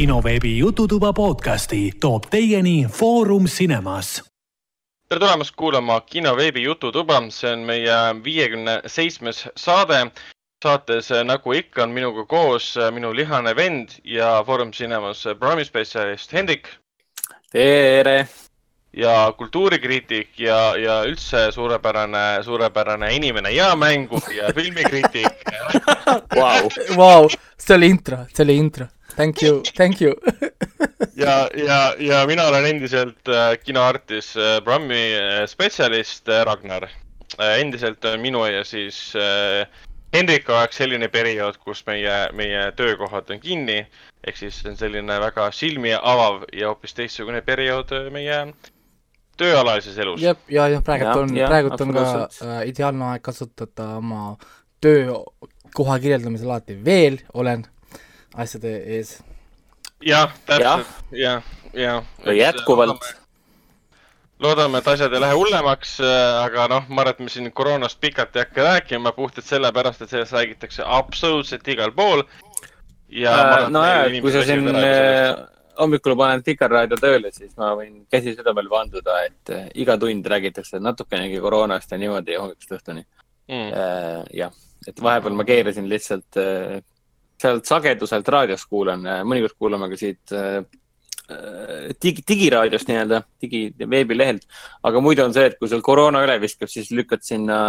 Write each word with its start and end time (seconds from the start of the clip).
kinoveebi 0.00 0.58
Jututuba 0.58 1.12
podcasti 1.12 1.92
toob 2.00 2.24
teieni 2.30 2.86
Foorum 2.92 3.44
Cinemas. 3.44 4.22
tere 5.08 5.20
tulemast 5.20 5.56
kuulama 5.56 6.00
kinoveebi 6.00 6.62
Jututuba, 6.62 7.20
see 7.28 7.52
on 7.52 7.58
meie 7.58 7.98
viiekümne 8.24 8.80
seitsmes 8.86 9.48
saade. 9.56 10.10
saates, 10.64 11.10
nagu 11.24 11.52
ikka, 11.52 11.82
on 11.82 11.90
minuga 11.90 12.24
koos 12.24 12.74
minu 12.90 13.12
lihane 13.16 13.56
vend 13.56 13.88
ja 14.04 14.44
Foorum 14.46 14.70
Cinemas 14.70 15.24
programmispetsialist 15.38 16.32
Hendrik. 16.32 16.68
tere! 17.52 18.28
Ja 18.96 19.32
kultuurikriitik 19.38 20.38
ja, 20.38 20.76
ja 20.76 21.00
üldse 21.06 21.50
suurepärane, 21.52 22.42
suurepärane 22.42 23.12
inimene 23.14 23.50
ja 23.54 23.76
mängur 23.76 24.32
ja 24.34 24.50
filmikriitik 24.54 25.26
Vau, 26.40 26.70
Vau, 26.96 27.28
see 27.58 27.76
oli 27.76 27.90
intro, 27.94 28.24
see 28.34 28.44
oli 28.44 28.56
intro. 28.56 28.86
Thank 29.14 29.42
you, 29.42 29.62
thank 29.76 30.00
you 30.02 30.14
ja, 31.24 31.48
ja, 31.54 31.94
ja 31.98 32.26
mina 32.26 32.46
olen 32.48 32.66
endiselt 32.66 33.28
äh, 33.28 33.58
kinoartis 33.64 34.36
äh, 34.36 34.58
programmi 34.64 35.14
äh, 35.14 35.46
spetsialist 35.46 36.28
Ragnar 36.44 36.88
endiselt 37.38 38.04
on 38.04 38.20
minu 38.20 38.42
ja 38.46 38.64
siis 38.64 39.12
Hendriku 40.10 40.56
aeg 40.58 40.72
selline 40.74 41.06
periood, 41.08 41.60
kus 41.62 41.84
meie, 41.86 42.14
meie 42.34 42.72
töökohad 42.74 43.30
on 43.30 43.38
kinni. 43.38 43.84
ehk 44.26 44.36
siis 44.36 44.58
see 44.58 44.72
on 44.72 44.76
selline 44.76 45.20
väga 45.22 45.46
silmi 45.54 45.92
avav 45.94 46.42
ja 46.52 46.72
hoopis 46.72 46.94
teistsugune 46.98 47.40
periood 47.46 47.94
meie 48.10 48.40
tööalalises 49.40 49.98
elus. 50.04 50.22
jep, 50.22 50.42
ja, 50.52 50.68
ja 50.70 50.80
praegult 50.84 51.10
Jah, 51.10 51.22
on, 51.22 51.36
jah, 51.36 51.52
praegult 51.52 51.84
on 51.84 51.94
ka 51.96 52.06
äh, 52.28 52.56
ideaalne 52.70 53.12
aeg 53.14 53.24
kasutada 53.24 53.94
oma 54.00 54.34
töökoha 54.84 55.98
kirjeldamisel 56.02 56.50
alati 56.50 56.76
veel 56.84 57.20
olen 57.34 57.64
asjade 58.34 58.76
ees. 58.98 59.16
jah, 60.04 60.30
täpselt, 60.46 60.92
jah, 61.16 61.42
jah. 61.76 62.04
või 62.26 62.38
jätkuvalt. 62.38 63.08
loodame, 64.40 64.80
et 64.80 64.88
asjad 64.88 65.12
ei 65.12 65.20
lähe 65.20 65.36
hullemaks, 65.36 65.98
aga 66.44 66.68
noh, 66.72 66.86
ma 66.88 67.02
arvan, 67.04 67.16
et 67.16 67.24
me 67.26 67.32
siin 67.32 67.50
koroonast 67.52 68.00
pikalt 68.00 68.36
ei 68.36 68.46
hakka 68.46 68.68
rääkima 68.68 69.12
puhtalt 69.16 69.46
sellepärast, 69.46 70.02
et 70.02 70.12
sellest 70.14 70.36
räägitakse 70.36 70.86
absoluutselt 70.86 71.68
igal 71.68 71.92
pool. 71.92 72.24
Äh, 73.10 73.68
nojah, 73.68 74.06
et 74.06 74.20
kui 74.22 74.32
sa 74.32 74.44
siin 74.46 74.68
äh, 74.70 75.34
hommikul 75.80 76.16
panen 76.18 76.44
Vikerraadio 76.46 76.98
tööle, 77.00 77.32
siis 77.34 77.54
ma 77.58 77.72
võin 77.78 78.04
käsi 78.10 78.34
südamel 78.36 78.68
vanduda, 78.70 79.22
et 79.26 79.52
äh, 79.54 79.66
iga 79.82 79.96
tund 80.00 80.26
räägitakse 80.32 80.80
natukenegi 80.82 81.40
koroonast 81.42 81.92
ja 81.92 82.00
niimoodi 82.00 82.38
hommikust 82.38 82.76
õhtuni 82.78 83.04
mm.. 83.04 84.30
jah, 84.36 84.54
et 84.88 85.02
vahepeal 85.02 85.36
ma 85.36 85.46
keerasin 85.48 85.88
lihtsalt 85.90 86.40
äh, 86.40 86.80
sealt 87.40 87.68
sageduselt 87.68 88.28
raadiost 88.28 88.68
kuulan, 88.68 89.04
mõnikord 89.24 89.56
kuulame 89.58 89.88
ka 89.92 89.98
siit 90.00 90.34
äh, 90.36 90.60
digi, 92.02 92.24
digiraadiost 92.28 92.88
nii-öelda, 92.90 93.22
digi, 93.42 93.60
veebilehelt. 93.92 94.46
aga 94.86 95.02
muidu 95.04 95.24
on 95.24 95.34
see, 95.36 95.46
et 95.50 95.56
kui 95.60 95.70
sul 95.70 95.82
koroona 95.84 96.22
üle 96.24 96.36
viskab, 96.42 96.70
siis 96.72 96.90
lükkad 96.94 97.24
sinna 97.26 97.60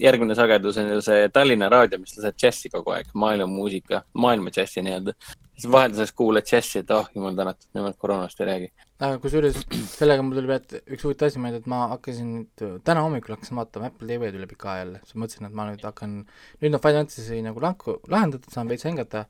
järgmine 0.00 0.36
sagedus 0.38 0.78
on 0.82 0.92
ju 0.94 1.00
see 1.04 1.28
Tallinna 1.34 1.70
raadio, 1.72 2.00
mis 2.02 2.16
laseb 2.18 2.38
džässi 2.40 2.72
kogu 2.72 2.94
aeg, 2.96 3.10
maailmamuusika, 3.14 4.02
maailma 4.24 4.52
džässi 4.54 4.84
nii-öelda. 4.86 5.16
siis 5.56 5.72
vahelduseks 5.72 6.12
kuulad 6.12 6.44
džässi, 6.44 6.82
et 6.82 6.90
oh 6.92 7.06
jumal 7.14 7.36
tänatud, 7.36 7.68
nemad 7.74 7.96
koroonast 7.96 8.40
ei 8.40 8.46
räägi. 8.50 8.68
kusjuures 9.22 9.56
sellega 9.94 10.22
mul 10.22 10.36
tuli 10.36 10.50
peale 10.52 10.82
üks 10.92 11.04
huvitav 11.04 11.30
asi 11.30 11.40
meelde, 11.40 11.62
et 11.62 11.70
ma 11.72 11.86
hakkasin 11.94 12.28
nüüd, 12.34 12.66
täna 12.84 13.04
hommikul 13.06 13.36
hakkasin 13.36 13.56
vaatama 13.56 13.88
Apple 13.88 14.08
TV-d 14.08 14.36
üle 14.36 14.50
pika 14.50 14.72
aja 14.74 14.84
jälle, 14.84 15.00
siis 15.04 15.16
mõtlesin, 15.22 15.48
et 15.48 15.56
ma 15.56 15.70
nüüd 15.70 15.84
hakkan, 15.88 16.22
nüüd 16.60 16.76
on 16.76 16.84
Final 16.84 17.02
Fantasy 17.06 17.40
nagu 17.44 17.64
lanku, 17.64 17.98
lahendatud, 18.12 18.52
saan 18.52 18.68
veits 18.68 18.84
hingata 18.84 19.24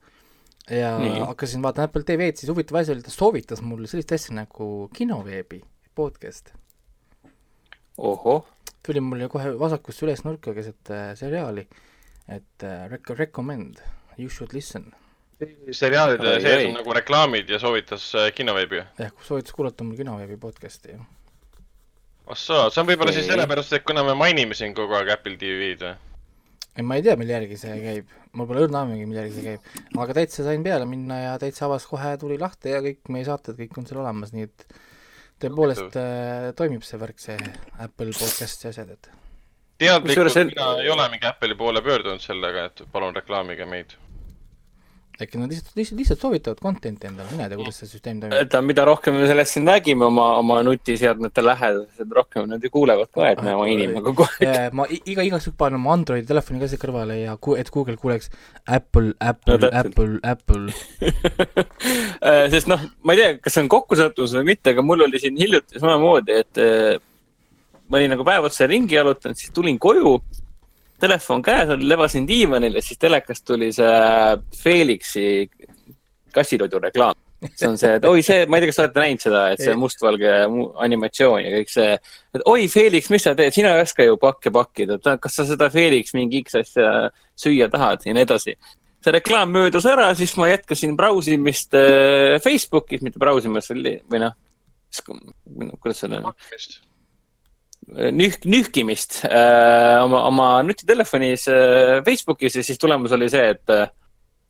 ja 0.71 0.99
Nii. 0.99 1.21
hakkasin 1.21 1.63
vaatama 1.63 1.85
Apple 1.85 2.03
TV-d, 2.03 2.37
siis 2.37 2.51
huvitav 2.51 2.81
asi 2.81 2.93
oli, 2.93 3.03
ta 3.03 3.11
soovitas 3.11 3.63
mulle 3.63 3.87
sellist 3.91 4.13
asja 4.13 4.35
nagu 4.35 4.91
kinoveebi 4.95 5.63
podcast. 5.95 6.53
ohoh, 7.99 8.47
tuli 8.87 9.01
mul 9.01 9.21
ju 9.21 9.29
kohe 9.33 9.55
vasakust 9.59 10.03
üles 10.03 10.25
nurka 10.27 10.55
keset 10.55 10.91
äh, 10.91 11.11
seriaali, 11.19 11.67
et 12.29 12.65
äh, 12.67 12.87
rec-, 12.91 13.15
recommend, 13.19 13.79
you 14.19 14.29
should 14.29 14.53
listen. 14.53 14.93
seriaalide 15.71 16.39
sees 16.41 16.67
on 16.71 16.79
nagu 16.79 16.95
reklaamid 16.97 17.51
ja 17.51 17.59
soovitas 17.63 18.09
äh, 18.15 18.33
kinoveebi. 18.35 18.83
ehk 18.99 19.23
soovitas 19.23 19.53
kuulata 19.53 19.85
mul 19.85 19.97
kinoveebi 19.97 20.37
podcast'i, 20.37 20.97
jah. 20.97 21.07
ahsoo, 22.27 22.67
see 22.71 22.83
on 22.83 22.91
võib-olla 22.91 23.15
siis 23.15 23.31
sellepärast, 23.31 23.79
et 23.79 23.87
kuna 23.87 24.05
me 24.05 24.19
mainime 24.19 24.59
siin 24.59 24.75
kogu 24.75 24.99
aeg 24.99 25.15
Apple 25.15 25.39
TV-d 25.39 25.87
või? 25.87 25.95
ei, 26.77 26.85
ma 26.85 26.99
ei 26.99 27.05
tea, 27.07 27.17
mille 27.19 27.37
järgi 27.37 27.59
see 27.61 27.77
käib, 27.83 28.17
mul 28.37 28.49
pole 28.51 28.65
õrna 28.67 28.85
aimugi, 28.85 29.07
mille 29.09 29.25
järgi 29.25 29.37
see 29.39 29.47
käib, 29.51 29.71
aga 30.05 30.17
täitsa 30.21 30.47
sain 30.47 30.65
peale 30.67 30.89
minna 30.89 31.21
ja 31.23 31.37
täitsa 31.43 31.67
avas 31.69 31.87
kohe 31.89 32.17
tuli 32.21 32.39
lahti 32.41 32.75
ja 32.75 32.83
kõik 32.85 33.13
meie 33.15 33.29
saated, 33.29 33.59
kõik 33.61 33.79
on 33.81 33.89
seal 33.89 34.03
olemas, 34.05 34.35
nii 34.37 34.49
et 34.49 34.67
tõepoolest 35.43 36.01
äh, 36.01 36.51
toimib 36.57 36.85
see 36.87 37.01
värk, 37.01 37.21
see 37.23 37.39
Apple 37.85 38.13
podcast 38.17 38.67
ja 38.67 38.75
asjad, 38.75 38.97
et 38.97 39.13
teadlikult 39.81 40.37
mina 40.53 40.73
ei 40.81 40.91
ole 40.93 41.09
mingi 41.13 41.29
Apple'i 41.29 41.57
poole 41.59 41.83
pöördunud 41.85 42.23
sellega, 42.25 42.69
et 42.71 42.85
palun 42.93 43.17
reklaamige 43.17 43.69
meid. 43.69 43.97
Äkki 45.25 45.41
nad 45.41 45.53
lihtsalt, 45.53 45.75
lihtsalt, 45.79 46.01
lihtsalt 46.01 46.25
soovitavad 46.25 46.63
content'i 46.63 47.11
endale, 47.11 47.29
mina 47.33 47.47
ei 47.47 47.53
tea, 47.53 47.61
kuidas 47.61 47.81
see 47.83 47.91
süsteem 47.91 48.23
toimib. 48.23 48.39
et 48.41 48.57
mida 48.65 48.87
rohkem 48.89 49.19
me 49.19 49.29
sellest 49.31 49.57
siin 49.57 49.69
räägime 49.69 50.09
oma, 50.09 50.29
oma 50.41 50.61
nutiseadmete 50.67 51.45
lähedal, 51.45 51.85
seda 51.99 52.21
rohkem 52.21 52.49
nad 52.51 52.65
ju 52.65 52.73
kuulevad 52.73 53.13
ka, 53.13 53.29
et 53.35 53.43
me 53.45 53.57
mainime 53.61 54.03
kogu 54.07 54.27
aeg. 54.41 54.73
ma 54.77 54.89
iga, 54.89 55.27
igaks 55.27 55.51
juhuks 55.51 55.61
panen 55.61 55.81
oma 55.81 55.95
Androidi 55.97 56.29
telefoni 56.29 56.63
ka 56.63 56.71
siia 56.73 56.83
kõrvale 56.83 57.21
ja 57.21 57.37
ku-, 57.41 57.59
et 57.61 57.71
Google 57.75 57.99
kuuleks 58.01 58.33
Apple, 58.65 59.13
Apple 59.21 59.57
No. 59.67 59.71
Apple, 59.73 60.19
Apple. 60.23 60.73
Äh, 62.27 62.47
sest 62.51 62.67
noh, 62.67 62.81
ma 63.07 63.15
ei 63.15 63.21
tea, 63.21 63.35
kas 63.39 63.55
see 63.55 63.63
on 63.63 63.69
kokkusattumus 63.71 64.33
või 64.39 64.49
mitte, 64.49 64.73
aga 64.73 64.83
mul 64.83 65.05
oli 65.05 65.21
siin 65.21 65.37
hiljuti 65.39 65.79
samamoodi, 65.79 66.39
et 66.43 66.61
äh, 66.63 66.97
ma 67.93 68.01
olin 68.01 68.11
nagu 68.15 68.25
päev 68.27 68.49
otsa 68.49 68.67
ringi 68.67 68.97
jalutanud, 68.97 69.39
siis 69.39 69.53
tulin 69.55 69.79
koju, 69.79 70.17
telefon 71.01 71.45
käes, 71.45 71.71
levasin 71.83 72.27
diivanil 72.29 72.79
ja 72.79 72.83
siis 72.85 72.99
telekast 73.01 73.45
tuli 73.47 73.73
see 73.75 74.37
Felixi 74.63 75.29
kassitoidu 76.35 76.81
reklaam. 76.83 77.17
see 77.53 77.69
on 77.69 77.77
see, 77.79 77.93
et 77.99 78.05
oi, 78.09 78.23
see, 78.25 78.47
ma 78.49 78.57
ei 78.57 78.65
tea, 78.65 78.71
kas 78.71 78.79
te 78.79 78.83
olete 78.87 79.03
näinud 79.03 79.23
seda, 79.23 79.43
et 79.53 79.61
see 79.61 79.75
mustvalge 79.77 80.33
mu- 80.51 80.71
animatsioon 80.87 81.43
ja 81.45 81.53
kõik 81.53 81.71
see, 81.71 81.93
et 82.39 82.47
oi, 82.49 82.65
Felix, 82.73 83.11
mis 83.13 83.27
sa 83.29 83.35
teed, 83.37 83.53
sina 83.55 83.75
ei 83.77 83.85
oska 83.85 84.07
ju 84.07 84.17
pakke 84.21 84.53
pakkida, 84.55 84.97
kas 85.21 85.37
sa 85.37 85.45
seda 85.49 85.69
Felix 85.73 86.17
mingi 86.17 86.41
X 86.47 86.57
asja 86.63 86.91
süüa 87.39 87.69
tahad 87.73 88.09
ja 88.09 88.17
nii 88.17 88.25
edasi. 88.25 88.57
See 89.05 89.15
reklaam 89.15 89.53
möödus 89.53 89.85
ära, 89.87 90.09
siis 90.19 90.33
ma 90.41 90.49
jätkasin 90.49 90.97
brausimist 90.99 91.77
äh, 91.77 92.41
Facebookis, 92.43 93.05
mitte 93.05 93.21
brausimist 93.23 93.71
või 93.75 93.99
või 94.11 94.25
noh, 94.25 94.35
kuidas 95.05 96.03
selle 96.03 96.25
nühk, 97.95 98.45
nühkimist 98.45 99.21
äh, 99.25 100.03
oma, 100.03 100.25
oma 100.27 100.49
nutitelefonis 100.67 101.47
äh, 101.49 102.05
Facebookis 102.05 102.57
ja 102.57 102.65
siis 102.67 102.79
tulemus 102.79 103.13
oli 103.15 103.29
see, 103.31 103.53
et 103.55 103.73
äh, 103.73 103.89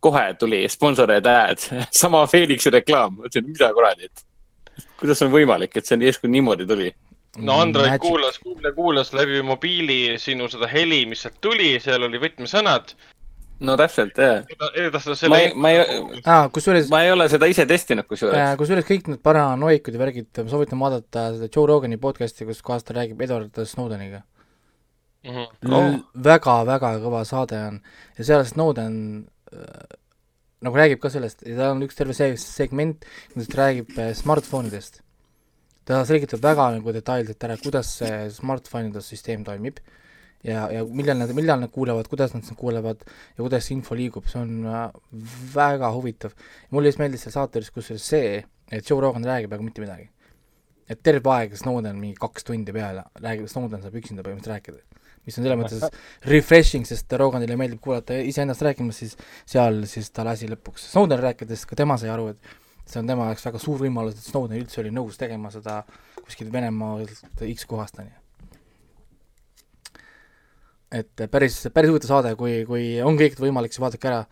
kohe 0.01 0.29
tuli 0.41 0.65
sponsored 0.69 1.27
ad, 1.27 1.61
sama 2.03 2.25
Felixi 2.31 2.73
reklaam, 2.73 3.19
ma 3.19 3.29
ütlesin, 3.29 3.51
mida 3.51 3.73
kuradi, 3.77 4.09
et 4.09 4.87
kuidas 5.01 5.21
on 5.25 5.33
võimalik, 5.35 5.77
et 5.77 5.89
see 5.89 6.01
järsku 6.01 6.31
niimoodi 6.33 6.69
tuli. 6.69 6.93
no 7.39 7.61
Android 7.61 7.99
kuulas, 8.01 8.41
Google 8.41 8.73
kuulas 8.73 9.13
läbi 9.13 9.43
mobiili 9.45 10.17
sinu 10.21 10.49
seda 10.53 10.69
heli, 10.71 11.05
mis 11.07 11.25
sealt 11.27 11.41
tuli, 11.45 11.75
seal 11.81 12.09
oli 12.09 12.21
võtmesõnad. 12.23 12.97
No 13.61 13.77
täpselt, 13.81 14.19
jah. 14.21 14.45
ma 15.33 15.39
ei, 15.41 15.53
ma 15.55 15.71
ei, 15.73 16.21
aa, 16.25 16.49
kusjuures, 16.53 16.89
ma 16.93 17.03
ei 17.07 17.13
ole 17.15 17.29
seda 17.33 17.49
ise 17.49 17.65
testinud 17.67 18.07
kusjuures. 18.11 18.37
kusjuures 18.61 18.85
kõik 18.89 19.09
need 19.13 19.23
paranoikud 19.25 19.95
ja 19.97 20.03
värgid, 20.03 20.31
ma 20.43 20.53
soovitan 20.53 20.83
vaadata 20.83 21.29
seda 21.39 21.49
Joe 21.49 21.67
Rogani 21.71 21.97
podcast'i, 22.01 22.45
kus 22.49 22.61
kohas 22.67 22.85
ta 22.85 22.97
räägib 22.99 23.23
Edward 23.27 23.63
Snowdeniga 23.67 24.23
Mhm. 25.27 25.73
Oh. 25.75 25.87
L- 25.91 26.03
väga-väga 26.23 26.91
kõva 27.03 27.25
saade 27.27 27.59
on 27.59 27.81
ja 28.19 28.25
seal 28.29 28.45
Snowden 28.47 29.27
äh, 29.51 29.97
nagu 30.63 30.79
räägib 30.79 31.01
ka 31.03 31.11
sellest 31.11 31.43
ja 31.43 31.57
tal 31.59 31.75
on 31.75 31.83
üks 31.83 31.99
terve 31.99 32.15
see 32.15 32.37
segment, 32.39 33.03
kus 33.35 33.49
ta 33.51 33.65
räägib 33.65 33.91
äh, 33.99 34.13
smartphone'idest. 34.15 35.01
ta 35.87 36.05
selgitab 36.07 36.43
väga 36.43 36.69
nagu 36.77 36.95
detailselt 36.95 37.43
ära, 37.43 37.57
kuidas 37.59 37.91
see 37.99 38.31
smartphone'ide 38.39 39.03
süsteem 39.03 39.43
toimib 39.47 39.83
ja, 40.47 40.67
ja 40.73 40.83
millal 40.87 41.19
nad, 41.21 41.33
millal 41.37 41.63
nad 41.63 41.73
kuulevad, 41.75 42.09
kuidas 42.11 42.35
nad 42.35 42.45
seda 42.47 42.59
kuulevad 42.59 43.05
ja 43.07 43.43
kuidas 43.43 43.67
see 43.67 43.77
info 43.77 43.97
liigub, 43.99 44.27
see 44.31 44.43
on 44.43 44.67
äh, 44.71 44.85
väga 45.55 45.93
huvitav. 45.95 46.37
mulle 46.71 46.93
just 46.93 47.03
meeldis 47.03 47.27
seal 47.27 47.35
saates 47.35 47.73
kusjuures 47.75 48.11
see, 48.15 48.43
et 48.71 48.91
Joe 48.91 49.01
Rogan 49.03 49.27
räägib, 49.27 49.53
aga 49.53 49.67
mitte 49.67 49.85
midagi. 49.85 50.11
et 50.89 51.03
terve 51.03 51.33
aeg 51.35 51.57
Snowden 51.59 51.99
mingi 51.99 52.15
kaks 52.21 52.47
tundi 52.47 52.73
peale 52.73 53.03
räägib, 53.19 53.49
Snowden 53.51 53.83
saab 53.83 53.97
üksinda 53.99 54.23
põhimõtteliselt 54.23 54.55
rääkida 54.55 55.03
mis 55.27 55.39
on 55.39 55.47
selles 55.47 55.59
mõttes 55.59 55.97
refreshing, 56.33 56.87
sest 56.87 57.11
Roganile 57.19 57.57
meeldib 57.59 57.81
kuulata 57.83 58.19
iseennast 58.23 58.63
rääkimas, 58.63 59.01
siis 59.03 59.17
seal 59.43 59.83
siis 59.91 60.13
ta 60.15 60.25
lasi 60.27 60.47
lõpuks 60.51 60.93
Snowden 60.93 61.23
rääkides, 61.25 61.67
ka 61.67 61.79
tema 61.79 61.99
sai 61.99 62.13
aru, 62.15 62.31
et 62.35 62.87
see 62.87 63.01
on 63.03 63.11
tema 63.11 63.27
jaoks 63.31 63.49
väga 63.49 63.63
suur 63.63 63.83
võimalus, 63.83 64.21
et 64.21 64.31
Snowden 64.31 64.61
üldse 64.61 64.81
oli 64.85 64.95
nõus 64.95 65.19
tegema 65.19 65.51
seda 65.55 65.81
kuskilt 66.23 66.55
Venemaalt 66.55 67.43
X 67.51 67.67
kohast, 67.67 67.99
on 67.99 68.13
ju. 68.13 68.26
Et 70.97 71.27
päris, 71.31 71.59
päris 71.75 71.93
huvitav 71.93 72.13
saade, 72.13 72.35
kui, 72.39 72.61
kui 72.69 72.97
on 73.05 73.19
kõik 73.19 73.39
võimalik, 73.43 73.75
siis 73.75 73.85
vaadake 73.85 74.11
ära. 74.11 74.25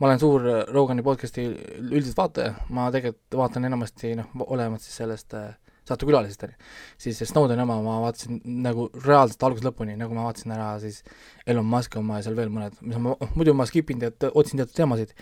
ma 0.00 0.08
olen 0.08 0.18
suur 0.18 0.46
Rogani 0.74 1.02
podcast'i 1.06 1.44
üldiselt 1.78 2.18
vaataja, 2.18 2.54
ma 2.74 2.88
tegelikult 2.90 3.36
vaatan 3.38 3.68
enamasti 3.68 4.16
noh, 4.18 4.30
olenevalt 4.46 4.82
siis 4.82 4.96
sellest 4.98 5.36
äh, 5.38 5.52
saatekülalisest, 5.88 6.42
on 6.42 6.54
ju. 6.54 6.72
siis 7.04 7.18
see 7.18 7.28
Snowdeni 7.28 7.62
oma 7.62 7.78
ma 7.82 7.98
vaatasin 8.04 8.40
nagu 8.64 8.88
reaalselt 9.04 9.42
algusest 9.46 9.66
lõpuni, 9.66 9.96
nagu 9.98 10.14
ma 10.14 10.26
vaatasin 10.28 10.54
ära 10.56 10.68
siis 10.82 11.02
Elon 11.46 11.66
Musk'i 11.66 11.98
oma 12.00 12.20
ja 12.20 12.26
seal 12.26 12.38
veel 12.38 12.52
mõned, 12.54 12.78
mis 12.82 13.00
ma, 13.02 13.16
muidu 13.34 13.54
ma 13.58 13.66
skip 13.68 13.90
in 13.94 14.02
tead, 14.02 14.28
otsin 14.32 14.62
teatud 14.62 14.76
teemasid, 14.78 15.14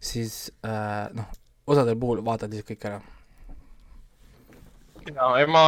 siis 0.00 0.38
äh, 0.66 1.06
noh, 1.16 1.28
osadel 1.66 1.98
puhul 2.00 2.24
vaatad 2.24 2.52
lihtsalt 2.52 2.72
kõik 2.72 2.88
ära. 2.90 3.02
Ja 5.14 5.28
ei, 5.40 5.46
ma 5.50 5.62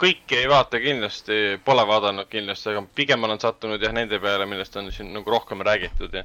kõiki 0.00 0.40
ei 0.40 0.48
vaata 0.50 0.80
kindlasti, 0.82 1.58
pole 1.64 1.84
vaadanud 1.88 2.28
kindlasti, 2.30 2.72
aga 2.72 2.84
pigem 2.96 3.24
olen 3.26 3.40
sattunud 3.42 3.82
jah 3.82 3.94
nende 3.94 4.20
peale, 4.22 4.46
millest 4.48 4.76
on 4.80 4.90
siin 4.94 5.12
nagu 5.14 5.32
rohkem 5.32 5.64
räägitud 5.66 6.14
ja. 6.16 6.24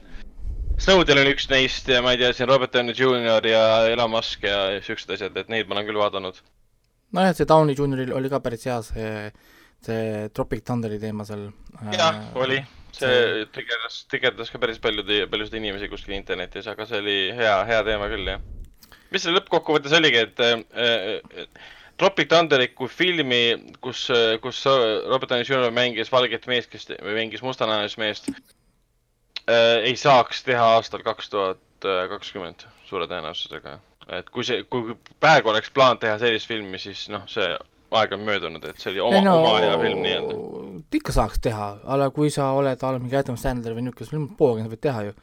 Snowden 0.82 1.22
on 1.22 1.30
üks 1.30 1.46
neist 1.52 1.90
ja 1.92 2.00
ma 2.02 2.16
ei 2.16 2.22
tea, 2.22 2.32
siin 2.34 2.50
Robert 2.50 2.74
Downey 2.74 2.96
Jr 2.98 3.46
ja 3.46 3.64
Elon 3.92 4.14
Musk 4.16 4.46
ja 4.48 4.82
siuksed 4.82 5.12
asjad, 5.14 5.36
et 5.38 5.52
neid 5.52 5.70
ma 5.70 5.78
olen 5.78 5.90
küll 5.90 6.02
vaadanud. 6.02 6.40
nojah, 7.18 7.36
see 7.38 7.50
Downey 7.50 7.76
Junioril 7.78 8.14
oli 8.18 8.32
ka 8.32 8.40
päris 8.44 8.66
hea 8.70 8.80
see, 8.88 9.12
see 9.86 10.30
Tropic 10.34 10.64
Thunderi 10.66 11.00
teema 11.02 11.28
seal. 11.28 11.50
jah, 11.98 12.24
oli. 12.40 12.62
see 12.96 13.46
tegeles, 13.56 14.06
tegeles 14.12 14.50
ka 14.54 14.62
päris 14.62 14.82
paljude, 14.82 15.26
paljusid 15.32 15.60
inimesi 15.60 15.92
kuskil 15.92 16.18
internetis, 16.18 16.68
aga 16.72 16.88
see 16.88 17.04
oli 17.04 17.20
hea, 17.36 17.54
hea 17.70 17.84
teema 17.88 18.10
küll 18.12 18.34
jah. 18.34 18.42
mis 19.12 19.22
selle 19.22 19.42
lõppkokkuvõttes 19.42 19.94
oligi, 20.00 20.26
et 20.26 20.44
äh, 20.48 21.78
Tropic 22.02 22.32
Thunderi 22.32 22.72
kui 22.74 22.90
filmi, 22.90 23.44
kus, 23.84 24.08
kus 24.42 24.64
Robert 24.66 25.30
Downey 25.30 25.46
Jr 25.46 25.74
mängis 25.76 26.10
valget 26.14 26.48
meest, 26.50 26.72
kes 26.74 26.90
mängis 27.06 27.44
mustanahalist 27.46 28.02
meest 28.02 28.32
äh,, 28.32 29.84
ei 29.86 29.94
saaks 30.00 30.42
teha 30.48 30.66
aastal 30.78 31.06
kaks 31.06 31.30
tuhat 31.30 31.62
kakskümmend 32.10 32.66
suure 32.90 33.08
tõenäosusega. 33.10 33.78
et 34.18 34.30
kui 34.34 34.46
see, 34.46 34.64
kui 34.70 34.96
praegu 35.22 35.54
oleks 35.54 35.72
plaan 35.74 36.00
teha 36.02 36.18
sellist 36.22 36.50
filmi, 36.50 36.80
siis 36.82 37.08
noh, 37.14 37.24
see 37.32 37.48
aeg 37.92 38.14
on 38.16 38.24
möödunud, 38.28 38.64
et 38.68 38.80
see 38.80 38.92
oli 38.94 39.04
oma, 39.04 39.22
oma 39.34 39.56
aja 39.60 39.76
film 39.82 40.02
nii-öelda. 40.06 40.38
ikka 41.00 41.16
saaks 41.16 41.42
teha, 41.44 41.68
aga 41.96 42.10
kui 42.16 42.32
sa 42.34 42.52
oled 42.58 42.84
a 42.84 42.94
la 42.96 43.02
mingi 43.02 43.18
Adam 43.20 43.38
Sandler 43.40 43.76
või 43.78 43.86
niisugune, 43.88 44.10
sul 44.10 44.22
on 44.22 44.30
poolega 44.40 44.72
võid 44.72 44.84
teha 44.88 45.04
ju. 45.10 45.16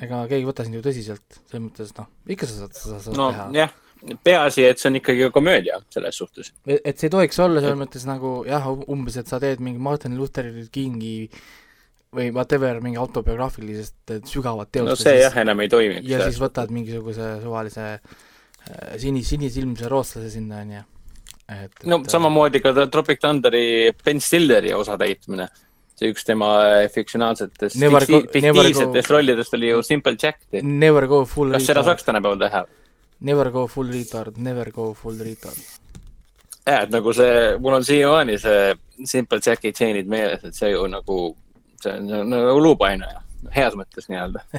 ega 0.00 0.22
keegi 0.30 0.40
ei 0.40 0.48
võta 0.48 0.66
sind 0.66 0.78
ju 0.78 0.82
tõsiselt, 0.84 1.40
selles 1.50 1.64
mõttes 1.66 1.94
noh, 1.98 2.10
ikka 2.34 2.48
sa 2.48 2.62
saad, 2.62 2.76
sa 2.78 3.00
saad 3.04 3.18
no 3.18 3.30
teha. 3.34 3.46
jah, 3.58 3.74
peaasi, 4.24 4.64
et 4.64 4.80
see 4.80 4.90
on 4.90 4.98
ikkagi 5.00 5.30
komöödia 5.34 5.80
selles 5.92 6.16
suhtes. 6.16 6.52
et 6.66 6.98
see 6.98 7.08
ei 7.08 7.14
tohiks 7.14 7.40
olla 7.42 7.62
selles 7.62 7.78
mõttes 7.78 8.06
nagu 8.08 8.40
jah, 8.48 8.68
umbes, 8.88 9.18
et 9.20 9.30
sa 9.30 9.40
teed 9.42 9.62
mingi 9.64 9.82
Martin 9.82 10.16
Luther 10.18 10.48
Kingi 10.72 11.30
või 12.16 12.30
whatever, 12.34 12.80
mingi 12.82 12.98
autobiograafilisest 13.00 14.14
sügavat 14.30 14.72
teost 14.74 14.90
no 14.90 14.98
see 14.98 15.20
jah, 15.20 15.36
enam 15.44 15.62
ei 15.62 15.70
toimi. 15.70 16.00
ja 16.08 16.24
siis 16.26 16.40
võtad 16.42 16.72
mingisuguse 16.74 17.36
suvalise 17.44 17.86
äh, 17.92 18.00
sini, 19.02 19.22
sinisilmse 19.26 19.90
rootslase 19.90 20.32
sinna, 20.32 20.64
onju. 20.64 20.84
et 21.60 21.86
no 21.90 22.00
et, 22.00 22.10
samamoodi 22.10 22.62
ka 22.64 22.74
Tropic 22.90 23.22
Thunderi 23.22 23.92
Ben 24.04 24.22
Stilleri 24.22 24.74
osatäitmine. 24.74 25.50
see 26.00 26.14
üks 26.14 26.24
tema 26.24 26.50
äh, 26.64 26.88
fiktsionaalsetest, 26.88 27.76
fiktiivsetest 27.76 29.10
rollidest 29.12 29.54
oli 29.54 29.68
ju 29.68 29.82
Simple 29.84 30.16
Jack. 30.16 30.40
Never 30.62 31.06
go 31.06 31.26
full 31.28 31.52
kas 31.52 31.68
seda 31.68 31.84
saaks 31.84 32.08
tänapäeval 32.08 32.40
teha? 32.40 32.64
Never 33.20 33.50
go 33.50 33.66
full 33.66 33.92
retard, 33.92 34.36
never 34.36 34.70
go 34.70 34.94
full 34.94 35.18
retard. 35.18 35.58
jah, 36.66 36.84
et 36.84 36.92
nagu 36.92 37.12
see, 37.16 37.56
mul 37.60 37.78
on 37.80 37.84
siiamaani 37.84 38.38
see 38.38 38.74
Simple 39.08 39.40
Jacki 39.44 39.72
tseenid 39.72 40.08
meeles, 40.10 40.44
et 40.44 40.56
see 40.56 40.72
ju 40.72 40.86
nagu, 40.90 41.20
see 41.82 41.96
on 41.96 42.30
nagu 42.30 42.58
luupainaja, 42.62 43.22
heas 43.54 43.76
mõttes 43.78 44.10
nii-öelda. 44.12 44.44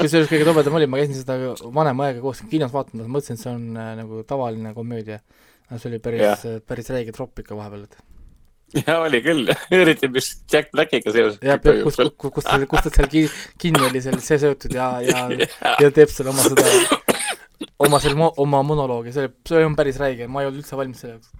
kusjuures 0.00 0.30
kõige 0.30 0.46
tobedam 0.46 0.76
oli, 0.78 0.88
ma 0.90 1.00
käisin 1.00 1.20
seda 1.20 1.54
vanema 1.74 2.08
õega 2.08 2.22
koos 2.22 2.42
kinos 2.50 2.72
vaatamas, 2.74 3.08
mõtlesin, 3.08 3.38
et 3.38 3.44
see 3.44 3.52
on 3.52 3.78
äh, 3.80 3.92
nagu 4.00 4.24
tavaline 4.28 4.74
komöödia. 4.76 5.20
aga 5.70 5.80
see 5.80 5.92
oli 5.92 6.02
päris, 6.02 6.44
päris 6.66 6.90
räige 6.92 7.14
tropp 7.16 7.40
ikka 7.40 7.56
vahepeal, 7.56 7.86
et 7.88 8.13
ja 8.86 8.96
oli 9.04 9.20
küll, 9.22 9.50
eriti 9.70 10.08
mis 10.10 10.30
Jack 10.52 10.70
Blackiga 10.74 11.12
seoses. 11.14 11.38
jah, 11.44 11.60
kus, 11.62 11.96
kus, 12.18 12.32
kus 12.38 12.44
ta, 12.48 12.58
kus 12.70 12.86
ta 12.86 12.90
seal 12.96 13.08
ki- 13.12 13.28
kinni 13.62 13.84
oli 13.86 14.00
seal 14.02 14.18
see 14.24 14.38
söötud 14.42 14.74
ja, 14.74 14.88
ja, 15.04 15.24
ja 15.84 15.90
teeb 15.94 16.10
seal 16.10 16.32
oma 16.32 16.42
seda, 16.48 16.64
oma 17.84 18.00
selle 18.02 18.18
mo-, 18.18 18.32
oma 18.42 18.62
monoloogi, 18.66 19.12
see 19.14 19.26
oli, 19.28 19.32
see 19.48 19.64
on 19.68 19.76
päris 19.78 20.00
räige, 20.02 20.26
ma 20.26 20.42
ei 20.42 20.50
olnud 20.50 20.64
üldse 20.64 20.78
valmis 20.80 21.04
selle 21.04 21.18
jaoks. 21.18 21.30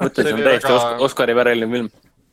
mõtlesin, 0.00 0.26
See 0.26 0.34
on 0.36 0.44
täiesti 0.46 0.72
väga- 0.74 1.00
Oscari 1.06 1.34
väriline 1.38 1.70
film. 1.76 1.88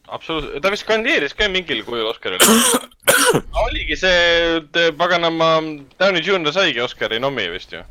absoluutselt, 0.08 0.62
ta 0.64 0.72
vist 0.74 0.88
kandideeris 0.88 1.34
ka 1.38 1.48
mingil 1.52 1.84
kujul 1.88 2.08
Oscarile. 2.12 2.58
oligi 3.66 3.96
see, 4.00 4.92
paganama, 5.00 5.54
Downey 6.00 6.24
Jr 6.26 6.52
saigi 6.56 6.82
Oscari 6.84 7.20
nomi 7.24 7.48
vist 7.54 7.72
ju. 7.76 7.84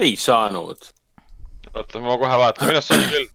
ei 0.00 0.16
saanud. 0.20 0.90
oota, 1.74 2.00
ma 2.04 2.16
kohe 2.20 2.36
vaatan, 2.44 2.68
minu 2.68 2.78
arust 2.80 2.92
sai 2.92 3.00
küll. 3.12 3.28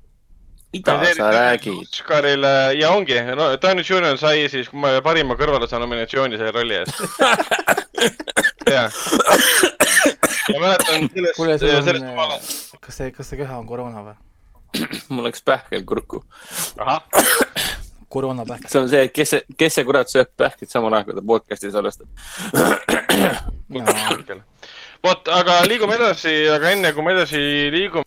Mida 0.74 1.14
sa 1.16 1.32
räägid? 1.32 1.74
Oscarile 1.82 2.74
ja 2.80 2.92
ongi 2.94 3.22
no,, 3.36 3.58
Downey 3.62 3.84
Jr 3.84 4.18
sai 4.18 4.50
siis 4.50 4.72
ma- 4.74 5.02
parima 5.02 5.36
kõrvalise 5.40 5.80
nominatsiooni 5.82 6.38
selle 6.38 6.52
rolli 6.56 6.76
eest. 6.80 6.96
jah. 8.76 8.92
ma 10.54 10.60
mäletan 10.60 11.10
sellest, 11.14 11.66
sellest 11.66 12.06
ma, 12.16 12.26
kas 12.80 12.94
see, 13.02 13.10
kas 13.16 13.26
see 13.32 13.38
köha 13.42 13.56
on 13.60 13.68
koroona 13.70 14.00
või? 14.06 14.16
mul 15.14 15.24
läks 15.26 15.42
pähkel 15.46 15.84
kurku. 15.86 16.24
ahah, 16.78 17.02
koroonapähk. 18.10 18.70
see 18.70 18.82
on 18.82 18.90
see, 18.90 19.04
et 19.08 19.14
kes 19.14 19.30
see, 19.36 19.42
kes 19.58 19.74
see 19.80 19.86
kurat 19.88 20.10
sööb 20.12 20.30
pähklit 20.38 20.72
samal 20.72 20.94
ajal, 20.94 21.06
kui 21.10 21.16
ta 21.18 21.22
podcast'i 21.34 21.72
salvestab. 21.74 22.08
vot, 25.06 25.22
aga 25.34 25.54
liigume 25.70 25.94
edasi, 25.98 26.34
aga 26.54 26.66
enne 26.76 26.90
kui 26.94 27.04
me 27.06 27.12
edasi 27.18 27.40
liigume, 27.74 28.06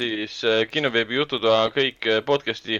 siis 0.00 0.40
äh, 0.44 0.64
kinoveebi 0.70 1.18
jututoa 1.18 1.66
kõik 1.74 2.06
äh, 2.08 2.22
podcast'i 2.24 2.78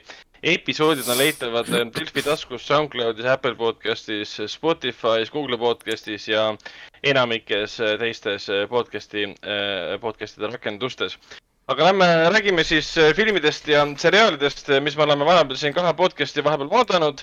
episoodid 0.53 1.09
on 1.11 1.19
leitavad 1.21 1.69
äh, 1.75 1.83
Delfi 1.93 2.23
taskus, 2.25 2.65
SoundCloudis, 2.69 3.29
Apple 3.29 3.57
podcastis, 3.61 4.39
Spotify's, 4.49 5.33
Google 5.35 5.59
podcastis 5.61 6.29
ja 6.31 6.47
enamikes 7.13 7.77
teistes 8.01 8.49
podcast'i, 8.73 9.27
podcast'ide 10.01 10.53
rakendustes. 10.53 11.19
aga 11.71 11.85
lähme 11.87 12.07
räägime 12.35 12.65
siis 12.67 12.89
filmidest 13.17 13.69
ja 13.69 13.85
seriaalidest, 13.97 14.69
mis 14.83 14.97
me 14.97 15.05
oleme 15.05 15.25
vahepeal 15.25 15.57
siin 15.57 15.75
kahe 15.77 15.93
podcast'i 15.95 16.45
vahepeal 16.45 16.71
vaadanud 16.73 17.23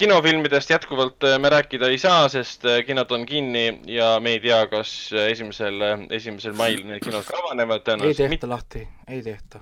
kinofilmidest 0.00 0.70
jätkuvalt 0.70 1.24
äh, 1.24 1.38
me 1.38 1.50
rääkida 1.52 1.90
ei 1.92 1.98
saa, 2.00 2.28
sest 2.32 2.64
äh, 2.64 2.80
kinod 2.86 3.10
on 3.12 3.26
kinni 3.26 3.80
ja 3.90 4.14
me 4.20 4.36
ei 4.36 4.40
tea, 4.40 4.62
kas 4.70 4.92
äh, 5.12 5.28
esimesel, 5.34 5.82
esimesel 6.10 6.56
mail 6.56 6.80
need 6.88 7.04
kinod 7.04 7.26
ka 7.28 7.36
avanevad 7.42 7.82
ei 7.82 7.84
tõenäoliselt 7.90 8.32
mitte. 8.32 8.46
tehta 8.46 8.50
lahti, 8.54 8.86
ei 9.08 9.22
tehta. 9.26 9.60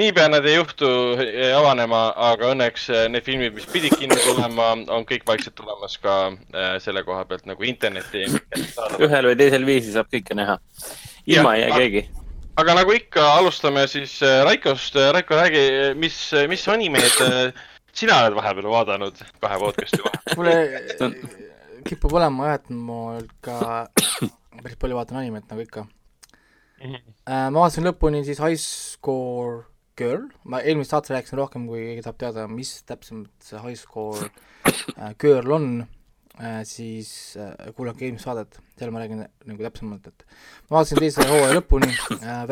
niipea 0.00 0.28
nad 0.32 0.48
ei 0.48 0.56
juhtu 0.56 0.88
äh, 1.20 1.52
avanema, 1.58 2.02
aga 2.30 2.52
õnneks 2.54 2.88
need 3.12 3.28
filmid, 3.28 3.56
mis 3.58 3.68
pidid 3.68 3.96
kinni 4.00 4.16
tulema, 4.24 4.72
on 4.96 5.04
kõik 5.08 5.28
vaikselt 5.28 5.58
tulemas 5.60 5.98
ka 6.00 6.18
selle 6.84 7.04
koha 7.04 7.24
pealt 7.28 7.48
nagu 7.50 7.68
internetti. 7.68 8.24
ühel 9.04 9.32
või 9.32 9.40
teisel 9.40 9.68
viisil 9.68 9.98
saab 9.98 10.08
kõike 10.14 10.36
näha. 10.38 10.58
ilma 11.26 11.56
ei 11.56 11.66
jää 11.66 11.80
keegi. 11.82 12.06
aga 12.56 12.80
nagu 12.80 12.96
ikka, 12.96 13.32
alustame 13.36 13.84
siis 13.86 14.20
Raikost. 14.48 14.96
Raiko, 15.12 15.36
räägi, 15.36 15.66
mis, 16.00 16.22
mis 16.48 16.68
animeid 16.72 17.52
sina 17.98 18.20
oled 18.22 18.36
vahepeal 18.38 18.68
vaadanud 18.70 19.16
kahe 19.42 19.56
podcast'i 19.58 20.04
vahel? 20.04 20.34
kuule, 20.38 20.54
kipub 21.88 22.12
olema 22.14 22.52
jah, 22.52 22.60
et 22.60 22.70
mul 22.70 23.26
ka 23.42 23.56
päris 24.60 24.78
palju 24.78 24.98
vaatan 24.98 25.18
animet 25.22 25.48
nagu 25.50 25.64
ikka. 25.64 25.84
ma 27.26 27.56
vaatasin 27.56 27.88
lõpuni 27.88 28.22
siis 28.28 28.38
High 28.42 28.60
Score 28.62 29.64
Girl, 29.98 30.28
ma 30.46 30.60
eelmises 30.62 30.92
saates 30.94 31.10
rääkisin 31.10 31.40
rohkem, 31.40 31.66
kui 31.66 31.80
keegi 31.88 32.04
tahab 32.06 32.20
teada, 32.22 32.46
mis 32.52 32.70
täpsemalt 32.86 33.48
see 33.48 33.62
High 33.64 33.80
Score 33.80 34.28
äh, 34.28 35.10
Girl 35.18 35.56
on, 35.56 35.68
siis 36.70 37.10
äh, 37.34 37.72
kuulake 37.74 38.06
eelmist 38.06 38.28
saadet, 38.28 38.60
seal 38.78 38.94
ma 38.94 39.02
räägin 39.02 39.24
nagu 39.26 39.66
täpsemalt, 39.66 40.06
et 40.06 40.22
ma 40.68 40.78
vaatasin 40.78 41.02
teise 41.02 41.26
hooaja 41.26 41.58
lõpuni, 41.58 41.90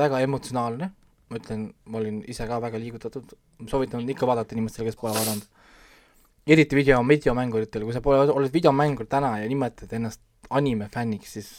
väga 0.00 0.24
emotsionaalne, 0.26 0.90
ma 1.30 1.40
ütlen, 1.40 1.68
ma 1.90 1.98
olin 2.00 2.20
ise 2.30 2.46
ka 2.46 2.58
väga 2.62 2.78
liigutatud, 2.80 3.32
soovitan 3.70 4.06
ikka 4.08 4.28
vaadata 4.28 4.54
inimestele, 4.54 4.88
kes 4.90 4.98
pole 5.00 5.14
vaadanud. 5.16 5.46
eriti 6.46 6.76
video, 6.78 7.00
videomänguritele, 7.02 7.84
kui 7.84 7.94
sa 7.94 8.00
pole, 8.02 8.28
oled 8.30 8.52
videomängur 8.54 9.08
täna 9.10 9.32
ja 9.40 9.48
nimetad 9.50 9.92
ennast 9.98 10.20
anime 10.50 10.86
fänniks, 10.92 11.32
siis 11.34 11.50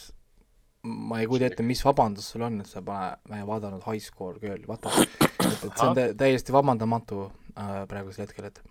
ma 0.87 1.19
ei 1.19 1.27
kujuta 1.27 1.49
ette, 1.49 1.65
mis 1.67 1.83
vabandus 1.83 2.29
sul 2.31 2.45
on, 2.47 2.61
et 2.63 2.69
sa 2.71 2.81
pole 2.85 3.41
vaadanud 3.49 3.83
High 3.83 4.03
Score 4.03 4.39
Girl'i, 4.39 4.67
vaata. 4.67 4.93
et, 5.03 5.27
et 5.43 5.67
see 5.67 5.87
on 5.87 5.95
tä- 5.97 6.13
täiesti 6.17 6.55
vabandamatu 6.55 7.25
äh, 7.57 7.83
praegusel 7.91 8.23
hetkel, 8.23 8.47
et 8.47 8.61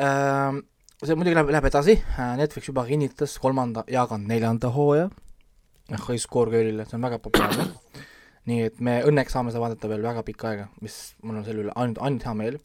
äh, 0.00 0.56
see 1.04 1.16
muidugi 1.16 1.36
läheb, 1.36 1.52
läheb 1.52 1.68
edasi 1.68 1.98
äh,, 2.00 2.36
Netflix 2.40 2.72
juba 2.72 2.86
kinnitas 2.88 3.36
kolmanda 3.42 3.84
ja 3.88 4.06
ka 4.08 4.16
neljanda 4.16 4.72
hooaja 4.72 5.10
High 5.90 6.22
Score 6.22 6.54
Girl'ile, 6.54 6.86
see 6.88 6.96
on 6.96 7.04
väga 7.04 7.18
populaarne. 7.20 7.68
Nii 8.48 8.66
et 8.70 8.80
me 8.84 8.96
õnneks 9.08 9.34
saame 9.36 9.52
seda 9.52 9.62
vaadata 9.62 9.90
veel 9.90 10.04
väga 10.04 10.24
pikka 10.26 10.50
aega, 10.50 10.66
mis 10.84 10.96
mul 11.22 11.40
on 11.40 11.46
selle 11.46 11.66
üle 11.66 11.74
ainult, 11.76 12.00
ainult 12.06 12.26
hea 12.26 12.34
meel. 12.38 12.58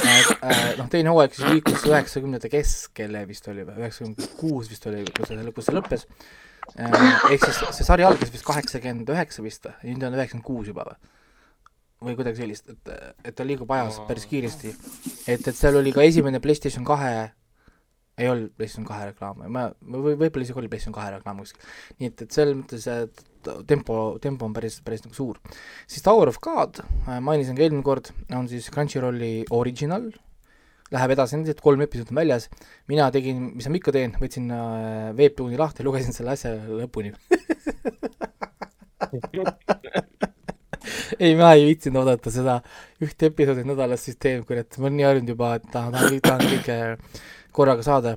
äh, 0.00 0.76
noh, 0.78 0.88
teine 0.92 1.12
hooaeg 1.12 1.36
siis 1.36 1.52
liikus 1.52 1.84
üheksakümnendate 1.88 2.50
keskele 2.52 3.26
vist 3.28 3.48
oli 3.52 3.66
või 3.68 3.84
üheksakümmend 3.84 4.36
kuus 4.40 4.70
vist 4.72 4.86
oli, 4.88 5.04
kus 5.16 5.28
see, 5.30 5.54
kus 5.56 5.68
see 5.68 5.76
lõppes. 5.76 6.06
ehk 6.80 7.46
siis 7.46 7.62
see 7.78 7.86
sari 7.86 8.06
algas 8.06 8.32
vist 8.32 8.46
kaheksakümmend 8.48 9.12
üheksa 9.12 9.44
vist 9.44 9.68
või, 9.68 9.92
nüüd 9.92 10.06
on 10.08 10.16
üheksakümmend 10.16 10.46
kuus 10.46 10.70
juba 10.72 10.88
või? 10.88 11.00
või 12.00 12.16
kuidagi 12.16 12.40
sellist, 12.40 12.70
et, 12.72 12.92
et 13.28 13.36
ta 13.36 13.44
liigub 13.44 13.70
ajas 13.76 14.00
päris 14.08 14.24
kiiresti. 14.30 14.72
et, 15.28 15.42
et 15.44 15.56
seal 15.56 15.76
oli 15.76 15.92
ka 15.92 16.04
esimene 16.06 16.40
PlayStation 16.40 16.86
kahe, 16.88 17.10
ei 18.16 18.30
olnud 18.30 18.54
PlayStation 18.56 18.88
kahe 18.88 19.10
reklaam, 19.10 19.42
ma, 19.52 19.66
või 19.84 20.14
võib-olla 20.14 20.46
isegi 20.46 20.62
oli 20.62 20.70
PlayStation 20.72 20.96
kahe 20.96 21.12
reklaam 21.18 21.42
kuskil. 21.44 21.66
nii 22.00 22.12
et, 22.12 22.24
et 22.24 22.38
selles 22.38 22.56
mõttes 22.56 22.88
äh, 22.88 23.04
t- 23.12 23.29
tempo, 23.68 24.18
tempo 24.22 24.46
on 24.48 24.54
päris, 24.56 24.80
päris 24.84 25.04
nagu 25.04 25.14
suur. 25.16 25.38
siis 25.86 26.02
Tower 26.06 26.28
of 26.28 26.40
God, 26.42 26.82
mainisin 27.20 27.56
ka 27.56 27.62
eelmine 27.66 27.86
kord, 27.86 28.12
on 28.36 28.48
siis 28.50 28.70
Crunchyrolli 28.72 29.44
original, 29.50 30.10
läheb 30.90 31.14
edasi, 31.14 31.36
endiselt 31.38 31.60
kolm 31.62 31.80
episoodi 31.84 32.10
on 32.14 32.20
väljas, 32.20 32.48
mina 32.90 33.10
tegin, 33.14 33.36
mis 33.56 33.68
ma 33.70 33.78
ikka 33.78 33.94
teen, 33.94 34.16
võtsin 34.20 34.50
äh, 34.54 35.12
Webtooni 35.18 35.58
lahti, 35.60 35.86
lugesin 35.86 36.16
selle 36.16 36.34
asja 36.34 36.50
lõpuni. 36.66 37.12
ei, 41.20 41.34
ma 41.38 41.52
ei 41.54 41.66
viitsinud 41.68 42.02
oodata 42.02 42.32
seda 42.34 42.58
ühte 43.04 43.30
episoodi 43.30 43.64
nädalas 43.68 44.02
süsteem, 44.08 44.42
kurat, 44.48 44.78
ma 44.78 44.88
olen 44.88 44.98
nii 44.98 45.06
harjunud 45.08 45.32
juba, 45.34 45.54
et 45.60 45.66
tahan, 45.70 45.94
tahan, 45.94 46.20
tahan 46.26 46.42
kõike 46.56 46.76
korraga 47.54 47.86
saada. 47.86 48.16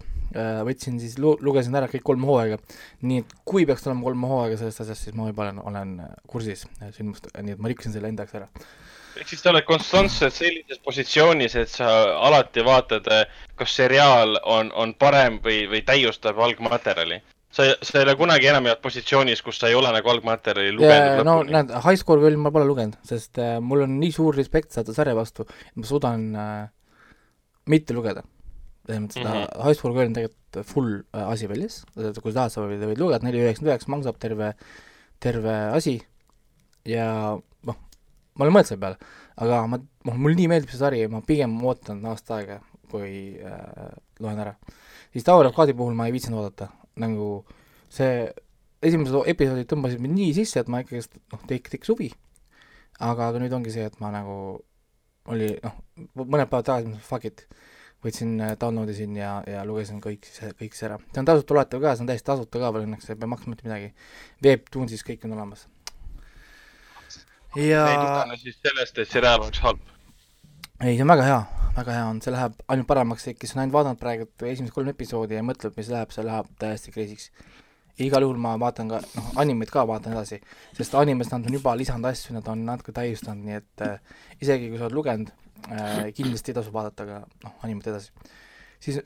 Võtsin 0.68 1.00
siis, 1.02 1.18
lugesin 1.20 1.76
ära 1.78 1.90
kõik 1.92 2.06
kolm 2.06 2.24
hooaega. 2.28 2.60
nii 3.02 3.24
et 3.24 3.36
kui 3.46 3.68
peaks 3.70 3.86
tulema 3.86 4.06
kolm 4.08 4.26
hooaega 4.30 4.58
sellest 4.62 4.86
asjast, 4.86 5.08
siis 5.08 5.18
ma 5.18 5.28
juba 5.30 5.48
olen, 5.48 5.60
olen 5.72 5.94
kursis 6.30 6.66
sündmustega, 6.96 7.44
nii 7.44 7.58
et 7.58 7.62
ma 7.62 7.72
rikkusin 7.72 7.96
selle 7.96 8.10
enda 8.12 8.26
jaoks 8.26 8.40
ära. 8.40 8.48
ehk 9.20 9.30
siis 9.30 9.44
sa 9.44 9.52
oled 9.54 9.68
konstantselt 9.68 10.34
sellises 10.34 10.82
positsioonis, 10.86 11.56
et 11.60 11.70
sa 11.70 11.92
alati 12.30 12.66
vaatad, 12.66 13.10
kas 13.60 13.78
seriaal 13.78 14.40
on, 14.44 14.74
on 14.74 14.96
parem 15.00 15.40
või, 15.44 15.64
või 15.70 15.84
täiustab 15.86 16.40
algmaterjali. 16.42 17.22
sa, 17.54 17.70
sa 17.82 18.00
ei 18.00 18.08
ole 18.08 18.16
kunagi 18.18 18.50
enam 18.50 18.66
jäänud 18.70 18.82
positsioonis, 18.82 19.42
kus 19.46 19.60
sa 19.62 19.70
ei 19.70 19.76
ole 19.78 19.92
nagu 19.94 20.10
algmaterjali 20.10 20.76
lugenud 20.78 21.26
no 21.26 21.40
lõpuni. 21.42 21.58
näed, 21.58 21.76
High 21.86 22.00
Score 22.02 22.22
Girl 22.22 22.40
ma 22.42 22.52
pole 22.52 22.66
lugenud, 22.70 22.98
sest 23.06 23.38
äh, 23.38 23.60
mul 23.62 23.86
on 23.86 24.00
nii 24.00 24.12
suur 24.12 24.36
respekt 24.36 24.74
seda 24.74 24.96
sarja 24.96 25.16
vastu, 25.16 25.46
et 25.46 25.76
ma 25.78 25.86
suudan 25.86 26.32
äh, 26.36 26.64
mitte 27.70 27.94
lugeda. 27.94 28.24
Mhm. 28.88 28.98
mm 28.98 29.08
-hmm. 29.08 29.64
High 29.64 29.78
Score 29.78 29.94
Girl 29.94 30.08
on 30.08 30.14
tegelikult 30.14 30.68
full 30.68 31.04
äh, 31.16 31.28
asi 31.28 31.48
väljas, 31.48 31.86
kui 31.96 32.32
sa 32.32 32.40
tahad, 32.40 32.52
sa 32.52 32.62
võid, 32.62 32.84
võid 32.84 33.00
lugeda, 33.00 33.24
neli 33.24 33.40
üheksakümmend 33.40 33.72
üheksa 33.72 33.92
maksab 33.92 34.20
terve, 34.20 34.54
terve 35.20 35.54
asi 35.72 36.02
ja 36.86 37.40
noh, 37.64 37.78
ma 38.36 38.46
olen 38.46 38.54
mõelnud 38.54 38.70
selle 38.70 38.82
peale, 38.84 38.98
aga 39.38 39.66
ma, 39.68 39.80
noh, 39.80 40.16
mulle 40.20 40.36
nii 40.36 40.50
meeldib 40.52 40.74
see 40.74 40.82
sari 40.82 41.02
ja 41.02 41.10
ma 41.10 41.22
pigem 41.26 41.56
ootan 41.64 42.04
aasta 42.12 42.36
aega, 42.42 42.60
kui 42.92 43.40
äh, 43.40 43.94
loen 44.20 44.40
ära. 44.40 44.56
siis 45.14 45.24
Tower 45.24 45.48
of 45.48 45.56
God'i 45.56 45.74
puhul 45.74 45.96
ma 45.96 46.08
ei 46.08 46.16
viitsinud 46.16 46.42
oodata, 46.42 46.70
nagu 47.00 47.46
see 47.90 48.28
esimesed 48.84 49.16
episoodid 49.32 49.70
tõmbasid 49.72 50.04
mind 50.04 50.18
nii 50.20 50.34
sisse, 50.36 50.60
et 50.60 50.68
ma 50.68 50.84
ikkagist 50.84 51.16
noh, 51.32 51.42
tek-, 51.48 51.72
tekkis 51.72 51.94
huvi. 51.94 52.12
aga, 53.00 53.30
aga 53.30 53.40
nüüd 53.40 53.54
ongi 53.56 53.72
see, 53.74 53.88
et 53.88 54.00
ma 54.04 54.12
nagu 54.14 54.60
oli 55.32 55.54
noh, 55.64 55.78
mõned 56.20 56.50
päevad 56.52 56.68
tagasi 56.68 56.90
mõtlesin 56.90 57.08
fuck 57.08 57.30
it, 57.30 57.46
võtsin, 58.04 58.36
download 58.60 58.92
isin 58.92 59.16
ja, 59.18 59.38
ja 59.48 59.64
lugesin 59.68 60.02
kõik 60.04 60.26
siis, 60.28 60.54
kõik 60.60 60.76
see 60.76 60.88
ära. 60.90 61.00
see 61.14 61.22
on 61.22 61.30
tasuta 61.30 61.58
loetav 61.58 61.84
ka, 61.84 61.96
see 61.96 62.06
on 62.06 62.12
täiesti 62.12 62.28
tasuta 62.28 62.62
ka 62.62 62.72
veel 62.76 62.88
õnneks, 62.88 63.10
ei 63.10 63.20
pea 63.20 63.32
maksma 63.32 63.54
mitte 63.54 63.68
midagi. 63.68 63.90
Webtoonsis 64.44 65.06
kõik 65.08 65.24
on 65.28 65.36
olemas. 65.38 65.66
ja 67.56 67.84
ei 67.88 67.98
tugene 67.98 68.40
siis 68.42 68.60
sellest, 68.60 69.00
et 69.00 69.12
seriaal 69.12 69.46
oleks 69.46 69.64
halb. 69.64 69.82
ei, 70.82 70.96
see 70.96 71.06
on 71.06 71.14
väga 71.14 71.28
hea, 71.30 71.42
väga 71.78 71.98
hea 71.98 72.06
on, 72.12 72.22
see 72.26 72.36
läheb 72.36 72.64
ainult 72.68 72.90
paremaks, 72.92 73.28
kes 73.40 73.56
on 73.56 73.64
ainult 73.64 73.78
vaadanud 73.78 74.02
praegu 74.02 74.28
esimesed 74.52 74.76
kolm 74.76 74.92
episoodi 74.92 75.40
ja 75.40 75.46
mõtleb, 75.46 75.76
mis 75.80 75.92
läheb, 75.94 76.12
see 76.16 76.26
läheb 76.28 76.50
täiesti 76.60 76.96
crazy'ks. 76.96 77.30
igal 78.04 78.26
juhul 78.26 78.42
ma 78.42 78.58
vaatan 78.60 78.90
ka, 78.90 79.00
noh, 79.16 79.32
animeid 79.40 79.72
ka 79.72 79.86
vaatan 79.88 80.18
edasi, 80.18 80.42
sest 80.76 80.96
animes 81.00 81.32
nad 81.32 81.46
on 81.46 81.60
juba 81.60 81.76
lisanud 81.78 82.10
asju, 82.10 82.36
nad 82.36 82.48
on 82.52 82.66
natuke 82.66 82.92
täiustanud, 82.92 83.46
nii 83.48 83.60
et 83.62 83.86
äh, 83.86 84.20
isegi 84.42 84.72
kui 84.72 84.82
sa 84.82 84.90
oled 84.90 84.98
lugenud 84.98 85.30
äh,, 85.30 85.44
kindlasti 86.16 86.54
tasub 86.54 86.74
vaadata 86.76 87.06
ka 87.08 87.20
noh, 87.44 87.54
animet 87.64 87.88
edasi. 87.88 88.12
siis 88.84 89.00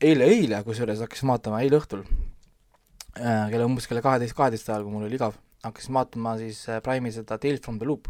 eile, 0.00 0.24
eile 0.30 0.62
kusjuures 0.66 1.00
hakkasin 1.04 1.28
vaatama, 1.32 1.60
eile 1.64 1.78
õhtul 1.80 2.04
äh, 2.04 3.50
kella 3.50 3.66
umbes 3.66 3.86
kella 3.90 4.02
kaheteist, 4.04 4.36
kaheteist 4.38 4.68
ajal, 4.70 4.84
kui 4.86 4.92
mul 4.94 5.08
oli 5.08 5.18
igav, 5.18 5.36
hakkasin 5.64 5.94
vaatama 5.96 6.36
siis 6.40 6.64
äh, 6.68 6.80
Prime'i 6.84 7.12
seda 7.14 7.38
Tales 7.38 7.60
from 7.64 7.78
the 7.78 7.86
Loop. 7.88 8.08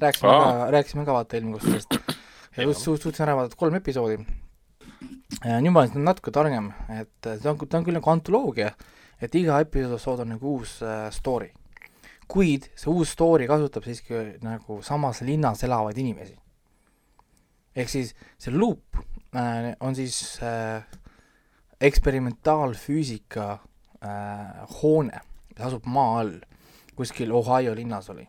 rääkisime 0.00 0.30
Aa. 0.30 0.42
ka, 0.44 0.70
rääkisime 0.76 1.04
ka 1.04 1.12
vaata 1.16 1.36
eelmine 1.36 1.58
kord 1.58 1.66
sellest 1.66 1.94
ja 2.56 2.62
just 2.64 2.80
su- 2.86 2.96
suutsin 2.96 3.24
ära 3.26 3.36
vaadata 3.36 3.56
kolm 3.58 3.74
episoodi. 3.74 4.18
nüüd 5.44 5.70
ma 5.72 5.80
olen 5.80 5.92
siin 5.92 6.04
natuke 6.06 6.30
targem, 6.34 6.72
et 6.88 7.26
äh, 7.26 7.38
see 7.38 7.50
on, 7.50 7.58
ta 7.68 7.78
on 7.78 7.84
küll 7.86 7.98
nagu 7.98 8.10
antoloogia, 8.10 8.72
et 9.20 9.34
iga 9.34 9.60
episood 9.60 10.22
on 10.24 10.32
nagu 10.36 10.56
uus 10.58 10.78
äh, 10.82 11.08
story. 11.14 11.52
kuid 12.28 12.68
see 12.76 12.90
uus 12.92 13.12
story 13.16 13.46
kasutab 13.48 13.86
siiski 13.86 14.38
nagu 14.44 14.82
samas 14.82 15.22
linnas 15.22 15.62
elavaid 15.64 15.96
inimesi. 15.98 16.36
Ehk 17.78 17.92
siis 17.92 18.14
see 18.40 18.54
loop 18.54 18.98
äh, 19.34 19.72
on 19.80 19.94
siis 19.98 20.38
äh, 20.42 20.82
eksperimentaalfüüsika 21.80 23.50
äh, 23.54 24.64
hoone, 24.80 25.22
mis 25.52 25.66
asub 25.70 25.86
maa 25.86 26.18
all, 26.22 26.34
kuskil 26.98 27.32
Ohio 27.32 27.76
linnas 27.78 28.10
oli 28.10 28.26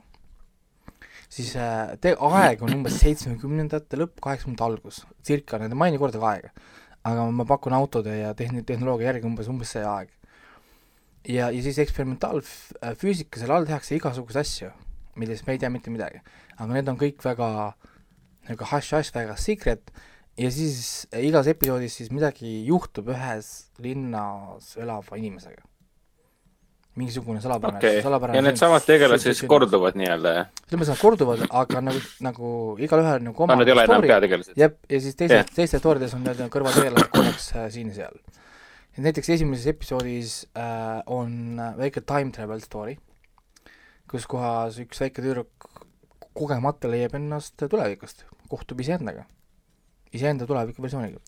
siis 1.29 1.53
äh, 1.55 1.95
te-, 2.01 2.15
aeg 2.17 2.63
on 2.65 2.73
umbes 2.79 2.97
seitsmekümnendate 3.03 3.99
lõpp, 4.01 4.17
kaheksakümnendate 4.23 4.65
algus, 4.65 5.03
circa, 5.25 5.59
need 5.61 5.75
ei 5.75 5.81
maini 5.83 6.01
kordagi 6.01 6.25
aega. 6.25 6.53
aga 7.09 7.29
ma 7.31 7.45
pakun 7.47 7.73
autode 7.77 8.15
ja 8.17 8.33
tehn-, 8.37 8.65
tehnoloogia 8.67 9.13
järgi 9.13 9.29
umbes, 9.29 9.47
umbes 9.51 9.75
see 9.75 9.85
aeg. 9.85 10.09
ja, 11.27 11.49
ja 11.53 11.61
siis 11.63 11.79
eksperimentaalfüüsika, 11.85 13.39
selle 13.39 13.55
all 13.55 13.69
tehakse 13.69 13.95
igasuguseid 13.97 14.41
asju, 14.41 14.73
millest 15.21 15.47
me 15.47 15.55
ei 15.55 15.61
tea 15.61 15.69
mitte 15.69 15.93
midagi. 15.93 16.23
aga 16.57 16.73
need 16.73 16.89
on 16.91 16.99
kõik 16.99 17.23
väga 17.23 17.49
nagu 18.49 18.69
hush-hush, 18.71 19.13
väga 19.15 19.37
secret 19.39 19.91
ja 20.39 20.51
siis 20.53 21.07
äh, 21.13 21.23
igas 21.27 21.49
episoodis 21.51 21.97
siis 21.99 22.11
midagi 22.13 22.63
juhtub 22.67 23.11
ühes 23.13 23.69
linnas 23.83 24.75
elava 24.79 25.19
inimesega. 25.19 25.65
mingisugune 26.99 27.39
salapärane 27.39 27.79
okei, 27.79 27.99
salapärane 28.03 28.39
ja 28.39 28.43
needsamad 28.43 28.83
tegelased 28.83 29.29
siis. 29.29 29.47
korduvad 29.47 29.95
nii-öelda, 29.99 30.31
jah? 30.35 30.47
mõttes 30.73 30.91
nad 30.91 30.99
korduvad, 30.99 31.43
aga 31.61 31.83
nagu, 31.85 32.01
nagu 32.25 32.53
igalühel 32.81 33.23
nagu 33.23 33.45
oma 33.45 33.55
Nad 33.59 33.69
ei 33.69 33.75
ole 33.75 33.85
enam 33.87 34.03
peategelased. 34.03 34.57
jep, 34.59 34.79
ja 34.89 35.01
siis 35.03 35.15
teised 35.19 35.35
Jah. 35.35 35.45
yeah., 35.45 35.55
teistes 35.55 35.83
stoorides 35.83 36.15
on 36.17 36.25
nii-öelda 36.25 36.49
kõrvaltegelased 36.55 37.11
korraks 37.13 37.51
äh, 37.55 37.69
siin 37.75 37.93
ja 37.93 38.01
seal. 38.01 38.17
näiteks 38.99 39.31
esimeses 39.37 39.69
episoodis 39.71 40.41
äh, 40.57 40.99
on 41.07 41.59
äh, 41.59 41.77
väike 41.77 42.03
time 42.03 42.35
travel 42.35 42.63
story, 42.63 42.97
kus 44.09 44.27
kohas 44.27 44.81
üks 44.83 44.99
väike 45.05 45.23
tüdruk 45.23 45.71
kogemata 46.35 46.91
leiab 46.91 47.15
ennast 47.19 47.55
tulevikust, 47.59 48.25
kohtub 48.49 48.79
iseendaga, 48.83 49.25
iseenda 50.13 50.47
tulevikuversiooniga 50.49 51.19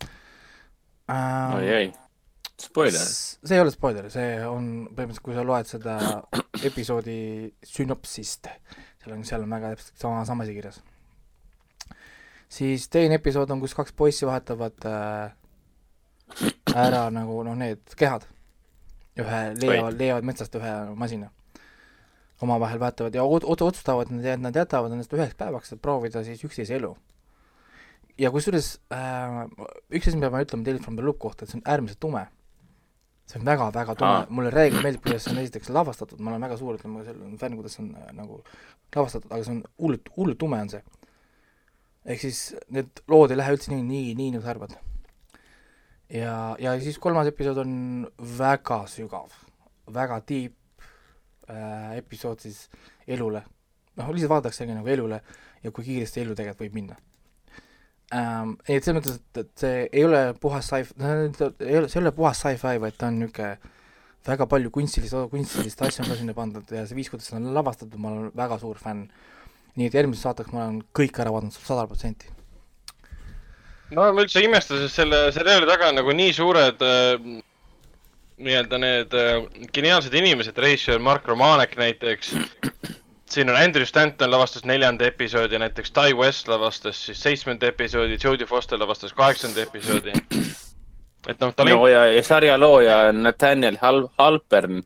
äh,. 1.12 1.56
oi 1.56 1.68
ei, 1.70 1.92
spoiler. 2.62 3.00
see 3.00 3.56
ei 3.58 3.62
ole 3.64 3.74
spoiler, 3.74 4.08
see 4.14 4.30
on 4.48 4.70
põhimõtteliselt, 4.92 5.26
kui 5.26 5.38
sa 5.38 5.46
loed 5.48 5.70
seda 5.70 5.98
episoodi 6.70 7.18
sünopsist, 7.66 8.50
seal 9.02 9.16
on, 9.16 9.26
seal 9.28 9.46
on 9.46 9.58
väga 9.58 9.74
täpselt 9.76 10.06
sama, 10.06 10.24
sama 10.30 10.46
asi 10.46 10.56
kirjas. 10.58 10.82
siis 12.52 12.88
teine 12.92 13.18
episood 13.22 13.52
on, 13.54 13.62
kus 13.64 13.76
kaks 13.78 13.96
poissi 13.98 14.30
vahetavad 14.30 14.90
äh, 14.90 15.34
ära 16.76 17.06
nagu 17.18 17.42
noh, 17.48 17.58
need 17.58 17.84
kehad. 17.98 18.28
ühe 19.20 19.40
leiavad, 19.60 19.98
leiavad 20.00 20.26
metsast 20.26 20.56
ühe 20.56 20.74
masina. 20.96 21.30
omavahel 22.42 22.80
vahetavad 22.82 23.16
ja 23.16 23.22
ot- 23.22 23.46
ot- 23.46 23.62
otsustavad, 23.68 24.10
et 24.10 24.40
nad 24.42 24.56
jätavad 24.56 24.92
ennast 24.92 25.12
üheks 25.14 25.36
päevaks, 25.38 25.74
et 25.74 25.82
proovida 25.82 26.24
siis 26.26 26.42
üksteise 26.44 26.80
elu. 26.80 26.96
Ja 28.22 28.30
kusjuures 28.34 28.76
äh, 28.94 29.42
üks 29.90 30.08
asi, 30.08 30.18
mida 30.20 30.30
ma 30.34 30.44
ütlen 30.46 30.66
Tales 30.66 30.84
from 30.86 31.00
the 31.00 31.06
Loop 31.06 31.20
kohta, 31.22 31.46
et 31.46 31.52
see 31.52 31.60
on 31.62 31.68
äärmiselt 31.74 32.02
tume 32.04 32.28
see 33.32 33.40
on 33.40 33.48
väga-väga 33.48 33.96
tume 33.96 34.12
Aa., 34.12 34.24
mulle 34.30 34.52
reeglina 34.54 34.84
meeldib, 34.86 35.04
kuidas 35.06 35.26
see 35.26 35.34
on 35.34 35.42
esiteks 35.42 35.72
lavastatud, 35.74 36.22
ma 36.22 36.34
olen 36.34 36.46
väga 36.46 36.58
suur, 36.60 36.78
ütleme, 36.78 37.04
selle 37.08 37.30
fänn, 37.42 37.58
kuidas 37.60 37.78
see 37.78 37.86
on 37.86 37.92
äh, 37.98 38.10
nagu 38.18 38.40
lavastatud, 38.96 39.30
aga 39.32 39.46
see 39.46 39.56
on 39.56 39.62
hullult, 39.82 40.12
hullult 40.18 40.42
tume 40.42 40.60
on 40.66 40.72
see. 40.74 40.82
ehk 42.12 42.24
siis 42.24 42.40
need 42.74 43.04
lood 43.12 43.32
ei 43.32 43.38
lähe 43.38 43.54
üldse 43.56 43.70
nii, 43.74 43.84
nii, 43.86 44.16
nii 44.18 44.32
nagu 44.36 44.46
sa 44.46 44.56
arvad. 44.56 44.76
ja, 46.10 46.34
ja 46.60 46.74
siis 46.82 47.00
kolmas 47.00 47.30
episood 47.32 47.62
on 47.64 47.76
väga 48.38 48.82
sügav, 48.92 49.38
väga 50.00 50.20
deep 50.28 50.58
äh, 51.50 51.98
episood 52.02 52.44
siis 52.44 52.66
elule. 53.08 53.46
noh, 53.96 54.12
lihtsalt 54.12 54.36
vaadataksegi 54.36 54.76
nagu 54.76 54.92
elule 54.92 55.22
ja 55.64 55.72
kui 55.72 55.88
kiiresti 55.88 56.26
elu 56.26 56.36
tegelikult 56.36 56.68
võib 56.68 56.82
minna 56.82 57.00
ähm,. 58.16 58.56
et 58.68 58.84
selles 58.84 59.00
mõttes, 59.00 59.20
et, 59.20 59.44
et 59.44 59.64
see 59.64 59.84
ei 59.92 60.06
ole 60.08 60.24
puhas 60.42 60.68
sci-fi, 60.68 60.98
ei 61.02 61.78
ole, 61.80 61.90
see 61.90 62.00
ei 62.00 62.04
ole 62.04 62.16
puhas 62.16 62.42
sci-fi, 62.44 62.80
vaid 62.84 62.98
ta 63.00 63.12
on 63.12 63.20
niisugune 63.22 63.78
väga 64.28 64.46
palju 64.50 64.70
kunstilist, 64.74 65.18
kunstilist 65.32 65.82
asja 65.82 66.04
on 66.04 66.12
ka 66.12 66.18
sinna 66.20 66.36
pandud 66.38 66.74
ja 66.76 66.86
see 66.86 66.98
viis, 66.98 67.10
kuidas 67.10 67.30
seda 67.30 67.40
on 67.42 67.54
lavastatud, 67.56 67.98
ma 68.02 68.12
olen 68.12 68.34
väga 68.38 68.60
suur 68.62 68.78
fänn. 68.82 69.08
nii 69.80 69.88
et 69.88 69.94
järgmises 69.96 70.26
saateks 70.28 70.52
ma 70.52 70.66
olen 70.66 70.82
kõik 70.98 71.16
ära 71.24 71.32
vaadanud 71.32 71.56
sada 71.56 71.86
protsenti. 71.88 72.28
no 73.96 74.04
ma 74.04 74.26
üldse 74.26 74.42
ei 74.42 74.50
imesta, 74.50 74.78
sest 74.78 75.00
selle 75.00 75.24
seriaali 75.32 75.70
taga 75.70 75.90
on 75.90 75.98
nagu 76.02 76.14
nii 76.14 76.34
suured 76.36 76.84
äh, 76.86 77.42
nii-öelda 78.42 78.80
need 78.82 79.16
äh, 79.18 79.46
geniaalsed 79.74 80.14
inimesed, 80.14 80.58
režissöör 80.58 81.00
Mark 81.00 81.28
Romanek 81.28 81.78
näiteks. 81.78 82.36
Siin 83.32 83.50
on 83.50 83.56
Andrew 83.56 83.86
Stanton 83.86 84.32
lavastas 84.32 84.66
neljanda 84.68 85.08
episoodi, 85.08 85.60
näiteks 85.60 85.94
Ty 85.96 86.16
West 86.18 86.48
lavastas 86.52 87.00
siis 87.06 87.22
seitsmenda 87.24 87.70
episoodi, 87.72 88.18
Jodie 88.24 88.48
Foster 88.48 88.80
lavastas 88.80 89.14
kaheksanda 89.14 89.64
episoodi. 89.64 90.14
et 91.28 91.40
noh, 91.40 91.54
talent 91.56 91.76
no 91.76 91.88
ja, 91.88 92.06
ja 92.12 92.24
sarja 92.24 92.58
looja 92.60 92.98
on 93.10 93.24
Nathaniel 93.24 93.78
Hal-, 93.82 94.08
Halpern, 94.20 94.82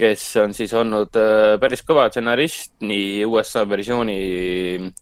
kes 0.00 0.24
on 0.40 0.54
siis 0.56 0.72
olnud 0.74 1.16
äh, 1.20 1.56
päris 1.60 1.84
kõva 1.86 2.08
stsenarist 2.08 2.72
nii 2.80 3.24
USA 3.28 3.66
versiooni 3.68 4.20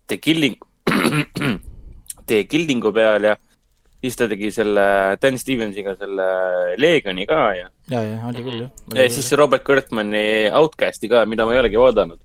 The 0.06 0.18
Killing, 0.18 0.58
The 2.28 2.44
Killingu 2.50 2.92
peal 2.92 3.30
ja 3.30 3.36
siis 4.02 4.18
ta 4.18 4.28
tegi 4.30 4.50
selle 4.54 4.86
Dan 5.22 5.38
Stevensiga 5.38 5.94
selle 5.98 6.30
Leegioni 6.78 7.26
ka 7.26 7.42
ja, 7.56 7.68
ja, 7.90 8.02
ja 8.02 8.18
oli 8.30 8.46
küll 8.46 8.64
jah. 8.64 8.72
ja 8.94 9.10
siis 9.10 9.30
Robert 9.38 9.66
Kurtmani 9.66 10.48
Outcasti 10.58 11.10
ka, 11.10 11.26
mida 11.26 11.46
ma 11.46 11.54
ei 11.54 11.62
olegi 11.62 11.78
vaadanud. 11.78 12.18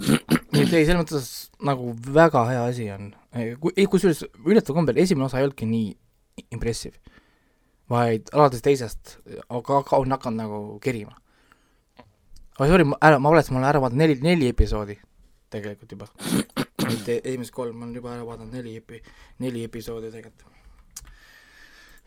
Et 0.00 0.72
ei, 0.72 0.84
selles 0.86 0.98
mõttes 0.98 1.26
nagu 1.64 1.92
väga 2.14 2.44
hea 2.50 2.64
asi 2.68 2.88
on. 2.94 3.10
ei, 3.36 3.86
kusjuures 3.86 4.24
üllataval 4.44 4.80
kombel 4.80 5.00
esimene 5.02 5.26
osa 5.28 5.40
ei 5.40 5.46
olnudki 5.46 5.68
nii 5.68 5.92
impressive, 6.54 6.96
vaid 7.92 8.32
alates 8.32 8.64
teisest 8.64 9.18
aga 9.48 9.82
aga 9.82 10.00
on 10.00 10.16
hakanud 10.16 10.40
nagu 10.40 10.60
kerima. 10.84 11.14
aga 12.58 12.68
sorry, 12.68 12.88
ma 12.88 12.98
ära, 13.00 13.18
ma 13.18 13.32
valetasin, 13.32 13.56
ma 13.56 13.62
olen 13.62 13.70
ära 13.70 13.82
vaadanud 13.84 14.04
neli, 14.04 14.18
neli 14.24 14.48
episoodi 14.52 14.98
tegelikult 15.52 15.92
juba. 15.92 16.08
mitte 16.88 17.20
esimesed 17.20 17.52
kolm, 17.54 17.76
ma 17.76 17.86
olen 17.86 17.94
juba 18.00 18.14
ära 18.16 18.26
vaadanud 18.26 18.56
neli 18.56 18.78
epi-, 18.80 19.02
neli 19.44 19.64
episoodi 19.68 20.10
tegelikult. 20.14 20.48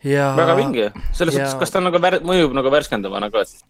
ja 0.04 0.32
väga 0.36 0.58
vinge, 0.58 0.90
selles 1.12 1.34
ja- 1.38 1.46
suhtes, 1.46 1.58
kas 1.62 1.74
ta 1.74 1.82
nagu 1.82 2.02
vär-, 2.02 2.22
mõjub 2.26 2.54
nagu 2.56 2.72
värskendavana 2.74 3.30
ka 3.30 3.46
siis? 3.46 3.64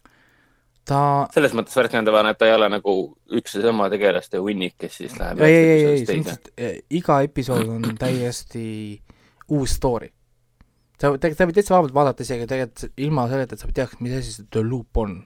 Ta 0.87 0.99
selles 1.35 1.55
mõttes 1.57 1.77
värskendavana, 1.77 2.33
et 2.33 2.41
ta 2.41 2.49
ei 2.49 2.55
ole 2.55 2.69
nagu 2.71 2.97
üks 3.35 3.57
ja 3.59 3.65
sama 3.65 3.89
tegelaste 3.93 4.41
hunnik, 4.43 4.77
kes 4.81 5.01
siis 5.03 5.17
läheb. 5.19 5.43
ei, 5.43 5.55
ei, 5.55 5.71
ei, 5.71 5.87
ei, 5.87 6.05
selles 6.05 6.27
mõttes, 6.27 6.53
et 6.57 6.99
iga 7.01 7.21
episood 7.27 7.73
on 7.77 7.97
täiesti 7.99 8.67
uus 9.57 9.77
story. 9.79 10.13
sa 11.01 11.11
tegelikult, 11.13 11.39
sa 11.39 11.49
võid 11.49 11.59
täitsa 11.59 11.77
vabalt 11.77 11.97
vaadata 11.97 12.27
isegi 12.27 12.47
tegelikult 12.51 13.01
ilma 13.03 13.27
selleta, 13.33 13.57
et 13.57 13.65
sa 13.65 13.73
teaks, 13.81 13.99
mis 14.01 14.15
asi 14.17 14.37
see 14.37 14.47
The 14.51 14.63
Loop 14.65 15.03
on. 15.03 15.19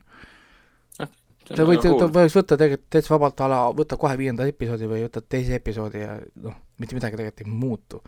sa 0.97 1.69
võid, 1.69 1.85
ta 1.85 2.09
võiks 2.09 2.39
võtta 2.41 2.57
tegelikult 2.57 2.91
täitsa 2.97 3.15
vabalt 3.15 3.45
a 3.45 3.53
la, 3.53 3.61
võtta 3.77 4.01
kohe 4.01 4.17
viienda 4.21 4.49
episoodi 4.49 4.89
või 4.89 5.05
võtad 5.05 5.29
teise 5.29 5.61
episoodi 5.61 6.05
ja 6.07 6.17
noh, 6.47 6.57
mitte 6.81 6.97
midagi 6.97 7.21
tegelikult 7.21 7.45
ei 7.45 7.53
muutu. 7.53 8.03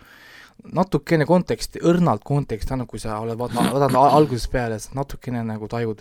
natukene 0.72 1.28
konteksti, 1.28 1.84
õrnalt 1.84 2.24
konteksti 2.24 2.72
annab, 2.72 2.88
kui 2.88 3.00
sa 3.02 3.20
oled 3.20 3.36
vaadanud 3.36 3.88
al- 3.92 4.16
algusest 4.16 4.50
peale, 4.52 4.80
siis 4.80 4.96
natukene 4.96 5.44
nagu 5.44 5.68
tajud 5.68 6.00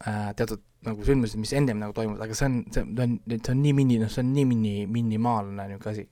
teatud 0.00 0.62
nagu 0.84 1.04
sündmused, 1.06 1.38
mis 1.40 1.54
ennem 1.56 1.80
nagu 1.80 1.94
toimuvad, 1.96 2.24
aga 2.26 2.36
see 2.36 2.48
on, 2.48 2.58
see 2.72 2.84
on, 2.84 3.16
see 3.30 3.52
on 3.52 3.62
nii 3.62 3.74
mini, 3.76 3.98
noh, 4.02 4.10
see 4.12 4.24
on 4.24 4.32
nii 4.36 4.46
mini, 4.48 4.74
minimaalne 4.90 5.68
niisugune 5.70 5.92
asi. 5.94 6.04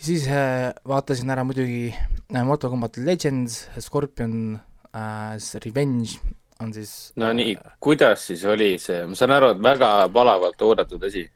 siis 0.00 0.26
äh, 0.32 0.70
vaatasin 0.88 1.32
ära 1.32 1.44
muidugi 1.44 1.90
äh, 1.92 2.44
Mortal 2.46 2.72
Combat 2.72 2.96
Legends, 2.96 3.66
Scorpion 3.78 4.58
äh,, 4.96 5.36
Revenge 5.66 6.20
on 6.60 6.72
siis 6.76 7.12
no 7.20 7.32
nii, 7.36 7.56
kuidas 7.80 8.26
siis 8.30 8.44
oli 8.48 8.74
see, 8.80 9.04
ma 9.08 9.18
saan 9.18 9.36
aru, 9.36 9.52
et 9.54 9.62
väga 9.64 9.90
palavalt 10.14 10.64
oodatud 10.64 11.04
asi. 11.08 11.26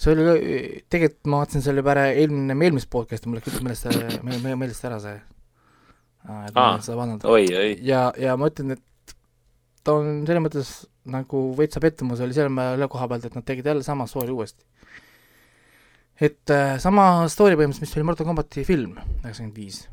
see 0.00 0.14
oli 0.14 0.84
tegelikult 0.88 1.28
ma 1.28 1.42
vaatasin 1.42 1.66
selle 1.66 1.84
juba 1.84 1.96
ära 1.96 2.08
eelmine, 2.12 2.56
eelmist 2.56 2.90
podcast'i, 2.92 3.28
mul 3.28 3.40
läks 3.40 3.52
üldse 3.52 3.66
meelest, 3.66 4.48
meelest 4.48 4.88
ära 4.88 5.00
see. 5.02 5.18
Aa, 6.20 6.76
seda 6.84 6.96
vaadanud. 6.98 7.24
oi, 7.24 7.44
oi, 7.56 7.68
ja, 7.84 8.10
ja 8.20 8.36
ma 8.36 8.48
ütlen, 8.50 8.74
et 8.76 8.84
ta 9.84 9.94
on 9.98 10.24
selles 10.28 10.44
mõttes 10.44 10.72
nagu 11.10 11.44
veitsa 11.56 11.80
pettumus 11.82 12.20
oli 12.20 12.36
selle 12.36 12.88
koha 12.92 13.08
pealt, 13.08 13.24
et 13.24 13.36
nad 13.38 13.46
tegid 13.46 13.66
jälle 13.66 13.82
sama 13.86 14.06
story 14.06 14.32
uuesti. 14.34 14.64
et 16.20 16.52
äh, 16.52 16.76
sama 16.78 17.28
story 17.32 17.56
põhimõtteliselt, 17.56 17.86
mis 17.86 17.96
oli 17.96 18.04
Mortal 18.04 18.26
Combati 18.28 18.64
film 18.64 18.98
üheksakümmend 19.22 19.56
viis. 19.56 19.86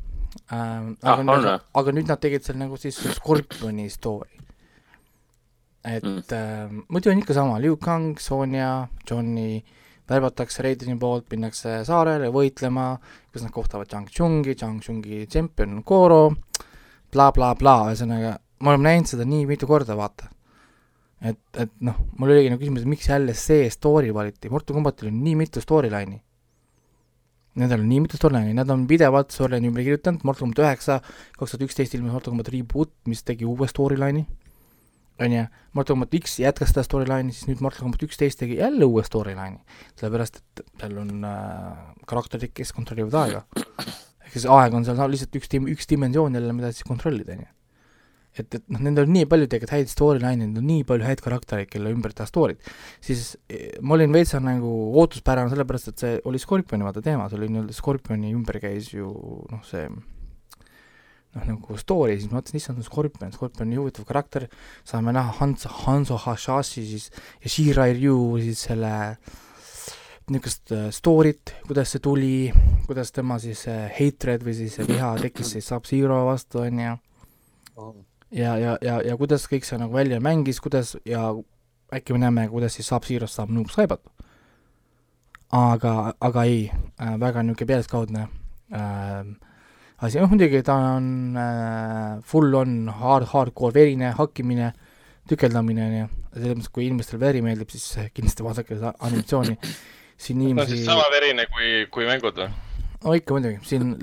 Ah, 0.52 0.84
aga 1.02 1.22
on 1.22 1.30
nüüd 1.30 1.48
aga 1.80 1.94
nüüd 1.96 2.10
nad 2.10 2.20
tegid 2.20 2.44
seal 2.44 2.58
nagu 2.60 2.76
siis 2.76 2.98
Scorpioni 3.16 3.88
story. 3.90 4.36
et 5.84 6.04
Mm. 6.04 6.18
äh, 6.32 6.84
muidu 6.88 7.10
on 7.10 7.18
ikka 7.18 7.34
sama, 7.34 7.58
Liu 7.58 7.76
Kang, 7.76 8.18
Sonja, 8.20 8.88
Johnny, 9.08 9.62
värvatakse 10.08 10.62
Raideni 10.62 10.98
poolt, 10.98 11.28
minnakse 11.30 11.82
saarele 11.84 12.28
võitlema, 12.32 12.98
kus 13.32 13.42
nad 13.42 13.52
kohtavad 13.52 13.88
Chang 13.88 14.08
Chungi, 14.08 14.54
Chang 14.54 14.82
Chungi 14.84 15.26
tšempion 15.26 15.78
on 15.78 15.82
Goro 15.86 16.22
bla,, 16.28 17.30
blablabla, 17.32 17.92
ühesõnaga, 17.92 18.36
me 18.60 18.72
oleme 18.72 18.90
näinud 18.90 19.10
seda 19.10 19.26
nii 19.28 19.46
mitu 19.48 19.68
korda, 19.70 19.96
vaata. 19.98 20.30
et, 21.20 21.40
et 21.58 21.70
noh, 21.82 21.98
mul 22.18 22.32
oligi 22.34 22.50
nagu 22.52 22.62
küsimus, 22.62 22.84
et 22.84 22.90
miks 22.92 23.08
jälle 23.10 23.34
see 23.34 23.68
story 23.74 24.12
valiti, 24.14 24.50
Mortal 24.52 24.76
Combatil 24.76 25.10
on 25.10 25.20
nii 25.24 25.36
mitu 25.40 25.62
storyline'i. 25.62 26.20
Nendel 27.58 27.82
on 27.82 27.88
nii 27.90 28.04
mitu 28.04 28.20
storyline'i, 28.20 28.54
nad 28.54 28.70
on 28.70 28.84
pidevalt 28.90 29.34
storyline'i 29.34 29.72
ümber 29.72 29.86
kirjutanud, 29.86 30.22
Mortal 30.28 30.46
Combat 30.46 30.62
üheksa, 30.66 31.00
kaks 31.38 31.54
tuhat 31.54 31.66
üksteist 31.66 31.96
ilmus 31.98 32.14
Mortal 32.14 32.34
Combat 32.34 32.52
Reboot, 32.54 32.94
mis 33.10 33.24
tegi 33.26 33.48
uue 33.48 33.66
storyline'i, 33.70 34.22
on 35.18 35.34
ju, 35.34 35.44
Mortal 35.74 35.96
Combat 35.96 36.14
X 36.20 36.38
jätkas 36.44 36.70
seda 36.70 36.86
storyline'i, 36.86 37.34
siis 37.34 37.50
nüüd 37.50 37.66
Mortal 37.66 37.88
Combat 37.88 38.06
üksteist 38.06 38.38
tegi 38.44 38.60
jälle 38.60 38.86
uue 38.86 39.02
storyline'i, 39.06 39.58
sellepärast 39.98 40.38
et 40.38 40.64
seal 40.78 40.98
on 41.02 41.26
äh, 41.26 41.94
karakterid, 42.06 42.54
kes 42.54 42.70
kontrollivad 42.76 43.18
aega. 43.24 43.44
ehk 44.22 44.34
siis 44.38 44.46
aeg 44.54 44.74
on 44.78 44.86
seal 44.86 45.02
lihtsalt 45.10 45.42
üks 45.42 45.50
dim-, 45.50 45.70
üks 45.74 45.90
dimensioon 45.90 46.38
jälle, 46.38 46.54
mida 46.54 46.70
siis 46.70 46.86
kontrollida, 46.86 47.34
on 47.34 47.46
ju. 47.48 47.54
et, 48.42 48.58
et 48.58 48.68
noh, 48.72 48.82
nendel 48.84 49.08
on 49.08 49.14
nii 49.16 49.28
palju 49.30 49.48
tegelikult 49.48 49.74
häid 49.76 49.92
storyline'e, 49.92 50.40
nendel 50.42 50.62
on 50.62 50.68
nii 50.72 50.84
palju 50.88 51.08
häid 51.08 51.24
karaktereid, 51.24 51.70
kelle 51.72 51.94
ümber 51.94 52.14
teha 52.16 52.28
story'd, 52.28 52.60
siis 53.04 53.32
eh, 53.48 53.78
ma 53.80 53.96
olin 53.98 54.14
veitsa 54.14 54.42
nagu 54.44 54.74
ootuspärane, 55.00 55.52
sellepärast 55.52 55.92
et 55.92 56.04
see 56.04 56.20
oli 56.28 56.42
Scorpioni 56.42 56.86
vaata 56.86 57.04
teema, 57.04 57.28
see 57.28 57.40
oli 57.40 57.50
nii-öelda 57.54 57.76
Scorpioni 57.76 58.34
ümber 58.36 58.60
käis 58.62 58.92
ju 58.94 59.10
noh, 59.52 59.64
see 59.66 59.88
noh, 61.38 61.44
nagu 61.44 61.80
story, 61.80 62.16
siis 62.18 62.30
ma 62.30 62.38
mõtlesin, 62.38 62.60
issand, 62.60 62.86
Scorpion, 62.86 63.34
Scorpion 63.34 63.66
on 63.66 63.72
nii 63.72 63.82
huvitav 63.82 64.06
karakter, 64.08 64.48
saame 64.88 65.14
näha 65.16 65.34
Hans, 65.40 65.66
Hanso 65.84 66.18
Hashashi 66.20 66.86
siis 66.88 67.10
ja 67.42 67.52
Shirai 67.52 67.92
Ryu 67.98 68.16
siis 68.42 68.64
selle 68.68 68.94
niisugust 70.28 70.72
äh, 70.76 70.88
story't, 70.92 71.54
kuidas 71.66 71.94
see 71.94 72.04
tuli, 72.04 72.34
kuidas 72.86 73.12
tema 73.16 73.38
siis 73.40 73.64
äh, 73.70 73.88
hatred 73.96 74.44
või 74.44 74.56
siis 74.58 74.76
viha 74.88 75.14
tekkis 75.22 75.54
siis 75.56 75.68
Sub-Zero 75.70 76.20
vastu, 76.28 76.62
on 76.66 76.84
ju, 76.84 76.96
ja, 78.30 78.56
ja, 78.58 78.76
ja, 78.82 79.00
ja 79.04 79.16
kuidas 79.16 79.46
kõik 79.50 79.66
see 79.66 79.78
nagu 79.80 79.94
välja 79.94 80.20
mängis, 80.20 80.60
kuidas 80.60 80.96
ja 81.08 81.30
äkki 81.94 82.12
me 82.12 82.22
näeme, 82.22 82.48
kuidas 82.52 82.76
siis 82.76 82.88
Sub-Zerost 82.90 83.38
saab 83.38 83.52
Noob 83.54 83.70
Saibot. 83.72 84.02
aga, 85.52 86.12
aga 86.20 86.44
ei 86.44 86.70
äh,, 87.00 87.14
väga 87.20 87.42
niisugune 87.42 87.68
pealiskaudne 87.70 88.26
äh, 88.72 89.24
asi, 89.98 90.20
noh 90.20 90.30
muidugi 90.30 90.60
ta 90.66 90.76
on 90.98 91.36
äh, 91.40 92.20
full 92.26 92.54
on 92.54 92.90
hard, 93.00 93.26
hardcore 93.32 93.74
verine 93.74 94.12
hakkimine, 94.18 94.72
tükeldamine, 95.28 95.86
on 95.86 95.96
ju, 95.96 96.08
selles 96.34 96.58
mõttes, 96.58 96.72
kui 96.74 96.86
inimestele 96.86 97.22
veri 97.22 97.42
meeldib, 97.44 97.72
siis 97.72 97.86
äh, 97.98 98.10
kindlasti 98.14 98.46
vaadake 98.46 98.76
seda 98.76 98.92
animatsiooni, 99.08 99.56
siin 100.20 100.38
ta 100.38 100.44
on 100.44 100.50
inimesi 100.50 100.76
siis 100.76 100.90
sama 100.90 101.08
verine 101.14 101.48
kui, 101.50 101.72
kui 101.94 102.08
mängud 102.08 102.38
või? 102.38 102.50
no 103.04 103.16
ikka 103.18 103.38
muidugi, 103.38 103.58
siin 103.66 103.96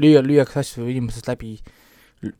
lüüa, 0.00 0.22
lüüakse 0.24 0.62
asju 0.62 0.88
inimesest 0.88 1.28
läbi, 1.32 1.56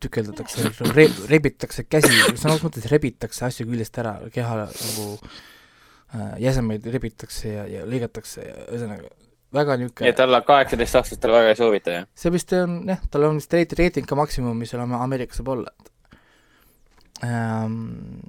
tükeldatakse 0.02 0.70
re,, 0.94 1.06
rebitakse 1.30 1.86
käsi, 1.88 2.12
sõna 2.12 2.56
otseses 2.56 2.64
mõttes 2.64 2.88
rebitakse 2.92 3.46
asju 3.48 3.68
küljest 3.68 4.00
ära, 4.02 4.16
keha 4.34 4.64
nagu 4.64 5.06
äh, 5.16 6.34
jäsemeid 6.46 6.86
rebitakse 6.96 7.52
ja, 7.52 7.66
ja 7.70 7.86
lõigatakse 7.88 8.44
ja 8.44 8.56
ühesõnaga 8.66 9.12
väga 9.56 9.76
nii 9.76 9.88
niisugune 9.88 10.10
et 10.10 10.22
alla 10.22 10.40
kaheksateist 10.46 10.98
aastastele 11.00 11.36
väga 11.38 11.52
ei 11.52 11.58
soovita, 11.58 11.98
jah? 12.00 12.08
see 12.18 12.32
vist 12.34 12.52
on 12.56 12.80
jah, 12.90 13.02
tal 13.10 13.28
on 13.28 13.40
vist 13.40 13.54
reit-, 13.54 13.76
reiting 13.78 14.08
ka 14.08 14.18
maksimum, 14.18 14.56
mis 14.58 14.72
seal 14.72 14.82
Am- 14.84 14.98
Ameerikas 14.98 15.40
saab 15.40 15.52
olla, 15.54 15.72
et 15.78 17.30
ähm, 17.30 17.78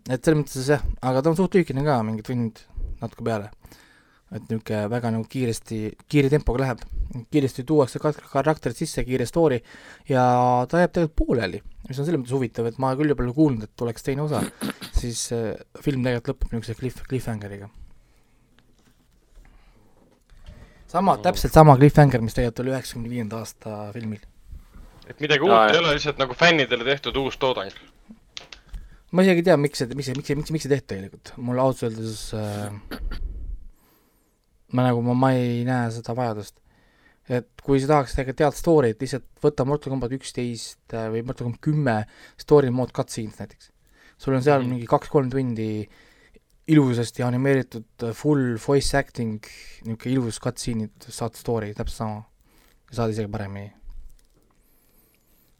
et 0.07 0.21
selles 0.21 0.41
mõttes 0.43 0.71
jah, 0.75 0.85
aga 1.01 1.23
ta 1.23 1.33
on 1.33 1.39
suht 1.39 1.57
lühikene 1.57 1.85
ka, 1.87 1.99
mingi 2.07 2.25
tund 2.25 2.63
natuke 3.01 3.25
peale. 3.25 3.51
Et 4.35 4.43
niisugune 4.49 4.89
väga 4.91 5.11
nagu 5.15 5.23
kiiresti, 5.31 5.77
kiire 6.11 6.29
tempoga 6.31 6.65
läheb, 6.65 6.81
kiiresti 7.31 7.63
tuuakse 7.67 7.99
ka- 8.03 8.11
karakterid 8.33 8.75
sisse, 8.75 9.03
kiire 9.07 9.25
story 9.29 9.61
ja 10.09 10.23
ta 10.67 10.81
jääb 10.83 10.91
tegelikult 10.95 11.15
pooleli, 11.21 11.61
mis 11.87 11.99
on 11.99 12.07
selles 12.07 12.19
mõttes 12.19 12.35
huvitav, 12.35 12.67
et 12.67 12.79
ma 12.83 12.91
küll 12.99 13.13
juba 13.13 13.27
kuulnud, 13.31 13.63
et 13.63 13.75
tuleks 13.79 14.03
teine 14.03 14.25
osa, 14.25 14.41
siis 14.99 15.29
äh, 15.35 15.53
film 15.83 16.03
tegelikult 16.03 16.33
lõpeb 16.33 16.57
niisuguse 16.57 16.75
cliff, 16.81 17.03
cliffhangeriga. 17.07 17.69
sama, 20.87 21.17
täpselt 21.23 21.53
sama 21.55 21.75
cliffhanger, 21.79 22.21
mis 22.23 22.35
tegelikult 22.35 22.63
oli 22.65 22.73
üheksakümne 22.75 23.09
viienda 23.11 23.39
aasta 23.43 23.91
filmil. 23.95 24.19
et 25.07 25.19
midagi 25.23 25.47
uut 25.47 25.55
Aa, 25.55 25.69
ei 25.71 25.79
ole, 25.79 25.93
lihtsalt 25.95 26.19
nagu 26.19 26.35
fännidele 26.35 26.83
tehtud 26.83 27.15
uus 27.23 27.37
toodang. 27.39 27.71
ma 29.11 29.23
isegi 29.23 29.39
ei 29.39 29.47
tea, 29.49 29.57
miks 29.57 29.79
see, 29.79 29.87
miks 29.95 30.11
see, 30.11 30.19
miks 30.19 30.27
see, 30.27 30.35
miks, 30.35 30.51
miks 30.51 30.67
see 30.67 30.75
tehti 30.75 30.95
tegelikult, 30.95 31.31
mul 31.39 31.63
ausalt 31.63 31.93
öeldes 31.93 32.33
äh, 32.35 33.23
ma 34.75 34.87
nagu, 34.89 35.01
ma, 35.05 35.13
ma 35.15 35.33
ei 35.35 35.63
näe 35.67 35.91
seda 35.95 36.15
vajadust. 36.17 36.57
et 37.27 37.47
kui 37.59 37.79
sa 37.83 37.89
tahaks 37.91 38.13
tegelikult 38.15 38.41
head 38.45 38.55
story't, 38.55 39.01
lihtsalt 39.03 39.25
võta 39.43 39.65
Mortal 39.67 39.91
Combat 39.91 40.13
üksteist 40.15 40.93
äh, 40.95 41.09
või 41.11 41.25
Mortal 41.27 41.49
Combat 41.49 41.63
kümme 41.63 41.95
story 42.39 42.69
mode 42.71 42.95
cutscenes 42.95 43.39
näiteks. 43.39 43.71
sul 44.17 44.33
on 44.33 44.43
seal 44.43 44.61
Mhm. 44.61 44.69
mingi 44.69 44.87
kaks-kolm 44.87 45.29
tundi 45.29 45.87
ilusasti 46.67 47.23
animeeritud 47.23 48.03
äh, 48.03 48.13
full 48.13 48.57
voice 48.67 48.97
acting, 48.97 49.43
niisugune 49.85 50.13
ilus 50.13 50.39
cutscene'id, 50.39 51.09
saad 51.09 51.35
story 51.35 51.73
täpselt 51.73 51.97
sama. 51.97 52.23
saad 52.91 53.11
isegi 53.11 53.27
paremini. 53.27 53.73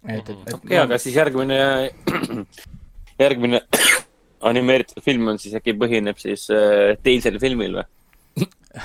et, 0.07 0.29
et, 0.29 0.39
et 0.47 0.53
okei, 0.53 0.77
aga 0.79 0.97
siis 0.97 1.15
järgmine, 1.15 1.59
järgmine 3.25 3.61
animeeritud 4.49 5.03
film 5.03 5.27
on 5.33 5.39
siis 5.39 5.55
äkki 5.59 5.75
põhineb 5.75 6.19
siis 6.21 6.47
äh, 6.53 6.95
teisel 7.03 7.39
filmil 7.43 7.81
või? 7.81 7.87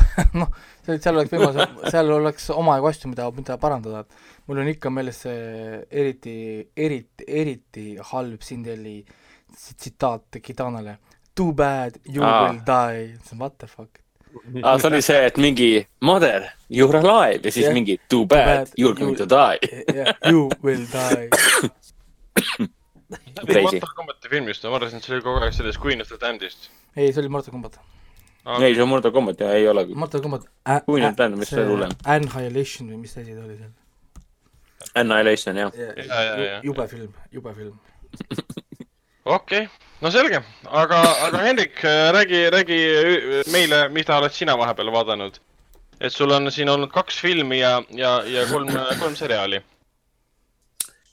noh, 0.41 0.51
seal 0.87 1.17
oleks 1.17 1.33
võimalus, 1.33 1.89
seal 1.91 2.11
oleks 2.17 2.51
omajagu 2.55 2.91
asju, 2.91 3.11
mida, 3.13 3.31
mida 3.37 3.57
parandada, 3.63 4.05
et 4.05 4.47
mul 4.49 4.61
on 4.63 4.71
ikka 4.73 4.91
meeles 4.91 5.23
see 5.25 5.81
eriti, 5.91 6.37
eriti, 6.77 7.27
eriti 7.29 7.87
halb 8.13 8.43
Sindeli 8.47 8.99
tsitaat 9.53 10.41
Kitanale. 10.43 10.99
Too 11.35 11.53
bad 11.57 11.99
you 12.05 12.23
Aa. 12.25 12.49
will 12.51 12.61
die, 12.67 13.17
what 13.39 13.57
the 13.59 13.67
fuck. 13.67 13.99
aa, 14.65 14.79
see 14.81 14.89
oli 14.89 15.01
see, 15.05 15.19
et 15.29 15.37
mingi 15.41 15.71
mother, 16.01 16.47
you 16.73 16.89
are 16.89 17.01
alive 17.01 17.41
ja 17.45 17.53
siis 17.53 17.67
Jah. 17.67 17.75
mingi 17.77 17.99
too 18.09 18.25
bad 18.27 18.47
bad,, 18.67 18.71
you 18.81 18.89
are 18.91 18.97
going 18.99 19.17
to 19.17 19.27
die. 19.29 19.59
Yeah, 19.97 20.15
you 20.29 20.49
will 20.63 20.85
die. 20.93 21.29
Mortal 23.63 23.81
Combati 23.97 24.29
filmist, 24.33 24.65
ma 24.65 24.77
arvasin, 24.79 25.01
et 25.01 25.05
see 25.07 25.15
oli 25.17 25.25
kogu 25.25 25.43
aeg 25.45 25.53
sellest 25.57 25.81
Queen 25.83 26.01
of 26.01 26.09
the 26.09 26.17
Damned'ist. 26.21 26.71
ei, 26.97 27.11
see 27.13 27.21
oli 27.21 27.29
Mortal 27.33 27.53
Combat. 27.53 27.77
ei, 28.59 28.75
see 28.75 28.83
on 28.83 28.91
Mortal 28.91 29.13
Combat 29.15 29.41
ja 29.41 29.53
ei 29.55 29.69
ole. 29.69 29.87
Mortal 29.95 30.23
Combat. 30.23 30.49
Of 30.67 30.89
the 30.89 31.13
Damned, 31.17 31.39
mis 31.39 31.53
see 31.53 31.67
hullem? 31.67 31.95
Annihilation 32.05 32.91
või 32.91 33.05
mis 33.05 33.17
asi 33.17 33.37
ta 33.37 33.45
oli 33.45 33.57
seal 33.61 33.71
Annihilation 34.95 35.57
jah. 35.57 35.73
Ja, 35.79 35.93
ja, 35.97 36.37
ja. 36.43 36.59
jube 36.63 36.89
film, 36.89 37.15
jube 37.33 37.55
film. 37.55 37.79
okei 39.25 39.65
okay., 39.65 39.69
no 40.03 40.11
selge, 40.13 40.43
aga, 40.67 40.99
aga 41.29 41.47
Hendrik, 41.47 41.79
räägi, 42.19 42.43
räägi 42.53 42.81
meile, 43.55 43.87
mida 43.95 44.19
oled 44.19 44.35
sina 44.35 44.59
vahepeal 44.59 44.93
vaadanud? 44.93 45.39
et 46.03 46.13
sul 46.13 46.31
on 46.35 46.51
siin 46.51 46.69
olnud 46.69 46.91
kaks 46.91 47.21
filmi 47.23 47.61
ja, 47.61 47.77
ja, 47.95 48.17
ja 48.27 48.47
kolm, 48.51 48.73
kolm 48.99 49.15
seriaali. 49.17 49.63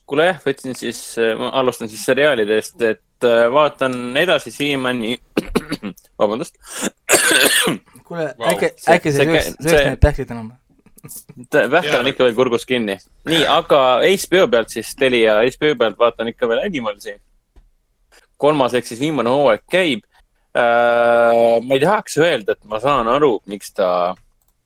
kuule 0.09 0.25
jah, 0.25 0.39
võtsin 0.41 0.73
siis, 0.77 1.01
ma 1.37 1.51
alustan 1.61 1.91
siis 1.91 2.01
seriaalidest, 2.09 2.81
et 2.81 3.27
äh, 3.29 3.45
vaatan 3.53 4.17
edasi 4.17 4.51
siiamaani, 4.51 5.19
vabandust, 6.19 6.55
kuule 8.07 8.33
Vau., 8.39 8.49
äkki, 8.53 8.69
See- 8.77 8.95
äkki 8.95 9.11
sa 9.13 9.17
see 9.17 9.25
ei 9.25 9.31
sööks, 9.33 9.47
kä- 9.49 9.63
sööks 9.63 9.77
see- 9.77 9.89
neid 9.93 10.01
pähklid 10.03 10.31
enam? 10.35 10.51
vähk 11.71 11.93
on 11.99 12.07
ikka 12.11 12.25
veel 12.27 12.35
kurgus 12.35 12.65
kinni. 12.67 12.97
nii, 13.25 13.45
aga 13.47 13.79
HBO 14.03 14.47
pealt 14.51 14.69
siis 14.73 14.91
Telia 14.99 15.37
HBO 15.47 15.75
pealt 15.79 15.97
vaatan 15.99 16.27
ikka 16.33 16.47
veel 16.51 16.59
Animalsi. 16.65 17.15
kolmas 18.37 18.73
ehk 18.73 18.85
siis 18.87 18.99
viimane 18.99 19.29
hooaeg 19.31 19.63
käib 19.71 20.03
äh,. 20.55 21.61
ma 21.63 21.73
ei 21.73 21.79
tahaks 21.79 22.17
öelda, 22.17 22.51
et 22.57 22.63
ma 22.65 22.79
saan 22.83 23.07
aru, 23.07 23.39
miks 23.47 23.71
ta 23.73 24.15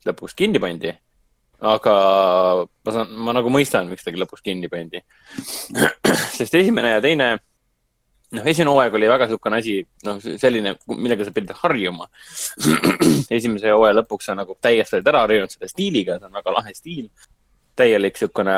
lõpuks 0.08 0.34
kinni 0.36 0.60
pandi. 0.60 0.94
aga 1.62 1.94
ma 2.86 2.92
saan, 2.92 3.12
ma 3.24 3.32
nagu 3.34 3.50
mõistan, 3.54 3.88
miks 3.90 4.04
ta 4.04 4.12
lõpuks 4.12 4.42
kinni 4.44 4.68
pandi. 4.70 5.00
sest 6.38 6.54
esimene 6.56 6.96
ja 6.98 7.02
teine, 7.02 7.38
noh, 8.34 8.48
esimene 8.50 8.74
hooaeg 8.74 8.96
oli 8.98 9.10
väga 9.10 9.28
niisugune 9.30 9.60
asi, 9.62 9.76
noh, 10.08 10.22
selline, 10.42 10.76
millega 10.94 11.28
sa 11.28 11.34
pidid 11.36 11.54
harjuma. 11.62 12.08
esimese 13.38 13.74
hooaja 13.74 13.98
lõpuks 14.00 14.30
sa 14.30 14.38
nagu 14.38 14.58
täiesti 14.62 14.98
oled 14.98 15.12
ära 15.12 15.24
harjunud 15.26 15.54
selle 15.54 15.70
stiiliga, 15.72 16.18
see 16.20 16.30
on 16.30 16.40
väga 16.40 16.56
lahe 16.58 16.74
stiil. 16.78 17.10
täielik 17.78 18.18
niisugune, 18.18 18.56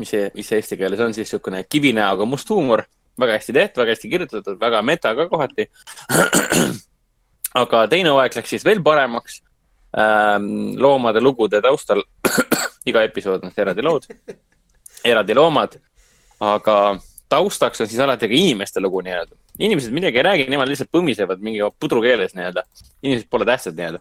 mis 0.00 0.10
see, 0.10 0.28
mis 0.34 0.48
see 0.50 0.60
eesti 0.60 0.78
keeles 0.78 1.02
on 1.02 1.14
siis 1.14 1.26
niisugune 1.26 1.64
kivinäoga 1.70 2.26
must 2.26 2.50
huumor, 2.50 2.84
väga 3.18 3.38
hästi 3.38 3.56
tehtud, 3.56 3.82
väga 3.82 3.96
hästi 3.96 4.12
kirjutatud, 4.14 4.60
väga 4.60 4.82
meta 4.82 5.14
ka 5.14 5.28
kohati. 5.30 5.68
aga 7.62 7.86
teine 7.90 8.14
hooaeg 8.14 8.38
läks 8.38 8.56
siis 8.56 8.64
veel 8.66 8.82
paremaks 8.84 9.40
ähm,. 9.96 10.76
loomade 10.78 11.22
lugude 11.22 11.62
taustal, 11.64 12.04
iga 12.90 13.02
episood 13.06 13.44
on 13.44 13.54
eraldi 13.56 13.82
lood, 13.82 14.06
eraldi 15.04 15.34
loomad, 15.34 15.78
aga 16.40 16.78
taustaks 17.28 17.80
on 17.80 17.88
siis 17.90 18.00
alati 18.00 18.28
ka 18.28 18.34
inimeste 18.34 18.80
lugu 18.80 19.00
nii-öelda. 19.06 19.36
inimesed 19.58 19.92
midagi 19.92 20.20
ei 20.20 20.22
räägi, 20.22 20.46
nemad 20.50 20.68
lihtsalt 20.68 20.90
põmisevad 20.92 21.42
mingi 21.42 21.64
pudrukeeles 21.80 22.34
nii-öelda. 22.34 22.62
inimesed 23.02 23.28
pole 23.30 23.44
tähtsad 23.44 23.74
nii-öelda. 23.78 24.00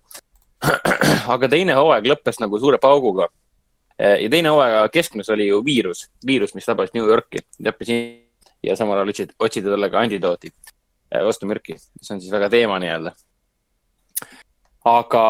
aga 1.33 1.49
teine 1.49 1.73
hooaeg 1.77 2.05
lõppes 2.13 2.39
nagu 2.39 2.59
suure 2.59 2.77
pauguga. 2.81 3.27
ja 3.99 4.29
teine 4.29 4.49
hooaja 4.49 4.87
keskmes 4.89 5.29
oli 5.29 5.47
ju 5.47 5.63
viirus, 5.65 6.09
viirus, 6.25 6.55
mis 6.55 6.65
tabas 6.65 6.93
New 6.93 7.05
Yorki, 7.07 7.45
tappis 7.63 7.89
in- 7.89 8.25
ja 8.65 8.75
samal 8.75 8.97
ajal 8.97 9.13
otsid, 9.13 9.35
otsida 9.39 9.69
talle 9.69 9.89
ka 9.89 10.01
antidooti, 10.01 10.51
vastumürki, 11.25 11.77
mis 11.99 12.11
on 12.11 12.21
siis 12.21 12.33
väga 12.33 12.49
teema 12.49 12.79
nii-öelda. 12.81 13.13
aga 14.85 15.25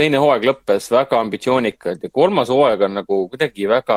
teine 0.00 0.20
hooaeg 0.20 0.46
lõppes 0.48 0.88
väga 0.92 1.20
ambitsioonikalt 1.20 2.02
ja 2.02 2.10
kolmas 2.12 2.48
hooaeg 2.48 2.86
on 2.86 2.94
nagu 3.00 3.22
kuidagi 3.28 3.68
väga 3.68 3.96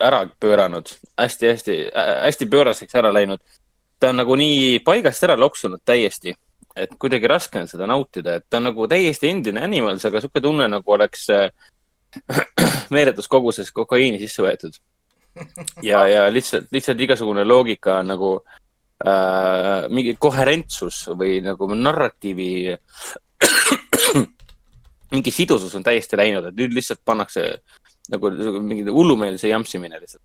ära 0.00 0.22
pööranud 0.40 0.88
hästi,, 1.18 1.50
hästi-hästi, 1.52 1.76
hästi 1.94 2.46
pööraseks 2.46 2.94
ära 2.94 3.12
läinud. 3.12 3.40
ta 3.98 4.10
on 4.10 4.16
nagu 4.16 4.34
nii 4.36 4.78
paigast 4.84 5.22
ära 5.22 5.36
loksunud 5.38 5.80
täiesti 5.84 6.34
et 6.76 6.94
kuidagi 6.98 7.28
raske 7.28 7.60
on 7.60 7.68
seda 7.68 7.86
nautida, 7.88 8.38
et 8.38 8.46
ta 8.50 8.58
on 8.60 8.70
nagu 8.70 8.86
täiesti 8.88 9.28
endine 9.30 9.62
Animals, 9.64 10.04
aga 10.08 10.22
sihuke 10.22 10.40
tunne 10.40 10.68
nagu 10.72 10.94
oleks 10.94 11.28
äh, 11.32 11.50
meeletus 12.94 13.28
koguses 13.28 13.72
kokaiini 13.72 14.20
sisse 14.22 14.44
võetud. 14.44 14.76
ja, 15.82 16.04
ja 16.08 16.26
lihtsalt, 16.32 16.68
lihtsalt 16.72 17.00
igasugune 17.00 17.44
loogika 17.44 17.98
on 18.00 18.10
nagu 18.12 18.32
äh, 19.06 19.88
mingi 19.88 20.16
koherentsus 20.20 21.06
või 21.16 21.40
nagu 21.44 21.68
narratiivi 21.72 22.50
mingi 25.12 25.32
sidusus 25.32 25.74
on 25.76 25.84
täiesti 25.84 26.20
läinud, 26.20 26.50
et 26.50 26.58
nüüd 26.58 26.76
lihtsalt 26.76 27.00
pannakse 27.04 27.46
nagu, 28.10 28.30
nagu 28.30 28.60
mingi 28.60 28.84
hullumeelse 28.90 29.48
jampsimine 29.48 30.00
lihtsalt. 30.00 30.22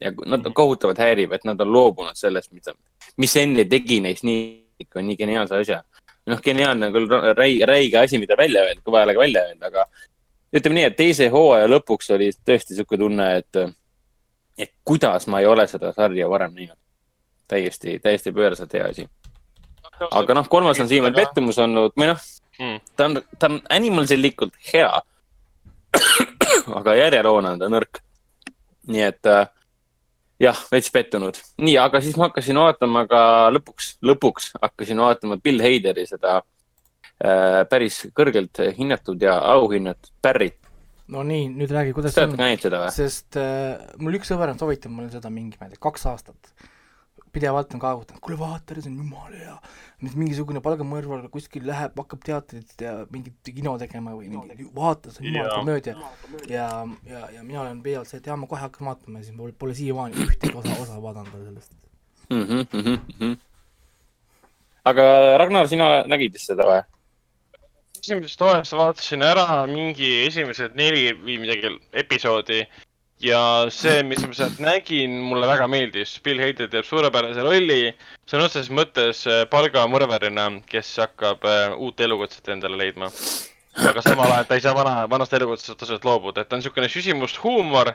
ja 0.00 0.10
nad 0.26 0.46
kohutavalt 0.52 0.98
häirib, 0.98 1.32
et 1.32 1.44
nad 1.44 1.60
on 1.60 1.72
loobunud 1.72 2.18
sellest, 2.18 2.52
mida, 2.52 2.74
mis 3.16 3.36
enne 3.36 3.64
tegi 3.70 4.00
neist 4.02 4.24
nii, 4.26 4.42
ikka 4.84 5.02
nii 5.02 5.16
geniaalse 5.16 5.60
asja. 5.62 5.82
noh, 6.26 6.40
geniaalne 6.42 6.88
on 6.88 6.92
küll 6.92 7.08
räige, 7.36 7.66
räige 7.66 7.98
asi, 7.98 8.18
mida 8.18 8.36
välja 8.36 8.64
öelda, 8.64 8.82
kui 8.84 8.92
vaja 8.92 9.06
läheb 9.06 9.22
välja 9.22 9.46
öelda, 9.48 9.70
aga 9.70 9.86
ütleme 10.56 10.80
nii, 10.80 10.86
et 10.90 10.96
teise 10.96 11.28
hooaja 11.30 11.68
lõpuks 11.70 12.10
oli 12.14 12.30
tõesti 12.32 12.74
niisugune 12.74 13.04
tunne, 13.04 13.28
et, 13.38 13.76
et 14.58 14.72
kuidas 14.84 15.26
ma 15.26 15.40
ei 15.40 15.46
ole 15.46 15.66
seda 15.70 15.92
sarja 15.92 16.28
varem 16.30 16.54
näinud. 16.54 16.78
täiesti, 17.48 17.98
täiesti 18.00 18.32
pööraselt 18.32 18.72
hea 18.72 18.86
asi. 18.88 19.08
aga 20.10 20.34
noh, 20.34 20.48
kolmas 20.48 20.80
on 20.80 20.88
siiamaani 20.88 21.16
pettumus 21.16 21.58
olnud 21.58 21.92
või 21.96 22.12
noh 22.12 22.22
Mm. 22.58 22.80
ta 22.96 23.04
on, 23.04 23.22
ta 23.38 23.46
on 23.46 23.60
animalsilikult 23.70 24.54
hea. 24.72 25.02
aga 26.80 26.96
järjeloona 26.98 27.54
on 27.54 27.62
ta 27.62 27.70
nõrk. 27.72 28.00
nii 28.88 29.04
et 29.06 29.30
äh, 29.30 29.46
jah, 30.42 30.58
veits 30.72 30.90
pettunud. 30.94 31.38
nii, 31.62 31.76
aga 31.80 32.00
siis 32.04 32.18
ma 32.18 32.28
hakkasin 32.28 32.58
vaatama 32.60 33.04
ka 33.10 33.22
lõpuks, 33.54 33.94
lõpuks 34.04 34.52
hakkasin 34.62 35.00
vaatama 35.04 35.38
Bill 35.42 35.62
Haderi 35.64 36.06
seda 36.08 36.40
äh, 36.40 37.62
päris 37.70 38.04
kõrgelt 38.16 38.62
hinnatud 38.78 39.22
ja 39.22 39.38
auhinnatud 39.54 40.12
Barry't. 40.24 40.58
no 41.14 41.24
nii, 41.26 41.48
nüüd 41.54 41.72
räägi, 41.74 41.96
kuidas 41.96 42.16
olete 42.16 42.30
on 42.32 42.36
ka, 42.36 42.42
näinud 42.44 42.66
seda 42.66 42.84
või? 42.84 42.94
sest 42.98 43.40
äh, 43.40 43.96
mul 44.02 44.20
üks 44.20 44.32
sõber 44.32 44.54
on 44.54 44.60
soovitanud 44.60 44.98
mulle 44.98 45.14
seda 45.14 45.32
mingi, 45.32 45.60
ma 45.60 45.68
ei 45.68 45.74
tea, 45.74 45.82
kaks 45.88 46.08
aastat. 46.12 46.54
Pidevalt 47.34 47.74
on 47.76 47.82
kaevutanud, 47.82 48.22
kuule 48.24 48.38
vaata, 48.40 48.76
see 48.78 48.90
on 48.90 49.00
jumala 49.02 49.40
hea. 49.40 49.56
nüüd 50.04 50.16
mingisugune 50.20 50.60
palgamõrvar 50.60 51.22
kuskil 51.32 51.64
läheb, 51.64 51.94
hakkab 51.96 52.24
teatrit 52.26 52.82
ja 52.82 52.92
mingit 53.12 53.50
kino 53.56 53.76
tegema 53.80 54.12
või 54.16 54.28
mingi, 54.32 54.66
vaata, 54.74 55.12
see 55.14 55.22
on 55.24 55.30
jumala 55.30 55.48
Jaa. 55.48 55.58
komöödia. 55.58 55.94
ja, 56.50 56.68
ja, 57.08 57.22
ja 57.38 57.44
mina 57.46 57.62
olen 57.62 57.82
pidevalt 57.84 58.10
see, 58.10 58.20
et 58.20 58.28
jaa, 58.28 58.36
ma 58.40 58.50
kohe 58.50 58.60
hakkan 58.60 58.90
vaatama 58.90 59.22
ja 59.22 59.28
siis 59.28 59.38
pole, 59.38 59.54
pole 59.58 59.76
siiamaani 59.78 60.26
ühtegi 60.26 60.56
osa, 60.60 60.76
osa 60.82 61.00
vaadanud 61.02 61.32
veel 61.32 61.46
sellest. 61.50 61.76
Mm 62.30 62.44
-hmm, 62.48 62.66
mm 62.72 62.98
-hmm. 63.20 63.38
aga 64.90 65.04
Ragnar, 65.38 65.68
sina 65.68 65.88
nägid 66.06 66.32
vist 66.32 66.52
seda 66.52 66.68
või? 66.68 66.82
esimesest 68.04 68.40
hooajast 68.40 68.72
vaatasin 68.76 69.22
ära 69.24 69.46
mingi 69.66 70.10
esimesed 70.26 70.74
neli 70.76 71.06
või 71.16 71.38
midagi 71.40 71.70
episoodi 71.92 72.64
ja 73.24 73.40
see, 73.72 74.02
mis 74.06 74.20
ma 74.24 74.36
sealt 74.36 74.60
nägin, 74.62 75.16
mulle 75.28 75.48
väga 75.48 75.66
meeldis. 75.70 76.16
Bill 76.24 76.42
Hader 76.42 76.68
teeb 76.72 76.86
suurepärase 76.86 77.44
rolli 77.44 77.94
sõna 78.28 78.48
otseses 78.48 78.70
mõttes 78.74 79.24
äh, 79.30 79.44
palgamõrvarina, 79.50 80.50
kes 80.70 80.92
hakkab 81.02 81.44
äh, 81.48 81.76
uut 81.78 82.00
elukutset 82.04 82.52
endale 82.54 82.78
leidma. 82.80 83.10
aga 83.74 84.02
samal 84.06 84.30
ajal 84.30 84.44
ta 84.48 84.58
ei 84.58 84.62
saa 84.62 84.74
vana, 84.76 84.94
vanast 85.10 85.32
elukutsest 85.34 85.72
otseselt 85.74 86.04
loobuda, 86.06 86.42
et 86.44 86.48
ta 86.48 86.54
on 86.54 86.62
niisugune 86.62 86.88
süsimust 86.88 87.40
huumor, 87.42 87.90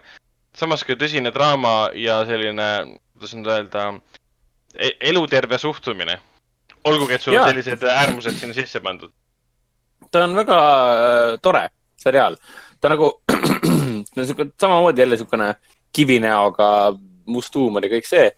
samas 0.57 0.83
ka 0.83 0.97
tõsine 0.99 1.31
draama 1.31 1.91
ja 1.95 2.19
selline, 2.27 2.97
kuidas 3.15 3.35
nüüd 3.37 3.47
öelda, 3.53 3.85
eluterve 4.99 5.57
suhtumine. 5.57 6.19
olgugi, 6.83 7.13
et 7.13 7.21
sul 7.21 7.35
on 7.37 7.47
sellised 7.47 7.83
äärmused 7.83 8.39
sinna 8.39 8.53
sisse 8.53 8.79
pandud. 8.79 9.11
ta 10.11 10.23
on 10.23 10.35
väga 10.35 10.59
äh, 10.59 11.37
tore, 11.41 11.69
seriaal. 11.97 12.35
ta 12.81 12.89
nagu, 12.89 13.13
no 14.15 14.25
sihuke 14.25 14.51
samamoodi 14.61 15.01
jälle 15.01 15.15
niisugune 15.15 15.55
kivinäoga 15.91 16.69
must 17.25 17.55
huumor 17.55 17.85
ja 17.85 17.91
kõik 17.93 18.07
see. 18.07 18.31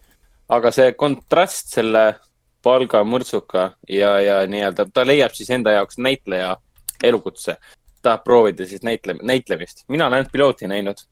aga 0.52 0.70
see 0.74 0.92
kontrast 0.98 1.72
selle 1.72 2.02
palgamõrtsuka 2.62 3.62
ja, 3.88 4.10
ja 4.20 4.34
nii-öelda 4.46 4.86
ta 4.94 5.04
leiab 5.06 5.32
siis 5.34 5.50
enda 5.50 5.72
jaoks 5.78 5.98
näitleja 5.98 6.56
elukutse. 7.02 7.56
tahab 8.02 8.24
proovida 8.24 8.66
siis 8.66 8.82
näitle-, 8.82 9.18
näitlemist. 9.22 9.84
mina 9.88 10.06
olen 10.06 10.20
ainult 10.20 10.32
pilooti 10.32 10.68
näinud. 10.68 11.04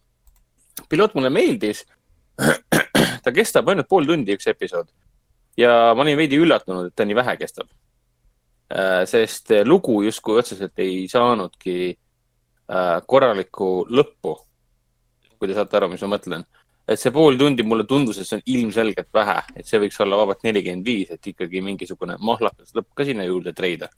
piloot 0.88 1.14
mulle 1.14 1.30
meeldis. 1.30 1.86
ta 3.24 3.32
kestab 3.32 3.68
ainult 3.68 3.88
pool 3.88 4.04
tundi, 4.04 4.36
üks 4.36 4.46
episood. 4.50 4.88
ja 5.56 5.94
ma 5.94 6.02
olin 6.02 6.16
veidi 6.16 6.38
üllatunud, 6.38 6.90
et 6.90 6.96
ta 6.96 7.04
nii 7.04 7.16
vähe 7.16 7.36
kestab. 7.36 7.68
sest 9.04 9.50
lugu 9.64 10.02
justkui 10.02 10.38
otseselt 10.38 10.78
ei 10.78 11.08
saanudki 11.08 11.74
äh, 11.90 12.09
korralikku 13.06 13.86
lõppu. 13.90 14.36
kui 15.40 15.48
te 15.48 15.54
saate 15.56 15.76
aru, 15.78 15.88
mis 15.88 16.02
ma 16.04 16.16
mõtlen. 16.16 16.44
et 16.88 17.00
see 17.00 17.12
pool 17.14 17.36
tundi 17.38 17.62
mulle 17.62 17.84
tundus, 17.84 18.18
et 18.18 18.26
see 18.26 18.36
on 18.36 18.42
ilmselgelt 18.46 19.08
vähe, 19.14 19.36
et 19.56 19.66
see 19.66 19.78
võiks 19.78 20.00
olla 20.02 20.16
vabalt 20.16 20.42
nelikümmend 20.42 20.86
viis, 20.86 21.10
et 21.10 21.26
ikkagi 21.32 21.62
mingisugune 21.62 22.16
mahlakas 22.18 22.74
lõpp 22.74 22.88
ka 22.94 23.04
sinna 23.04 23.24
juurde 23.24 23.52
treida. 23.52 23.88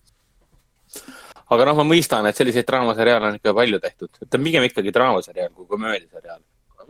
aga 1.50 1.64
noh, 1.68 1.76
ma 1.76 1.84
mõistan, 1.84 2.26
et 2.28 2.36
selliseid 2.36 2.66
draamaseriaale 2.68 3.28
on 3.28 3.38
ikka 3.40 3.54
palju 3.54 3.80
tehtud, 3.80 4.10
ta 4.18 4.38
on 4.38 4.44
pigem 4.44 4.68
ikkagi 4.68 4.92
draamaseriaal 4.92 5.54
kui 5.54 5.66
komöödiaseriaal. 5.66 6.42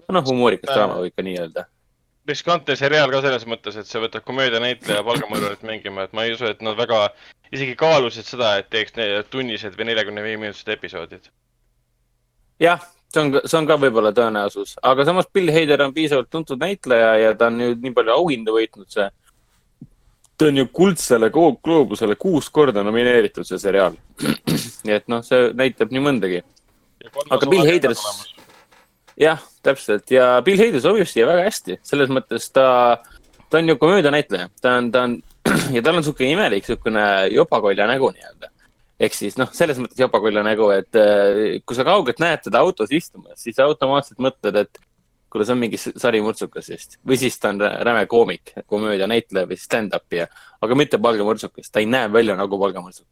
noh, 0.08 0.26
humoorikas 0.26 0.74
draama 0.74 1.00
võib 1.02 1.14
ka 1.16 1.22
nii 1.22 1.38
öelda. 1.38 1.66
riskantne 2.28 2.76
seriaal 2.76 3.10
ka 3.10 3.22
selles 3.22 3.46
mõttes, 3.46 3.76
et 3.76 3.86
sa 3.86 3.98
võtad 4.02 4.22
komöödianäitleja 4.26 5.02
palgamõrvarit 5.02 5.62
mängima, 5.62 6.04
et 6.04 6.12
ma 6.12 6.24
ei 6.24 6.34
usu, 6.34 6.46
et 6.46 6.62
nad 6.62 6.76
väga 6.78 7.08
isegi 7.52 7.76
kaalusid 7.76 8.26
seda, 8.26 8.56
et 8.60 8.70
teeks 8.72 8.96
tunnised 9.30 9.76
või 9.78 9.90
neljakümne 9.90 10.24
viie 10.24 10.40
minutised 10.40 10.72
episoodid. 10.72 11.28
jah, 12.60 12.82
see 13.12 13.20
on, 13.20 13.40
see 13.44 13.58
on 13.58 13.68
ka 13.68 13.78
võib-olla 13.80 14.12
tõenäosus, 14.16 14.76
aga 14.82 15.06
samas 15.08 15.28
Bill 15.32 15.52
Hader 15.52 15.84
on 15.86 15.94
piisavalt 15.94 16.30
tuntud 16.32 16.60
näitleja 16.60 17.12
ja 17.20 17.34
ta 17.38 17.50
on 17.50 17.58
nüüd 17.60 17.82
nii 17.82 17.94
palju 17.96 18.14
auhindu 18.16 18.56
võitnud, 18.56 18.88
see. 18.92 19.08
ta 20.38 20.48
on 20.48 20.60
ju 20.62 20.66
kuldsele 20.72 21.30
Glo- 21.30 21.58
gloobusele 21.64 22.16
kuus 22.16 22.50
korda 22.50 22.82
nomineeritud, 22.82 23.46
see 23.46 23.60
seriaal. 23.62 23.96
nii 24.86 24.96
et 24.96 25.08
noh, 25.12 25.22
see 25.26 25.50
näitab 25.58 25.92
nii 25.94 26.02
mõndagi. 26.02 26.42
Aga 27.30 27.48
Bill 27.50 27.66
Hader- 27.68 27.96
jah, 29.20 29.42
täpselt 29.62 30.10
ja 30.10 30.36
Bill 30.44 30.60
Hader 30.60 30.82
sobib 30.82 31.10
siia 31.10 31.28
väga 31.28 31.48
hästi, 31.48 31.80
selles 31.86 32.10
mõttes 32.12 32.48
ta, 32.54 33.02
ta 33.50 33.60
on 33.60 33.68
ju 33.68 33.76
komöödianäitleja, 33.80 34.48
ta 34.62 34.78
on, 34.80 34.90
ta 34.94 35.04
on 35.08 35.20
ja 35.76 35.82
tal 35.82 35.96
on 35.96 36.02
niisugune 36.02 36.32
imelik 36.36 36.64
niisugune 36.64 37.04
jopakolja 37.34 37.86
nägu 37.90 38.12
nii-öelda. 38.14 38.51
Ehk 39.02 39.14
siis 39.16 39.36
noh, 39.40 39.50
selles 39.56 39.80
mõttes 39.82 39.98
jopakolja 39.98 40.44
nägu, 40.46 40.68
et 40.74 40.98
äh, 40.98 41.58
kui 41.66 41.76
sa 41.78 41.84
kaugelt 41.88 42.20
näed 42.22 42.44
teda 42.46 42.60
autos 42.62 42.92
istumas, 42.94 43.40
siis 43.42 43.58
automaatselt 43.62 44.20
mõtled, 44.22 44.60
et 44.62 44.78
kuule, 45.32 45.46
see 45.48 45.54
on 45.56 45.62
mingi 45.62 45.78
s- 45.80 45.94
sarimõrtsukas 45.98 46.68
vist 46.70 46.98
või 47.08 47.16
siis 47.18 47.38
ta 47.40 47.50
on 47.54 47.60
rä- 47.64 47.74
räme 47.88 48.04
koomik, 48.06 48.52
komöödianäitleja 48.70 49.48
või 49.50 49.58
stand-up 49.58 50.12
ja, 50.14 50.28
aga 50.62 50.76
mitte 50.78 51.00
palgamõrtsukas, 51.02 51.70
ta 51.72 51.80
ei 51.82 51.88
näe 51.90 52.10
välja 52.12 52.36
nagu 52.38 52.58
palgamõrtsukas. 52.60 53.10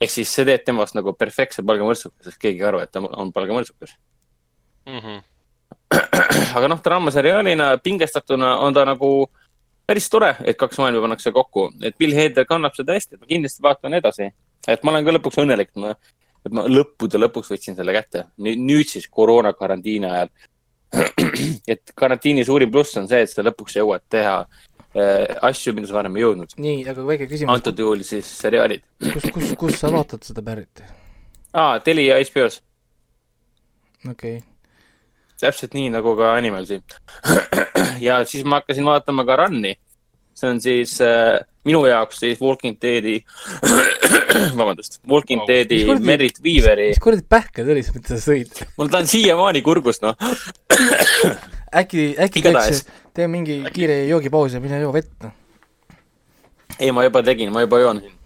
ehk 0.00 0.10
siis 0.10 0.32
see 0.34 0.44
teeb 0.48 0.64
temast 0.66 0.96
nagu 0.98 1.12
perfektse 1.14 1.62
palgamõrtsukas, 1.62 2.24
sest 2.24 2.38
keegi 2.42 2.60
ei 2.60 2.66
arva, 2.66 2.82
et 2.82 2.90
ta 2.92 3.00
on 3.00 3.32
palgamõrtsukas. 3.32 3.94
Mhm. 4.90 5.20
aga 6.56 6.68
noh, 6.68 6.80
draamaseriaalina 6.82 7.76
pingestatuna 7.82 8.56
on 8.64 8.74
ta 8.74 8.84
nagu 8.84 9.28
päris 9.86 10.06
tore, 10.10 10.36
et 10.44 10.58
kaks 10.58 10.78
maailma 10.78 11.00
pannakse 11.02 11.32
kokku, 11.34 11.68
et 11.82 11.96
Bill 11.98 12.14
Hader 12.14 12.44
kannab 12.46 12.74
seda 12.76 12.94
hästi, 12.94 13.14
et 13.16 13.20
ma 13.20 13.26
kindlasti 13.26 13.62
vaatan 13.62 13.94
edasi. 13.98 14.30
Et 14.68 14.82
ma 14.84 14.94
olen 14.94 15.06
ka 15.06 15.14
lõpuks 15.16 15.40
õnnelik, 15.42 15.72
et 15.72 15.82
ma, 15.82 15.92
et 16.46 16.56
ma 16.56 16.64
lõppude 16.68 17.20
lõpuks 17.20 17.52
võtsin 17.54 17.78
selle 17.78 17.94
kätte. 17.96 18.26
nüüd 18.38 18.88
siis 18.88 19.08
koroona 19.08 19.52
karantiini 19.56 20.10
ajal. 20.10 20.32
et 21.72 21.92
karantiini 21.94 22.44
suurim 22.44 22.70
pluss 22.70 22.96
on 22.98 23.08
see, 23.08 23.22
et 23.22 23.30
sa 23.30 23.44
lõpuks 23.46 23.76
jõuad 23.78 24.02
teha 24.10 24.36
äh, 24.42 25.36
asju, 25.46 25.74
mida 25.76 25.86
sa 25.86 26.00
varem 26.00 26.16
ei 26.18 26.24
jõudnud. 26.26 26.56
nii, 26.58 26.82
aga 26.90 27.06
väike 27.06 27.30
küsimus, 27.30 27.54
antud 27.54 27.84
juhul 27.84 28.02
siis 28.06 28.30
seriaalid. 28.40 28.82
kus, 29.14 29.30
kus, 29.34 29.54
kus 29.60 29.78
sa 29.78 29.92
vaatad 29.94 30.26
seda 30.26 30.42
Barryt? 30.42 30.82
aa, 31.54 31.78
Telia 31.84 32.18
HBO-s, 32.18 32.62
okei 34.08 34.40
okay., 34.40 34.50
täpselt 35.40 35.74
nii 35.74 35.90
nagu 35.94 36.14
ka 36.18 36.34
Animalsi. 36.36 36.80
ja 38.06 38.20
siis 38.28 38.44
ma 38.44 38.60
hakkasin 38.60 38.86
vaatama 38.86 39.24
ka 39.28 39.38
Run'i. 39.44 39.74
See 40.40 40.50
on 40.50 40.60
siis 40.62 40.96
äh, 41.04 41.40
minu 41.68 41.82
jaoks 41.88 42.20
siis 42.22 42.40
Walking 42.40 42.78
Deadi, 42.82 43.18
vabandust, 44.58 45.00
Walking 45.08 45.42
Wow. 45.42 45.48
Deadi 45.50 45.80
Merit 46.00 46.40
Weaveri, 46.44 46.90
mis 46.94 47.02
kuradi 47.02 47.26
pähkel 47.28 47.66
see 47.68 47.76
oli, 47.76 47.84
mida 47.96 48.14
sa 48.14 48.20
sõid? 48.24 48.62
mul 48.78 48.92
ta 48.92 49.02
on 49.02 49.10
siiamaani 49.10 49.62
kurgus, 49.66 50.00
noh. 50.04 50.16
äkki, 51.80 52.14
äkki 52.26 52.44
teeks, 52.46 52.86
tee 53.16 53.28
mingi 53.30 53.60
kiire 53.74 54.02
joogipaus 54.08 54.56
ja 54.56 54.62
mine 54.64 54.80
joo 54.82 54.94
vett, 54.96 55.12
noh. 55.26 55.36
ei, 56.78 56.92
ma 56.96 57.04
juba 57.08 57.24
tegin, 57.26 57.52
ma 57.52 57.66
juba 57.66 57.82
joon 57.84 58.02
siin. 58.06 58.16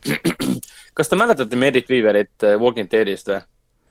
kas 0.96 1.10
te 1.10 1.18
mäletate 1.18 1.58
Merit 1.58 1.90
Weaverit 1.90 2.46
äh, 2.46 2.58
Walking 2.60 2.90
Deadist 2.92 3.32
või? 3.32 3.42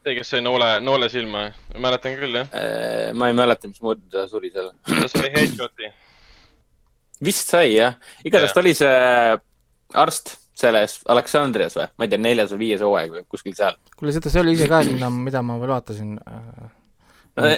see, 0.03 0.15
kes 0.17 0.33
sai 0.33 0.41
noole, 0.43 0.67
noole 0.83 1.07
silma, 1.11 1.45
mäletan 1.79 2.17
küll 2.19 2.35
jah. 2.35 2.49
Äh, 2.51 3.11
ma 3.15 3.29
ei 3.31 3.37
mäleta, 3.37 3.69
mismoodi 3.71 4.03
ta 4.11 4.25
suri 4.27 4.51
seal. 4.51 4.73
ta 4.87 5.07
sai 5.11 5.31
headshot'i. 5.31 5.91
Vist 7.25 7.51
sai 7.53 7.73
jah, 7.73 7.97
igatahes 8.25 8.53
ta 8.55 8.61
oli 8.63 8.73
see 8.77 8.93
arst 10.03 10.35
selles 10.57 10.99
Aleksandrias 11.09 11.75
või, 11.77 11.87
ma 11.97 12.05
ei 12.05 12.11
tea, 12.11 12.21
neljas 12.21 12.53
või 12.53 12.61
viies 12.67 12.83
hooaeg 12.85 13.15
või 13.15 13.25
kuskil 13.29 13.55
seal. 13.57 13.77
kuule, 13.97 14.13
seda, 14.15 14.31
see 14.31 14.43
oli 14.43 14.53
ise 14.57 14.69
ka, 14.69 14.83
mida, 14.87 15.09
mida 15.13 15.41
ma 15.45 15.57
veel 15.61 15.73
vaatasin 15.73 16.13
äh,. 16.19 16.67
no 17.39 17.53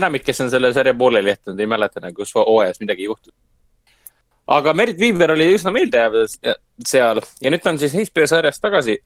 enamik, 0.00 0.24
kes 0.26 0.42
on 0.44 0.50
selle 0.52 0.72
sarja 0.74 0.94
pooleli 0.98 1.32
jätnud, 1.32 1.60
ei 1.60 1.70
mäleta 1.70 2.02
nagu, 2.02 2.18
kus 2.18 2.34
hooajas 2.36 2.82
midagi 2.82 3.06
juhtus. 3.06 3.34
aga 4.58 4.74
Merit 4.74 4.98
Viiber 4.98 5.36
oli 5.36 5.46
üsna 5.54 5.72
meeldejääv 5.74 6.18
seal 6.86 7.22
ja 7.40 7.54
nüüd 7.54 7.62
ta 7.62 7.74
on 7.74 7.78
siis 7.78 7.94
HBO 7.94 8.26
sarjas 8.26 8.60
tagasi. 8.60 8.98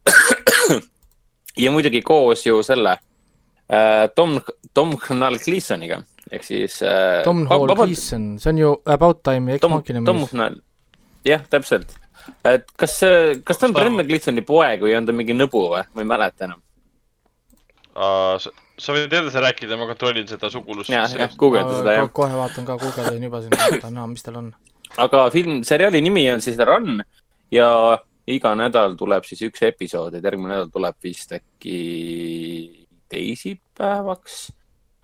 ja 1.65 1.71
muidugi 1.71 2.01
koos 2.03 2.47
ju 2.47 2.63
selle 2.65 2.97
äh, 2.97 4.09
Tom, 4.17 4.41
Tom 4.75 4.97
Hnal 5.05 5.39
Cleesoniga 5.39 6.01
ehk 6.31 6.47
siis 6.47 6.81
äh,. 6.83 7.23
Tom 7.27 7.45
Hall 7.51 7.69
Gleason, 7.75 8.35
see 8.39 8.55
on 8.55 8.63
ju 8.63 8.73
About 8.85 9.23
Time 9.27 9.53
ja 9.53 9.59
Ex 9.59 9.67
Tom, 9.67 9.79
Tom. 10.09 10.25
Hnal, 10.33 10.59
jah, 11.27 11.45
täpselt. 11.51 11.97
et 12.45 12.69
kas, 12.81 12.99
kas 13.45 13.61
ta 13.61 13.69
on 13.69 13.77
Brendan 13.77 14.07
Gleesoni 14.09 14.45
poeg 14.47 14.85
või 14.85 14.97
on 14.97 15.09
ta 15.09 15.17
mingi 15.17 15.37
nõbu 15.37 15.67
või, 15.75 15.85
ma 15.95 16.05
ei 16.05 16.13
mäleta 16.15 16.49
enam. 16.49 16.63
sa 17.95 18.51
sa 18.79 18.95
võid 18.95 19.13
edasi 19.13 19.43
rääkida, 19.43 19.77
ma 19.79 19.87
kontrollin 19.91 20.27
seda 20.29 20.51
sugulust. 20.51 20.91
jah, 20.93 21.07
jah, 21.19 21.37
guugelda 21.39 21.79
seda 21.79 21.99
jah. 21.99 22.09
kohe 22.15 22.35
vaatan 22.35 22.67
ka, 22.67 22.79
guugeldan 22.81 23.23
juba 23.29 23.43
siin, 23.45 23.55
vaatan 23.55 23.95
näha, 23.99 24.09
mis 24.11 24.27
tal 24.27 24.41
on. 24.41 24.51
aga 25.05 25.29
film, 25.35 25.63
seriaali 25.67 26.03
nimi 26.05 26.27
on 26.33 26.43
siis 26.45 26.59
Run 26.59 26.99
ja 27.55 27.69
iga 28.31 28.55
nädal 28.59 28.97
tuleb 28.99 29.27
siis 29.29 29.45
üks 29.47 29.63
episood, 29.69 30.17
et 30.17 30.27
järgmine 30.27 30.57
nädal 30.57 30.73
tuleb 30.75 30.99
vist 31.05 31.37
äkki 31.37 31.79
teisipäevaks 33.13 34.49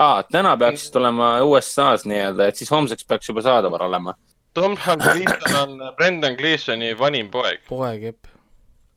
ah,. 0.00 0.20
täna 0.32 0.56
peaks 0.60 0.86
vist 0.86 0.98
olema 1.00 1.30
USA-s 1.46 2.06
nii-öelda, 2.08 2.48
et 2.48 2.60
siis 2.60 2.70
homseks 2.72 3.06
peaks 3.08 3.30
juba 3.30 3.44
saadaval 3.46 3.86
olema. 3.88 4.16
Tom 4.54 4.76
Hanks 4.76 5.54
on 5.62 5.78
Brendan 5.96 6.36
Gleesoni 6.36 6.94
vanim 6.98 7.30
poeg. 7.30 7.60
poeg, 7.68 8.02
jep. 8.10 8.30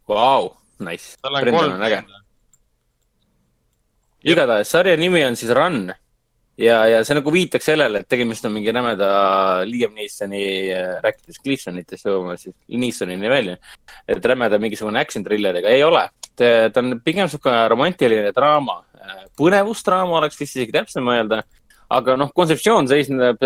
Vau, 0.10 0.54
nice. 0.80 1.18
tal 1.22 1.36
on 1.36 1.46
Brendan 1.46 1.62
kolm 1.62 1.76
on 1.80 1.90
äge. 1.90 2.04
igatahes 4.24 4.72
sarja 4.72 4.98
nimi 4.98 5.26
on 5.26 5.36
siis 5.36 5.52
Run 5.52 5.92
ja, 6.58 6.80
ja 6.88 7.02
see 7.06 7.18
nagu 7.18 7.34
viitaks 7.34 7.66
sellele, 7.72 8.04
et 8.04 8.10
tegemist 8.10 8.46
on 8.46 8.54
mingi 8.56 8.72
rämeda 8.74 9.10
Liam 9.68 9.94
Neesoni, 9.98 10.44
rääkides 11.04 11.42
Gleesonitest 11.44 12.10
jõuame 12.10 12.38
siis 12.42 12.56
Neesonini 12.68 13.30
välja, 13.30 13.58
et 14.08 14.26
rämeda 14.26 14.60
mingisugune 14.62 15.02
action 15.02 15.26
thrilleriga, 15.26 15.70
ei 15.70 15.84
ole. 15.84 16.08
ta 16.34 16.82
on 16.82 17.00
pigem 17.06 17.28
niisugune 17.28 17.68
romantiline 17.70 18.32
draama, 18.34 18.80
põnevusdraama 19.40 20.20
oleks 20.20 20.40
vist 20.40 20.58
isegi 20.58 20.76
täpsem 20.76 21.08
öelda. 21.12 21.44
aga 21.94 22.16
noh, 22.18 22.32
kontseptsioon 22.34 22.88
seisneb, 22.90 23.44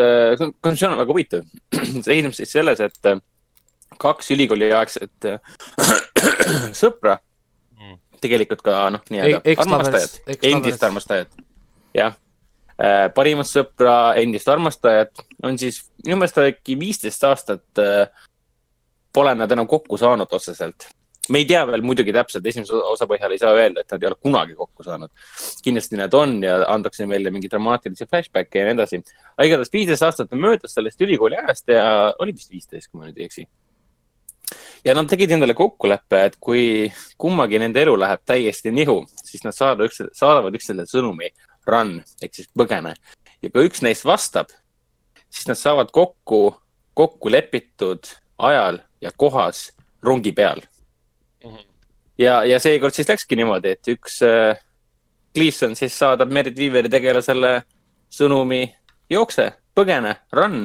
kontseptsioon 0.61 0.93
on 0.93 1.01
väga 1.01 1.11
huvitav. 1.11 1.47
seisneb 2.07 2.35
siis 2.37 2.51
selles, 2.53 2.79
et 2.79 3.09
kaks 3.99 4.31
ülikooliaegset 4.35 5.27
sõpra, 6.81 7.17
tegelikult 8.21 8.63
ka 8.65 8.85
noh, 8.93 9.03
nii-öelda 9.11 9.41
armastajat, 9.65 10.21
endist 10.47 10.85
armastajat, 10.87 11.35
jah. 11.97 12.15
parimat 13.17 13.49
sõpra, 13.49 13.97
endist 14.21 14.49
armastajat 14.53 15.25
on 15.43 15.57
siis 15.59 15.81
minu 16.05 16.19
meelest 16.21 16.39
äkki 16.43 16.77
viisteist 16.79 17.23
aastat 17.27 17.81
äh, 17.81 18.07
pole 19.13 19.33
nad 19.35 19.51
enam 19.51 19.67
kokku 19.67 19.97
saanud 19.97 20.31
otseselt. 20.31 20.89
Me 21.29 21.41
ei 21.41 21.45
tea 21.49 21.63
veel 21.67 21.83
muidugi 21.85 22.13
täpselt, 22.15 22.45
esimese 22.47 22.75
osa 22.77 23.07
põhjal 23.09 23.33
ei 23.33 23.41
saa 23.41 23.53
öelda, 23.57 23.83
et 23.83 23.93
nad 23.93 24.03
ei 24.03 24.09
ole 24.09 24.17
kunagi 24.21 24.55
kokku 24.57 24.85
saanud. 24.85 25.11
kindlasti 25.63 25.99
nad 25.99 26.13
on 26.13 26.37
ja 26.43 26.57
antakse 26.71 27.05
meile 27.05 27.31
mingi 27.31 27.49
dramaatilisi 27.51 28.07
flashback'e 28.07 28.61
ja 28.61 28.67
nii 28.67 28.75
edasi. 28.77 29.01
aga 29.35 29.47
igatahes 29.49 29.73
viisteist 29.73 30.07
aastat 30.07 30.33
on 30.33 30.43
möödas 30.43 30.75
sellest 30.77 31.01
ülikooli 31.01 31.39
ajast 31.39 31.73
ja 31.73 32.13
oli 32.19 32.35
vist 32.35 32.51
viisteist, 32.51 32.91
kui 32.91 33.01
ma 33.01 33.09
nüüd 33.09 33.19
ei 33.19 33.27
eksi. 33.29 33.47
ja 34.85 34.95
nad 34.95 35.09
tegid 35.09 35.31
endale 35.35 35.53
kokkuleppe, 35.57 36.23
et 36.29 36.37
kui 36.39 36.91
kummagi 37.17 37.59
nende 37.59 37.81
elu 37.81 37.97
läheb 37.99 38.23
täiesti 38.25 38.71
nihu, 38.71 39.01
siis 39.23 39.43
nad 39.43 39.55
saavad 39.55 39.87
üks, 39.89 40.01
saadavad 40.13 40.55
üksteisele 40.55 40.87
sõnumi 40.87 41.33
run 41.67 41.99
ehk 42.21 42.33
siis 42.33 42.49
põgene. 42.57 42.95
ja 43.41 43.49
kui 43.51 43.67
üks 43.67 43.83
neist 43.83 44.05
vastab, 44.05 44.53
siis 45.29 45.47
nad 45.49 45.59
saavad 45.59 45.91
kokku, 45.91 46.55
kokku 46.93 47.31
lepitud 47.31 48.07
ajal 48.37 48.79
ja 49.01 49.11
kohas 49.11 49.71
rongi 50.03 50.31
peal. 50.31 50.61
ja, 52.17 52.43
ja 52.45 52.59
seekord 52.59 52.95
siis 52.95 53.09
läkski 53.09 53.37
niimoodi, 53.39 53.75
et 53.77 53.91
üks 53.93 54.21
äh, 54.25 54.57
Cleveson 55.35 55.75
siis 55.77 55.97
saadab 55.99 56.31
Merit 56.33 56.57
Weaveri 56.57 56.89
tegelasele 56.89 57.61
sõnumi 58.13 58.63
jookse, 59.11 59.51
põgene, 59.77 60.15
run 60.33 60.63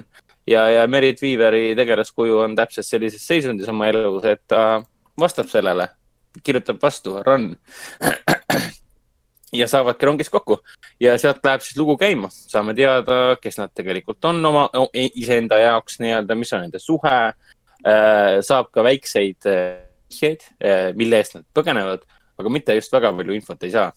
ja, 0.48 0.66
ja 0.70 0.86
Merit 0.90 1.22
Weaveri 1.22 1.72
tegelaskuju 1.78 2.38
on 2.44 2.56
täpselt 2.56 2.88
sellises 2.88 3.26
seisundis 3.26 3.68
oma 3.68 3.90
elus, 3.92 4.24
et 4.24 4.42
ta 4.48 4.82
vastab 5.18 5.50
sellele, 5.52 5.88
kirjutab 6.42 6.80
vastu, 6.82 7.18
run. 7.26 7.50
ja 9.60 9.68
saavadki 9.68 10.08
rongis 10.08 10.32
kokku 10.32 10.62
ja 11.00 11.18
sealt 11.20 11.44
läheb 11.44 11.60
siis 11.60 11.76
lugu 11.76 11.98
käima, 12.00 12.30
saame 12.32 12.72
teada, 12.74 13.36
kes 13.42 13.60
nad 13.60 13.74
tegelikult 13.76 14.24
on 14.24 14.40
oma, 14.48 14.68
iseenda 14.94 15.60
jaoks 15.60 16.00
nii-öelda, 16.00 16.38
mis 16.38 16.52
on 16.56 16.64
nende 16.64 16.80
suhe. 16.80 17.18
saab 18.46 18.68
ka 18.70 18.84
väikseid 18.86 19.48
äh, 19.50 19.91
vihjeid, 20.12 20.44
mille 20.98 21.20
eest 21.22 21.38
nad 21.38 21.48
põgenevad, 21.56 22.04
aga 22.38 22.52
mitte 22.52 22.76
just 22.76 22.92
väga 22.92 23.12
palju 23.16 23.36
infot 23.36 23.66
ei 23.66 23.74
saa. 23.74 23.90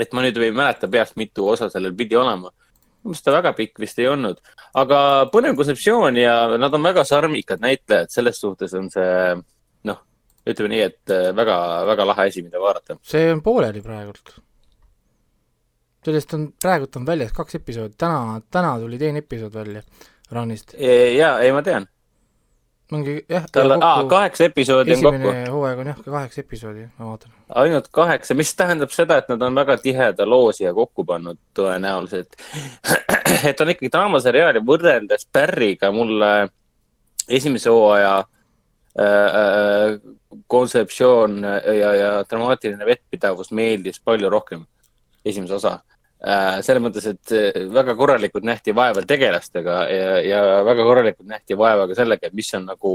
et 0.00 0.12
ma 0.14 0.22
nüüd 0.22 0.38
ei 0.38 0.52
mäleta 0.54 0.88
peast, 0.88 1.16
mitu 1.18 1.48
osa 1.50 1.68
sellel 1.68 1.94
pidi 1.98 2.16
olema. 2.16 2.50
minu 2.50 3.10
meelest 3.10 3.24
ta 3.24 3.32
väga 3.34 3.52
pikk 3.56 3.80
vist 3.80 3.98
ei 3.98 4.06
olnud, 4.08 4.38
aga 4.76 4.98
põnev 5.32 5.56
kontseptsioon 5.56 6.16
ja 6.20 6.34
nad 6.58 6.74
on 6.74 6.84
väga 6.84 7.04
sarmikad 7.04 7.62
näitlejad, 7.64 8.12
selles 8.12 8.40
suhtes 8.40 8.74
on 8.76 8.90
see 8.92 9.34
noh, 9.88 9.98
ütleme 10.46 10.74
nii, 10.74 10.84
et 10.84 11.14
väga-väga 11.36 12.06
lahe 12.12 12.28
asi, 12.28 12.44
mida 12.44 12.60
vaadata. 12.60 12.98
see 13.02 13.32
on 13.32 13.42
pooleli 13.42 13.82
praegult. 13.84 14.34
sellest 16.04 16.34
on, 16.36 16.46
praegult 16.62 16.96
on 16.96 17.08
väljas 17.08 17.32
kaks 17.36 17.60
episoodi, 17.60 17.96
täna, 17.98 18.40
täna 18.50 18.76
tuli 18.80 18.98
teine 18.98 19.24
episood 19.24 19.54
välja 19.54 19.82
Runist. 20.30 20.76
ja, 21.16 21.38
ei, 21.40 21.52
ma 21.52 21.62
tean, 21.66 21.88
mingi 22.90 23.16
jah, 23.28 23.44
tal 23.52 23.76
on, 23.76 23.82
aa, 23.84 24.04
kaheksa 24.10 24.46
episoodi 24.50 24.94
on 24.96 25.02
kokku, 25.04 25.28
esimene 25.30 25.50
hooaeg 25.54 25.82
on 25.82 25.90
jah, 25.92 26.00
kaheksa 26.04 26.40
episoodi, 26.44 26.86
ma 26.98 27.10
vaatan. 27.10 27.34
ainult 27.62 27.88
kaheksa, 27.94 28.36
mis 28.38 28.52
tähendab 28.58 28.94
seda, 28.94 29.18
et 29.20 29.28
nad 29.32 29.42
on 29.46 29.58
väga 29.60 29.76
tiheda 29.82 30.26
loo 30.28 30.52
siia 30.56 30.72
kokku 30.74 31.04
pannud 31.08 31.38
tõenäoliselt. 31.56 32.38
et 33.50 33.60
on 33.60 33.74
ikkagi 33.74 33.92
draamaseriaal 33.92 34.58
ja 34.60 34.64
võrreldes 34.72 35.28
Barry'ga 35.32 35.92
mulle 35.94 36.32
esimese 37.28 37.70
hooaja 37.70 38.16
äh, 38.18 39.04
äh, 39.06 40.00
kontseptsioon 40.46 41.40
ja, 41.80 41.94
ja 41.94 42.10
dramaatiline 42.30 42.86
vettpidavus 42.86 43.52
meeldis 43.54 44.02
palju 44.04 44.30
rohkem, 44.30 44.66
esimese 45.24 45.58
osa. 45.58 45.78
Selles 46.20 46.82
mõttes, 46.84 47.06
et 47.08 47.32
äh, 47.32 47.62
väga 47.72 47.94
korralikult 47.96 48.44
nähti 48.44 48.74
vaeva 48.76 49.02
tegelastega 49.08 49.76
ja, 49.88 50.18
ja 50.20 50.40
väga 50.66 50.84
korralikult 50.84 51.28
nähti 51.28 51.56
vaeva 51.56 51.86
ka 51.88 51.96
sellega, 51.96 52.28
et 52.28 52.36
mis 52.36 52.50
on 52.58 52.66
nagu 52.68 52.92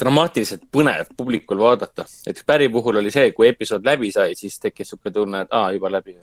dramaatiliselt 0.00 0.66
põnev 0.70 1.08
publikul 1.16 1.58
vaadata. 1.58 2.04
näiteks 2.26 2.44
Barry 2.46 2.68
puhul 2.68 3.00
oli 3.00 3.10
see, 3.10 3.32
kui 3.32 3.48
episood 3.48 3.88
läbi 3.88 4.12
sai, 4.12 4.36
siis 4.38 4.60
tekkis 4.60 4.92
sihuke 4.92 5.10
tunne, 5.14 5.46
et 5.46 5.56
aa, 5.56 5.72
juba 5.72 5.90
läbi. 5.90 6.18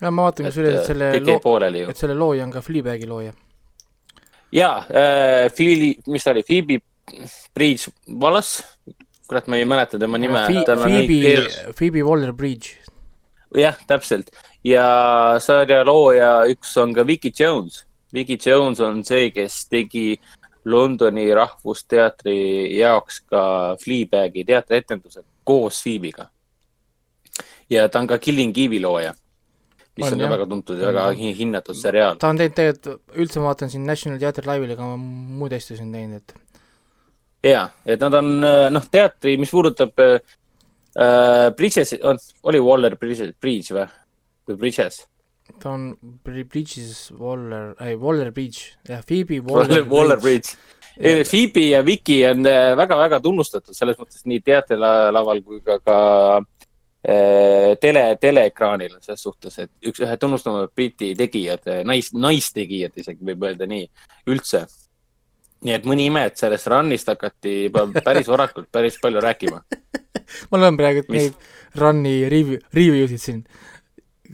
ja 0.00 0.10
ma 0.10 0.28
vaatan 0.28 0.50
kusjuures, 0.50 0.82
et 0.82 0.92
selle 0.92 1.10
jäi 1.14 1.24
loo, 1.24 1.88
et 1.88 2.04
selle 2.04 2.18
looja 2.18 2.44
on 2.44 2.52
ka 2.52 2.60
Fleabagi 2.60 3.08
looja. 3.08 3.32
ja 4.52 4.70
äh,, 4.84 5.48
Phoebe, 5.56 5.94
mis 6.12 6.24
ta 6.24 6.36
oli, 6.36 6.44
Phoebe 6.44 6.82
Bridge 7.54 7.90
Wallace, 8.20 8.62
kurat, 9.26 9.48
ma 9.48 9.56
ei 9.56 9.64
mäleta 9.64 9.98
tema 9.98 10.18
nime. 10.18 10.44
Phoebe, 10.46 11.72
Phoebe 11.72 12.04
Waller-Bridge. 12.04 12.91
jah, 13.56 13.76
täpselt 13.86 14.30
ja 14.64 14.84
sarja 15.42 15.82
looja 15.86 16.42
üks 16.50 16.76
on 16.80 16.94
ka 16.94 17.06
Vicky 17.06 17.32
Jones. 17.38 17.84
Vicky 18.14 18.36
Jones 18.36 18.80
on 18.80 19.02
see, 19.04 19.30
kes 19.32 19.66
tegi 19.72 20.20
Londoni 20.64 21.26
Rahvusteatri 21.34 22.76
jaoks 22.78 23.22
ka 23.30 23.42
Fleabagi 23.82 24.44
teatrietendused 24.46 25.24
koos 25.44 25.82
Phoebe'ga. 25.82 26.28
ja 27.70 27.88
ta 27.88 27.98
on 27.98 28.06
ka 28.06 28.18
Killing 28.18 28.52
Eve'i 28.58 28.80
looja, 28.80 29.14
mis 29.96 30.06
On, 30.06 30.12
on, 30.12 30.18
ka 30.18 30.24
jah. 30.24 30.30
väga 30.30 30.46
tuntud 30.46 30.78
ja 30.78 30.92
väga 30.92 31.32
hinnatud 31.34 31.74
seriaal. 31.76 32.16
ta 32.16 32.28
on 32.28 32.36
teinud 32.36 32.54
tegelikult, 32.54 33.02
üldse 33.16 33.40
ma 33.40 33.50
vaatan 33.50 33.70
siin 33.70 33.86
National 33.86 34.18
Theatre 34.18 34.46
Live'il, 34.46 34.76
aga 34.76 34.92
muid 34.96 35.56
asju 35.56 35.76
siin 35.80 35.90
teinud, 35.92 36.22
et 36.22 37.50
ja, 37.50 37.68
et 37.86 38.00
nad 38.00 38.14
on 38.20 38.30
noh, 38.76 38.86
teatri, 38.92 39.38
mis 39.40 39.50
puudutab 39.50 39.98
äh, 40.96 41.46
äh, 41.46 41.50
Bridges, 41.56 41.94
oli 42.42 42.60
Waller 42.60 42.96
Bridges, 42.96 43.34
Bridge 43.40 43.74
või? 43.74 43.88
või 44.48 44.60
Bridges? 44.66 45.02
ta 45.60 45.72
on 45.74 45.90
Bri- 46.24 46.46
Bridges 46.48 47.10
Waller, 47.18 47.74
ei 47.80 47.96
Waller-Bridge, 47.98 48.78
jah, 48.88 49.02
Phoebe 49.06 49.40
Waller, 49.46 49.68
Waller 49.68 49.90
Waller-Bridge. 49.90 50.54
Bridge. 50.96 51.24
Phoebe 51.24 51.68
ja 51.70 51.80
Vicky 51.84 52.18
on 52.28 52.46
äh, 52.46 52.74
väga-väga 52.76 53.20
tunnustatud 53.24 53.76
selles 53.76 53.96
mõttes 53.96 54.26
nii 54.28 54.42
teatrilaval 54.44 55.40
kui 55.40 55.62
ka, 55.64 55.78
ka 55.80 55.96
äh, 57.00 57.72
tele, 57.80 58.04
teleekraanil 58.20 58.98
selles 59.00 59.24
suhtes, 59.24 59.56
et 59.64 59.70
üks, 59.88 60.02
ühed 60.04 60.20
tunnustavamad 60.20 60.74
Briti 60.76 61.14
tegijad, 61.16 61.64
nais, 61.88 62.12
naistegijad 62.12 63.00
isegi 63.00 63.24
võib 63.32 63.48
öelda 63.48 63.68
nii, 63.70 63.88
üldse. 64.28 64.66
Nii 65.62 65.74
et 65.76 65.88
mõni 65.88 66.08
ime, 66.10 66.24
et 66.28 66.38
sellest 66.40 66.68
run'ist 66.70 67.10
hakati 67.12 67.56
juba 67.68 67.86
päris 68.02 68.30
varakult 68.30 68.68
päris 68.72 68.98
palju 69.02 69.22
rääkima. 69.22 69.62
ma 70.50 70.60
loen 70.60 70.78
praegu 70.80 71.04
Mis? 71.08 71.30
neid 71.30 71.50
Run'i 71.78 72.28
review, 72.28 72.60
review 72.76 73.08
sid 73.08 73.22
siin. 73.22 73.42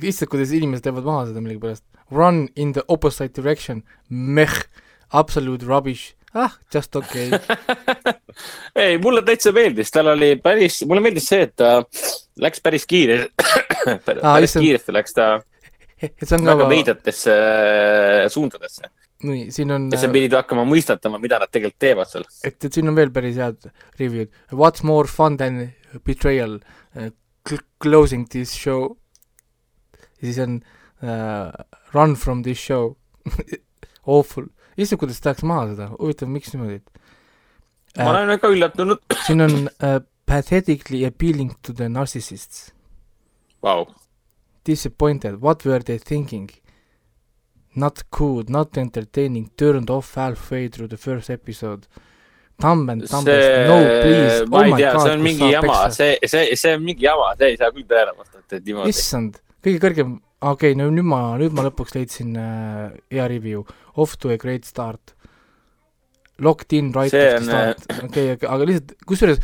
issand, 0.02 0.30
kuidas 0.30 0.54
inimesed 0.54 0.86
teevad 0.86 1.06
maha 1.06 1.28
seda 1.28 1.42
millegipärast. 1.42 1.84
Run 2.10 2.46
in 2.56 2.72
the 2.72 2.82
opposite 2.88 3.34
direction, 3.36 3.82
meh, 4.08 4.54
absolute 5.12 5.66
rubbish, 5.68 6.14
ah, 6.34 6.54
just 6.74 6.96
okei 6.96 7.28
okay. 7.28 8.14
ei, 8.82 8.98
mulle 9.02 9.22
täitsa 9.26 9.52
meeldis, 9.52 9.92
tal 9.92 10.12
oli 10.14 10.34
päris, 10.42 10.80
mulle 10.88 11.04
meeldis 11.04 11.28
see, 11.30 11.44
et 11.46 11.54
ta 11.58 11.82
läks 12.40 12.64
päris 12.64 12.86
kiire 12.88 13.26
päris 14.06 14.50
issand. 14.50 14.64
kiiresti 14.64 14.96
läks 14.96 15.16
ta 15.16 15.28
väga 16.50 16.68
veidratesse 16.70 17.34
äh, 17.34 18.24
suundadesse 18.32 18.90
nii, 19.26 19.48
siin 19.54 19.72
on, 19.74 19.88
ja 19.92 20.00
sa 20.00 20.10
pidid 20.12 20.34
hakkama 20.36 20.64
mõistatama, 20.68 21.20
mida 21.22 21.40
nad 21.42 21.50
tegelikult 21.50 21.82
teevad 21.82 22.10
seal. 22.10 22.26
et, 22.46 22.58
et 22.64 22.74
siin 22.74 22.90
on 22.90 22.98
veel 22.98 23.10
päris 23.14 23.38
head 23.40 23.70
review'd. 23.98 24.30
What's 24.52 24.84
more 24.86 25.10
fun 25.10 25.38
than 25.40 25.72
betrayal 26.06 26.58
uh,, 26.94 27.10
closing 27.82 28.28
this 28.30 28.52
show. 28.54 28.96
ja 30.20 30.26
siis 30.26 30.38
on 30.44 30.60
uh, 31.02 31.50
run 31.94 32.14
from 32.16 32.42
this 32.42 32.58
show 32.58 32.96
Awful, 34.08 34.46
issand, 34.76 35.00
kuidas 35.02 35.20
tahaks 35.20 35.44
maha 35.44 35.66
seda, 35.72 35.90
huvitav, 35.98 36.30
miks 36.32 36.54
niimoodi 36.54 36.78
ma 37.98 38.04
uh,? 38.04 38.12
olen 38.14 38.30
väga 38.32 38.52
üllatunud. 38.54 39.02
siin 39.26 39.44
on 39.44 39.56
uh, 39.66 39.98
pathetically 40.28 41.04
appealing 41.08 41.52
to 41.62 41.74
the 41.74 41.88
narcissists, 41.92 42.70
Vau, 43.62 43.88
disappointed, 44.64 45.40
what 45.42 45.64
were 45.66 45.82
they 45.82 45.98
thinking? 45.98 46.48
Not 47.78 48.02
cool, 48.10 48.42
not 48.48 48.76
entertaining, 48.76 49.50
turned 49.56 49.90
off 49.90 50.14
halfway 50.14 50.66
through 50.68 50.88
the 50.88 50.96
first 50.96 51.30
episode. 51.30 51.86
Dumbest, 52.58 53.06
see 53.06 53.34
no 53.70 53.76
please, 54.02 54.40
oh 54.40 54.46
my 54.50 54.78
tea, 54.78 54.82
god, 54.82 55.02
see 55.04 55.10
on 55.10 55.20
mingi 55.22 55.50
jama, 55.52 55.76
see, 55.92 56.18
see, 56.26 56.56
see 56.56 56.72
on 56.74 56.82
mingi 56.82 57.04
jama, 57.06 57.28
see 57.38 57.52
ei 57.52 57.58
saa 57.60 57.70
küll 57.76 57.86
vastata, 57.86 58.56
et 58.58 58.64
niimoodi. 58.66 58.90
issand, 58.90 59.38
kõige 59.62 59.82
kõrgem, 59.84 60.16
okei 60.40 60.72
okay,, 60.72 60.78
no 60.80 60.88
nüüd 60.90 61.06
ma, 61.06 61.20
nüüd 61.38 61.54
ma 61.54 61.68
lõpuks 61.68 61.94
leidsin 61.94 62.34
äh, 62.34 62.88
hea 63.14 63.28
review, 63.30 63.62
off 63.94 64.18
to 64.18 64.34
a 64.34 64.40
great 64.42 64.66
start. 64.66 65.14
Locked 66.42 66.74
in 66.74 66.90
right 66.98 67.14
See 67.14 67.22
the 67.22 67.38
on, 67.38 67.46
äh, 67.46 67.70
start, 67.78 68.02
okei, 68.08 68.34
aga 68.34 68.68
lihtsalt, 68.72 68.96
kusjuures 69.06 69.38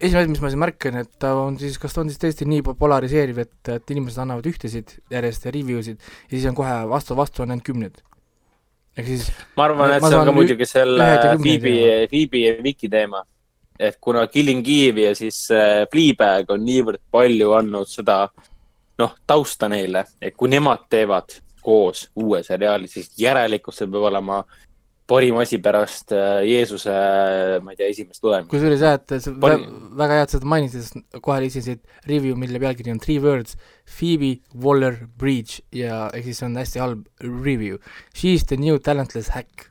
esimene 0.00 0.24
asi, 0.24 0.32
mis 0.34 0.42
ma 0.42 0.50
siin 0.52 0.60
märkan, 0.60 0.98
et 1.02 1.12
ta 1.22 1.32
on 1.40 1.56
siis, 1.60 1.78
kas 1.80 1.94
ta 1.94 2.02
on 2.02 2.10
siis 2.10 2.20
tõesti 2.20 2.48
nii 2.48 2.64
po- 2.66 2.74
polariseeriv, 2.78 3.38
et, 3.46 3.70
et 3.72 3.94
inimesed 3.94 4.20
annavad 4.24 4.48
ühtesid 4.50 4.92
järjest 5.12 5.46
ja 5.48 5.54
review 5.54 5.80
sid 5.84 6.00
ja 6.00 6.34
siis 6.34 6.48
on 6.50 6.58
kohe 6.58 6.74
vastu, 6.90 7.16
vastu 7.16 7.44
on 7.44 7.54
ainult 7.54 7.66
kümned. 7.66 8.02
ehk 8.96 9.08
siis 9.08 9.30
ma 9.56 9.68
arvan, 9.68 9.94
et 9.96 10.04
ma 10.04 10.10
see 10.12 10.20
on 10.20 10.28
ka 10.28 10.36
muidugi 10.36 10.68
selle 10.68 11.00
ühed 11.00 11.24
ja 11.24 11.32
kümned 11.32 11.64
Phoebe 12.12 12.44
ja-, 12.44 12.58
Viki 12.64 12.92
teema. 12.92 13.24
et 13.78 13.96
kuna 14.00 14.26
Killing 14.26 14.68
Eve 14.68 15.08
ja 15.08 15.14
siis 15.16 15.46
äh, 15.52 15.86
Fleabag 15.92 16.52
on 16.52 16.64
niivõrd 16.64 17.00
palju 17.10 17.56
andnud 17.56 17.88
seda 17.88 18.26
noh, 18.98 19.16
tausta 19.26 19.68
neile, 19.68 20.04
et 20.20 20.36
kui 20.36 20.48
nemad 20.48 20.86
teevad 20.92 21.40
koos 21.66 22.06
uue 22.16 22.42
seriaali, 22.46 22.88
siis 22.88 23.10
järelikult 23.18 23.74
see 23.74 23.88
peab 23.90 24.10
olema 24.12 24.44
parim 25.06 25.36
asi 25.38 25.58
pärast 25.62 26.10
äh, 26.12 26.40
Jeesuse, 26.46 26.94
ma 27.62 27.70
ei 27.72 27.78
tea, 27.78 27.90
esimest 27.92 28.20
tulemist. 28.22 28.50
kusjuures 28.50 28.80
jah, 28.82 28.96
et 28.98 29.14
see 29.22 29.34
vä- 29.42 29.60
väga 30.00 30.18
hea, 30.18 30.24
et 30.26 30.34
seda 30.34 30.48
mainisid, 30.50 30.82
sest 30.82 31.20
kohe 31.22 31.38
lisasid 31.44 31.82
review, 32.10 32.34
mille 32.38 32.58
pealkiri 32.62 32.90
on 32.90 32.98
Three 33.02 33.20
words, 33.22 33.54
Phoebe 33.86 34.32
Waller-Bridge 34.64 35.62
ja 35.78 36.08
ehk 36.10 36.26
siis 36.26 36.42
see 36.42 36.48
on 36.48 36.58
hästi 36.58 36.82
halb 36.82 37.06
review. 37.22 37.78
She 38.14 38.34
is 38.34 38.44
the 38.50 38.58
new 38.58 38.80
talentless 38.82 39.30
hack. 39.36 39.68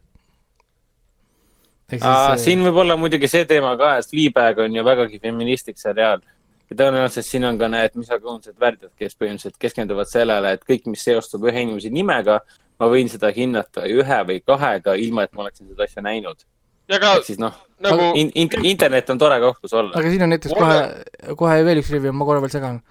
Aa, 2.00 2.34
siis 2.34 2.48
siin 2.48 2.64
võib 2.66 2.80
olla 2.82 2.96
muidugi 2.98 3.28
see 3.30 3.44
teema 3.46 3.76
ka, 3.78 3.98
et 4.00 4.08
Fleabag 4.10 4.64
on 4.64 4.74
ju 4.74 4.84
vägagi 4.88 5.20
feministlik 5.22 5.78
seriaal. 5.78 6.24
ja 6.66 6.76
tõenäoliselt 6.80 7.28
siin 7.28 7.44
on 7.46 7.60
ka 7.62 7.68
need 7.70 7.94
misogoonsed 7.94 8.56
värdjad, 8.58 8.90
kes 8.98 9.14
põhimõtteliselt 9.20 9.60
keskenduvad 9.62 10.10
sellele, 10.10 10.56
et 10.56 10.64
kõik, 10.66 10.88
mis 10.90 11.04
seostub 11.06 11.44
ühe 11.46 11.62
inimese 11.62 11.92
nimega, 11.94 12.40
ma 12.80 12.90
võin 12.92 13.10
seda 13.12 13.32
hinnata 13.36 13.86
ühe 13.92 14.20
või 14.28 14.42
kahega, 14.46 14.98
ilma 15.00 15.26
et 15.26 15.34
ma 15.34 15.46
oleksin 15.46 15.70
seda 15.72 15.88
asja 15.88 16.04
näinud. 16.06 16.44
ja 16.92 17.00
ka 17.02 17.16
ehk 17.18 17.28
siis 17.30 17.40
noh, 17.42 17.56
nagu 17.82 18.12
in, 18.20 18.30
in, 18.38 18.52
internet 18.64 19.10
on 19.10 19.22
tore 19.22 19.40
koht, 19.44 19.62
kus 19.64 19.74
olla. 19.74 19.96
aga 19.96 20.12
siin 20.12 20.26
on 20.26 20.34
näiteks 20.36 20.54
kohe, 20.58 21.34
kohe 21.40 21.58
veel 21.68 21.82
üks 21.82 21.92
review, 21.96 22.14
ma 22.16 22.28
korra 22.28 22.44
veel 22.44 22.54
segan. 22.54 22.82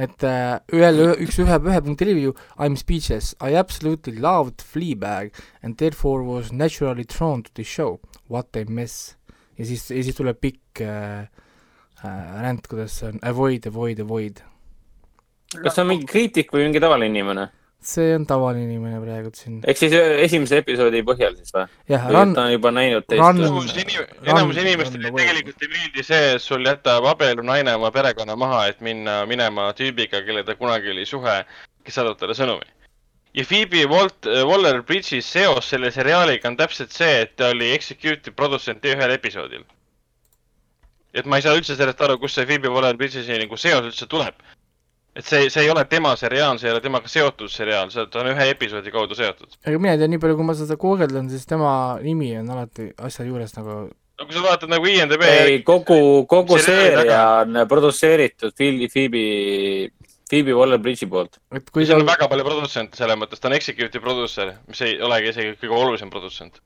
et 0.00 0.24
äh, 0.24 0.56
ühel, 0.72 1.02
üks 1.20 1.38
ühe, 1.42 1.58
ühe 1.58 1.80
punkti 1.84 2.08
review, 2.08 2.34
I 2.56 2.70
m 2.70 2.78
speechless, 2.80 3.34
I 3.44 3.58
absolutely 3.60 4.16
loved 4.16 4.64
Fleabag 4.64 5.34
and 5.62 5.76
therefore 5.76 6.22
was 6.24 6.52
naturally 6.52 7.04
drawn 7.04 7.42
to 7.42 7.50
the 7.54 7.64
show, 7.64 8.00
what 8.28 8.56
a 8.56 8.64
mess. 8.68 9.16
ja 9.58 9.66
siis, 9.68 9.90
ja 9.90 10.02
siis 10.02 10.16
tuleb 10.16 10.38
pikk 10.40 10.80
äh, 10.86 11.26
äh, 12.04 12.22
ränd, 12.46 12.70
kuidas 12.70 13.00
see 13.00 13.10
on 13.10 13.20
avoid, 13.26 13.66
avoid, 13.68 14.00
avoid. 14.06 14.46
kas 15.58 15.74
see 15.74 15.84
on 15.84 15.92
mingi 15.92 16.08
kriitik 16.08 16.54
või 16.54 16.70
mingi 16.70 16.80
tavaline 16.80 17.12
inimene? 17.12 17.50
See 17.86 18.14
on 18.14 18.24
tavaline 18.26 18.64
inimene 18.68 19.00
praegu 19.02 19.30
siin. 19.34 19.60
ehk 19.66 19.78
siis 19.78 19.94
äh, 19.96 20.20
esimese 20.26 20.60
episoodi 20.62 21.02
põhjal 21.06 21.34
siis 21.38 21.54
või? 21.54 21.64
jah, 21.90 22.04
Run 22.14 22.34
ta, 22.36 22.46
on 22.46 22.52
juba 22.54 22.70
näinud 22.74 23.06
teist 23.08 23.22
Run-? 23.22 23.42
enamus 23.42 23.74
inim-, 23.74 24.12
enamus 24.22 24.56
Run- 24.56 24.66
inimestele 24.66 25.10
Run- 25.10 25.18
tegelikult 25.20 25.66
ei 25.66 25.72
meeldi 25.72 26.04
see, 26.06 26.28
et 26.36 26.44
sul 26.44 26.68
jätab 26.68 27.08
abielu 27.12 27.44
naine 27.46 27.74
oma 27.78 27.90
perekonna 27.94 28.36
maha, 28.38 28.62
et 28.70 28.80
minna 28.84 29.22
minema 29.30 29.70
tüübiga, 29.78 30.22
kelle 30.26 30.44
ta 30.46 30.56
kunagi 30.58 30.94
oli 30.94 31.06
suhe, 31.08 31.42
kes 31.82 31.98
saadab 31.98 32.20
talle 32.20 32.38
sõnumi. 32.38 32.70
ja 33.34 33.44
Phoebe 33.48 33.84
Walt-, 33.90 34.30
Waller-Bridge'i 34.52 35.22
seos 35.26 35.70
selle 35.74 35.90
seriaaliga 35.90 36.48
on 36.48 36.56
täpselt 36.60 36.94
see, 36.94 37.22
et 37.26 37.36
ta 37.36 37.50
oli 37.56 37.72
executive 37.74 38.36
produtsent 38.38 38.84
ühel 38.84 39.18
episoodil. 39.18 39.66
et 41.14 41.26
ma 41.26 41.36
ei 41.36 41.42
saa 41.44 41.58
üldse 41.58 41.76
sellest 41.76 42.00
aru, 42.00 42.18
kust 42.18 42.38
see 42.38 42.46
Phoebe 42.46 42.70
Waller-Bridge'i 42.72 43.42
nagu 43.42 43.56
seos 43.56 43.90
üldse 43.90 44.06
tuleb. 44.06 44.34
Et 45.16 45.24
see, 45.24 45.48
see 45.52 45.66
ei 45.66 45.70
ole 45.70 45.84
tema 45.90 46.14
seriaal, 46.16 46.58
see 46.60 46.70
ei 46.70 46.76
ole 46.76 46.84
temaga 46.84 47.10
seotud 47.10 47.50
seriaal, 47.52 47.90
see 47.92 48.06
ta 48.12 48.22
on 48.22 48.30
ühe 48.32 48.46
episoodi 48.54 48.92
kaudu 48.94 49.18
seotud. 49.18 49.58
aga 49.64 49.80
mina 49.80 49.96
ei 49.96 50.00
tea, 50.00 50.12
nii 50.12 50.22
palju, 50.22 50.38
kui 50.38 50.48
ma 50.48 50.56
seda 50.58 50.78
guugeldan, 50.80 51.28
siis 51.32 51.48
tema 51.48 51.72
nimi 52.04 52.30
on 52.40 52.48
alati 52.54 52.92
asja 53.08 53.26
juures 53.28 53.52
nagu 53.58 53.82
no 54.22 54.28
kui 54.28 54.36
sa 54.36 54.44
vaatad 54.44 54.72
nagu 54.72 54.88
IMDB 54.88 55.26
ei, 55.28 55.58
kogu, 55.66 55.98
kogu 56.30 56.58
seeria 56.62 57.22
on 57.42 57.60
produtseeritud 57.68 58.54
Phoebe, 58.56 58.88
Phoebe, 58.92 59.24
Phoebe 60.30 60.54
Waller-Bridge'i 60.56 61.08
poolt. 61.10 61.40
et 61.52 61.68
kui 61.74 61.86
seal 61.88 62.00
on 62.00 62.08
väga 62.08 62.28
palju 62.30 62.46
produtsente 62.46 63.00
selles 63.00 63.18
mõttes, 63.20 63.42
ta 63.42 63.50
on 63.50 63.56
executive 63.58 64.04
producer, 64.04 64.54
mis 64.70 64.80
ei 64.86 64.96
olegi 65.02 65.32
isegi 65.34 65.56
kõige 65.60 65.76
olulisem 65.80 66.12
produtsent. 66.12 66.62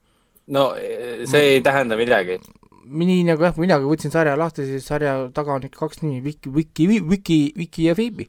no 0.47 0.68
see 0.76 1.57
ei 1.57 1.64
tähenda 1.66 1.99
midagi. 1.99 2.38
Nii 2.87 3.24
nagu 3.26 3.43
jah, 3.43 3.57
mina 3.59 3.78
kui 3.82 3.91
võtsin 3.97 4.12
sarja 4.14 4.37
lahti, 4.39 4.64
siis 4.68 4.87
sarja 4.87 5.16
taga 5.34 5.55
on 5.57 5.64
ikka 5.66 5.78
kaks 5.87 6.03
nimi, 6.05 6.20
Viki, 6.24 6.51
Viki, 6.55 6.87
Viki, 7.11 7.39
Viki 7.57 7.84
ja 7.89 7.95
Phoebe. 7.99 8.26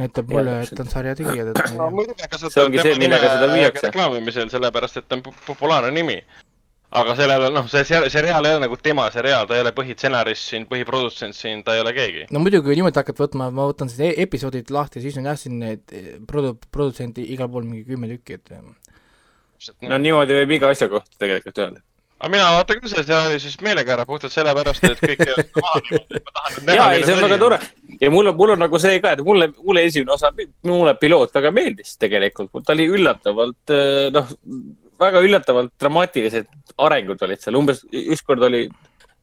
näitab 0.00 0.30
mulle, 0.32 0.60
et 0.64 0.80
on 0.80 0.86
sarja 0.88 1.14
tegijad, 1.18 1.50
et 1.52 1.74
no 1.76 1.90
muidugi 1.92 2.24
kasutavad 2.24 2.52
See 2.54 2.62
ongi 2.64 2.78
see, 2.80 2.94
millega 3.02 3.32
seda 3.34 3.48
müüakse. 3.52 3.82
reklaamimisel, 3.90 4.48
sellepärast 4.52 4.96
et 4.96 5.08
ta 5.08 5.16
on 5.18 5.22
pu- 5.26 5.34
populaarne 5.46 5.90
nimi. 5.92 6.22
aga 6.92 7.14
sellel 7.14 7.44
on, 7.46 7.52
noh, 7.54 7.66
see 7.70 7.84
ser- 7.84 8.08
seriaal 8.10 8.44
ei 8.46 8.54
ole 8.56 8.60
nagu 8.64 8.76
tema 8.82 9.04
seriaal, 9.14 9.46
ta 9.46 9.54
ei 9.54 9.60
ole 9.62 9.70
põhitsenarist 9.76 10.48
siin, 10.50 10.64
põhiprodutsent 10.66 11.36
siin, 11.38 11.60
ta 11.62 11.74
ei 11.76 11.80
ole 11.84 11.92
keegi. 11.92 12.24
no 12.30 12.40
muidugi, 12.42 12.64
kui 12.66 12.74
niimoodi 12.80 12.98
hakata 12.98 13.22
võtma, 13.26 13.50
ma 13.52 13.66
võtan 13.68 13.88
siis 13.92 14.00
e- 14.08 14.22
episoodid 14.24 14.70
lahti, 14.74 15.00
siis 15.04 15.16
on 15.20 15.24
jah, 15.30 15.36
siin 15.38 15.58
need 15.60 15.84
produ-, 16.26 16.56
produtsenti 16.70 17.22
igal 17.34 17.48
pool 17.52 17.62
mingi 17.68 17.84
kümme 17.84 18.08
tükki, 18.08 18.40
et 18.40 18.50
no 19.86 19.98
niimoodi 20.00 20.32
võib 20.40 20.56
iga 20.56 20.70
asja 20.72 20.88
kohta 20.88 21.12
tegelikult 21.20 21.58
öelda. 21.62 21.80
Aga 22.20 22.30
mina 22.32 22.48
vaatan 22.56 22.80
küll 22.82 22.92
seda 22.92 23.04
seriaali 23.06 23.40
siis 23.40 23.56
meelega 23.64 23.94
ära, 23.96 24.04
puhtalt 24.08 24.34
sellepärast, 24.34 24.84
et 24.90 25.00
kõik 25.00 25.22
jäävad 25.24 25.54
maha. 25.62 25.80
ja, 26.76 26.90
ei, 26.92 27.04
see 27.06 27.16
on 27.16 27.24
väga 27.24 27.38
tore. 27.40 27.58
ja 28.00 28.10
mul 28.12 28.28
on, 28.32 28.36
mul 28.36 28.54
on 28.56 28.62
nagu 28.66 28.80
see 28.82 29.00
ka, 29.00 29.14
et 29.16 29.24
mulle, 29.24 29.48
mulle 29.64 29.86
esimene 29.88 30.12
osa, 30.16 30.32
mulle 30.68 30.94
piloot 31.00 31.32
väga 31.34 31.52
meeldis 31.56 31.96
tegelikult, 32.00 32.52
ta 32.66 32.76
oli 32.76 32.90
üllatavalt, 32.92 33.74
noh, 34.16 34.36
väga 35.00 35.24
üllatavalt 35.24 35.72
dramaatilised 35.80 36.50
arengud 36.84 37.24
olid 37.24 37.40
seal, 37.40 37.56
umbes 37.56 37.82
ükskord 37.88 38.44
oli, 38.50 38.66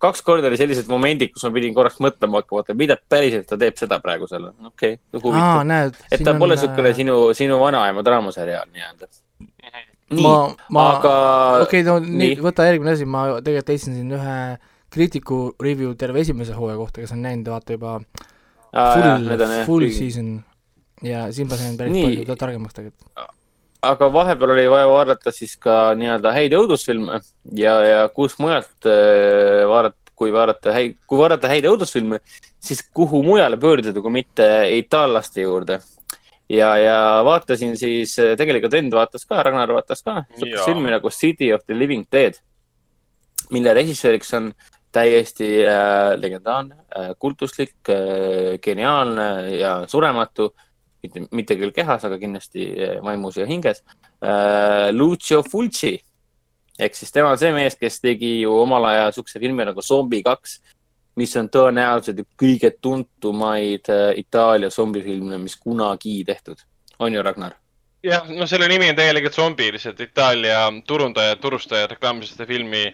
kaks 0.01 0.25
korda 0.25 0.49
oli 0.49 0.57
sellised 0.57 0.89
momendid, 0.89 1.35
kus 1.35 1.45
ma 1.45 1.53
pidin 1.53 1.77
korraks 1.77 2.01
mõtlema 2.03 2.41
hakkama, 2.41 2.65
et 2.65 2.81
mida 2.81 2.97
päriselt 3.09 3.45
ta 3.49 3.59
teeb 3.61 3.77
seda 3.77 4.01
praegu 4.01 4.29
seal, 4.29 4.49
okei 4.71 4.97
okay,, 4.97 5.21
huvitav. 5.21 6.01
et 6.09 6.25
ta 6.25 6.33
pole 6.37 6.57
niisugune 6.57 6.97
sinu, 6.97 7.21
sinu 7.37 7.61
vanaema 7.61 8.05
draamaseriaal 8.05 8.69
nii-öelda. 8.73 9.13
nii, 10.11 10.33
aga 10.79 11.13
okei, 11.65 11.83
no 11.83 11.97
nii 11.99 12.17
nii., 12.21 12.35
võta 12.45 12.65
järgmine 12.69 12.93
asi, 12.95 13.05
ma 13.05 13.25
tegelikult 13.43 13.71
leidsin 13.73 13.95
siin 13.97 14.11
ühe 14.15 14.35
kriitiku 14.93 15.39
review 15.61 15.95
terve 15.99 16.21
esimese 16.23 16.53
hooaja 16.55 16.77
kohta, 16.79 17.01
kes 17.03 17.11
on 17.15 17.21
näinud, 17.25 17.49
vaata 17.51 17.75
juba 17.75 17.97
Aa, 17.97 18.85
jah, 18.99 19.17
full 19.19 19.41
jah, 19.41 19.65
full 19.67 19.83
kõigi- 19.87 19.97
season 19.97 20.29
ja 21.03 21.25
siin 21.35 21.47
ma 21.49 21.55
sain 21.59 21.75
päris 21.79 21.93
Nii. 21.95 22.05
palju 22.07 22.25
ta- 22.29 22.35
targemaks 22.45 22.73
tegelikult. 22.77 23.33
aga 23.87 24.07
vahepeal 24.13 24.51
oli 24.55 24.65
vaja 24.71 24.87
vaadata 24.89 25.31
siis 25.31 25.57
ka 25.61 25.93
nii-öelda 25.99 26.31
häid 26.33 26.55
õudusfilme 26.57 27.19
ja, 27.59 27.75
ja 27.85 27.99
kus 28.09 28.37
mujalt 28.39 28.87
äh, 28.89 29.63
vaadata, 29.69 29.97
kui 30.17 30.31
vaadata 30.33 30.73
häid, 30.73 30.95
kui 31.07 31.19
vaadata 31.19 31.47
häid 31.51 31.67
õudusfilme, 31.69 32.17
siis 32.59 32.81
kuhu 32.93 33.21
mujale 33.23 33.57
pöörduda, 33.61 34.01
kui 34.01 34.11
mitte 34.11 34.47
itaallaste 34.79 35.43
juurde. 35.45 35.77
ja, 36.49 36.71
ja 36.77 36.97
vaatasin 37.25 37.75
siis, 37.77 38.15
tegelikult 38.37 38.73
vend 38.73 38.95
vaatas 38.95 39.25
ka, 39.27 39.41
Ragnar 39.43 39.73
vaatas 39.75 40.03
ka, 40.03 40.21
Jaa. 40.39 40.65
filmi 40.65 40.91
nagu 40.93 41.11
City 41.11 41.51
of 41.53 41.65
the 41.67 41.77
Living 41.77 42.07
Dead, 42.11 42.39
mille 43.51 43.73
režissööriks 43.77 44.33
on 44.37 44.51
täiesti 44.95 45.49
äh, 45.67 46.15
legendaarne 46.19 46.77
äh,, 46.95 47.11
kultuslik 47.19 47.89
äh,, 47.91 48.57
geniaalne 48.63 49.27
ja 49.57 49.73
surematu, 49.87 50.51
mitte, 51.03 51.27
mitte 51.31 51.57
küll 51.59 51.73
kehas, 51.75 52.05
aga 52.07 52.17
kindlasti 52.21 52.69
vaimus 53.03 53.37
ja 53.37 53.47
hinges 53.47 53.83
äh,, 54.23 54.89
Lucio 54.95 55.43
Fulci. 55.43 55.97
ehk 56.79 56.93
siis 56.95 57.11
tema 57.11 57.31
on 57.33 57.39
see 57.41 57.49
mees, 57.53 57.75
kes 57.75 57.99
tegi 58.01 58.41
ju 58.43 58.53
omal 58.53 58.85
ajal 58.85 59.15
siukse 59.15 59.39
filmi 59.41 59.65
nagu 59.65 59.81
Zombi 59.81 60.21
kaks, 60.23 60.59
mis 61.17 61.35
on 61.39 61.49
tõenäoliselt 61.49 62.23
kõige 62.39 62.71
tuntumaid 62.81 63.89
äh, 63.93 64.09
Itaalia 64.21 64.69
zombifilme, 64.73 65.39
mis 65.41 65.57
kunagi 65.57 66.23
tehtud. 66.25 66.61
on 66.99 67.13
ju, 67.13 67.23
Ragnar? 67.23 67.57
jah, 68.03 68.29
no 68.29 68.47
selle 68.47 68.67
nimi 68.67 68.89
on 68.89 68.95
tegelikult 68.95 69.35
zombi, 69.35 69.71
lihtsalt 69.73 69.99
Itaalia 70.01 70.67
turundaja, 70.87 71.35
turustaja 71.35 71.87
reklaamisid 71.87 72.37
seda 72.37 72.47
filmi 72.49 72.85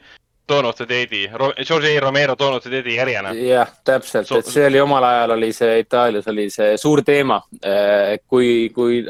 Of 0.51 0.75
the 0.75 0.85
Dead'i, 0.85 1.29
George 1.63 1.87
A 1.87 1.99
Romero 2.01 2.35
of 2.37 2.63
the 2.63 2.69
Dead'i 2.69 2.95
järjena. 2.97 3.31
jah, 3.33 3.69
täpselt, 3.83 4.27
So- 4.27 4.37
et 4.39 4.45
see 4.45 4.65
oli 4.67 4.79
omal 4.79 5.03
ajal 5.03 5.31
oli 5.31 5.53
see 5.53 5.79
Itaalias 5.79 6.27
oli 6.27 6.49
see 6.49 6.77
suur 6.77 7.01
teema. 7.01 7.41
kui, 8.27 8.69
kui 8.75 9.05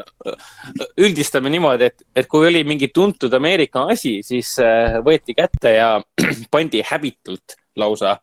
üldistame 0.97 1.49
niimoodi, 1.49 1.85
et, 1.85 2.03
et 2.15 2.27
kui 2.27 2.47
oli 2.47 2.63
mingi 2.63 2.91
tuntud 2.93 3.33
Ameerika 3.33 3.87
asi, 3.89 4.21
siis 4.23 4.59
äh, 4.59 4.99
võeti 5.03 5.33
kätte 5.33 5.73
ja 5.73 5.89
pandi 6.53 6.83
häbitult 6.85 7.57
lausa 7.75 8.19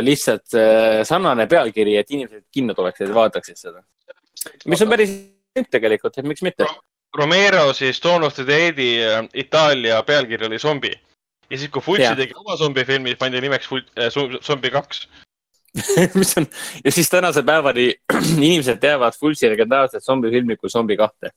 lihtsalt 0.00 0.56
sarnane 1.04 1.46
pealkiri, 1.46 1.98
et 2.00 2.10
inimesed 2.10 2.46
kinno 2.50 2.72
tuleksid 2.74 3.10
ja 3.10 3.14
vaataksid 3.14 3.60
seda. 3.60 3.82
mis 4.64 4.80
on 4.80 4.88
päris 4.88 5.12
tegelikult, 5.70 6.16
et 6.18 6.24
miks 6.24 6.42
mitte. 6.42 6.66
Romero 7.14 7.72
siis 7.72 8.00
of 8.06 8.34
the 8.34 8.44
Dead'i 8.44 8.88
Itaalia 9.34 10.02
pealkiri 10.02 10.46
oli 10.46 10.58
zombi. 10.58 10.94
Ja 11.54 11.60
siis, 11.60 11.70
kui 11.70 11.98
Jah. 12.02 12.16
tegi 12.18 12.34
oma 12.40 12.56
zombifilmi, 12.58 13.14
pandi 13.20 13.40
nimeks 13.44 13.68
Ful- 13.70 13.86
äh, 13.98 14.10
Zo- 14.10 14.40
Zombi 14.42 14.70
kaks. 14.74 15.06
mis 16.18 16.36
on 16.38 16.46
ja 16.84 16.90
siis 16.94 17.08
tänase 17.10 17.42
päevani 17.42 17.88
inimesed 18.46 18.78
teavad 18.82 19.16
Fulci 19.18 19.48
legendaarset 19.50 20.04
zombifilmi 20.04 20.56
kui 20.56 20.70
Zombi 20.70 20.96
kahte, 20.98 21.32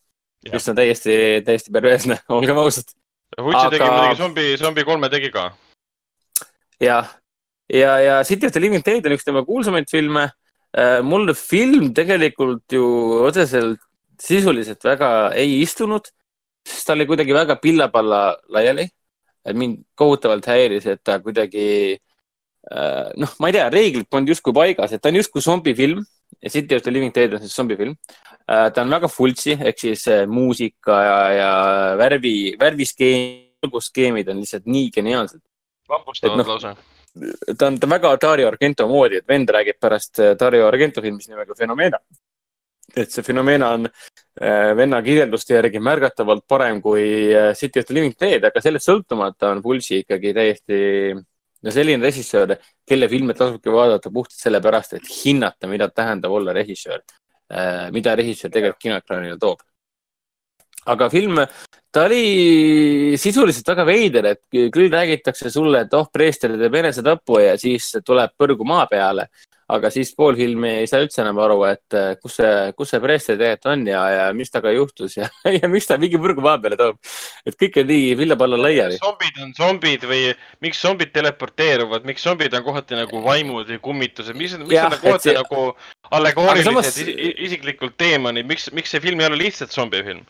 mis 0.52 0.68
on 0.70 0.78
täiesti, 0.78 1.16
täiesti 1.46 1.74
perversne, 1.74 2.20
olgem 2.38 2.58
ausad. 2.62 2.92
Fulci 3.38 3.64
tegi 3.74 3.84
Aga- 3.84 3.96
muidugi 4.02 4.22
zombi, 4.22 4.46
zombi 4.62 4.84
kolme 4.88 5.10
tegi 5.14 5.32
ka. 5.34 5.48
jah, 6.82 7.10
ja, 7.74 7.98
ja 8.00 8.20
City 8.24 8.46
of 8.46 8.54
the 8.54 8.62
Living 8.62 8.86
Dead 8.86 9.06
on 9.06 9.16
üks 9.18 9.26
tema 9.26 9.46
kuulsamaid 9.46 9.90
filme. 9.92 10.30
mulle 11.04 11.34
film 11.34 11.94
tegelikult 11.96 12.74
ju 12.76 12.84
otseselt 13.26 13.80
sisuliselt 14.22 14.84
väga 14.84 15.32
ei 15.34 15.62
istunud, 15.64 16.06
sest 16.68 16.86
ta 16.86 16.94
oli 16.94 17.06
kuidagi 17.10 17.34
väga 17.34 17.56
pilla-palla 17.62 18.38
laiali. 18.54 18.86
Mind 19.54 19.84
kohutavalt 19.96 20.46
häiris, 20.50 20.86
et 20.90 21.04
ta 21.04 21.20
kuidagi 21.24 21.68
äh, 21.96 23.10
noh, 23.16 23.34
ma 23.40 23.50
ei 23.50 23.56
tea, 23.56 23.70
reeglid 23.74 24.10
polnud 24.12 24.34
justkui 24.34 24.56
paigas, 24.56 24.94
et 24.94 25.02
ta 25.02 25.12
on 25.12 25.20
justkui 25.22 25.44
zombifilm 25.46 26.04
ja 26.42 26.50
City 26.50 26.76
of 26.76 26.84
the 26.84 26.92
Living 26.92 27.14
Dead 27.16 27.34
on 27.34 27.40
siis 27.40 27.56
zombifilm. 27.56 27.96
ta 28.48 28.82
on 28.82 28.92
väga 28.92 29.08
fultsi 29.12 29.58
ehk 29.60 29.80
siis 29.80 30.08
äh, 30.08 30.28
muusika 30.28 31.00
ja, 31.04 31.18
ja 31.36 31.52
värvi, 32.00 32.56
värviskeem, 32.60 33.48
valgusskeemid 33.64 34.30
on 34.32 34.40
lihtsalt 34.40 34.66
nii 34.66 34.92
geniaalsed. 34.96 35.42
vapustavad 35.90 36.38
noh, 36.40 36.48
lausa. 36.48 36.76
ta 37.58 37.68
on 37.68 37.80
ta 37.80 37.90
väga 37.90 38.16
Dario 38.22 38.48
Argento 38.48 38.88
moodi, 38.88 39.22
et 39.22 39.28
vend 39.28 39.50
räägib 39.50 39.80
pärast 39.80 40.20
äh, 40.20 40.36
Dario 40.40 40.68
Argento 40.68 41.02
filmist 41.02 41.30
nimega 41.30 41.56
Fenomena. 41.58 42.00
Et 42.96 43.12
see 43.12 43.24
Fenomena 43.24 43.72
on 43.76 43.88
äh, 43.88 44.74
venna 44.78 45.02
kirjelduste 45.04 45.58
järgi 45.58 45.82
märgatavalt 45.84 46.46
parem 46.48 46.82
kui 46.82 47.34
äh, 47.34 47.54
City 47.56 47.82
of 47.82 47.88
the 47.90 47.98
Living 47.98 48.16
Dead, 48.20 48.44
aga 48.48 48.64
sellest 48.64 48.88
sõltumata 48.88 49.52
on 49.52 49.64
Pulsi 49.66 50.02
ikkagi 50.04 50.34
täiesti 50.38 50.80
no 51.64 51.74
selline 51.74 52.06
režissöör, 52.06 52.56
kelle 52.88 53.10
filme 53.12 53.36
tasubki 53.38 53.74
vaadata 53.74 54.12
puhtalt 54.14 54.38
sellepärast, 54.40 54.98
et 55.00 55.10
hinnata, 55.10 55.70
mida 55.70 55.90
tähendab 55.90 56.36
olla 56.38 56.54
režissöör, 56.56 57.02
mida 57.96 58.14
režissöör 58.16 58.54
tegelikult 58.54 58.84
kinoekraanile 58.86 59.40
toob. 59.42 59.64
aga 60.88 61.10
film, 61.10 61.42
ta 61.92 62.06
oli 62.08 63.18
sisuliselt 63.20 63.68
väga 63.68 63.84
veider, 63.88 64.30
et 64.32 64.42
küll 64.52 64.92
räägitakse 64.94 65.50
sulle, 65.52 65.82
et 65.84 65.94
oh, 65.98 66.08
preester 66.14 66.54
teeb 66.60 66.78
enesetapu 66.80 67.42
ja 67.42 67.58
siis 67.60 67.90
tuleb 68.06 68.38
põrgu 68.40 68.68
maa 68.68 68.86
peale. 68.88 69.28
Aga 69.68 69.90
siis 69.92 70.14
pool 70.16 70.38
filmi 70.40 70.70
ei 70.82 70.88
saa 70.88 71.02
üldse 71.04 71.20
enam 71.24 71.40
aru, 71.44 71.58
et 71.68 71.96
äh, 71.98 72.14
kus 72.22 72.38
see, 72.40 72.52
kus 72.78 72.94
see 72.94 73.02
preester 73.04 73.36
tegelikult 73.40 73.72
on 73.74 73.84
ja, 73.90 74.04
ja 74.14 74.26
mis 74.36 74.52
temaga 74.54 74.72
juhtus 74.76 75.18
ja, 75.20 75.28
ja 75.58 75.70
miks 75.72 75.90
ta 75.90 75.98
mingi 76.00 76.20
põrgu 76.22 76.44
maa 76.44 76.56
peale 76.64 76.80
toob. 76.80 77.00
et 77.48 77.58
kõik 77.60 77.82
on 77.82 77.90
nii 77.92 78.16
villapalla 78.20 78.60
laiali. 78.62 79.00
zombid 79.04 79.44
on 79.44 79.52
zombid 79.58 80.08
või 80.08 80.32
miks 80.64 80.82
zombid 80.86 81.12
teleporteeruvad, 81.16 82.08
miks 82.08 82.24
zombid 82.24 82.56
on 82.56 82.64
kohati 82.68 83.00
nagu 83.00 83.22
vaimud 83.26 83.68
või 83.74 83.82
kummitused, 83.90 84.40
mis, 84.40 84.56
mis 84.64 84.78
Jah, 84.78 84.88
on 84.92 85.00
kohati 85.04 85.34
et 85.34 85.34
see- 85.34 85.38
nagu 85.42 86.16
allegoorilised 86.18 86.72
samas- 86.72 87.04
isiklikult 87.50 87.98
teemonid, 88.00 88.48
miks, 88.48 88.72
miks 88.72 88.96
see 88.96 89.04
film 89.04 89.20
ei 89.20 89.32
ole 89.32 89.44
lihtsalt 89.44 89.76
zombifilm? 89.76 90.24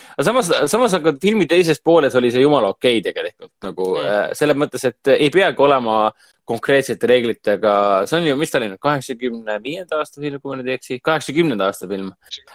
aga 0.00 0.24
samas, 0.26 0.50
samas 0.70 0.92
aga 0.98 1.14
filmi 1.22 1.46
teises 1.50 1.80
pooles 1.82 2.14
oli 2.18 2.30
see 2.30 2.42
jumala 2.42 2.70
okei 2.74 2.98
okay 2.98 3.06
tegelikult 3.10 3.52
nagu 3.66 3.94
mm. 3.98 4.34
selles 4.38 4.58
mõttes, 4.58 4.84
et 4.86 5.14
ei 5.16 5.30
peagi 5.34 5.62
olema 5.62 6.02
konkreetsete 6.50 7.08
reeglitega, 7.10 7.72
see 8.10 8.18
on 8.18 8.26
ju, 8.26 8.38
mis 8.40 8.50
ta 8.52 8.58
oli 8.58 8.70
nüüd, 8.72 8.80
kaheksakümne 8.82 9.58
viienda 9.62 10.00
aasta 10.00 10.22
film, 10.22 10.40
kui 10.40 10.52
ma 10.52 10.58
nüüd 10.60 10.70
ei 10.70 10.78
eksi, 10.78 10.98
kaheksakümnenda 11.04 11.68
aasta 11.70 11.88
film. 11.90 12.10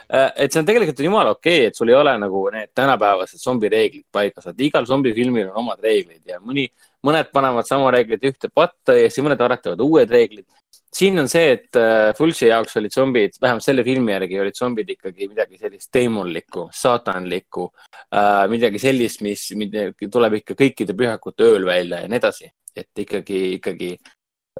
et 0.09 0.51
see 0.51 0.61
on 0.61 0.67
tegelikult 0.67 1.03
jumala 1.05 1.35
okei 1.35 1.61
okay,, 1.61 1.69
et 1.71 1.79
sul 1.79 1.91
ei 1.91 1.97
ole 1.97 2.15
nagu 2.21 2.41
need 2.53 2.73
tänapäevased 2.75 3.41
zombireeglid 3.41 4.05
paigas, 4.13 4.49
et 4.51 4.65
igal 4.67 4.87
zombifilmil 4.89 5.51
on 5.51 5.63
omad 5.63 5.85
reeglid 5.85 6.23
ja 6.27 6.41
mõni, 6.43 6.67
mõned 7.05 7.31
panevad 7.35 7.69
sama 7.69 7.93
reeglid 7.95 8.27
ühte 8.31 8.51
patta 8.53 8.97
ja 8.97 9.07
siis 9.07 9.23
mõned 9.25 9.41
aretavad 9.47 9.81
uued 9.85 10.11
reeglid. 10.11 10.47
siin 10.95 11.19
on 11.19 11.27
see, 11.27 11.47
et 11.51 11.79
äh, 11.79 12.11
Fulci 12.15 12.47
jaoks 12.47 12.77
olid 12.79 12.93
zombid, 12.95 13.33
vähemalt 13.41 13.63
selle 13.63 13.83
filmi 13.83 14.13
järgi 14.13 14.39
olid 14.39 14.55
zombid 14.55 14.91
ikkagi 14.95 15.27
midagi 15.27 15.57
sellist 15.59 15.91
teemonlikku, 15.91 16.69
saatanlikku 16.83 17.69
äh,, 18.11 18.45
midagi 18.51 18.79
sellist, 18.79 19.23
mis 19.23 19.49
mida 19.59 19.89
tuleb 20.11 20.39
ikka 20.41 20.55
kõikide 20.61 20.95
pühakute 20.95 21.47
ööl 21.47 21.67
välja 21.67 22.03
ja 22.03 22.11
nii 22.11 22.21
edasi, 22.21 22.51
et 22.75 23.03
ikkagi, 23.05 23.41
ikkagi 23.57 23.91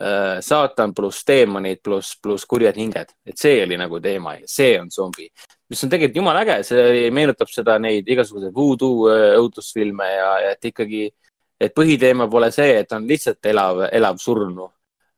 äh, 0.02 0.40
saatan 0.46 0.94
pluss 0.96 1.26
teemonid 1.28 1.82
pluss, 1.84 2.16
pluss 2.22 2.48
kurjad 2.50 2.78
hinged, 2.80 3.12
et 3.26 3.38
see 3.40 3.62
oli 3.64 3.78
nagu 3.80 4.00
teema 4.04 4.38
ja 4.40 4.50
see 4.50 4.76
on 4.80 4.92
zombi, 4.92 5.28
mis 5.70 5.84
on 5.84 5.92
tegelikult 5.92 6.22
jumala 6.22 6.46
äge, 6.46 6.62
see 6.68 7.10
meenutab 7.16 7.52
seda 7.52 7.78
neid 7.82 8.08
igasuguseid 8.08 8.56
voodoo 8.56 9.10
äh, 9.12 9.28
õudusfilme 9.40 10.10
ja, 10.12 10.32
ja 10.46 10.56
et 10.56 10.72
ikkagi, 10.72 11.10
et 11.60 11.76
põhiteema 11.76 12.30
pole 12.32 12.52
see, 12.56 12.80
et 12.82 12.96
on 12.96 13.08
lihtsalt 13.08 13.52
elav, 13.52 13.86
elav 13.92 14.20
surnu 14.22 14.70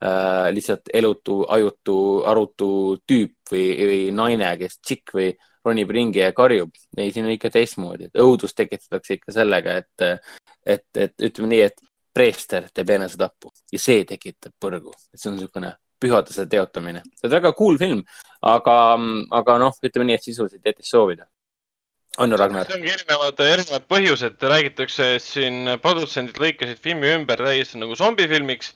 äh,, 0.03 0.47
lihtsalt 0.53 0.93
elutu, 0.93 1.41
ajutu, 1.49 1.99
arutu 2.29 2.71
tüüp 3.07 3.53
või, 3.53 3.67
või 3.91 4.01
naine, 4.15 4.55
kes 4.61 4.79
tšikk 4.79 5.15
või 5.17 5.31
ronib 5.67 5.91
ringi 5.91 6.21
ja 6.21 6.31
karjub. 6.35 6.71
ei, 6.97 7.11
siin 7.11 7.27
on 7.27 7.33
ikka 7.35 7.51
teistmoodi, 7.53 8.07
et 8.07 8.21
õudust 8.23 8.55
tekitatakse 8.57 9.17
ikka 9.17 9.35
sellega, 9.35 9.77
et, 9.81 10.27
et, 10.65 10.85
et 10.95 11.27
ütleme 11.29 11.51
nii, 11.53 11.61
et 11.67 11.86
preester 12.17 12.71
teeb 12.73 12.95
enesetappu 12.97 13.51
ja 13.73 13.81
see 13.81 14.05
tekitab 14.09 14.55
põrgu, 14.63 14.93
et 15.13 15.21
see 15.21 15.29
on 15.31 15.37
niisugune 15.37 15.75
pühaduse 16.01 16.45
teotamine. 16.49 17.03
see 17.17 17.29
on 17.29 17.35
väga 17.37 17.53
cool 17.57 17.77
film, 17.81 18.03
aga, 18.53 18.77
aga 19.39 19.57
noh, 19.61 19.77
ütleme 19.83 20.09
nii, 20.09 20.17
et 20.19 20.29
sisuliselt 20.29 20.65
jättis 20.71 20.93
soovida. 20.93 21.27
on 22.17 22.33
ju, 22.33 22.39
Ragnar? 22.41 22.65
see 22.65 22.79
ongi 22.79 22.93
erinevad, 22.95 23.45
erinevad 23.45 23.87
põhjused, 23.93 24.41
räägitakse, 24.55 25.13
et 25.19 25.25
siin 25.25 25.77
produtsendid 25.83 26.41
lõikasid 26.41 26.81
filmi 26.81 27.13
ümber 27.19 27.41
täiesti 27.49 27.81
nagu 27.81 27.97
zombifilmiks. 27.99 28.73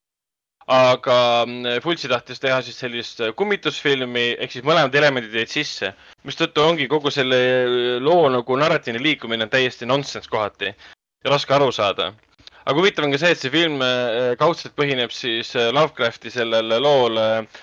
aga 0.71 1.17
mm, 1.47 1.81
Fulci 1.83 2.07
tahtis 2.07 2.39
teha 2.39 2.61
siis 2.61 2.77
sellist 2.79 3.21
kummitusfilmi 3.35 4.27
ehk 4.37 4.53
siis 4.53 4.65
mõlemad 4.65 4.93
elemendid 4.95 5.33
jäid 5.41 5.49
sisse, 5.49 5.93
mistõttu 6.23 6.63
ongi 6.63 6.87
kogu 6.87 7.11
selle 7.11 7.99
loo 7.99 8.29
nagu 8.29 8.57
narratiivne 8.63 9.01
liikumine 9.01 9.49
täiesti 9.49 9.89
nonsense 9.89 10.29
kohati 10.29 10.69
ja 10.69 11.33
raske 11.33 11.53
aru 11.53 11.71
saada. 11.75 12.13
Aga 12.65 12.77
huvitav 12.77 13.05
on 13.05 13.15
ka 13.15 13.19
see, 13.21 13.33
et 13.35 13.41
see 13.41 13.53
film 13.53 13.81
äh, 13.85 14.33
kaudselt 14.39 14.75
põhineb 14.77 15.13
siis 15.15 15.53
äh, 15.55 15.71
Lovecrafti 15.75 16.33
sellel 16.33 16.75
lool 16.83 17.17
äh, 17.21 17.61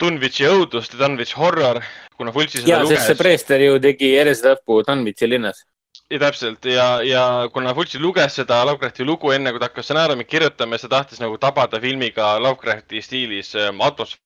Dunwich 0.00 0.40
õudust 0.42 0.96
ja 0.96 1.04
Dunwich 1.04 1.36
horror, 1.38 1.78
kuna 2.18 2.32
Fulci 2.34 2.60
seda 2.60 2.72
ja, 2.72 2.80
sest 2.82 3.06
see 3.06 3.14
luges. 3.14 3.20
preester 3.22 3.62
ju 3.62 3.78
tegi 3.82 4.10
enesetapu 4.18 4.80
Dunwichi 4.88 5.30
linnas. 5.30 5.62
ja 6.10 6.18
täpselt 6.20 6.66
ja, 6.68 6.88
ja 7.06 7.24
kuna 7.54 7.74
Fulci 7.74 8.02
luges 8.02 8.34
seda 8.40 8.64
Lovecrafti 8.66 9.06
lugu 9.06 9.32
enne, 9.32 9.54
kui 9.54 9.62
ta 9.62 9.70
hakkas 9.70 9.88
stsenaariumi 9.88 10.26
kirjutama, 10.26 10.78
siis 10.78 10.88
ta 10.88 10.96
tahtis 10.98 11.22
nagu 11.22 11.38
tabada 11.38 11.80
filmiga 11.80 12.34
Lovecrafti 12.42 13.02
stiilis 13.02 13.54
ähm, 13.54 13.80
atmosfääri, 13.80 14.22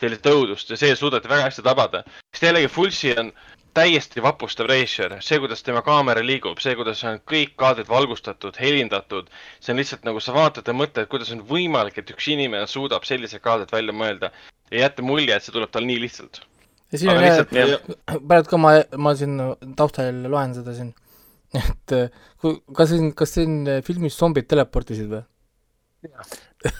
sellist 0.00 0.26
õudust 0.30 0.70
ja 0.70 0.78
see 0.78 0.94
suudeti 0.96 1.30
väga 1.30 1.48
hästi 1.48 1.62
tabada. 1.66 2.02
sest 2.32 2.48
jällegi 2.48 2.68
Fulci 2.70 3.12
on 3.18 3.32
täiesti 3.74 4.22
vapustav 4.22 4.68
režissöör, 4.68 5.16
see, 5.24 5.38
kuidas 5.40 5.64
tema 5.64 5.82
kaamera 5.84 6.22
liigub, 6.24 6.60
see, 6.62 6.74
kuidas 6.76 7.02
on 7.08 7.20
kõik 7.28 7.54
kaadrid 7.60 7.88
valgustatud, 7.88 8.56
helindatud, 8.60 9.30
see 9.60 9.72
on 9.74 9.80
lihtsalt 9.80 10.04
nagu 10.08 10.20
sa 10.20 10.34
vaatad 10.36 10.68
ja 10.68 10.74
mõtled, 10.76 11.08
kuidas 11.12 11.32
on 11.34 11.42
võimalik, 11.48 11.98
et 12.00 12.12
üks 12.12 12.28
inimene 12.32 12.68
suudab 12.70 13.06
sellise 13.08 13.40
kaadrit 13.42 13.72
välja 13.72 13.96
mõelda 13.96 14.32
ja 14.72 14.84
jätta 14.84 15.04
mulje, 15.06 15.36
et 15.36 15.44
see 15.46 15.54
tuleb 15.54 15.72
tal 15.72 15.88
nii 15.88 16.00
lihtsalt. 16.04 16.42
ja 16.92 17.00
siin 17.00 17.14
on 17.14 17.24
jah. 17.24 17.88
praegu 18.28 18.52
ka 18.52 18.60
ma, 18.60 18.76
ma 18.96 19.16
siin 19.16 19.40
taustal 19.78 20.22
loen 20.28 20.56
seda 20.58 20.76
siin, 20.76 20.92
et 21.64 21.96
äh, 21.96 22.24
kui, 22.42 22.60
kas 22.76 22.92
siin, 22.92 23.12
kas 23.16 23.36
siin 23.38 23.60
äh, 23.68 23.84
filmis 23.86 24.18
zombid 24.18 24.50
teleportisid 24.52 25.08
või? 25.12 25.24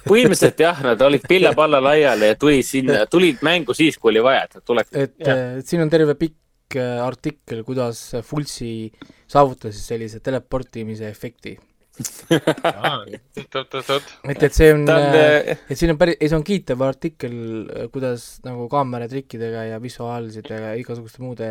põhimõtteliselt 0.03 0.59
jah, 0.59 0.79
nad 0.83 1.03
olid 1.07 1.25
pilla-palla 1.31 1.79
laiali 1.83 2.33
ja 2.33 2.37
tulid 2.39 2.67
sinna, 2.67 3.05
tulid 3.11 3.43
mängu 3.47 3.75
siis, 3.75 3.95
kui 3.99 4.11
oli 4.11 4.23
vaja, 4.23 4.45
et 4.49 4.57
nad 4.59 4.65
tuleks. 4.67 4.95
et 4.99 5.29
äh, 5.31 5.43
siin 5.67 5.85
on 5.85 5.91
terve 5.93 6.17
pikk 6.19 6.37
äh, 6.81 6.99
artikkel, 7.05 7.63
kuidas 7.67 7.99
Fulci 8.27 8.91
saavutas 9.31 9.77
siis 9.77 9.87
sellise 9.95 10.21
teleportimise 10.25 11.09
efekti. 11.11 11.55
oot-oot-oot, 12.03 14.07
et, 14.33 14.43
et 14.47 14.55
see 14.57 14.71
on, 14.73 14.87
äh, 14.89 15.17
äh, 15.53 15.59
et 15.69 15.79
siin 15.79 15.93
on 15.93 15.99
päris, 16.01 16.17
ei 16.21 16.29
see 16.31 16.39
on 16.39 16.45
kiitev 16.47 16.81
artikkel, 16.87 17.35
kuidas 17.93 18.23
nagu 18.47 18.69
kaameratrikkidega 18.73 19.61
ja 19.75 19.81
visuaalside 19.83 20.61
ja 20.65 20.71
igasuguste 20.81 21.21
muude 21.25 21.49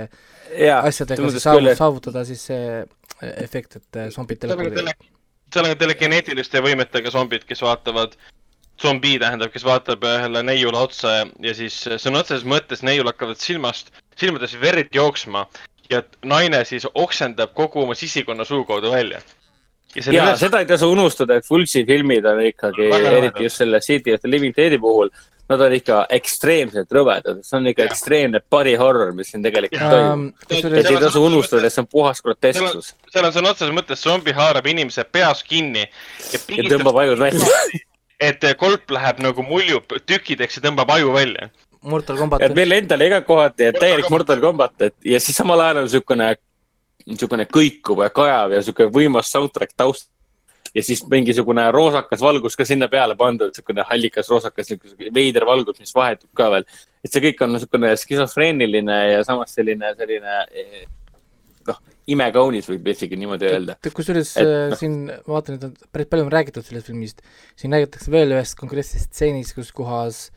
jaa, 0.57 0.80
asjadega 0.89 1.30
siis 1.30 1.45
et- 1.45 1.78
saavutada 1.78 2.26
siis 2.28 2.41
see 2.49 2.65
efekt, 3.22 3.78
et 3.78 3.91
zombid 4.15 4.38
telepordivad. 4.41 4.95
seal 5.53 5.65
on 5.67 5.72
ka 5.76 5.80
telekineetiliste 5.84 6.57
võimetega 6.65 7.13
zombid, 7.13 7.43
kes 7.45 7.61
vaatavad, 7.61 8.11
zombi 8.82 9.13
tähendab, 9.22 9.51
kes 9.53 9.65
vaatab 9.67 10.01
ühele 10.09 10.41
neiule 10.47 10.78
otsa 10.82 11.07
ja, 11.19 11.26
ja 11.51 11.53
siis 11.57 11.76
sõna 12.01 12.24
otseses 12.24 12.45
mõttes 12.49 12.82
neiul 12.88 13.07
hakkavad 13.11 13.38
silmast, 13.38 13.93
silmades 14.22 14.55
verd 14.61 14.93
jooksma 14.95 15.45
ja 15.91 16.03
naine 16.26 16.63
siis 16.67 16.88
oksendab 16.93 17.53
kogu 17.57 17.84
oma 17.84 17.97
sisikonna 17.97 18.45
suu 18.47 18.63
kaudu 18.65 18.91
välja. 18.93 19.22
ja 19.95 20.03
ja 20.05 20.24
üles- 20.24 20.39
seda 20.39 20.61
ei 20.63 20.69
tasu 20.69 20.91
unustada, 20.91 21.36
et 21.36 21.45
Fulci 21.45 21.84
filmid 21.86 22.26
on 22.26 22.39
ikkagi, 22.45 22.88
eriti 23.17 23.43
just 23.49 23.59
selle 23.59 23.82
City 23.84 24.13
of 24.13 24.22
the 24.22 24.32
Living 24.32 24.55
Deadi 24.55 24.80
puhul, 24.80 25.11
nad 25.51 25.61
on 25.61 25.74
ikka 25.76 26.05
ekstreemselt 26.15 26.93
rõvedad, 26.95 27.41
see 27.43 27.57
on 27.57 27.67
ikka 27.67 27.84
Jah. 27.84 27.91
ekstreemne 27.91 28.39
body 28.49 28.78
horror, 28.80 29.11
mis 29.11 29.34
siin 29.34 29.43
tegelikult 29.43 29.84
toimub. 29.84 30.32
Ähm, 30.32 30.78
et 30.80 30.88
ei 30.93 31.01
tasu 31.03 31.26
unustada, 31.28 31.67
et 31.67 31.76
see 31.76 31.84
on 31.84 31.89
puhas 31.91 32.24
grotesksus 32.24 32.93
seal 33.11 33.28
on 33.28 33.34
sõna 33.36 33.51
otseses 33.51 33.74
mõttes 33.76 34.03
zombi 34.05 34.34
haarab 34.36 34.67
inimese 34.72 35.03
peas 35.03 35.43
kinni 35.47 35.84
ja 35.84 36.39
ja 36.55 36.67
tõmbab 36.72 37.01
ajud 37.03 37.19
välja. 37.19 37.57
et 38.30 38.45
kolp 38.59 38.93
läheb 38.93 39.19
nagu 39.24 39.43
muljub 39.45 39.97
tükkideks 40.07 40.59
ja 40.59 40.65
tõmbab 40.69 40.93
aju 40.95 41.11
välja. 41.15 41.49
Mortal 41.82 42.18
Combat 42.18 42.44
et 42.46 42.54
meil 42.56 42.76
endal 42.78 43.02
iga 43.02 43.22
kohati, 43.26 43.72
et 43.72 43.80
täielik 43.82 44.10
Mortal 44.14 44.42
Combat, 44.44 44.74
et 44.86 44.96
ja 45.14 45.20
siis 45.24 45.38
samal 45.38 45.64
ajal 45.66 45.82
on 45.82 45.88
niisugune, 45.88 46.30
niisugune 47.08 47.48
kõikuv 47.50 48.04
ja 48.06 48.12
kajav 48.14 48.54
ja 48.54 48.62
niisugune 48.62 48.94
võimas 48.94 49.32
soundtrack 49.34 49.74
taust. 49.78 50.10
ja 50.76 50.84
siis 50.86 51.02
mingisugune 51.10 51.66
roosakas 51.74 52.22
valgus 52.24 52.56
ka 52.56 52.66
sinna 52.66 52.88
peale 52.88 53.16
pandud, 53.20 53.50
niisugune 53.50 53.84
hallikas 53.90 54.30
roosakas, 54.30 54.70
veider 55.14 55.46
valgus, 55.46 55.80
mis 55.80 55.96
vahetub 55.96 56.30
ka 56.38 56.50
veel. 56.54 56.66
et 57.04 57.12
see 57.12 57.24
kõik 57.28 57.42
on 57.42 57.56
niisugune 57.56 57.96
skisofreeniline 57.98 59.00
ja 59.12 59.24
samas 59.28 59.58
selline, 59.58 59.96
selline 59.98 60.38
eh, 60.54 60.86
noh, 61.68 61.82
imekaunis 62.14 62.70
võib 62.70 62.92
isegi 62.94 63.18
niimoodi 63.18 63.50
öelda. 63.50 63.80
et 63.82 63.98
kusjuures 63.98 64.36
Et 64.38 64.46
äh, 64.46 64.70
noh. 64.70 64.78
siin 64.78 65.10
vaatan, 65.28 65.58
et 65.58 65.66
on 65.66 65.74
päris 65.92 66.14
palju 66.14 66.30
on 66.30 66.32
räägitud 66.38 66.68
sellest 66.68 66.94
filmist, 66.94 67.26
siin 67.58 67.74
räägitakse 67.74 68.14
veel 68.14 68.38
ühest 68.38 68.60
konkreetsest 68.60 69.10
stseenist, 69.10 69.58
kus 69.58 69.74
kohas 69.74 70.28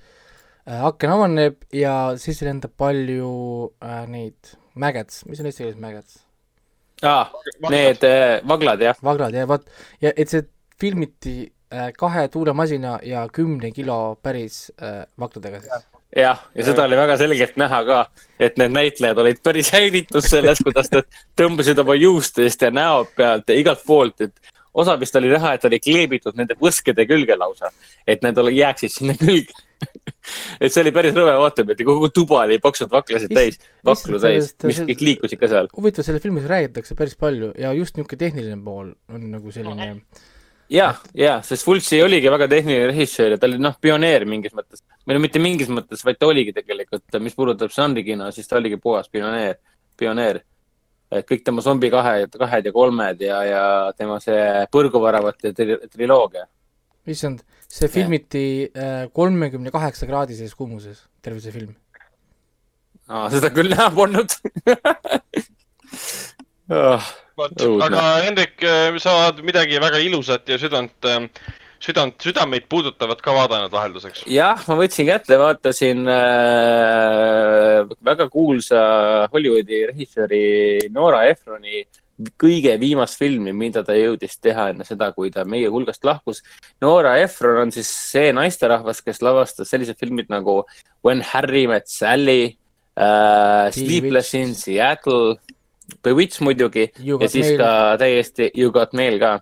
aken 0.64 1.16
avaneb 1.16 1.64
ja 1.76 1.94
siis 2.20 2.40
lendab 2.44 2.72
palju 2.80 3.32
äh, 3.84 4.04
neid 4.08 4.54
maggots, 4.74 5.24
mis 5.28 5.40
on 5.40 5.50
eesti 5.50 5.64
keeles 5.64 5.80
maggots? 5.80 6.22
aa, 7.04 7.26
need 7.70 8.04
eh, 8.06 8.38
vaglad 8.48 8.82
jah, 8.82 8.96
vaglad 9.04 9.34
ja 9.36 9.48
vaat, 9.48 9.66
ja 10.02 10.12
et 10.16 10.30
see 10.30 10.44
filmiti 10.80 11.36
äh, 11.44 11.90
kahe 11.98 12.28
tuulemasina 12.32 12.98
ja 13.06 13.26
kümne 13.32 13.72
kilo 13.74 14.16
päris 14.22 14.70
äh, 14.80 15.04
vagladega 15.20 15.60
siis. 15.60 15.84
jah, 16.16 16.40
ja 16.54 16.66
seda 16.66 16.86
oli 16.88 16.96
väga 16.96 17.18
selgelt 17.20 17.60
näha 17.60 17.82
ka, 17.88 18.00
et 18.38 18.56
need 18.60 18.74
näitlejad 18.74 19.20
olid 19.20 19.42
päris 19.44 19.72
häiritud 19.74 20.24
sellest, 20.24 20.64
kuidas 20.64 20.90
nad 20.94 21.20
tõmbasid 21.38 21.82
oma 21.84 21.98
juustest 21.98 22.62
ja 22.64 22.72
näo 22.74 23.04
pealt 23.16 23.50
ja 23.50 23.58
igalt 23.60 23.84
poolt, 23.86 24.20
et 24.24 24.53
osa 24.74 24.96
vist 25.00 25.16
oli 25.16 25.30
näha, 25.32 25.54
et 25.54 25.64
oli 25.68 25.80
kleebitud 25.82 26.36
nende 26.38 26.56
võskede 26.60 27.06
külge 27.10 27.36
lausa, 27.38 27.70
et 28.06 28.24
need 28.26 28.42
jääksid 28.58 28.92
sinna 28.92 29.16
külge. 29.20 29.54
et 30.62 30.72
see 30.72 30.80
oli 30.80 30.92
päris 30.94 31.14
rõve 31.16 31.34
vaatepilt 31.36 31.80
ja 31.82 31.86
kogu 31.86 32.08
tuba 32.14 32.44
oli 32.44 32.60
paksud 32.62 32.92
vaklasid 32.92 33.34
täis, 33.34 33.58
vaklu 33.84 34.20
täis, 34.22 34.54
mis 34.64 34.78
kõik 34.90 35.02
liikusid 35.08 35.40
ka 35.40 35.50
seal. 35.50 35.68
huvitav, 35.76 36.06
selle 36.06 36.22
filmis 36.24 36.46
räägitakse 36.48 36.96
päris 36.96 37.18
palju 37.20 37.50
ja 37.60 37.74
just 37.76 37.98
niisugune 37.98 38.22
tehniline 38.22 38.62
pool 38.64 38.94
on 39.12 39.26
nagu 39.34 39.52
selline 39.52 39.90
ja, 40.68 40.94
ja, 41.14 41.38
sest 41.42 41.64
Fulci 41.64 42.00
oligi 42.02 42.30
väga 42.30 42.48
tehniline 42.48 42.88
režissöör 42.90 43.34
ja 43.34 43.38
ta 43.38 43.48
oli 43.48 43.60
noh, 43.60 43.76
pioneer 43.80 44.24
mingis 44.28 44.54
mõttes. 44.56 44.82
või 45.06 45.18
no 45.18 45.22
mitte 45.22 45.42
mingis 45.42 45.68
mõttes, 45.68 46.04
vaid 46.06 46.18
ta 46.18 46.30
oligi 46.30 46.54
tegelikult, 46.56 47.04
mis 47.20 47.36
puudutab 47.36 47.72
žanrikino, 47.74 48.30
siis 48.32 48.48
ta 48.48 48.58
oligi 48.60 48.80
puhas 48.80 49.10
pioneer, 49.12 49.58
pioneer. 50.00 50.40
Kõik 51.12 51.44
tema 51.46 51.62
zombi 51.64 51.90
kahed, 51.92 52.36
kahed 52.38 52.68
ja 52.68 52.72
kolmed 52.74 53.22
ja, 53.22 53.40
ja 53.46 53.64
tema 53.96 54.18
see 54.22 54.66
põrguväravate 54.72 55.52
tri 55.56 55.76
triloogia. 55.92 56.46
issand, 57.06 57.44
see 57.68 57.90
filmiti 57.92 58.44
kolmekümne 59.12 59.70
kaheksa 59.74 60.08
kraadises 60.08 60.54
kuumuses, 60.54 61.04
terve 61.22 61.40
see 61.44 61.52
film. 61.54 61.74
seda 63.30 63.52
küll 63.52 63.68
näha 63.72 63.90
polnud 63.92 64.32
oh,. 66.72 67.12
vot, 67.36 67.66
aga 67.84 68.02
Hendrik, 68.24 68.56
sa 69.02 69.18
oled 69.20 69.44
midagi 69.44 69.80
väga 69.82 70.00
ilusat 70.00 70.48
ja 70.48 70.58
südant, 70.60 70.96
südant, 71.84 72.16
südameid 72.22 72.68
puudutavat 72.70 73.20
ka 73.24 73.34
vaadanud 73.36 73.72
vahelduseks. 73.72 74.24
jah, 74.30 74.62
ma 74.68 74.78
võtsin 74.78 75.08
kätte, 75.10 75.38
vaatasin 75.40 76.06
äh, 76.08 77.82
väga 78.04 78.28
kuulsa 78.32 78.80
Hollywoodi 79.32 79.84
režissööri 79.92 80.44
Nora 80.94 81.26
Ephroni 81.30 81.84
kõige 82.38 82.74
viimast 82.78 83.18
filmi, 83.18 83.52
mida 83.56 83.82
ta 83.86 83.96
jõudis 83.98 84.36
teha 84.42 84.68
enne 84.72 84.86
seda, 84.86 85.10
kui 85.16 85.32
ta 85.34 85.44
meie 85.48 85.70
hulgast 85.72 86.04
lahkus. 86.06 86.42
Nora 86.82 87.16
Ephron 87.22 87.64
on 87.64 87.72
siis 87.74 87.90
see 87.90 88.30
naisterahvas, 88.36 89.02
kes 89.02 89.22
lavastas 89.24 89.72
sellised 89.72 89.98
filmid 89.98 90.30
nagu 90.32 90.62
When 91.04 91.24
Harry 91.32 91.66
Met 91.70 91.90
Sally 91.90 92.54
äh,, 92.94 93.72
Sleepless 93.74 94.34
in 94.38 94.54
Seattle, 94.54 95.40
Bewitched 96.04 96.40
muidugi 96.40 96.86
ja 97.04 97.28
siis 97.28 97.50
Mail. 97.50 97.58
ka 97.60 97.72
täiesti 98.00 98.48
You 98.56 98.72
Got 98.72 98.94
Mail 98.96 99.18
ka. 99.20 99.40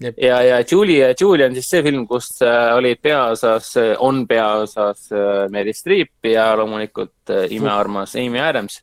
ja, 0.00 0.40
ja 0.42 0.60
Julie, 0.70 1.14
Julie 1.20 1.46
on 1.46 1.56
siis 1.56 1.68
see 1.70 1.82
film, 1.84 2.06
kus 2.08 2.30
äh, 2.44 2.72
olid 2.76 3.00
peaosas, 3.02 3.72
on 4.04 4.24
peaosas 4.28 5.10
äh, 5.12 5.44
Mary 5.52 5.74
Streep 5.76 6.30
ja 6.30 6.50
loomulikult 6.58 7.32
äh, 7.32 7.46
imearmas 7.56 8.16
Amy 8.16 8.40
Adams. 8.40 8.80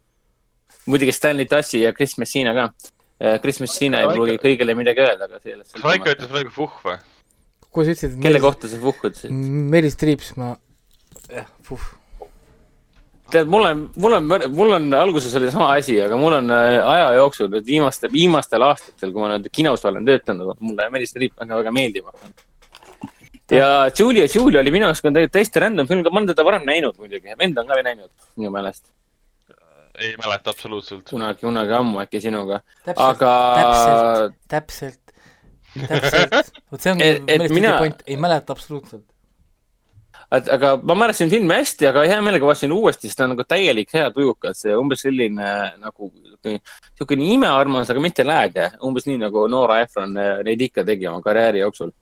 muidugi 0.85 1.11
Stanley 1.11 1.45
Tassi 1.45 1.81
ja 1.81 1.93
Chris 1.93 2.17
Messina 2.17 2.53
ka. 2.53 2.69
Chris 3.41 3.57
Messina 3.59 4.03
ei 4.03 4.11
pruugi 4.13 4.35
kõigile 4.37 4.75
midagi 4.77 5.01
öelda, 5.01 5.25
aga 5.25 5.39
sellest 5.41 5.73
kas 5.73 5.83
Raiko 5.83 6.11
ütles 6.13 6.29
praegu 6.29 6.51
fuh 6.53 6.75
või? 6.85 6.99
kui 7.73 7.85
sa 7.87 7.95
ütlesid, 7.95 8.19
kelle 8.21 8.41
kohta 8.43 8.69
sa 8.69 8.77
puhkud 8.81 9.17
siis? 9.17 9.33
Meelis 9.73 9.97
Triips, 9.97 10.35
ma, 10.37 10.51
jah, 11.33 11.49
puh, 11.65 11.81
tead, 13.31 13.47
mul 13.51 13.65
on, 13.67 13.83
mul 13.99 14.13
on, 14.17 14.27
mul 14.55 14.71
on 14.77 14.89
alguses 14.93 15.35
oli 15.39 15.51
sama 15.51 15.69
asi, 15.75 15.95
aga 16.01 16.17
mul 16.19 16.33
on 16.39 16.51
äh, 16.51 16.77
aja 16.93 17.07
jooksul 17.19 17.49
nüüd 17.53 17.65
viimaste, 17.67 18.09
viimastel 18.13 18.63
aastatel, 18.67 19.11
kui 19.15 19.21
ma 19.23 19.31
nüüd 19.35 19.49
kinos 19.53 19.85
olen 19.85 20.05
töötanud, 20.07 20.53
mulle 20.59 20.89
Meelis 20.93 21.13
Triip 21.15 21.33
väga, 21.39 21.57
väga 21.63 21.71
meeldib 21.75 22.05
hakanud. 22.11 22.45
ja 23.51 23.67
Julia, 23.99 24.27
Julia 24.35 24.59
oli 24.63 24.71
minu 24.75 24.85
arust 24.89 25.01
ka 25.05 25.11
täi- 25.15 25.29
täiesti 25.31 25.59
random 25.63 25.87
film, 25.87 26.03
ma 26.03 26.19
olen 26.19 26.27
teda 26.33 26.43
varem 26.47 26.65
näinud 26.67 26.97
muidugi, 26.99 27.35
vend 27.39 27.57
on 27.57 27.67
ka 27.67 27.81
näinud 27.81 28.09
minu 28.37 28.51
meelest 28.51 28.85
ei 29.97 30.11
mäleta 30.21 30.51
absoluutselt. 30.53 31.07
kunagi, 31.09 31.39
kunagi 31.41 31.71
ammu 31.73 31.99
äkki 32.03 32.19
sinuga, 32.21 32.59
aga 32.85 33.31
täpselt, 33.57 34.35
täpselt, 34.53 35.13
täpselt, 35.89 36.51
vot 36.71 36.81
see 36.83 36.91
ongi 36.91 37.03
Et- 37.07 37.15
et 37.17 37.25
Meelis 37.25 37.47
Triipi 37.49 37.61
mina- 37.61 37.77
point, 37.79 38.03
ei 38.05 38.17
mäleta 38.17 38.53
absoluutselt. 38.53 39.05
Et 40.35 40.49
aga 40.51 40.73
ma 40.83 40.95
mäletasin 41.03 41.31
filmi 41.31 41.55
hästi, 41.55 41.87
aga 41.91 42.03
hea 42.09 42.19
meelega 42.25 42.49
vaatasin 42.49 42.73
uuesti, 42.75 43.07
sest 43.07 43.19
ta 43.19 43.27
on 43.27 43.35
nagu 43.35 43.45
täielik 43.47 43.93
hea 43.95 44.09
tujukas, 44.15 44.65
umbes 44.75 45.05
selline 45.05 45.53
nagu 45.79 46.11
niisugune 46.47 47.31
imearmas, 47.37 47.89
aga 47.91 48.03
mitte 48.03 48.25
lääge, 48.27 48.69
umbes 48.87 49.07
nii 49.07 49.21
nagu 49.23 49.47
Nora 49.51 49.81
Ephron 49.85 50.15
äh, 50.19 50.37
neid 50.47 50.61
ikka 50.67 50.85
tegi 50.87 51.07
oma 51.07 51.23
karjääri 51.23 51.63
jooksul. 51.65 51.95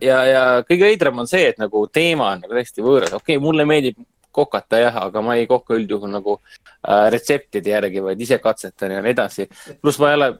ja, 0.00 0.18
ja 0.24 0.42
kõige 0.62 0.86
veidram 0.86 1.18
on 1.18 1.26
see, 1.28 1.48
et 1.50 1.58
nagu 1.58 1.82
teema 1.92 2.28
on 2.30 2.44
nagu 2.44 2.54
täiesti 2.54 2.84
võõras, 2.84 3.10
okei 3.16 3.36
okay,, 3.36 3.42
mulle 3.42 3.64
meeldib 3.68 3.98
kokata 4.32 4.80
jah, 4.80 4.96
aga 5.06 5.22
ma 5.22 5.36
ei 5.36 5.46
kokka 5.46 5.76
üldjuhul 5.76 6.10
nagu 6.12 6.38
äh, 6.38 7.08
retseptide 7.12 7.74
järgi, 7.74 8.02
vaid 8.04 8.20
ise 8.24 8.38
katsetan 8.42 8.96
ja 8.96 9.02
nii 9.04 9.12
edasi. 9.12 9.48
pluss 9.80 10.00
ma 10.00 10.12
ei 10.12 10.18
ole, 10.18 10.30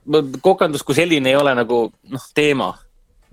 kokandus 0.40 0.84
kui 0.86 0.96
selline 0.96 1.32
ei 1.32 1.36
ole 1.36 1.54
nagu 1.58 1.84
noh, 1.92 2.26
teema 2.34 2.72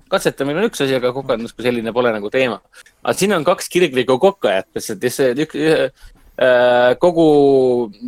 katsetamine 0.10 0.62
on 0.62 0.70
üks 0.70 0.82
asi, 0.86 0.95
aga 0.97 1.14
kokandus 1.16 1.53
kui 1.55 1.66
selline 1.66 1.93
pole 1.95 2.14
nagu 2.16 2.32
teema. 2.34 2.62
aga 3.03 3.18
siin 3.18 3.34
on 3.38 3.47
kaks 3.47 3.70
kirglikku 3.70 4.20
kokkajat, 4.22 4.70
ja 4.76 5.12
see 5.14 5.34
üks, 5.45 5.60
kogu 6.99 7.26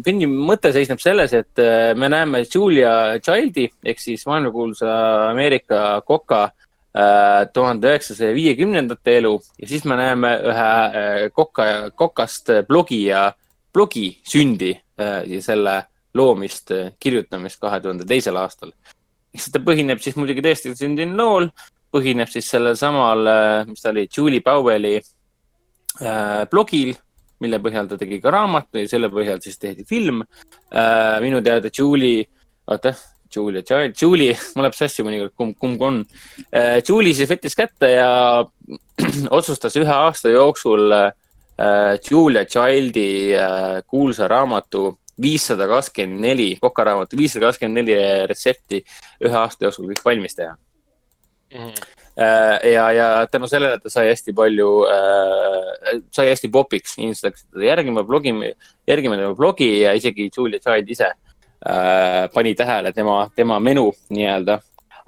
filmi 0.06 0.28
mõte 0.30 0.72
seisneb 0.72 1.02
selles, 1.04 1.34
et 1.36 1.60
äh, 1.60 1.92
me 1.98 2.08
näeme 2.12 2.46
Julia 2.46 3.20
Childi 3.20 3.68
ehk 3.84 4.00
siis 4.00 4.24
maailmakuulsa 4.30 4.92
Ameerika 5.30 6.02
koka 6.08 6.44
äh, 6.46 7.50
tuhande 7.54 7.92
üheksasaja 7.92 8.34
viiekümnendate 8.36 9.18
elu 9.20 9.34
ja 9.60 9.68
siis 9.68 9.84
me 9.84 10.00
näeme 10.00 10.32
ühe 10.48 10.70
äh, 10.70 11.26
koka, 11.36 11.92
kokast 11.96 12.54
blogija, 12.70 13.34
blogi 13.74 14.14
sündi 14.24 14.72
äh, 14.78 15.28
ja 15.28 15.42
selle 15.44 15.82
loomist, 16.16 16.72
kirjutamist 17.00 17.60
kahe 17.60 17.80
tuhande 17.84 18.08
teisel 18.08 18.40
aastal. 18.40 18.72
ta 19.52 19.60
põhineb 19.64 20.00
siis 20.04 20.16
muidugi 20.16 20.44
tõesti 20.44 20.76
sündinud 20.76 21.20
lool, 21.20 21.52
põhineb 21.92 22.30
siis 22.32 22.48
sellel 22.54 22.78
samal, 22.80 23.28
mis 23.68 23.84
ta 23.84 23.92
oli, 23.92 24.08
Julie 24.18 24.44
Powelli 24.46 24.96
äh, 26.00 26.44
blogil, 26.52 26.94
mille 27.42 27.60
põhjal 27.62 27.90
ta 27.90 27.98
tegi 28.00 28.20
ka 28.22 28.34
raamatu 28.34 28.82
ja 28.82 28.90
selle 28.90 29.10
põhjal 29.14 29.42
siis 29.44 29.58
tehti 29.60 29.86
film 29.88 30.22
äh,. 30.22 31.18
minu 31.24 31.42
teada 31.44 31.72
Julie, 31.74 32.28
oota, 32.68 32.94
Julia 33.34 33.64
Child, 33.64 33.96
Julie, 34.02 34.36
mul 34.56 34.68
läheb 34.68 34.78
sassi 34.78 35.06
mõnikord, 35.06 35.34
kumb, 35.36 35.58
kumb 35.60 35.82
on 35.82 36.02
äh,. 36.52 36.80
Julie 36.88 37.16
siis 37.18 37.30
võttis 37.32 37.58
kätte 37.58 37.92
ja 37.96 38.12
otsustas 39.38 39.76
ühe 39.82 39.92
aasta 39.92 40.34
jooksul 40.34 40.96
äh, 40.96 41.12
Julia 42.10 42.46
Childi 42.46 43.36
äh, 43.38 43.82
kuulsa 43.88 44.30
raamatu 44.32 44.98
viissada 45.22 45.68
kakskümmend 45.70 46.24
neli, 46.24 46.50
kokaraamatu 46.62 47.18
viissada 47.20 47.50
kakskümmend 47.50 47.82
neli 47.82 47.98
retsepti 48.30 48.82
ühe 49.26 49.38
aasta 49.38 49.68
jooksul 49.68 49.90
kõik 49.92 50.06
valmis 50.06 50.38
teha. 50.38 50.56
Äh, 51.52 52.72
ja, 52.74 52.92
ja 52.92 53.28
tänu 53.32 53.48
sellele 53.48 53.80
ta 53.80 53.90
sai 53.90 54.10
hästi 54.10 54.34
palju 54.36 54.70
äh,, 54.92 56.02
sai 56.12 56.28
hästi 56.28 56.50
popiks, 56.52 56.98
inimesed 57.00 57.30
hakkasid 57.30 57.54
teda 57.54 57.66
järgima, 57.70 58.04
blogima, 58.04 58.50
järgima 58.88 59.16
tema 59.16 59.36
blogi 59.36 59.70
ja 59.80 59.94
isegi 59.96 60.28
Julia 60.38 60.60
Child 60.60 60.92
ise 60.92 61.08
äh, 61.08 62.28
pani 62.34 62.52
tähele 62.56 62.92
tema, 62.94 63.30
tema 63.36 63.60
menu 63.60 63.94
nii-öelda. 64.10 64.60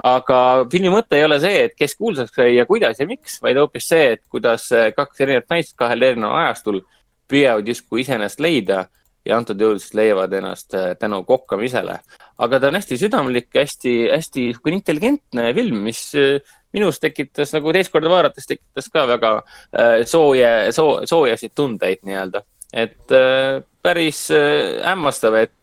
aga 0.03 0.37
filmi 0.71 0.89
mõte 0.89 1.19
ei 1.19 1.27
ole 1.27 1.37
see, 1.43 1.67
et 1.67 1.75
kes 1.77 1.95
kuulsaks 1.95 2.33
sai 2.35 2.55
ja 2.55 2.65
kuidas 2.65 2.99
ja 2.99 3.07
miks, 3.07 3.37
vaid 3.43 3.59
hoopis 3.59 3.87
see, 3.91 4.13
et 4.15 4.23
kuidas 4.31 4.71
äh, 4.71 4.89
kaks 4.95 5.21
erinevat 5.21 5.51
naist 5.51 5.75
kahel 5.77 6.07
erineval 6.07 6.39
ajastul 6.45 6.81
püüavad 7.27 7.67
justkui 7.67 8.01
iseennast 8.01 8.39
leida 8.39 8.85
ja 9.25 9.37
antud 9.37 9.59
juhul 9.59 9.79
siis 9.79 9.93
leiavad 9.99 10.33
ennast 10.39 10.73
äh, 10.73 10.95
tänu 10.99 11.23
kokkamisele. 11.23 11.99
Aga 12.41 12.59
ta 12.59 12.69
on 12.69 12.77
hästi 12.79 12.97
südamlik, 12.97 13.49
hästi, 13.55 13.93
hästi 14.11 14.47
sihuke 14.51 14.73
intelligentne 14.73 15.51
film, 15.55 15.83
mis 15.85 16.01
äh, 16.17 16.55
minus 16.73 16.99
tekitas 17.01 17.53
nagu 17.53 17.73
teist 17.75 17.93
korda 17.93 18.09
vaadates 18.11 18.49
tekitas 18.49 18.89
ka 18.93 19.05
väga 19.09 19.33
äh, 19.37 20.01
sooja 20.09 20.71
soo,, 20.73 21.03
soojasid 21.09 21.53
tundeid 21.55 22.01
nii-öelda. 22.07 22.43
et 22.73 23.13
äh, 23.13 23.61
päris 23.83 24.25
hämmastav, 24.31 25.35
et 25.43 25.53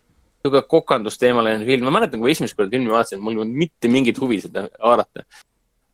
niisugune 0.40 0.62
kokandusteemaline 0.68 1.66
film, 1.66 1.84
ma 1.88 1.98
mäletan, 1.98 2.20
kui 2.22 2.32
esimest 2.32 2.56
korda 2.56 2.72
filmi 2.72 2.92
vaatasin, 2.92 3.20
mul 3.20 3.34
ei 3.34 3.42
olnud 3.42 3.60
mitte 3.60 3.90
mingit 3.92 4.20
huvi 4.20 4.40
seda 4.44 4.68
vaadata. 4.78 5.26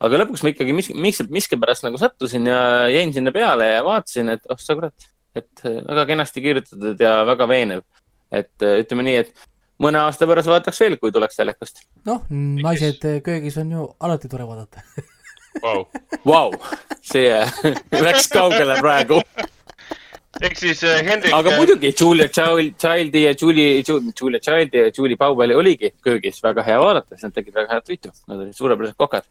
aga 0.07 0.23
lõpuks 0.23 0.45
ma 0.45 0.53
ikkagi 0.53 0.77
mis, 0.77 0.93
miks, 0.93 1.25
miskipärast 1.33 1.87
nagu 1.87 1.99
sattusin 1.99 2.47
ja 2.51 2.61
jäin 2.93 3.15
sinna 3.17 3.33
peale 3.33 3.73
ja 3.73 3.85
vaatasin, 3.87 4.35
et 4.37 4.45
oh 4.53 4.61
sa 4.61 4.77
kurat, 4.77 5.09
et 5.37 5.65
väga 5.65 6.05
kenasti 6.13 6.45
kirjutatud 6.45 7.01
ja 7.01 7.23
väga 7.27 7.49
veenev. 7.49 7.87
et 8.35 8.61
ütleme 8.61 9.07
nii, 9.07 9.19
et 9.25 9.47
mõne 9.83 10.01
aasta 10.05 10.29
pärast 10.29 10.51
vaataks 10.51 10.81
veel, 10.85 10.97
kui 11.01 11.13
tuleks 11.13 11.39
telekast. 11.39 11.85
noh, 12.09 12.25
naised 12.31 13.05
köögis 13.25 13.59
on 13.63 13.75
ju 13.77 13.91
alati 14.01 14.31
tore 14.33 14.49
vaadata. 14.49 14.85
Vau. 15.63 15.87
Vau, 16.27 16.51
see 17.05 17.29
äh, 17.33 17.53
läks 18.07 18.29
kaugele 18.33 18.77
praegu. 18.81 19.23
ehk 20.37 20.59
siis 20.61 20.83
äh, 20.85 21.01
Hendrik. 21.05 21.33
aga 21.33 21.55
muidugi 21.57 21.95
Julia 21.97 22.29
Child, 22.29 22.77
Childi 22.81 23.23
ja 23.25 23.33
Julie, 23.41 23.83
Julia 23.87 24.41
Childi 24.41 24.83
ja 24.85 24.93
Julie 24.93 25.17
Powell 25.17 25.57
oligi 25.57 25.95
köögis 26.05 26.43
väga 26.45 26.65
hea 26.67 26.77
vaadata, 26.81 27.15
sest 27.15 27.31
nad 27.31 27.37
tegid 27.39 27.57
väga 27.57 27.79
head 27.79 27.89
võitu, 27.93 28.13
nad 28.29 28.43
olid 28.45 28.57
suurepärased 28.57 28.99
kokad. 29.01 29.25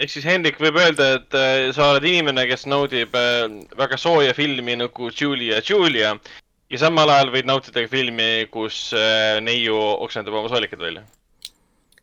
ehk 0.00 0.12
siis 0.14 0.24
Hendrik 0.24 0.60
võib 0.64 0.80
öelda, 0.80 1.10
et 1.18 1.40
sa 1.76 1.90
oled 1.92 2.08
inimene, 2.08 2.46
kes 2.48 2.64
naudib 2.72 3.12
väga 3.76 4.00
sooja 4.00 4.32
filmi 4.36 4.78
nagu 4.80 5.10
Julia, 5.12 5.60
Julia 5.60 6.14
ja 6.70 6.80
samal 6.80 7.10
ajal 7.10 7.32
võid 7.34 7.48
nautida 7.50 7.84
ka 7.84 7.90
filmi, 7.90 8.28
kus 8.52 8.90
äh, 8.96 9.38
neiu 9.44 9.78
oksendab 10.04 10.36
oma 10.40 10.50
soolikad 10.52 10.82
välja. 10.82 11.04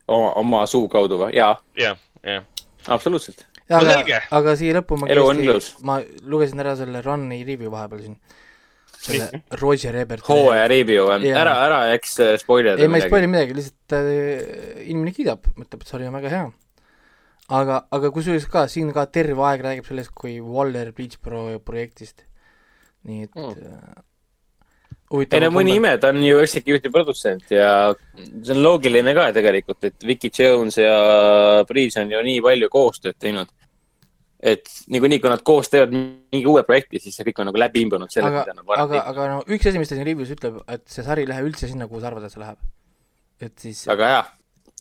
oma, 0.08 0.34
oma 0.42 0.66
suu 0.68 0.88
kaudu 0.92 1.22
või? 1.24 1.36
jaa, 1.38 1.56
jah, 1.80 2.00
jah. 2.24 2.44
absoluutselt. 2.88 3.46
No 3.68 3.82
aga 3.82 3.96
selge., 3.98 4.20
aga 4.40 4.58
siia 4.60 4.76
lõppu 4.80 5.00
ma 5.00 5.10
ilus. 5.12 5.74
ma 5.84 6.00
lugesin 6.24 6.64
ära 6.64 6.76
selle 6.80 7.02
Run'i 7.04 7.42
review 7.48 7.72
vahepeal 7.72 8.04
siin. 8.06 8.20
selle 8.98 9.42
Roger 9.62 9.96
Ebert. 10.04 10.28
hooaja 10.28 10.68
review 10.72 11.10
on, 11.14 11.26
ära, 11.28 11.58
ära 11.66 11.82
eks 11.96 12.16
äh, 12.24 12.36
spoilida 12.42 12.80
ei, 12.80 12.92
ma 12.92 13.00
ei 13.00 13.08
spoil'i 13.08 13.28
midagi, 13.32 13.56
lihtsalt 13.58 13.98
äh, 14.00 14.88
inimene 14.88 15.14
kiidab, 15.16 15.52
ütleb, 15.56 15.84
et 15.84 15.92
sari 15.92 16.08
on 16.08 16.16
väga 16.18 16.32
hea. 16.34 16.46
aga, 17.60 17.82
aga 17.96 18.12
kusjuures 18.16 18.48
ka 18.52 18.66
siin 18.72 18.92
ka 18.96 19.06
terve 19.12 19.44
aeg 19.52 19.64
räägib 19.64 19.88
sellest 19.88 20.16
kui 20.16 20.40
Waller 20.44 20.92
Bleach 20.96 21.22
Pro 21.24 21.48
projektist. 21.64 22.26
nii 23.08 23.28
et 23.28 23.36
Mm. 23.38 24.04
Ei 25.08 25.40
no 25.40 25.50
mõni 25.56 25.78
ime, 25.80 25.94
ta 26.02 26.12
on 26.12 26.20
ju 26.24 26.40
executive 26.44 26.92
produtsent 26.92 27.52
ja 27.54 27.70
see 28.18 28.56
on 28.56 28.60
loogiline 28.64 29.14
ka 29.16 29.30
tegelikult, 29.36 29.80
et 29.88 30.08
Vicky 30.08 30.32
Jones 30.34 30.80
ja 30.82 30.98
Breeze 31.70 32.02
on 32.02 32.12
ju 32.12 32.24
nii 32.26 32.42
palju 32.44 32.70
koostööd 32.74 33.20
teinud. 33.20 33.54
et 34.38 34.68
niikuinii, 34.94 35.18
kui 35.18 35.32
nad 35.32 35.42
koos 35.42 35.72
teevad 35.74 35.94
mingi 35.96 36.46
uue 36.46 36.62
projekti, 36.64 37.00
siis 37.02 37.16
see 37.18 37.26
kõik 37.26 37.40
on 37.42 37.48
nagu 37.50 37.58
läbi 37.58 37.82
imbunud 37.82 38.12
sellest, 38.14 38.36
aga 38.36 38.44
mida 38.44 38.54
nad, 38.54 38.66
varem 38.68 38.84
aga, 38.84 38.92
tegid. 38.94 39.08
aga 39.10 39.30
no 39.32 39.40
üks 39.56 39.70
asi, 39.72 39.80
mis 39.82 39.90
ta 39.90 39.98
siin 39.98 40.06
review's 40.06 40.34
ütleb, 40.36 40.60
et 40.76 40.84
see 40.94 41.06
sari 41.08 41.24
ei 41.26 41.32
lähe 41.32 41.46
üldse 41.48 41.70
sinna, 41.72 41.88
kuhu 41.90 42.04
sa 42.04 42.12
arvad, 42.12 42.28
et 42.28 42.36
see 42.36 42.44
läheb. 42.44 42.60
et 43.48 43.66
siis 43.66 43.82
väga 43.90 44.12
hea, 44.12 44.22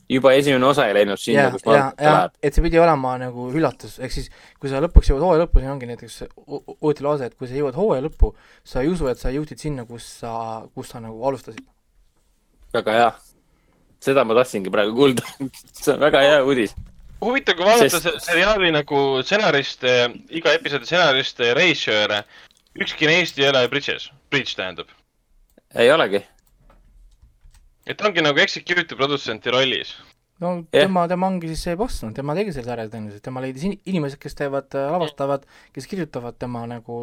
juba 0.08 0.32
esimene 0.38 0.66
osa 0.66 0.86
ei 0.88 0.94
läinud 0.94 1.18
sinna 1.18 1.42
ja, 1.48 1.50
kus 1.50 1.64
ma 1.66 1.72
ja 1.74 1.78
arvan, 1.80 1.92
et, 1.92 1.98
ta 1.98 2.10
läheb. 2.16 2.34
et 2.42 2.54
see 2.54 2.62
pidi 2.62 2.78
olema 2.78 3.14
nagu 3.18 3.46
üllatus, 3.52 3.96
ehk 3.98 4.12
siis 4.14 4.28
kui 4.60 4.70
sa 4.70 4.78
lõpuks 4.84 5.08
jõuad 5.10 5.24
hooaja 5.26 5.42
lõppu, 5.44 5.58
siin 5.62 5.72
ongi 5.72 5.88
näiteks 5.90 6.18
u- 6.46 6.76
uuti 6.80 7.02
lause, 7.06 7.26
et 7.26 7.34
kui 7.34 7.48
sa 7.50 7.56
jõuad 7.58 7.74
hooaja 7.78 8.04
lõppu, 8.06 8.30
sa 8.64 8.82
ei 8.84 8.90
usu, 8.92 9.08
et 9.10 9.18
sa 9.18 9.32
jõudsid 9.34 9.58
sinna, 9.58 9.84
kus 9.88 10.06
sa, 10.20 10.34
kus 10.74 10.92
sa 10.94 11.00
nagu 11.02 11.24
alustasid. 11.26 11.64
väga 12.76 12.92
hea. 12.92 13.10
seda 14.06 14.22
ma 14.28 14.34
tahtsingi 14.38 14.70
praegu 14.70 14.94
kuulda. 14.94 15.22
see 15.82 15.94
on 15.94 16.00
väga 16.00 16.20
hea 16.22 16.38
uudis. 16.44 16.74
huvitav, 17.24 17.56
kui 17.58 17.64
vaadata 17.66 17.98
Sest- 17.98 18.20
seriaali 18.28 18.70
nagu 18.76 19.02
stsenariste, 19.24 19.96
iga 20.30 20.52
episoodi 20.54 20.86
stsenariste 20.86 21.50
ja 21.50 21.54
režissööre, 21.58 22.22
ükski 22.78 23.08
neist 23.10 23.38
ei 23.42 23.48
ole 23.48 23.66
Bridges, 23.72 24.10
Bridge 24.30 24.54
tähendab. 24.54 24.86
ei 25.74 25.90
olegi. 25.90 26.22
Et 27.86 27.96
ta 27.98 28.08
ongi 28.08 28.24
nagu 28.24 28.40
executive 28.42 28.98
produtsenti 28.98 29.52
rollis. 29.54 29.94
no 30.42 30.50
Jah. 30.74 30.84
tema, 30.84 31.06
tema 31.08 31.28
ongi 31.30 31.48
siis 31.48 31.62
see 31.64 31.76
boss, 31.80 32.02
no 32.04 32.10
tema 32.16 32.34
tegi 32.36 32.52
selle 32.52 32.68
sarja 32.68 32.90
tõenäoliselt, 32.92 33.22
tema 33.24 33.40
leidis 33.44 33.64
in- 33.64 33.78
inimesed, 33.88 34.18
kes 34.20 34.36
teevad, 34.36 34.68
lavastavad, 34.74 35.46
kes 35.72 35.88
kirjutavad 35.88 36.36
tema 36.38 36.66
nagu 36.68 36.98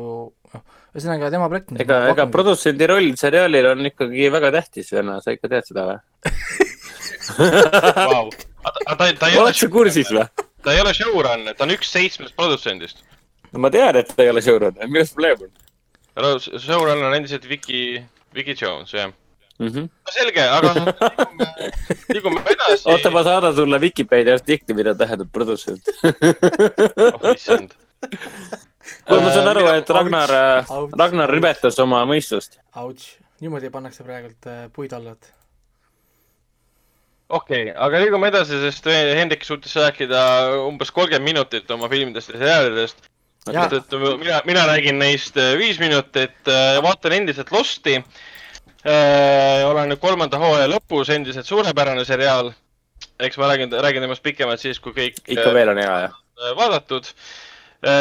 noh, 0.54 0.64
ühesõnaga 0.94 1.32
tema 1.34 1.50
projekt. 1.50 1.74
ega, 1.82 2.00
ega 2.12 2.28
produtsendi 2.30 2.90
roll 2.92 3.10
seriaalil 3.18 3.72
on 3.72 3.90
ikkagi 3.90 4.30
väga 4.38 4.54
tähtis, 4.60 4.92
venna, 4.94 5.18
sa 5.24 5.34
ikka 5.34 5.50
tead 5.56 5.72
seda 5.72 5.88
või? 5.90 5.98
Wow. 7.34 8.30
oled, 9.42 9.58
sa 9.58 9.72
kursis 9.72 10.14
või? 10.14 10.28
ta 10.64 10.76
ei 10.76 10.84
ole 10.84 10.94
showrunner, 10.96 11.58
ta 11.58 11.66
on 11.66 11.74
üks 11.74 11.90
seitsmest 11.92 12.38
produtsendist. 12.38 13.02
no 13.52 13.66
ma 13.66 13.74
tean, 13.74 13.98
et 14.00 14.14
ta 14.14 14.24
ei 14.24 14.30
ole 14.36 14.46
showrunner, 14.46 14.88
milles 14.88 15.12
probleem 15.16 15.48
on 15.50 16.40
showrunner 16.40 17.10
on 17.10 17.16
endiselt 17.18 17.50
Vicky, 17.50 18.04
Vicky 18.36 18.54
Jones, 18.62 18.94
jah. 18.94 19.12
mm? 19.60 19.68
-hmm. 19.68 19.90
no 20.06 20.12
selge, 20.12 20.42
aga 20.42 20.74
liigume, 20.74 21.48
liigume 22.10 22.42
edasi. 22.56 22.90
oota, 22.90 23.12
ma 23.12 23.24
saadan 23.24 23.56
sulle 23.56 23.80
Vikipeedia 23.82 24.34
artikli, 24.40 24.74
mida 24.74 24.96
tähendab 24.96 25.32
produtsent. 25.32 25.82
oh 26.04 27.34
issand. 27.36 27.76
kuule, 29.08 29.22
ma 29.22 29.32
saan 29.34 29.48
Äh, 29.48 29.52
aru, 29.52 29.68
et 29.78 29.90
Ragnar, 29.90 30.36
Auts. 30.70 30.98
Ragnar 31.00 31.32
ribetas 31.32 31.80
oma 31.80 32.04
mõistust. 32.10 32.60
Ouch, 32.76 33.16
niimoodi 33.42 33.72
pannakse 33.74 34.04
praegult 34.04 34.50
äh, 34.50 34.68
puid 34.74 34.94
alla, 34.94 35.16
et 35.18 35.32
okei 37.30 37.70
okay,, 37.70 37.78
aga 37.86 38.04
liigume 38.04 38.30
edasi, 38.30 38.60
sest 38.66 38.86
Hendrik 38.92 39.46
suutis 39.48 39.76
rääkida 39.80 40.22
umbes 40.68 40.92
kolmkümmend 40.92 41.32
minutit 41.32 41.72
oma 41.72 41.90
filmidest 41.90 42.34
ja 42.34 42.40
seriaalidest. 42.40 43.10
Seetõttu 43.44 44.00
mina, 44.22 44.38
mina 44.48 44.62
räägin 44.70 45.02
neist 45.02 45.38
äh, 45.38 45.58
viis 45.60 45.80
minutit, 45.80 46.38
vaatan 46.84 47.18
endiselt 47.20 47.52
Losti. 47.52 47.98
Olen 48.84 49.94
nüüd 49.94 50.02
kolmanda 50.02 50.40
hooaja 50.42 50.68
lõpus, 50.68 51.12
endiselt 51.14 51.48
suurepärane 51.48 52.04
seriaal. 52.06 52.52
eks 53.20 53.38
ma 53.38 53.48
räägin, 53.48 53.72
räägin 53.72 54.04
temast 54.04 54.24
pikemalt 54.24 54.60
siis, 54.60 54.80
kui 54.80 54.92
kõik 54.92 55.20
ikka 55.28 55.54
veel 55.54 55.70
on 55.72 55.78
hea, 55.78 55.96
jah? 56.08 56.16
äh, 56.42 56.56
vaadatud. 56.58 57.08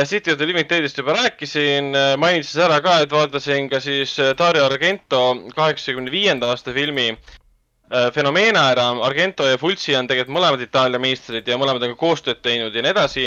City 0.07 0.31
of 0.31 0.39
the 0.39 0.47
Living 0.47 0.69
Deadist 0.71 0.99
juba 0.99 1.17
rääkisin, 1.17 1.91
mainin 2.17 2.45
siis 2.47 2.61
ära 2.63 2.77
ka, 2.81 3.01
et 3.03 3.11
vaatasin 3.11 3.67
ka 3.71 3.81
siis 3.83 4.15
äh, 4.23 4.31
Dario 4.39 4.69
Argento 4.69 5.23
kaheksakümne 5.57 6.11
viienda 6.11 6.53
aasta 6.53 6.73
filmi 6.73 7.09
äh, 7.11 8.13
Fenomena 8.15 8.69
ära. 8.71 8.89
Argento 9.03 9.47
ja 9.49 9.59
Fulci 9.59 9.97
on 9.99 10.07
tegelikult 10.07 10.37
mõlemad 10.39 10.63
Itaalia 10.63 11.03
meistrid 11.03 11.51
ja 11.51 11.59
mõlemad 11.59 11.83
on 11.83 11.97
ka 11.97 12.01
koostööd 12.05 12.39
teinud 12.47 12.75
ja 12.75 12.85
nii 12.85 12.95
edasi. 12.95 13.27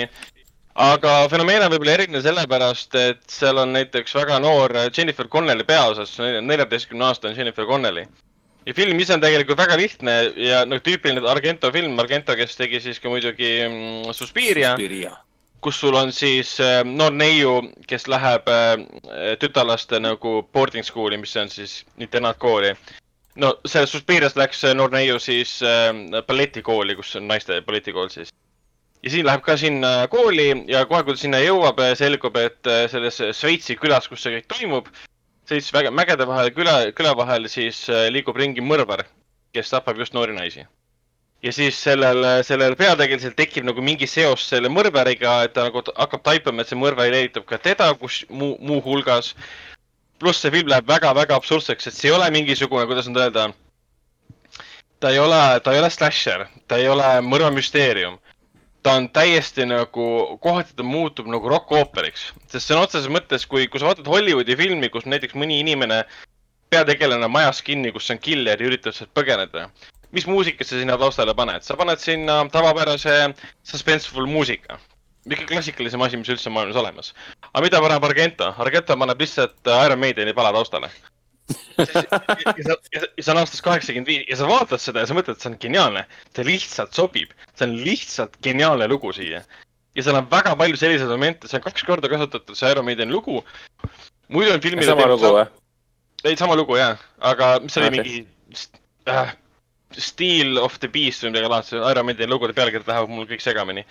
Aga 0.76 1.16
Fenomena 1.32 1.70
võib-olla 1.72 1.96
eriline 1.96 2.22
sellepärast, 2.24 2.96
et 3.00 3.24
seal 3.32 3.60
on 3.62 3.74
näiteks 3.76 4.16
väga 4.18 4.40
noor 4.44 4.74
Jennifer 4.98 5.28
Connelly 5.32 5.64
peaosas, 5.64 6.18
neljateistkümne 6.20 7.06
aastane 7.10 7.38
Jennifer 7.38 7.66
Connelly. 7.66 8.08
ja 8.66 8.74
film 8.74 9.00
ise 9.00 9.14
on 9.14 9.22
tegelikult 9.22 9.58
väga 9.58 9.78
lihtne 9.78 10.16
ja 10.36 10.66
noh, 10.66 10.82
tüüpiline 10.82 11.24
Argento 11.30 11.72
film, 11.72 12.00
Argento, 12.00 12.36
kes 12.36 12.58
tegi 12.58 12.82
siis 12.82 13.00
ka 13.00 13.10
muidugi 13.10 13.52
mm, 13.68 14.12
Suspiria 14.14 14.76
kus 15.66 15.80
sul 15.80 15.96
on 15.98 16.12
siis 16.14 16.60
äh, 16.62 16.84
noor 16.86 17.14
neiu, 17.16 17.56
kes 17.90 18.06
läheb 18.12 18.50
äh, 18.54 18.76
tütarlaste 19.42 19.98
nagu 20.04 20.44
boarding 20.54 20.86
school'i, 20.86 21.18
mis 21.18 21.34
on 21.42 21.50
siis 21.50 21.80
internaatkooli. 21.98 22.76
no 23.36 23.56
selles 23.66 23.92
Suspirias 23.92 24.36
läks 24.36 24.62
noor 24.76 24.92
neiu 24.94 25.20
siis 25.20 25.58
äh, 25.64 25.90
balletikooli, 26.28 26.96
kus 26.96 27.16
on 27.16 27.28
naiste 27.28 27.62
balletikool 27.66 28.10
siis. 28.14 28.34
Ja 29.06 29.12
siin 29.14 29.26
läheb 29.28 29.44
ka 29.46 29.58
sinna 29.58 30.08
kooli 30.12 30.48
ja 30.72 30.86
kohe, 30.90 31.04
kui 31.04 31.14
ta 31.14 31.22
sinna 31.22 31.42
jõuab, 31.44 31.82
selgub, 32.00 32.38
et 32.42 32.72
äh, 32.72 32.86
selles 32.92 33.22
Šveitsi 33.38 33.78
külas, 33.78 34.10
kus 34.10 34.26
see 34.26 34.40
kõik 34.40 34.50
toimub, 34.54 34.90
väga 35.50 35.92
mägede 35.94 36.26
vahel, 36.26 36.50
küla, 36.56 36.80
küla 36.98 37.14
vahel 37.18 37.46
siis 37.52 37.86
äh, 37.90 38.08
liigub 38.10 38.38
ringi 38.38 38.66
mõrvar, 38.66 39.06
kes 39.54 39.70
tapab 39.70 40.02
just 40.02 40.18
noori 40.18 40.34
naisi 40.34 40.66
ja 41.46 41.54
siis 41.54 41.78
sellel, 41.84 42.24
sellel 42.44 42.76
peategelasel 42.80 43.36
tekib 43.38 43.68
nagu 43.68 43.84
mingi 43.86 44.08
seos 44.10 44.48
selle 44.50 44.70
mõrvariga, 44.72 45.38
et 45.46 45.54
ta 45.54 45.68
nagu 45.68 45.84
hakkab 45.92 46.24
taipama, 46.26 46.64
et 46.64 46.72
see 46.72 46.80
mõrvar 46.80 47.12
leiutab 47.14 47.46
ka 47.50 47.60
teda, 47.62 47.92
kus 48.00 48.24
muu, 48.30 48.56
muuhulgas. 48.62 49.36
pluss 50.20 50.42
see 50.42 50.52
film 50.52 50.72
läheb 50.72 50.88
väga-väga 50.88 51.36
absurdseks, 51.36 51.88
et 51.88 51.94
see 51.94 52.10
ei 52.10 52.16
ole 52.16 52.30
mingisugune, 52.32 52.86
kuidas 52.90 53.10
nüüd 53.12 53.22
öelda. 53.22 53.50
ta 55.00 55.12
ei 55.12 55.20
ole, 55.20 55.60
ta 55.60 55.74
ei 55.74 55.80
ole 55.80 55.90
slasher, 55.90 56.48
ta 56.68 56.78
ei 56.82 56.88
ole 56.90 57.20
mõrvamüsteerium. 57.22 58.18
Ta 58.86 58.94
on 59.00 59.10
täiesti 59.10 59.66
nagu, 59.66 60.06
kohati 60.44 60.76
ta 60.78 60.86
muutub 60.86 61.26
nagu 61.32 61.50
rokk-ooperiks, 61.50 62.28
sest 62.54 62.70
sõna 62.70 62.86
otseses 62.86 63.10
mõttes, 63.10 63.48
kui, 63.50 63.66
kui 63.72 63.82
sa 63.82 63.90
vaatad 63.90 64.08
Hollywoodi 64.12 64.58
filmi, 64.60 64.92
kus 64.94 65.08
näiteks 65.10 65.34
mõni 65.34 65.58
inimene, 65.64 66.04
peategelane 66.70 67.28
majas 67.32 67.64
kinni, 67.66 67.90
kus 67.96 68.12
on 68.14 68.22
killer 68.22 68.62
ja 68.62 68.70
üritab 68.70 68.94
sealt 68.94 69.14
põgeneda 69.18 69.70
mis 70.16 70.28
muusikat 70.30 70.68
sa 70.68 70.80
sinna 70.80 70.98
taustale 71.00 71.34
paned, 71.36 71.64
sa 71.66 71.76
paned 71.80 72.00
sinna 72.00 72.44
tavapärase 72.52 73.16
suspenseful 73.68 74.30
muusika. 74.30 74.80
kõige 75.26 75.48
klassikalisem 75.50 76.02
asi, 76.06 76.18
mis 76.22 76.30
üldse 76.30 76.52
maailmas 76.54 76.78
olemas. 76.78 77.14
aga 77.52 77.64
mida 77.66 77.82
paneb 77.82 78.04
Argento? 78.06 78.54
Argento 78.62 78.98
paneb 79.02 79.22
lihtsalt 79.26 79.68
äh, 79.68 79.86
Iron 79.86 80.00
Maideni 80.00 80.34
pala 80.34 80.54
taustale. 80.54 80.92
ja 82.58 82.64
sa, 82.66 82.76
ja 82.94 83.02
see 83.20 83.32
on 83.34 83.40
aastast 83.42 83.64
kaheksakümmend 83.66 84.10
viis 84.10 84.26
ja 84.30 84.38
sa 84.40 84.48
vaatad 84.50 84.82
seda 84.82 85.04
ja 85.04 85.10
sa 85.10 85.18
mõtled, 85.18 85.38
et 85.38 85.44
see 85.44 85.52
on 85.52 85.58
geniaalne. 85.62 86.06
see 86.34 86.48
lihtsalt 86.48 86.98
sobib, 86.98 87.34
see 87.54 87.68
on 87.68 87.76
lihtsalt 87.86 88.38
geniaalne 88.46 88.88
lugu 88.90 89.14
siia. 89.16 89.44
ja 89.96 90.06
seal 90.06 90.18
on 90.18 90.30
väga 90.32 90.56
palju 90.60 90.80
selliseid 90.82 91.12
momente, 91.12 91.50
see 91.50 91.60
on 91.60 91.66
kaks 91.68 91.86
korda 91.86 92.10
kasutatud, 92.12 92.58
see 92.58 92.72
Iron 92.74 92.88
Maideni 92.88 93.14
lugu. 93.14 93.44
muidu 94.28 94.56
on 94.56 94.64
filmil. 94.64 94.88
sama 94.90 95.10
lugu 95.12 95.34
või? 95.38 95.46
ei, 96.24 96.38
sama 96.40 96.58
lugu 96.58 96.80
jah, 96.80 97.02
aga 97.34 97.52
mis 97.64 97.78
oli 97.78 97.92
Okei. 97.92 98.00
okay. 98.00 98.16
mingi 98.16 99.14
äh, 99.14 99.36
Steel 100.02 100.58
of 100.60 100.80
the 100.82 100.90
Beast 100.90 101.24
või 101.24 101.36
midagi 101.36 101.52
laadset, 101.52 101.84
Iron 101.92 102.10
Maideni 102.10 102.32
lugude 102.32 102.58
pealkirjad 102.58 102.90
lähevad 102.90 103.14
mul 103.14 103.30
kõik 103.30 103.46
segamini. 103.46 103.86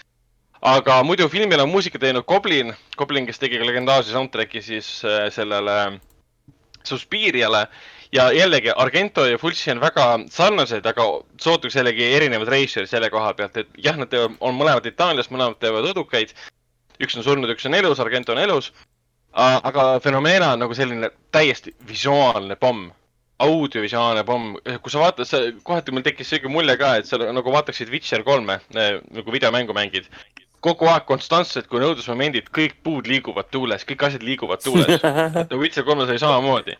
aga 0.64 1.02
muidu 1.06 1.28
filmile 1.30 1.62
on 1.62 1.70
muusika 1.70 2.02
teinud 2.02 2.26
Goblin, 2.26 2.74
Goblin, 2.98 3.30
kes 3.30 3.38
tegi 3.38 3.62
ka 3.62 3.68
legendaarse 3.68 4.10
soundtrack'i 4.10 4.64
siis 4.64 4.90
äh, 5.06 5.28
sellele 5.30 6.00
Suspiriale 6.86 7.66
ja 8.12 8.32
jällegi 8.32 8.72
Argento 8.76 9.26
ja 9.26 9.38
Fulci 9.38 9.70
on 9.72 9.80
väga 9.80 10.06
sarnased, 10.30 10.86
aga 10.86 11.06
sootuks 11.40 11.76
jällegi 11.76 12.10
erinevad 12.16 12.48
reisijad 12.48 12.88
selle 12.90 13.10
koha 13.10 13.34
pealt, 13.34 13.56
et 13.56 13.70
jah, 13.78 13.96
nad 13.98 14.10
teevad, 14.12 14.36
on 14.40 14.58
mõlemad 14.58 14.86
Itaaliast, 14.86 15.32
mõlemad 15.34 15.58
teevad 15.60 15.90
õdukaid. 15.92 16.34
üks 17.02 17.16
on 17.18 17.24
surnud, 17.26 17.50
üks 17.50 17.66
on 17.66 17.74
elus, 17.74 18.00
Argento 18.00 18.32
on 18.32 18.38
elus. 18.38 18.72
aga 19.34 20.00
Fenomena 20.00 20.52
on 20.52 20.58
nagu 20.62 20.74
selline 20.74 21.10
täiesti 21.32 21.74
visuaalne 21.88 22.56
pomm 22.56 22.92
audiovisuaalne 23.38 24.24
pomm, 24.24 24.54
kui 24.82 24.92
sa 24.92 25.00
vaatad, 25.02 25.26
kohati 25.66 25.92
mul 25.92 26.04
tekkis 26.06 26.30
siuke 26.30 26.48
mulje 26.48 26.76
ka, 26.78 26.94
et 27.00 27.08
sa 27.08 27.18
nagu 27.18 27.52
vaataksid 27.52 27.90
Witcher 27.90 28.22
kolme 28.26 28.60
nagu 28.74 29.34
videomängu 29.34 29.74
mängid. 29.74 30.06
Kogu 30.64 30.88
aeg 30.88 31.06
konstantselt, 31.08 31.68
kui 31.68 31.80
on 31.80 31.90
õudusmomendid, 31.90 32.48
kõik 32.54 32.78
puud 32.86 33.08
liiguvad 33.10 33.50
tuules, 33.52 33.84
kõik 33.88 34.06
asjad 34.08 34.24
liiguvad 34.24 34.62
tuules. 34.64 35.02
no 35.50 35.60
Witcher 35.60 35.84
kolmes 35.86 36.12
oli 36.12 36.22
samamoodi. 36.22 36.76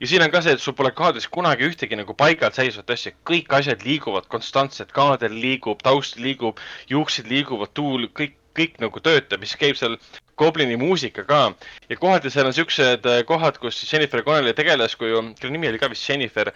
ja 0.00 0.08
siin 0.08 0.24
on 0.24 0.32
ka 0.32 0.42
see, 0.44 0.56
et 0.56 0.62
sul 0.62 0.76
pole 0.76 0.92
kaadris 0.96 1.28
kunagi 1.32 1.68
ühtegi 1.68 1.98
nagu 2.00 2.16
paigalt 2.16 2.56
seisvat 2.56 2.90
asja, 2.96 3.12
kõik 3.28 3.52
asjad 3.58 3.84
liiguvad 3.84 4.28
konstantselt, 4.32 4.92
kaader 4.96 5.32
liigub, 5.32 5.82
taust 5.84 6.20
liigub, 6.20 6.60
juuksed 6.88 7.28
liiguvad, 7.32 7.72
tuul, 7.76 8.08
kõik, 8.16 8.36
kõik 8.56 8.80
nagu 8.80 9.04
töötab, 9.04 9.44
mis 9.44 9.56
käib 9.60 9.76
seal 9.76 9.98
Goblini 10.36 10.76
muusika 10.76 11.24
ka. 11.24 11.52
ja 11.88 11.96
kohati 11.96 12.32
seal 12.32 12.48
on 12.48 12.56
siuksed 12.56 13.08
äh, 13.08 13.22
kohad, 13.28 13.60
kus 13.60 13.80
siis 13.80 13.92
Jennifer 13.92 14.24
Connelly 14.24 14.52
tegelaskuju, 14.56 15.22
kelle 15.40 15.52
nimi 15.52 15.68
oli 15.72 15.80
ka 15.80 15.88
vist 15.92 16.08
Jennifer, 16.08 16.52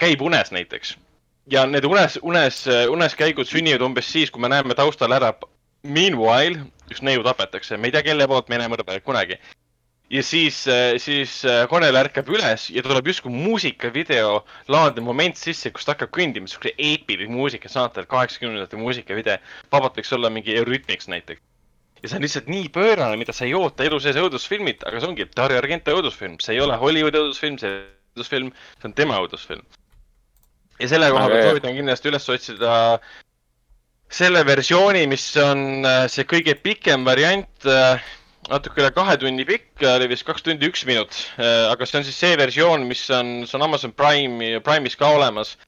käib 0.00 0.22
unes 0.24 0.52
näiteks. 0.52 0.96
ja 1.52 1.66
need 1.66 1.84
unes, 1.84 2.18
unes, 2.22 2.66
uneskäigud 2.92 3.48
sünnivad 3.48 3.84
umbes 3.84 4.12
siis, 4.12 4.30
kui 4.30 4.40
me 4.40 4.48
näeme 4.52 4.76
taustal 4.76 5.12
ära 5.16 5.32
Meanwhile, 5.88 6.66
üks 6.92 7.00
neiu 7.04 7.24
tapetakse, 7.24 7.78
me 7.80 7.88
ei 7.88 7.94
tea, 7.94 8.04
kelle 8.10 8.26
poolt, 8.28 8.50
me 8.50 8.58
ei 8.58 8.62
näe 8.62 8.72
mõrvajaid 8.72 9.04
kunagi. 9.06 9.38
ja 10.08 10.22
siis, 10.24 10.62
siis 11.04 11.32
Connell 11.68 11.98
ärkab 12.00 12.30
üles 12.32 12.70
ja 12.72 12.80
tuleb 12.84 13.10
justkui 13.10 13.32
muusikavideo 13.32 14.38
laadne 14.72 15.04
moment 15.04 15.36
sisse, 15.36 15.68
kus 15.72 15.84
ta 15.84 15.92
hakkab 15.92 16.12
kõndima, 16.16 16.48
siukene 16.48 16.72
eepiline 16.80 17.32
muusika, 17.32 17.68
saatel 17.68 18.08
kaheksakümnendate 18.08 18.80
muusikavideo. 18.80 19.36
vabalt 19.72 20.00
võiks 20.00 20.14
olla 20.16 20.30
mingi 20.32 20.56
Eurythmics 20.56 21.08
näiteks. 21.12 21.42
ja 22.02 22.08
see 22.08 22.16
on 22.16 22.24
lihtsalt 22.24 22.48
nii 22.48 22.68
pöörane, 22.72 23.16
mida 23.20 23.32
sa 23.32 23.44
ei 23.44 23.54
oota 23.54 23.84
elu 23.84 24.00
sees 24.00 24.16
õudusfilmilt, 24.16 24.84
aga 24.86 25.00
see 25.00 25.08
ongi 25.08 25.28
Dario 25.36 25.58
Argento 25.60 25.92
õudusfilm, 25.92 26.40
see 26.40 26.56
ei 26.56 26.64
ole 26.64 26.76
Hollywoodi 26.80 27.20
õudusfilm, 27.20 27.60
see 27.60 27.80
õudusfilm, 28.16 28.52
see 28.78 28.88
on 28.88 28.96
tema 28.96 29.20
õudusfilm. 29.24 29.64
ja 30.80 30.88
selle 30.88 31.10
koha 31.10 31.28
pealt 31.28 31.50
soovitan 31.50 31.80
kindlasti 31.80 32.12
üles 32.12 32.28
otsida 32.32 33.00
selle 34.08 34.44
versiooni, 34.46 35.06
mis 35.10 35.24
on 35.42 35.86
äh, 35.86 36.06
see 36.12 36.26
kõige 36.28 36.56
pikem 36.62 37.04
variant, 37.06 37.68
natuke 38.48 38.80
üle 38.80 38.90
kahe 38.96 39.16
tunni 39.20 39.44
pikk, 39.44 39.82
oli 39.84 40.08
vist 40.08 40.24
kaks 40.24 40.46
tundi 40.46 40.68
üks 40.70 40.86
minut, 40.88 41.12
aga 41.36 41.84
see 41.84 41.98
on 42.00 42.06
siis 42.06 42.16
see 42.16 42.36
versioon, 42.40 42.86
mis 42.88 43.02
on, 43.12 43.42
see 43.44 43.58
on 43.58 43.66
Amazon 43.66 43.92
Prime'i, 43.92 44.62
Prime'is 44.64 44.96
ka 44.96 45.10
olemas. 45.18 45.58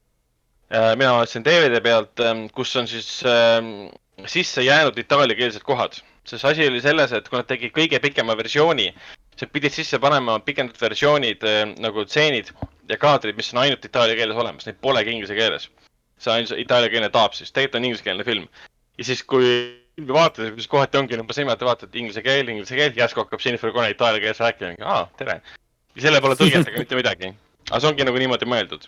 mina 0.70 1.11
vaatasin 1.18 1.45
DVD 1.45 1.82
pealt, 1.84 2.22
kus 2.57 2.72
on 2.80 2.88
siis 2.88 3.20
ähm, 3.26 3.91
sisse 4.26 4.62
jäänud 4.62 4.99
itaaliakeelsed 4.99 5.62
kohad, 5.62 6.01
sest 6.24 6.45
asi 6.45 6.68
oli 6.68 6.80
selles, 6.80 7.12
et 7.12 7.28
kui 7.28 7.38
nad 7.38 7.49
tegid 7.49 7.72
kõige 7.76 8.01
pikema 8.01 8.36
versiooni, 8.38 8.91
siis 9.36 9.53
pidid 9.53 9.74
sisse 9.74 9.99
panema 9.99 10.38
pikendatud 10.45 10.82
versioonid 10.82 11.45
äh, 11.47 11.62
nagu 11.80 12.05
tseenid 12.05 12.53
ja 12.88 12.99
kaadrid, 13.01 13.36
mis 13.38 13.53
on 13.55 13.62
ainult 13.64 13.84
itaalia 13.84 14.18
keeles 14.18 14.36
olemas, 14.36 14.66
neid 14.66 14.80
polegi 14.82 15.14
inglise 15.14 15.36
keeles. 15.38 15.68
See 16.20 16.32
on 16.36 16.60
itaaliakeelne 16.60 17.10
taap 17.14 17.36
siis, 17.36 17.52
tegelikult 17.52 17.80
on 17.80 17.90
inglisekeelne 17.90 18.24
film. 18.24 18.48
ja 18.98 19.04
siis, 19.08 19.22
kui 19.24 19.50
filmi 20.00 20.16
vaatad, 20.16 20.54
siis 20.56 20.70
kohati 20.70 20.98
ongi 21.00 21.18
umbes 21.20 21.38
niimoodi, 21.40 21.66
vaatad 21.68 21.94
inglise 22.00 22.22
keel, 22.24 22.48
inglise 22.48 22.76
keel, 22.78 22.94
järsku 22.96 23.24
hakkab 23.24 23.42
Jennifer 23.44 23.72
Connelly 23.74 23.96
itaalia 23.96 24.22
keeles 24.24 24.40
rääkima, 24.40 24.74
aa, 24.80 25.06
tere. 25.18 25.40
ja 25.96 26.06
selle 26.06 26.20
pole 26.24 26.38
tõlgendada 26.40 26.78
mitte 26.78 26.98
midagi. 26.98 27.32
aga 27.70 27.80
see 27.80 27.92
ongi 27.92 28.08
nagu 28.08 28.22
niimoodi 28.22 28.48
mõeldud. 28.48 28.86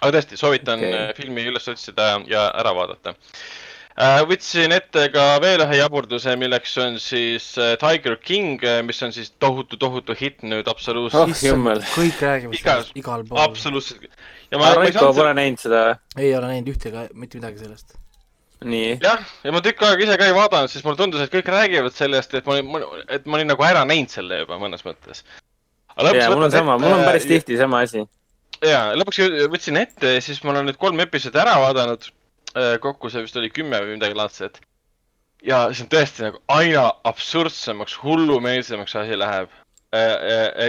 aga 0.00 0.16
tõesti, 0.18 0.40
soovitan 0.40 0.82
okay. 0.82 1.12
filmi 1.20 1.46
üles 1.50 1.68
otsida 1.72 2.10
ja 2.30 2.48
ära 2.60 2.74
vaadata. 2.76 3.14
võtsin 4.28 4.74
ette 4.74 5.08
ka 5.14 5.26
veel 5.42 5.64
ühe 5.64 5.80
jaburduse, 5.80 6.36
milleks 6.36 6.76
on 6.82 6.98
siis 6.98 7.52
äh, 7.58 7.76
Tiger 7.80 8.16
King, 8.16 8.62
mis 8.84 9.02
on 9.06 9.12
siis 9.14 9.32
tohutu, 9.38 9.78
tohutu 9.80 10.16
hitt 10.18 10.42
nüüd 10.42 10.68
absoluutselt 10.68 11.30
oh 11.30 11.92
kõik 11.94 12.24
räägivad 12.28 12.60
sellest 12.60 12.96
igal 12.98 13.24
pool. 13.28 13.44
absoluutselt. 13.46 14.10
Ja 14.54 14.58
ma, 14.60 14.64
ma 14.64 14.70
ei 14.70 14.92
Raiko 14.92 15.02
saanud 15.02 15.18
pole 15.18 15.34
näinud 15.36 15.60
seda, 15.60 15.84
ei 16.20 16.32
ole 16.38 16.50
näinud 16.52 16.72
ühtegi, 16.74 17.04
mitte 17.18 17.38
midagi 17.40 17.62
sellest. 17.62 17.96
nii. 18.64 18.98
jah, 19.02 19.22
ja 19.44 19.54
ma 19.54 19.62
tükk 19.64 19.82
aega 19.86 20.06
ise 20.06 20.18
ka 20.20 20.28
ei 20.30 20.36
vaadanud, 20.36 20.72
sest 20.72 20.86
mulle 20.86 21.00
tundus, 21.00 21.24
et 21.24 21.32
kõik 21.32 21.48
räägivad 21.52 21.96
sellest, 21.96 22.36
et 22.38 22.46
ma 22.46 22.54
olin, 22.56 23.00
et 23.16 23.26
ma 23.26 23.40
olin 23.40 23.50
nagu 23.50 23.66
ära 23.66 23.82
näinud 23.88 24.12
selle 24.14 24.44
juba 24.44 24.60
mõnes 24.62 24.86
mõttes. 24.86 25.24
ja 25.98 26.28
mul 26.30 26.46
on 26.46 26.54
sama, 26.54 26.78
mul 26.80 26.98
on 26.98 27.06
päris. 27.08 27.26
tihti 27.30 27.58
sama 27.60 27.82
asi. 27.86 28.04
ja 28.62 28.84
lõpuks 28.98 29.24
võtsin 29.52 29.80
ette 29.82 30.14
ja 30.16 30.22
siis 30.24 30.40
ma 30.44 30.54
olen 30.54 30.70
nüüd 30.70 30.78
kolm 30.80 31.02
episoodi 31.02 31.42
ära 31.42 31.58
vaadanud. 31.66 32.06
kokku 32.80 33.10
see 33.10 33.26
vist 33.26 33.36
oli 33.36 33.50
kümme 33.50 33.82
või 33.82 33.98
midagi 33.98 34.14
laadset. 34.14 34.62
ja 35.42 35.66
see 35.72 35.88
on 35.88 35.92
tõesti 35.98 36.28
nagu 36.28 36.42
aina 36.54 36.92
absurdsemaks, 37.10 37.98
hullumeelsemaks 38.06 38.96
asi 39.02 39.18
läheb. 39.18 39.50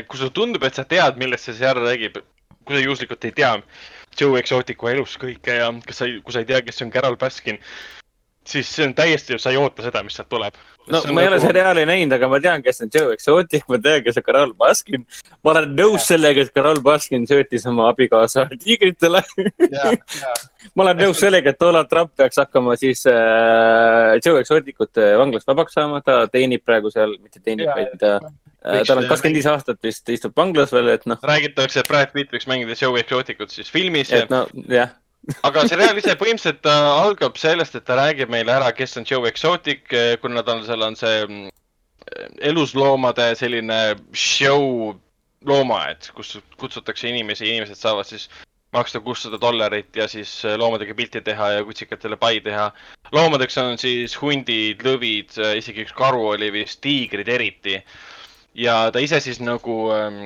kui 0.09 0.17
sulle 0.17 0.33
tundub, 0.33 0.63
et 0.65 0.73
sa 0.73 0.83
tead, 0.89 1.21
millest 1.21 1.47
see 1.47 1.61
seriaal 1.61 1.85
räägib, 1.85 2.17
kui 2.65 2.77
sa 2.77 2.83
juhuslikult 2.83 3.25
ei 3.25 3.35
tea. 3.35 3.53
Joe 4.15 4.39
Exoticu 4.39 4.87
elust 4.87 5.19
kõike 5.19 5.57
ja 5.57 5.67
kas 5.85 5.99
sa, 5.99 6.07
kui 6.23 6.33
sa 6.33 6.41
ei 6.43 6.47
tea, 6.49 6.61
kes 6.63 6.81
on 6.85 6.91
Carol 6.93 7.17
Baskin, 7.19 7.59
siis 8.47 8.69
see 8.75 8.85
on 8.87 8.93
täiesti, 8.95 9.37
sa 9.41 9.51
ei 9.53 9.59
oota 9.59 9.83
seda, 9.85 10.01
mis 10.05 10.15
sealt 10.17 10.29
tuleb. 10.29 10.57
no 10.91 11.01
ma 11.13 11.23
ei 11.23 11.29
ole 11.31 11.39
seriaali 11.41 11.85
näinud, 11.89 12.13
aga 12.17 12.27
ma 12.29 12.39
tean, 12.41 12.63
kes 12.65 12.83
on 12.85 12.91
Joe 12.93 13.13
Exotic, 13.15 13.65
ma 13.71 13.79
tean, 13.81 14.03
kes 14.05 14.19
on 14.21 14.25
Carol 14.27 14.53
Baskin. 14.57 15.05
ma 15.43 15.53
olen 15.53 15.71
nõus 15.77 16.07
sellega, 16.09 16.45
et 16.45 16.53
Carol 16.55 16.81
Baskin 16.85 17.25
söötis 17.29 17.65
oma 17.69 17.89
abikaasa 17.93 18.45
tiigritele. 18.53 19.23
ma 20.75 20.85
olen 20.85 21.01
nõus 21.01 21.21
sellega, 21.23 21.53
et 21.53 21.61
Donald 21.61 21.89
Trump 21.89 22.13
peaks 22.17 22.41
hakkama 22.41 22.77
siis 22.79 23.05
äh, 23.09 24.15
Joe 24.23 24.41
Exoticut 24.43 25.01
äh, 25.01 25.15
vanglast 25.19 25.49
vabaks 25.49 25.77
saama, 25.77 26.01
ta 26.05 26.25
teenib 26.31 26.65
praegu 26.65 26.93
seal, 26.93 27.17
mitte 27.21 27.41
teenib, 27.41 27.71
vaid 27.73 27.95
ta 28.01 28.19
äh, 28.19 28.83
tal 28.85 29.01
on 29.01 29.09
kakskümmend 29.09 29.41
viis 29.41 29.49
aastat 29.49 29.81
vist, 29.85 30.05
istub 30.13 30.37
vanglas 30.37 30.73
veel, 30.75 30.93
et 30.93 31.09
noh, 31.09 31.21
räägitakse, 31.33 31.81
et 31.81 31.89
Brad 31.89 32.13
Pitt 32.13 32.33
võiks 32.35 32.49
mängida 32.51 32.77
Joe 32.77 33.01
Exoticut 33.01 33.53
siis 33.53 33.73
filmis, 33.73 34.13
et 34.13 34.29
no 34.33 34.45
jah, 34.69 34.93
aga 35.47 35.65
seriaal 35.69 35.97
ise 35.99 36.15
põhimõtteliselt 36.19 36.67
algab 36.69 37.37
sellest, 37.39 37.75
et 37.77 37.85
ta 37.87 37.97
räägib 37.99 38.31
meile 38.33 38.53
ära, 38.55 38.71
kes 38.75 38.97
on 38.99 39.07
Joe 39.09 39.29
Exotic, 39.29 39.87
kuna 40.21 40.43
tal 40.45 40.63
seal 40.67 40.85
on 40.85 40.97
see 40.99 41.21
mm, 41.25 41.53
elusloomade 42.51 43.31
selline 43.39 43.79
show 44.13 44.93
loomaaed, 45.45 46.09
kus 46.17 46.37
kutsutakse 46.61 47.09
inimesi, 47.09 47.47
inimesed 47.49 47.79
saavad 47.79 48.09
siis 48.09 48.27
maksta 48.75 48.99
kuussada 48.99 49.37
dollarit 49.41 49.95
ja 49.95 50.07
siis 50.11 50.31
loomadega 50.57 50.95
pilti 50.97 51.21
teha 51.23 51.51
ja 51.55 51.63
kutsikatele 51.63 52.17
pai 52.19 52.41
teha. 52.43 52.71
loomadeks 53.15 53.57
on 53.61 53.77
siis 53.79 54.17
hundid, 54.21 54.83
lõvid, 54.83 55.37
isegi 55.57 55.85
üks 55.85 55.95
karu 55.95 56.27
oli 56.33 56.51
vist, 56.51 56.81
tiigrid 56.83 57.29
eriti 57.31 57.79
ja 58.55 58.75
ta 58.93 59.01
ise 59.03 59.19
siis 59.23 59.39
nagu 59.43 59.75
ähm, 59.93 60.17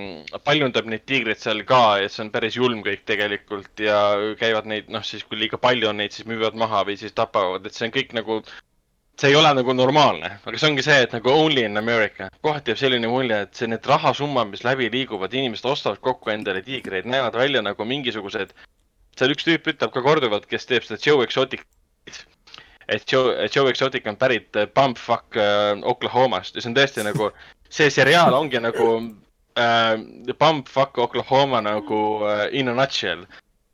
paljundab 0.45 0.88
neid 0.89 1.05
tiigreid 1.09 1.41
seal 1.41 1.63
ka 1.67 1.99
ja 2.03 2.09
see 2.11 2.23
on 2.25 2.32
päris 2.34 2.57
julm 2.59 2.84
kõik 2.86 3.03
tegelikult 3.09 3.82
ja 3.84 3.99
käivad 4.39 4.69
neid, 4.69 4.89
noh 4.93 5.05
siis 5.05 5.25
kui 5.25 5.39
liiga 5.39 5.57
palju 5.61 5.89
on 5.89 5.99
neid, 6.01 6.13
siis 6.15 6.30
müüvad 6.30 6.57
maha 6.59 6.84
või 6.88 6.97
siis 7.01 7.15
tapavad, 7.17 7.65
et 7.65 7.75
see 7.75 7.88
on 7.89 7.95
kõik 7.95 8.13
nagu, 8.17 8.39
see 9.19 9.34
ei 9.34 9.38
ole 9.39 9.53
nagu 9.57 9.75
normaalne, 9.75 10.36
aga 10.45 10.61
see 10.61 10.69
ongi 10.69 10.86
see, 10.86 11.01
et 11.05 11.15
nagu 11.17 11.34
only 11.34 11.65
in 11.65 11.82
America. 11.82 12.30
kohati 12.45 12.73
jääb 12.73 12.84
selline 12.84 13.11
mulje, 13.11 13.43
et 13.47 13.61
see, 13.61 13.69
need 13.71 13.86
rahasummad, 13.93 14.53
mis 14.53 14.65
läbi 14.67 14.91
liiguvad, 14.93 15.34
inimesed 15.34 15.65
ostavad 15.73 16.01
kokku 16.05 16.34
endale 16.36 16.61
tiigreid, 16.65 17.09
näevad 17.09 17.38
välja 17.41 17.65
nagu 17.65 17.86
mingisugused, 17.86 18.53
seal 19.17 19.34
üks 19.34 19.47
tüüp 19.47 19.73
ütleb 19.73 19.95
ka 19.95 20.05
korduvalt, 20.05 20.45
kes 20.49 20.69
teeb 20.69 20.86
seda 20.86 21.01
Joe 21.01 21.25
Exotic 21.25 21.65
et 22.89 23.05
Joe, 23.11 23.36
Joe 23.53 23.69
Exotic 23.69 24.07
on 24.09 24.17
pärit 24.17 24.55
äh, 24.57 24.65
Bumpfuck 24.65 25.38
äh, 25.38 25.77
Oklahomast 25.84 26.55
ja 26.55 26.63
see 26.63 26.71
on 26.71 26.77
tõesti 26.77 27.05
nagu, 27.05 27.30
see 27.70 27.89
seriaal 27.93 28.34
ongi 28.34 28.61
nagu 28.61 28.89
äh, 29.59 29.95
Bumpfuck 30.39 30.97
Oklahoma 30.97 31.61
nagu 31.61 32.01
äh, 32.26 32.49
in 32.51 32.70
a 32.70 32.74
nutshell. 32.74 33.26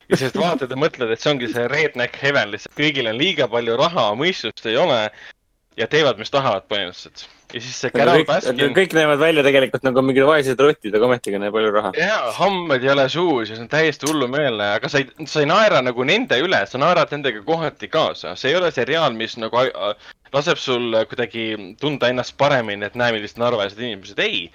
ja 0.10 0.18
siis 0.18 0.36
vaatad 0.38 0.70
ja 0.70 0.78
mõtled, 0.78 1.10
et 1.10 1.22
see 1.22 1.32
ongi 1.32 1.48
see 1.50 1.66
redneck 1.72 2.20
heaven 2.22 2.52
lihtsalt, 2.54 2.76
kõigil 2.78 3.10
on 3.10 3.18
liiga 3.18 3.48
palju 3.50 3.78
raha, 3.80 4.12
mõistust 4.20 4.68
ei 4.70 4.78
ole 4.78 5.00
ja 5.80 5.88
teevad, 5.90 6.20
mis 6.22 6.30
tahavad 6.30 6.68
põhimõtteliselt. 6.70 7.26
ja 7.54 7.62
siis 7.62 7.80
see 7.80 7.94
Carol 7.94 8.22
Baskin, 8.28 8.76
kõik 8.76 8.94
näevad 8.96 9.20
välja 9.22 9.44
tegelikult 9.46 9.88
nagu 9.88 10.04
mingid 10.06 10.28
vaesed 10.28 10.62
rotid, 10.62 10.94
aga 10.94 11.08
ometigi 11.08 11.40
on 11.40 11.46
neil 11.46 11.56
palju 11.56 11.72
raha. 11.74 11.92
jaa, 11.98 12.32
hammed 12.38 12.86
ei 12.86 12.92
ole 12.94 13.08
suus 13.10 13.50
ja 13.50 13.58
see 13.58 13.66
on 13.66 13.72
täiesti 13.72 14.10
hullumeelne, 14.10 14.70
aga 14.80 14.92
sa 14.92 15.02
ei, 15.02 15.10
sa 15.26 15.42
ei 15.42 15.50
naera 15.50 15.82
nagu 15.86 16.06
nende 16.08 16.38
üle, 16.44 16.62
sa 16.70 16.82
naerad 16.82 17.16
nendega 17.16 17.42
kohati 17.48 17.90
kaasa, 17.92 18.36
see 18.40 18.54
ei 18.54 18.60
ole 18.60 18.70
seriaal, 18.76 19.18
mis 19.18 19.40
nagu 19.42 19.66
laseb 20.36 20.60
sul 20.60 20.94
kuidagi 21.10 21.48
tunda 21.82 22.12
ennast 22.12 22.36
paremini, 22.40 22.86
et 22.88 22.98
näe, 23.00 23.16
millised 23.16 23.40
narvaised 23.42 23.80
inimesed, 23.80 24.20
ei. 24.20 24.50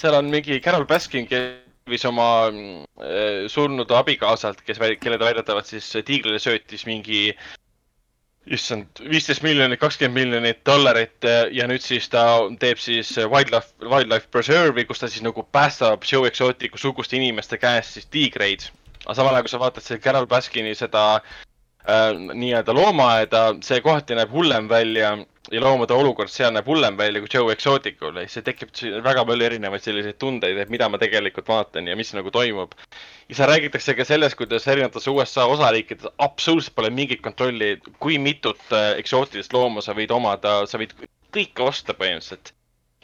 seal 0.00 0.16
on 0.18 0.30
mingi 0.32 0.60
Carol 0.64 0.86
Baskin, 0.88 1.28
kes 1.30 2.06
oma 2.08 2.28
äh, 2.50 3.48
surnud 3.52 3.90
abikaasalt, 3.90 4.62
kes, 4.66 4.80
kelle 5.00 5.18
ta 5.18 5.28
väidetavalt 5.28 5.68
siis 5.68 5.88
tiigrile 6.06 6.40
söötis 6.42 6.86
mingi 6.86 7.30
issand, 8.50 9.02
viisteist 9.06 9.44
miljonit, 9.46 9.78
kakskümmend 9.80 10.18
miljonit 10.18 10.62
dollarit 10.66 11.26
eh, 11.28 11.44
ja 11.54 11.68
nüüd 11.70 11.84
siis 11.84 12.08
ta 12.10 12.24
teeb 12.62 12.80
siis 12.82 13.12
wildlife, 13.30 13.70
wildlife 13.86 14.26
preserve'i, 14.34 14.86
kus 14.88 15.02
ta 15.02 15.10
siis 15.10 15.22
nagu 15.22 15.44
päästab 15.54 16.02
Joe 16.08 16.26
Exoticu 16.26 16.80
suguste 16.80 17.16
inimeste 17.20 17.58
käest 17.62 17.98
siis 17.98 18.10
tiigreid. 18.10 18.66
aga 19.04 19.14
samal 19.14 19.36
ajal, 19.36 19.46
kui 19.46 19.54
sa 19.54 19.62
vaatad 19.62 19.86
selle 19.86 20.02
Carol 20.02 20.26
Baskini 20.26 20.74
seda 20.78 21.04
äh, 21.20 21.38
nii-öelda 21.82 22.74
loomaaeda, 22.74 23.42
see 23.66 23.80
kohati 23.82 24.14
näeb 24.14 24.30
hullem 24.30 24.68
välja 24.70 25.16
ja 25.50 25.60
loomade 25.60 25.94
olukord 25.94 26.30
seal 26.30 26.52
näeb 26.54 26.68
hullem 26.70 26.96
välja 26.96 27.20
kui 27.20 27.30
Joe 27.32 27.52
Exoticul 27.52 28.20
ja 28.20 28.28
siis 28.30 28.44
tekib 28.46 28.70
väga 29.04 29.24
palju 29.26 29.48
erinevaid 29.48 29.82
selliseid 29.82 30.18
tundeid, 30.22 30.60
et 30.62 30.70
mida 30.70 30.88
ma 30.88 31.00
tegelikult 31.02 31.50
vaatan 31.50 31.90
ja 31.90 31.96
mis 31.98 32.12
nagu 32.14 32.30
toimub. 32.30 32.76
ja 33.28 33.34
seal 33.34 33.50
räägitakse 33.50 33.96
ka 33.98 34.06
sellest, 34.06 34.38
kuidas 34.38 34.68
erinevates 34.68 35.08
USA 35.10 35.48
osariikides 35.50 36.14
absoluutselt 36.18 36.76
pole 36.78 36.90
mingit 36.90 37.20
kontrolli, 37.26 37.74
kui 37.98 38.18
mitut 38.18 38.62
äh, 38.70 38.92
eksootilist 39.02 39.52
looma 39.52 39.82
sa 39.82 39.96
võid 39.98 40.14
omada, 40.14 40.62
sa 40.66 40.78
võid 40.78 40.94
kõike 41.34 41.66
osta 41.66 41.98
põhimõtteliselt 41.98 42.54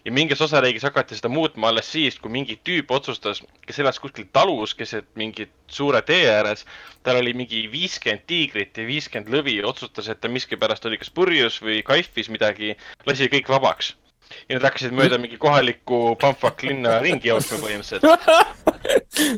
ja 0.09 0.13
mingis 0.15 0.41
osariigis 0.41 0.87
hakati 0.87 1.19
seda 1.19 1.29
muutma 1.29 1.69
alles 1.69 1.91
siis, 1.93 2.17
kui 2.23 2.33
mingi 2.33 2.57
tüüp 2.65 2.91
otsustas, 2.97 3.43
kes 3.67 3.81
elas 3.83 4.01
kuskil 4.01 4.25
talus 4.33 4.73
keset 4.79 5.09
mingit 5.21 5.53
suure 5.69 6.01
tee 6.03 6.25
ääres. 6.33 6.65
tal 7.05 7.21
oli 7.21 7.35
mingi 7.37 7.67
viiskümmend 7.73 8.25
tiigrit 8.27 8.77
ja 8.77 8.87
viiskümmend 8.89 9.29
lõvi, 9.33 9.59
otsustas, 9.69 10.09
et 10.09 10.21
ta 10.21 10.31
miskipärast 10.33 10.89
oli 10.89 10.99
kas 11.01 11.13
purjus 11.13 11.61
või 11.63 11.83
kaifis 11.85 12.33
midagi, 12.33 12.77
lasi 13.07 13.29
kõik 13.29 13.53
vabaks. 13.53 13.95
ja 14.49 14.57
nad 14.57 14.65
hakkasid 14.65 14.97
mööda 14.97 15.21
mingi 15.21 15.37
kohalikku 15.37 16.17
Pamfak 16.21 16.63
linna 16.63 16.99
ringi 17.05 17.29
jooksma 17.29 17.61
põhimõtteliselt. 17.67 18.05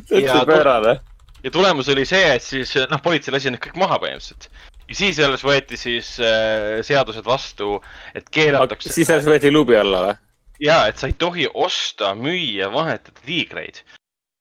täitsa 0.09 0.45
pöörane. 0.47 0.99
ja 1.43 1.51
tulemus 1.51 1.91
oli 1.91 2.05
see, 2.05 2.33
et 2.35 2.43
siis 2.47 2.75
noh, 2.87 3.03
politsei 3.03 3.35
lasi 3.35 3.51
need 3.51 3.63
kõik 3.67 3.79
maha 3.83 3.99
põhimõtteliselt 3.99 4.47
ja 4.87 4.95
siis 4.95 5.19
alles 5.19 5.43
võeti 5.43 5.77
siis 5.79 6.17
äh, 6.19 6.79
seadused 6.83 7.27
vastu, 7.27 7.81
et 8.15 8.27
keelatakse. 8.31 8.91
siis 8.91 9.09
alles 9.11 9.27
võeti 9.27 9.51
luubi 9.51 9.75
alla 9.75 10.07
või? 10.07 10.19
Ja 10.61 10.85
et 10.87 10.97
sa 11.01 11.09
ei 11.09 11.13
tohi 11.17 11.47
osta, 11.53 12.13
müüa, 12.15 12.69
vahetada 12.73 13.19
tiigreid. 13.25 13.81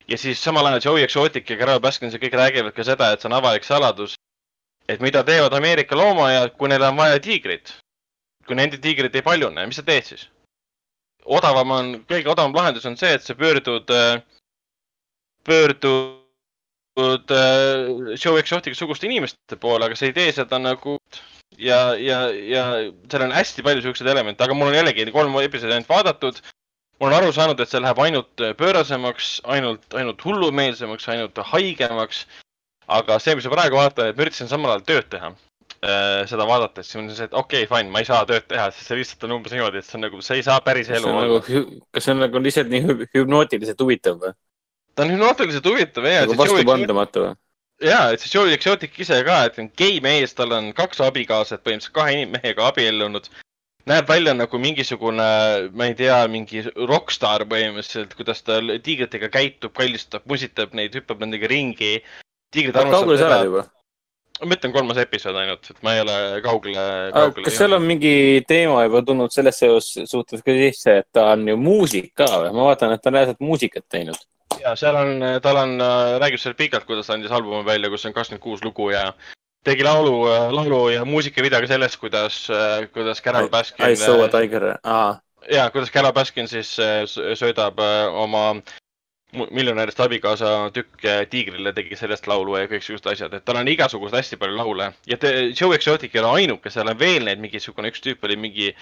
ja 0.08 0.18
siis 0.18 0.42
samal 0.42 0.66
ajal 0.66 0.80
Joey 0.84 1.02
Exotic 1.04 1.50
ja 1.50 1.56
Carol 1.56 1.80
Baskins 1.80 2.14
ja 2.14 2.18
kõik 2.18 2.34
räägivad 2.34 2.74
ka 2.74 2.84
seda, 2.84 3.12
et 3.12 3.22
see 3.22 3.28
on 3.30 3.38
avalik 3.38 3.64
saladus. 3.64 4.14
et 4.88 5.00
mida 5.00 5.24
teevad 5.24 5.54
Ameerika 5.54 5.96
loomaiad, 5.96 6.56
kui 6.58 6.68
neil 6.68 6.82
on 6.82 6.96
vaja 6.96 7.20
tiigrit. 7.20 7.74
kui 8.46 8.56
nende 8.56 8.78
tiigrid 8.78 9.14
ei 9.14 9.22
paljune, 9.22 9.66
mis 9.66 9.76
sa 9.76 9.82
teed 9.82 10.04
siis? 10.04 10.28
odavam 11.24 11.70
on, 11.70 12.04
kõige 12.08 12.28
odavam 12.28 12.54
lahendus 12.54 12.86
on 12.86 12.96
see, 12.96 13.12
et 13.14 13.22
sa 13.22 13.34
pöördud, 13.34 13.86
pöördud 15.44 16.20
Joe 18.24 18.40
Exotic 18.40 18.74
suguste 18.76 19.06
inimeste 19.06 19.56
poole, 19.56 19.84
aga 19.86 19.96
sa 19.96 20.06
ei 20.06 20.12
tee 20.12 20.32
seda 20.32 20.58
nagu 20.58 20.98
ja, 21.58 21.80
ja, 21.98 22.20
ja 22.30 22.64
seal 23.10 23.26
on 23.26 23.34
hästi 23.34 23.64
palju 23.66 23.84
siukseid 23.84 24.10
elemente, 24.12 24.44
aga 24.44 24.56
mul 24.56 24.70
on 24.70 24.78
jällegi 24.78 25.08
kolm 25.14 25.36
episoodi 25.42 25.76
ainult 25.76 25.90
vaadatud. 25.90 26.40
ma 27.00 27.06
olen 27.08 27.16
aru 27.16 27.32
saanud, 27.32 27.60
et 27.60 27.70
see 27.70 27.80
läheb 27.80 28.00
ainult 28.04 28.42
pöörasemaks, 28.60 29.40
ainult, 29.48 29.86
ainult 29.96 30.24
hullumeelsemaks, 30.24 31.08
ainult 31.08 31.38
haigemaks. 31.52 32.26
aga 32.86 33.18
see, 33.22 33.36
mis 33.38 33.46
ma 33.46 33.54
praegu 33.54 33.78
vaatan, 33.78 34.10
et 34.10 34.18
ma 34.18 34.26
üritasin 34.26 34.50
samal 34.50 34.74
ajal 34.74 34.86
tööd 34.88 35.08
teha 35.12 35.30
äh, 35.30 36.26
seda 36.30 36.46
vaadates, 36.48 36.90
siis 36.90 37.00
on 37.00 37.10
see, 37.14 37.28
et 37.28 37.34
okei 37.34 37.64
okay,, 37.64 37.70
fine, 37.70 37.92
ma 37.92 38.02
ei 38.02 38.08
saa 38.08 38.24
tööd 38.28 38.46
teha, 38.50 38.70
sest 38.74 38.90
see 38.90 39.00
lihtsalt 39.00 39.28
on 39.28 39.36
umbes 39.38 39.54
niimoodi, 39.54 39.80
et 39.80 39.86
see 39.86 39.98
on 39.98 40.06
nagu, 40.06 40.22
see 40.26 40.40
ei 40.40 40.46
saa 40.46 40.60
päris 40.64 40.90
elu 40.90 41.08
olla 41.08 41.26
nagu,. 41.28 41.60
kas 41.94 42.06
see 42.06 42.16
on 42.16 42.24
nagu 42.26 42.42
lihtsalt 42.46 42.72
nii 42.72 42.98
hüpnootiliselt 43.16 43.84
huvitav 43.86 44.18
või? 44.24 44.34
ta 44.94 45.06
on 45.06 45.14
hüpnootiliselt 45.14 45.70
huvitav 45.70 46.10
ja. 46.10 46.24
nagu 46.26 46.36
vastupandamatu 46.40 47.24
või? 47.28 47.38
Ja, 47.80 48.00
et 48.12 48.22
see 48.22 48.32
Joey 48.32 48.54
Exotic 48.54 48.98
ise 49.00 49.20
ka, 49.26 49.38
et 49.48 49.58
on 49.60 49.70
gei 49.78 50.00
mees, 50.04 50.34
tal 50.36 50.52
on 50.56 50.70
kaks 50.76 51.00
abikaasat, 51.04 51.62
põhimõtteliselt 51.64 51.96
kahe 51.96 52.26
mehega 52.30 52.68
abiellunud. 52.70 53.30
näeb 53.90 54.06
välja 54.06 54.34
nagu 54.36 54.58
mingisugune, 54.60 55.26
ma 55.74 55.88
ei 55.88 55.96
tea, 55.98 56.20
mingi 56.30 56.62
rokkstaar 56.76 57.46
põhimõtteliselt, 57.50 58.14
kuidas 58.18 58.44
ta 58.46 58.60
tiigritega 58.60 59.30
käitub, 59.32 59.72
kallistab, 59.74 60.26
musitab 60.30 60.76
neid, 60.76 60.94
hüppab 60.94 61.24
nendega 61.24 61.48
ringi. 61.50 62.00
sa 63.18 63.28
oled 63.28 63.46
juba? 63.50 63.68
ma 64.40 64.56
ütlen 64.56 64.72
kolmas 64.72 64.96
episood 64.96 65.36
ainult, 65.36 65.66
et 65.68 65.82
ma 65.84 65.92
ei 65.94 66.00
ole 66.00 66.14
kaugele, 66.44 66.84
kaugele. 67.12 67.44
kas 67.44 67.58
seal 67.60 67.76
on 67.76 67.84
mingi 67.84 68.40
teema 68.48 68.86
juba 68.86 69.02
tulnud 69.04 69.32
selles 69.34 69.58
suhtes 69.60 70.40
ka 70.40 70.54
sisse, 70.56 70.94
et 71.02 71.08
ta 71.12 71.26
on 71.34 71.44
ju 71.48 71.56
muusik 71.60 72.14
ka 72.16 72.28
või? 72.28 72.52
ma 72.56 72.70
vaatan, 72.70 72.94
et 72.94 73.02
ta 73.04 73.10
on 73.10 73.18
reaalselt 73.18 73.42
muusikat 73.44 73.84
teinud 73.92 74.16
ja 74.58 74.74
seal 74.76 74.96
on, 74.96 75.24
tal 75.42 75.60
on, 75.62 75.76
räägib 76.22 76.42
seal 76.42 76.56
pikalt, 76.58 76.84
kuidas 76.88 77.06
ta 77.06 77.16
andis 77.16 77.32
albumi 77.32 77.64
välja, 77.66 77.90
kus 77.92 78.06
on 78.06 78.16
kakskümmend 78.16 78.42
kuus 78.42 78.64
lugu 78.64 78.90
ja 78.90 79.12
tegi 79.64 79.84
laulu, 79.84 80.24
laulu 80.56 80.88
ja 80.94 81.04
muusikavideo 81.04 81.60
ka 81.60 81.70
sellest, 81.70 82.00
kuidas, 82.00 82.42
kuidas 82.94 83.22
Carol 83.22 83.48
Baskin. 83.52 83.86
I 83.86 83.96
saw 83.96 84.24
a 84.24 84.28
tiger 84.32 84.72
ah., 84.84 85.18
ja 85.52 85.70
kuidas 85.70 85.92
Carol 85.92 86.12
Baskin 86.12 86.48
siis 86.48 86.76
söödab 87.34 87.80
oma 88.12 88.62
miljonärist 89.30 90.00
abikaasa 90.00 90.70
tükk 90.74 91.04
tiigrile, 91.30 91.72
tegi 91.72 91.96
sellest 91.96 92.26
laulu 92.26 92.56
ja 92.58 92.66
kõiksugused 92.70 93.06
asjad, 93.12 93.34
et 93.36 93.44
tal 93.46 93.60
on 93.60 93.68
igasugust 93.70 94.16
hästi 94.16 94.36
palju 94.40 94.56
laule 94.58 94.90
ja 95.06 95.18
te, 95.20 95.52
Joe 95.54 95.76
Exotic 95.76 96.14
ei 96.14 96.22
ole 96.22 96.40
ainuke, 96.40 96.70
seal 96.70 96.90
on 96.90 96.98
veel 96.98 97.28
neid 97.28 97.42
mingisugune, 97.42 97.92
üks 97.92 98.02
tüüp 98.02 98.26
oli 98.26 98.36
mingi 98.40 98.72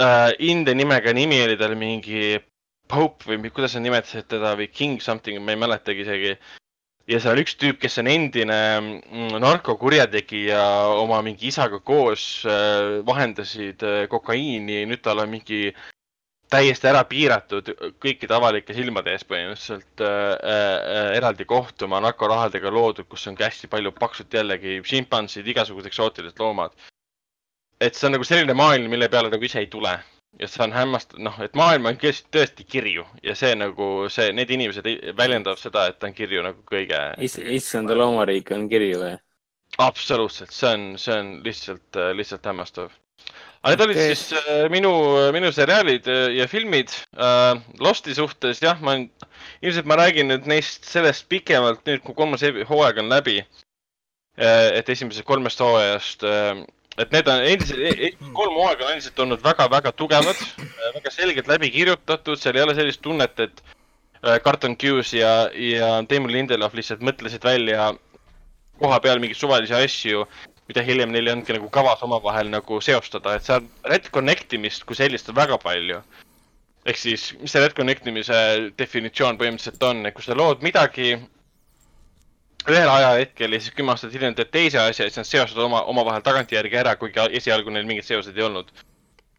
äh, 0.00 0.30
India 0.38 0.74
nimega 0.74 1.12
nimi 1.12 1.42
oli 1.44 1.58
tal 1.60 1.76
mingi 1.76 2.38
Pope 2.88 3.30
või 3.32 3.50
kuidas 3.50 3.74
sa 3.74 3.82
nimetasid 3.82 4.28
teda 4.30 4.54
või 4.58 4.68
King 4.72 5.02
something, 5.02 5.40
ma 5.42 5.54
ei 5.54 5.60
mäletagi 5.60 6.04
isegi. 6.06 6.36
ja 7.06 7.18
seal 7.22 7.38
üks 7.38 7.54
tüüp, 7.54 7.78
kes 7.78 7.98
on 8.02 8.08
endine 8.10 8.56
mm, 8.80 9.36
narkokurjategija 9.42 10.62
oma 11.02 11.20
mingi 11.22 11.52
isaga 11.52 11.78
koos 11.78 12.44
äh, 12.46 13.02
vahendasid 13.06 13.82
äh, 13.86 14.08
kokaiini, 14.10 14.84
nüüd 14.90 15.04
tal 15.04 15.22
on 15.22 15.30
mingi 15.30 15.70
täiesti 16.50 16.90
ära 16.90 17.02
piiratud 17.06 17.70
kõikide 18.02 18.34
avalike 18.36 18.74
silmade 18.74 19.14
ees 19.14 19.24
põhimõtteliselt 19.26 20.02
äh, 20.02 20.34
äh, 20.34 21.12
eraldi 21.18 21.46
koht 21.48 21.82
oma 21.86 22.00
narkorahadega 22.04 22.70
loodud, 22.70 23.08
kus 23.10 23.26
on 23.30 23.38
ka 23.38 23.48
hästi 23.48 23.70
palju 23.70 23.94
paksult 23.94 24.34
jällegi 24.34 24.78
šimpansid, 24.86 25.46
igasugused 25.46 25.90
eksootilised 25.90 26.42
loomad. 26.42 26.74
et 27.80 27.94
see 27.94 28.06
on 28.08 28.16
nagu 28.16 28.24
selline 28.24 28.54
maailm, 28.56 28.90
mille 28.90 29.08
peale 29.12 29.30
nagu 29.30 29.44
ise 29.44 29.58
ei 29.62 29.70
tule 29.70 29.98
ja 30.40 30.48
see 30.50 30.64
on 30.64 30.74
hämmastav, 30.76 31.20
noh, 31.22 31.36
et 31.44 31.54
maailm 31.56 31.88
on 31.90 31.96
tõesti 32.00 32.66
kirju 32.68 33.06
ja 33.24 33.34
see 33.38 33.54
nagu 33.56 34.06
see, 34.12 34.32
need 34.36 34.50
inimesed 34.52 34.88
väljendavad 35.16 35.60
seda, 35.60 35.86
et 35.90 35.98
ta 36.00 36.10
on 36.10 36.16
kirju 36.16 36.44
nagu 36.44 36.60
kõige 36.68 37.00
Is,. 37.24 37.38
issand 37.38 37.92
loomariik 37.96 38.52
on 38.56 38.68
kirju 38.72 39.00
või? 39.00 39.16
absoluutselt, 39.82 40.52
see 40.54 40.72
on, 40.72 40.86
see 41.00 41.16
on 41.16 41.32
lihtsalt, 41.44 42.00
lihtsalt 42.16 42.46
hämmastav. 42.48 42.92
aga 43.62 43.72
need 43.72 43.82
okay. 43.82 43.88
olid 43.88 44.00
siis 44.02 44.24
äh, 44.36 44.66
minu, 44.72 44.92
minu 45.34 45.52
seriaalid 45.52 46.08
äh, 46.12 46.26
ja 46.36 46.48
filmid 46.48 46.92
äh,. 47.16 47.56
Losti 47.80 48.14
suhtes 48.14 48.62
jah, 48.62 48.80
ma 48.80 48.98
ilmselt 49.62 49.88
ma 49.88 49.96
räägin 49.98 50.30
nüüd 50.30 50.48
neist 50.48 50.84
sellest 50.88 51.28
pikemalt 51.32 51.84
nüüd, 51.88 52.04
kui 52.04 52.14
kolmas 52.14 52.44
hooaeg 52.44 53.00
on 53.02 53.10
läbi 53.12 53.40
äh,. 53.40 54.76
et 54.76 54.88
esimesest 54.88 55.26
kolmest 55.28 55.64
hooajast 55.64 56.24
äh, 56.28 56.60
et 56.98 57.12
need 57.12 57.28
on 57.28 57.44
endiselt, 57.44 57.80
e-, 57.80 58.08
e-, 58.08 58.32
kolm 58.36 58.56
hooaega 58.56 58.86
on 58.86 58.96
endiselt 58.96 59.22
olnud 59.24 59.42
väga-väga 59.44 59.92
tugevad, 59.96 60.42
väga 60.96 61.12
selgelt 61.12 61.50
läbi 61.50 61.70
kirjutatud, 61.74 62.40
seal 62.40 62.56
ei 62.56 62.64
ole 62.64 62.76
sellist 62.78 63.02
tunnet, 63.04 63.40
et 63.40 63.62
äh, 64.22 64.38
Carton 64.44 64.76
Hughes 64.80 65.12
ja, 65.16 65.48
ja 65.52 66.00
Damon 66.08 66.32
Lindelof 66.32 66.76
lihtsalt 66.76 67.04
mõtlesid 67.04 67.44
välja 67.44 67.92
koha 68.80 69.00
peal 69.00 69.20
mingeid 69.20 69.40
suvalisi 69.40 69.76
asju, 69.76 70.24
mida 70.68 70.82
hiljem 70.84 71.12
neil 71.14 71.28
ei 71.28 71.34
olnudki 71.34 71.56
nagu 71.56 71.68
kavas 71.72 72.02
omavahel 72.04 72.50
nagu 72.52 72.80
seostada, 72.84 73.36
et 73.36 73.46
seal 73.46 73.64
retconnect 73.88 74.56
imist 74.58 74.84
kui 74.88 74.98
sellist 74.98 75.30
on 75.30 75.38
väga 75.38 75.58
palju. 75.62 76.02
ehk 76.86 76.98
siis, 77.00 77.32
mis 77.40 77.50
see 77.50 77.62
retconnect 77.64 78.06
imise 78.06 78.36
definitsioon 78.78 79.38
põhimõtteliselt 79.40 79.82
on, 79.88 80.04
et 80.06 80.14
kui 80.14 80.22
sa 80.22 80.36
lood 80.38 80.60
midagi 80.62 81.16
ühel 82.70 82.90
ajahetkel 82.90 83.54
ja 83.54 83.60
siis 83.62 83.74
kümme 83.76 83.94
aastat 83.94 84.14
hiljem 84.14 84.34
teed 84.36 84.50
teise 84.54 84.80
asja 84.82 85.06
ja 85.06 85.10
siis 85.12 85.20
nad 85.20 85.28
seostavad 85.28 85.68
oma, 85.68 85.82
omavahel 85.92 86.24
tagantjärgi 86.26 86.78
ära, 86.82 86.96
kuigi 87.00 87.28
esialgu 87.38 87.72
neil 87.74 87.86
mingeid 87.88 88.08
seoseid 88.08 88.38
ei 88.38 88.46
olnud. 88.46 88.72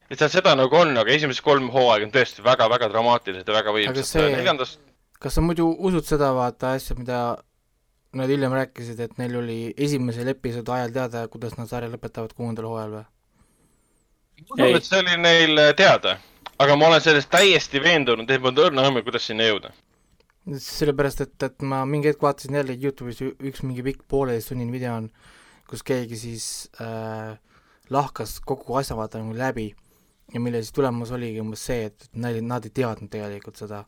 et 0.09 0.19
seal 0.19 0.31
seda 0.31 0.55
nagu 0.55 0.79
on, 0.79 0.95
aga 0.97 1.11
esimesed 1.11 1.43
kolm 1.43 1.67
hooaega 1.73 2.07
on 2.07 2.13
tõesti 2.13 2.45
väga-väga 2.45 2.89
dramaatilised 2.93 3.49
ja 3.49 3.57
väga 3.57 3.73
võimsad. 3.75 4.07
See... 4.07 4.29
neljandast. 4.35 4.79
kas 5.19 5.35
sa 5.35 5.43
muidu 5.43 5.67
usud 5.89 6.07
seda 6.07 6.31
vaata 6.35 6.71
asja, 6.77 6.95
mida 6.99 7.19
nad 8.17 8.31
hiljem 8.31 8.55
rääkisid, 8.55 8.99
et 9.03 9.17
neil 9.19 9.35
oli 9.41 9.59
esimesel 9.77 10.31
episoodi 10.31 10.73
ajal 10.77 10.95
teada, 10.95 11.27
kuidas 11.27 11.57
nad 11.59 11.67
sarja 11.69 11.91
lõpetavad 11.91 12.33
kuuendal 12.37 12.69
hooajal 12.71 12.95
või? 12.99 13.05
ma 14.47 14.55
usun, 14.55 14.79
et 14.79 14.87
see 14.87 15.03
oli 15.03 15.19
neil 15.19 15.65
teada, 15.75 16.15
aga 16.63 16.79
ma 16.79 16.93
olen 16.93 17.03
selles 17.03 17.27
täiesti 17.27 17.83
veendunud, 17.83 18.29
et 18.29 18.41
mul 18.41 18.55
on 18.55 18.63
õrna 18.69 18.87
õmme, 18.87 19.03
kuidas 19.03 19.27
sinna 19.27 19.49
jõuda 19.49 19.73
sellepärast, 20.55 21.25
et, 21.25 21.35
et 21.43 21.65
ma 21.67 21.81
mingi 21.89 22.11
hetk 22.11 22.23
vaatasin 22.23 22.55
jälle 22.55 22.77
Youtube'is 22.79 23.19
üks 23.23 23.63
mingi 23.65 23.83
pikk 23.83 24.05
pooleteisttunnine 24.11 24.71
video 24.71 24.95
on, 24.95 25.09
kus 25.67 25.83
keegi 25.83 26.19
siis 26.19 26.45
äh, 26.81 27.35
lahkas 27.91 28.37
kogu 28.45 28.77
asja 28.79 28.95
vaata 28.97 29.19
nagu 29.21 29.35
läbi. 29.37 29.73
Ja 30.33 30.41
mille 30.43 30.59
siis 30.59 30.75
tulemus 30.75 31.11
oligi 31.15 31.39
umbes 31.39 31.61
see, 31.69 31.87
et 31.87 32.09
nad, 32.13 32.35
nad 32.43 32.65
ei 32.67 32.71
teadnud 32.75 33.11
tegelikult 33.11 33.59
seda, 33.59 33.85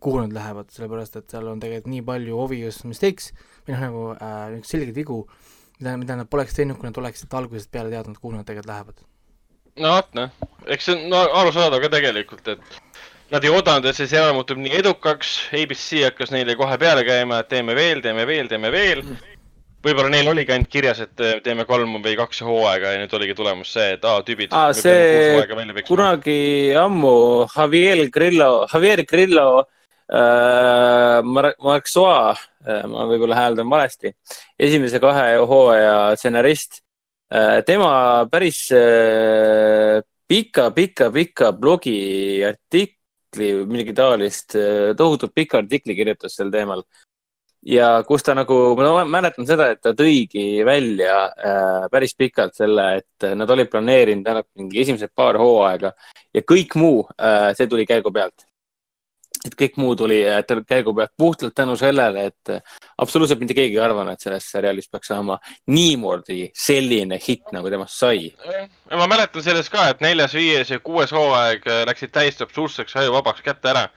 kuhu 0.00 0.20
nad 0.22 0.34
lähevad, 0.34 0.70
sellepärast 0.70 1.18
et 1.18 1.32
seal 1.34 1.48
on 1.50 1.62
tegelikult 1.62 1.90
nii 1.92 2.04
palju 2.06 2.38
obvious 2.40 2.82
mistakes 2.86 3.32
või 3.66 3.74
noh, 3.74 3.82
nagu 3.84 4.04
äh, 4.14 4.58
selgeid 4.66 4.94
vigu, 4.96 5.24
mida, 5.80 5.96
mida 6.00 6.18
nad 6.20 6.30
poleks 6.30 6.56
teinud, 6.56 6.78
kui 6.78 6.88
nad 6.88 7.00
oleksid 7.02 7.34
algusest 7.36 7.72
peale 7.74 7.92
teadnud, 7.92 8.20
kuhu 8.22 8.36
nad 8.36 8.46
tegelikult 8.46 8.70
lähevad. 8.70 9.02
no 9.82 9.96
vot 9.96 10.14
noh, 10.18 10.38
eks 10.66 10.88
see 10.88 10.96
on 10.96 11.10
no, 11.12 11.24
arusaadav 11.42 11.82
ka 11.82 11.90
tegelikult, 11.92 12.54
et 12.54 12.80
Nad 13.30 13.44
ei 13.46 13.50
oodanud, 13.54 13.84
et 13.86 13.94
see 13.94 14.08
seriaal 14.10 14.32
muutub 14.34 14.58
nii 14.58 14.72
edukaks, 14.80 15.28
ABC 15.54 16.00
hakkas 16.08 16.32
neile 16.34 16.56
kohe 16.58 16.74
peale 16.82 17.04
käima, 17.06 17.38
et 17.44 17.48
teeme 17.52 17.76
veel, 17.78 18.00
teeme 18.02 18.24
veel, 18.26 18.48
teeme 18.50 18.72
veel. 18.74 19.04
võib-olla 19.86 20.10
neil 20.10 20.26
oligi 20.32 20.50
ainult 20.52 20.68
kirjas, 20.68 20.98
et 21.06 21.22
äh, 21.22 21.36
teeme 21.44 21.64
kolm 21.68 21.94
või 22.02 22.16
kaks 22.18 22.42
hooaega 22.42 22.96
ja 22.96 22.98
nüüd 23.00 23.14
oligi 23.16 23.36
tulemus 23.38 23.70
see, 23.76 23.94
et 23.94 24.02
aa, 24.04 24.24
tüübid. 24.26 24.52
See 24.76 25.86
kunagi 25.86 26.40
ammu 26.76 27.14
Javier 27.54 28.02
Grillo, 28.12 28.66
Javier 28.74 29.06
Grillo 29.06 29.48
äh,, 29.62 31.22
Marxois 31.22 32.42
äh,, 32.66 32.84
ma 32.90 33.06
võib-olla 33.08 33.38
hääldan 33.38 33.70
valesti, 33.70 34.12
esimese 34.58 34.98
kahe 35.00 35.38
hooaja 35.38 36.16
stsenarist 36.18 36.82
äh,. 37.30 37.62
tema 37.62 38.26
päris 38.28 38.66
äh, 38.74 40.02
pika, 40.26 40.72
pika, 40.74 41.12
pika 41.14 41.54
blogiartikli 43.30 43.64
või 43.64 43.70
midagi 43.70 43.94
taolist, 43.94 44.56
tohutult 44.96 45.32
pika 45.34 45.58
artikli 45.58 45.94
kirjutas 45.94 46.34
sel 46.36 46.50
teemal 46.50 46.82
ja 47.62 48.02
kus 48.06 48.22
ta 48.22 48.34
nagu, 48.34 48.74
ma 48.76 49.04
mäletan 49.04 49.46
seda, 49.46 49.70
et 49.70 49.80
ta 49.82 49.92
tõigi 49.92 50.64
välja 50.64 51.30
äh, 51.36 51.88
päris 51.90 52.14
pikalt 52.16 52.54
selle, 52.54 53.02
et 53.02 53.36
nad 53.36 53.50
olid 53.50 53.68
planeerinud 53.70 54.26
ainult 54.26 54.48
mingi 54.56 54.80
esimesed 54.80 55.10
paar 55.14 55.36
hooaega 55.36 55.92
ja 56.34 56.42
kõik 56.42 56.76
muu 56.76 57.06
äh,, 57.18 57.52
see 57.54 57.66
tuli 57.66 57.86
käigu 57.86 58.10
pealt. 58.12 58.49
Et 59.46 59.56
kõik 59.56 59.78
muu 59.80 59.94
tuli 59.96 60.20
äh, 60.28 60.42
käigu 60.68 60.94
pealt 60.96 61.12
puhtalt 61.18 61.54
tänu 61.56 61.76
sellele, 61.80 62.26
et 62.30 62.52
äh, 62.52 62.60
absoluutselt 62.98 63.40
mitte 63.40 63.56
keegi 63.56 63.78
ei 63.78 63.84
arvanud, 63.84 64.12
et 64.12 64.24
sellest 64.24 64.52
seriaalist 64.52 64.90
peaks 64.92 65.10
saama 65.12 65.38
niimoodi 65.72 66.50
selline 66.56 67.20
hitt, 67.20 67.48
nagu 67.56 67.72
temast 67.72 67.96
sai. 68.00 68.30
ma 68.90 69.08
mäletan 69.10 69.44
sellest 69.44 69.72
ka, 69.72 69.88
et 69.94 70.04
neljas, 70.04 70.36
viies 70.36 70.70
ja 70.70 70.80
kuues 70.84 71.12
hooaeg 71.16 71.66
äh, 71.66 71.82
läksid 71.88 72.12
täiesti 72.12 72.44
absurdseks, 72.44 72.96
ajuvabaks 72.96 73.42
kätte 73.46 73.72
ära. 73.72 73.88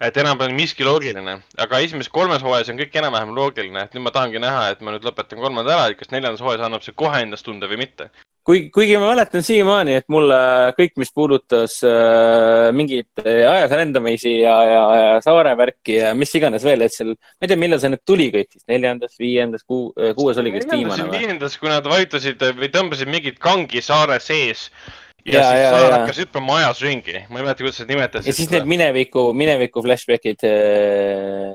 et 0.00 0.16
enam 0.16 0.38
pole 0.40 0.54
miski 0.56 0.84
loogiline, 0.84 1.34
aga 1.60 1.78
esimeses 1.84 2.08
kolmes 2.08 2.40
hooajas 2.42 2.70
on 2.72 2.78
kõik 2.80 2.94
enam-vähem 2.96 3.34
loogiline, 3.36 3.82
et 3.84 3.94
nüüd 3.94 4.06
ma 4.06 4.12
tahangi 4.14 4.40
näha, 4.40 4.70
et 4.72 4.80
ma 4.80 4.94
nüüd 4.94 5.04
lõpetan 5.04 5.42
kolmanda 5.42 5.74
ära, 5.74 5.90
et 5.90 5.98
kas 6.00 6.08
neljandas 6.08 6.40
hooajas 6.40 6.64
annab 6.64 6.86
see 6.86 6.96
kohe 6.96 7.20
endast 7.20 7.44
tunda 7.44 7.68
või 7.68 7.82
mitte. 7.84 8.08
kui, 8.50 8.62
kuigi 8.74 8.96
ma 8.98 9.12
mäletan 9.12 9.44
siiamaani, 9.46 9.96
et 10.00 10.06
mulle 10.12 10.38
kõik, 10.78 10.96
mis 11.00 11.12
puudutas 11.14 11.76
äh, 11.86 12.70
mingit 12.76 13.22
äh, 13.22 13.44
ajas 13.46 13.74
rändamisi 13.78 14.32
ja, 14.40 14.56
ja, 14.66 14.80
ja 14.98 15.12
saare 15.24 15.54
värki 15.58 16.00
ja 16.00 16.14
mis 16.18 16.34
iganes 16.38 16.66
veel, 16.66 16.82
et 16.86 16.94
seal, 16.94 17.12
ma 17.14 17.46
ei 17.46 17.52
tea, 17.52 17.60
millal 17.60 17.82
see 17.82 17.92
nüüd 17.92 18.02
tuli 18.08 18.30
kõik 18.34 18.50
siis, 18.50 18.64
neljandas, 18.70 19.14
viiendas, 19.20 19.66
kuu, 19.68 19.92
kuues 20.18 20.40
oligi 20.42 20.60
vist 20.62 20.74
viimane 20.74 21.06
või? 21.06 21.22
viiendas, 21.22 21.58
kui 21.60 21.70
nad 21.70 21.86
vajutasid 21.86 22.42
või 22.58 22.72
tõmbasid 22.74 23.12
mingit 23.12 23.38
kangi 23.42 23.84
saare 23.84 24.18
sees 24.24 24.66
ja, 24.70 24.98
Ja, 25.20 25.40
ja 25.40 25.48
siis 25.50 25.60
ja, 25.60 25.70
saar 25.74 25.84
ja. 25.84 25.96
hakkas 25.98 26.18
hüppama 26.22 26.54
ajas 26.62 26.78
ringi, 26.80 27.18
ma 27.28 27.40
ei 27.40 27.44
mäleta, 27.44 27.60
kuidas 27.60 27.76
seda 27.76 27.92
nimetasid. 27.92 28.30
ja 28.30 28.36
siis 28.38 28.48
need 28.54 28.68
mineviku, 28.70 29.26
mineviku 29.36 29.82
flashback'id 29.84 30.46
äh,, 30.48 31.50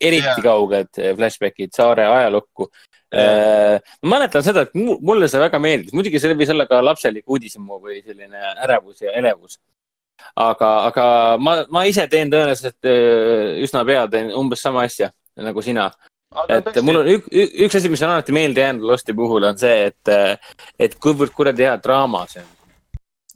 eriti 0.00 0.26
Jaa. 0.26 0.42
kauged 0.42 0.98
äh, 0.98 1.12
flashback'id 1.14 1.70
saare 1.76 2.08
ajalukku 2.10 2.66
äh,. 2.66 2.95
Ma 3.14 4.16
mäletan 4.16 4.42
seda, 4.42 4.66
et 4.66 4.74
mu- 4.74 4.98
mulle 5.00 5.28
see 5.30 5.40
väga 5.40 5.60
meeldis, 5.62 5.94
muidugi 5.94 6.18
see 6.20 6.34
võis 6.34 6.50
olla 6.50 6.66
ka 6.66 6.80
lapselik 6.82 7.28
uudishimu 7.30 7.78
või 7.78 8.00
selline 8.02 8.40
ärevus 8.64 9.00
ja 9.04 9.12
elevus. 9.14 9.60
aga, 10.34 10.70
aga 10.88 11.04
ma, 11.38 11.64
ma 11.70 11.84
ise 11.86 12.06
teen 12.08 12.30
tõenäoliselt 12.32 12.88
äh, 12.88 13.62
üsna 13.62 13.84
pea 13.86 14.06
teen 14.10 14.32
umbes 14.34 14.60
sama 14.64 14.82
asja 14.88 15.12
nagu 15.36 15.62
sina. 15.62 15.90
et 16.48 16.80
mul 16.82 17.00
on 17.02 17.08
ük, 17.08 17.28
ük, 17.30 17.52
üks 17.66 17.76
asi, 17.78 17.88
mis 17.88 18.02
on 18.02 18.10
alati 18.10 18.32
meelde 18.32 18.60
jäänud 18.60 18.88
Losti 18.90 19.14
puhul 19.14 19.44
on 19.46 19.58
see, 19.58 19.92
et, 19.92 20.40
et 20.78 20.96
kuivõrd 21.00 21.32
kuradi 21.36 21.62
hea 21.62 21.76
draama 21.82 22.24
see 22.32 22.42
on. 22.42 22.50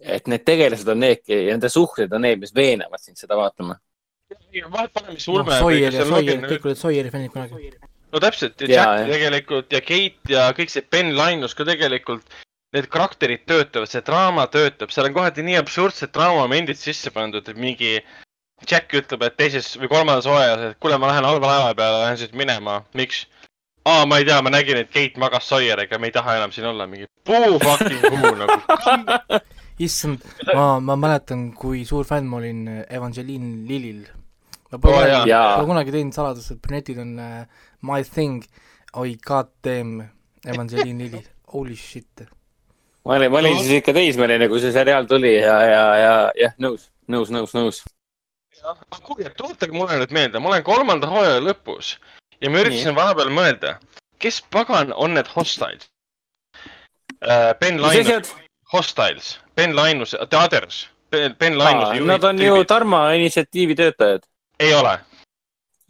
et 0.01 0.27
need 0.27 0.45
tegelased 0.45 0.89
on 0.89 1.01
need 1.01 1.23
ja 1.29 1.45
nende 1.53 1.71
suhted 1.71 2.13
on 2.13 2.27
need, 2.27 2.41
mis 2.41 2.55
veenavad 2.57 3.01
sind 3.01 3.21
seda 3.21 3.39
vaatama. 3.39 3.79
vahet 4.73 4.93
pole, 4.93 5.15
mis 5.15 5.29
ulme. 5.29 5.59
Sawyer 5.59 5.95
ja 5.95 6.05
Sawyer, 6.09 6.43
kõik 6.49 6.67
olid 6.67 6.81
Sawyeri 6.81 7.15
fännid 7.15 7.33
kunagi. 7.37 7.73
No 8.13 8.23
täpselt 8.23 8.61
ja 8.65 8.71
Jack 8.71 9.03
jah. 9.03 9.11
tegelikult 9.11 9.75
ja 9.75 9.81
Kate 9.81 10.35
ja 10.35 10.47
kõik 10.57 10.73
see 10.73 10.87
Ben 10.93 11.13
Linus 11.19 11.55
ka 11.59 11.67
tegelikult, 11.69 12.25
need 12.75 12.89
karakterid 12.93 13.45
töötavad, 13.51 13.91
see 13.91 14.03
draama 14.07 14.47
töötab, 14.51 14.93
seal 14.95 15.09
on 15.11 15.17
kohati 15.17 15.45
nii 15.47 15.59
absurdsed 15.61 16.13
draamamomendid 16.15 16.79
sisse 16.79 17.13
pandud, 17.15 17.47
et 17.49 17.59
mingi 17.59 17.99
Jack 18.69 18.93
ütleb, 18.95 19.23
et 19.25 19.39
teises 19.41 19.73
või 19.81 19.89
kolmandas 19.89 20.29
hooajas, 20.29 20.65
et 20.71 20.81
kuule, 20.85 20.99
ma 21.01 21.09
lähen 21.11 21.27
halva 21.27 21.49
laeva 21.49 21.77
peale, 21.79 22.03
lähen 22.05 22.21
siit 22.21 22.37
minema, 22.37 22.83
miks? 22.99 23.25
aa, 23.89 24.05
ma 24.07 24.21
ei 24.21 24.27
tea, 24.29 24.37
ma 24.45 24.53
nägin, 24.53 24.83
et 24.83 24.93
Kate 24.93 25.21
magas 25.21 25.49
Sawyeriga, 25.49 25.99
me 25.99 26.11
ei 26.11 26.15
taha 26.15 26.37
enam 26.37 26.53
siin 26.53 26.69
olla, 26.69 26.87
mingi 26.87 27.09
puu 27.25 27.59
fucking 27.63 28.05
puu 28.05 28.35
nagu. 28.37 28.59
issand, 29.87 30.25
ma, 30.53 30.75
ma 30.85 30.97
mäletan, 31.01 31.51
kui 31.57 31.87
suur 31.89 32.05
fänn 32.09 32.29
ma 32.29 32.41
olin 32.41 32.67
Evangeline 32.85 33.65
Lillil. 33.69 34.05
Ma 34.71 34.79
pole 34.79 34.99
kunagi, 35.03 35.31
Jaa. 35.31 35.55
pole 35.57 35.71
kunagi 35.71 35.95
teinud 35.97 36.17
saladust, 36.17 36.55
et 36.55 36.61
brünetid 36.63 37.01
on 37.03 37.15
uh, 37.19 37.45
my 37.87 38.03
thing. 38.07 38.45
oi, 38.97 39.15
god 39.27 39.51
damn, 39.63 40.03
Evangeline 40.47 40.99
Lilli, 40.99 41.23
holy 41.53 41.77
shit. 41.77 42.25
ma 43.05 43.17
olin, 43.17 43.31
ma 43.33 43.39
olin 43.43 43.59
siis 43.59 43.81
ikka 43.81 43.95
teismeline, 43.97 44.49
kui 44.51 44.63
see 44.63 44.75
seriaal 44.75 45.09
tuli 45.11 45.37
ja, 45.37 45.57
ja, 45.67 45.85
ja 46.01 46.15
jah, 46.39 46.57
nõus, 46.63 46.89
nõus, 47.11 47.33
nõus, 47.35 47.55
nõus. 47.57 47.83
kuulge, 49.03 49.31
tuletage 49.39 49.75
mulle 49.75 50.01
nüüd 50.03 50.15
meelde, 50.15 50.43
ma 50.43 50.53
olen 50.53 50.67
kolmanda 50.67 51.11
hooaja 51.11 51.41
lõpus 51.45 51.97
ja 52.41 52.51
ma 52.51 52.63
üritasin 52.65 52.97
vahepeal 52.99 53.33
mõelda, 53.35 53.77
kes 54.23 54.43
pagan 54.53 54.95
on 54.97 55.17
need 55.19 55.31
hostiles? 55.35 55.89
Ben 57.61 57.77
mis 57.77 57.85
Linus, 57.85 58.07
asjad? 58.07 58.33
Hostiles, 58.73 59.35
Ben 59.57 59.75
Linus, 59.77 60.15
The 60.15 60.39
Others, 60.39 60.89
Ben 61.11 61.35
Ben 61.39 61.59
Linus. 61.59 62.01
Nad 62.07 62.25
on 62.25 62.41
ju 62.41 62.65
Tarmo 62.65 63.03
initsiatiivi 63.13 63.77
töötajad, 63.77 64.25
ei 64.61 64.75
ole? 64.75 64.99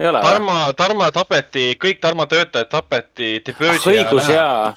Tarmo, 0.00 0.72
Tarmo 0.76 1.10
tapeti, 1.12 1.74
kõik 1.80 1.98
Tarmo 2.00 2.24
töötajad 2.26 2.70
tapeti 2.72 3.34
ah 3.44 3.88
õigus 3.92 4.30
jaa, 4.32 4.70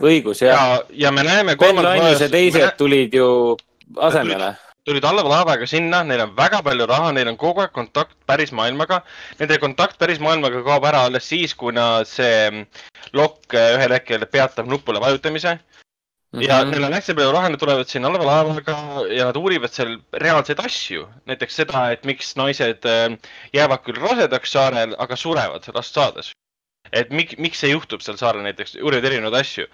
õigus 0.00 0.40
ja 0.40 0.54
jaa., 0.54 0.78
ja 0.96 1.12
me 1.12 1.24
näeme 1.26 1.56
Ben 1.60 1.76
Linus 1.76 2.22
ja 2.24 2.28
teised 2.32 2.78
tulid 2.78 3.12
ju 3.14 3.56
asemele. 4.00 4.54
tulid 4.84 5.04
alla 5.04 5.22
laevaga 5.28 5.66
sinna, 5.68 6.00
neil 6.04 6.24
on 6.24 6.32
väga 6.36 6.62
palju 6.62 6.86
raha, 6.88 7.12
neil 7.12 7.28
on 7.28 7.36
kogu 7.36 7.60
aeg 7.60 7.74
kontakt 7.76 8.16
päris 8.26 8.52
maailmaga. 8.52 9.02
Nende 9.38 9.58
kontakt 9.60 9.98
päris 9.98 10.18
maailmaga 10.20 10.62
kaob 10.64 10.88
ära 10.88 11.04
alles 11.04 11.28
siis, 11.28 11.54
kui 11.54 11.76
nad 11.76 12.08
see 12.08 12.64
lokk 13.12 13.54
eh, 13.54 13.76
ühel 13.76 13.92
hetkel 13.98 14.24
peatab 14.26 14.66
nupule 14.72 15.04
vajutamise 15.04 15.58
ja 16.40 16.64
Mhm. 16.64 16.70
neil 16.70 16.84
on 16.84 16.92
hästi 16.92 17.14
palju 17.14 17.32
raha, 17.32 17.48
nad 17.48 17.58
tulevad 17.60 17.88
sinna 17.88 18.08
alla 18.08 18.24
laevaga 18.24 18.76
ja 19.12 19.24
nad 19.28 19.36
uurivad 19.36 19.70
seal 19.70 19.98
reaalseid 20.12 20.58
asju. 20.64 21.08
näiteks 21.26 21.56
seda, 21.56 21.90
et 21.92 22.04
miks 22.04 22.36
naised 22.36 22.84
eh, 22.84 23.18
jäävad 23.52 23.82
küll 23.84 24.00
rasedaks 24.00 24.52
saarel, 24.52 24.94
aga 24.98 25.16
surevad 25.16 25.68
last 25.74 25.94
saades. 25.94 26.32
et 26.92 27.10
mik-, 27.10 27.38
miks 27.38 27.58
see 27.60 27.70
juhtub 27.70 28.00
seal 28.00 28.16
saarel 28.16 28.42
näiteks, 28.42 28.76
uurivad 28.82 29.04
erinevaid 29.04 29.40
asju. 29.40 29.66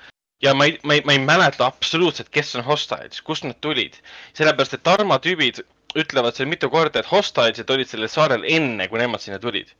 ja 0.42 0.54
ma 0.54 0.64
ei, 0.64 0.78
ma 0.82 0.94
ei, 0.94 1.02
ma 1.04 1.12
ei 1.12 1.18
mäleta 1.18 1.66
absoluutselt, 1.66 2.28
kes 2.28 2.56
on 2.56 2.64
hostiles, 2.64 3.20
kust 3.22 3.44
nad 3.44 3.56
tulid. 3.60 3.94
sellepärast, 4.34 4.74
et 4.74 4.82
Tarmo 4.82 5.18
tüübid 5.18 5.62
ütlevad 5.96 6.34
seal 6.34 6.48
mitu 6.48 6.70
korda, 6.70 7.00
et 7.00 7.06
hostiles'id 7.06 7.70
olid 7.70 7.88
sellel 7.88 8.08
saarel 8.08 8.44
enne, 8.44 8.88
kui 8.88 8.98
nemad 8.98 9.20
sinna 9.20 9.38
tulid. 9.38 9.70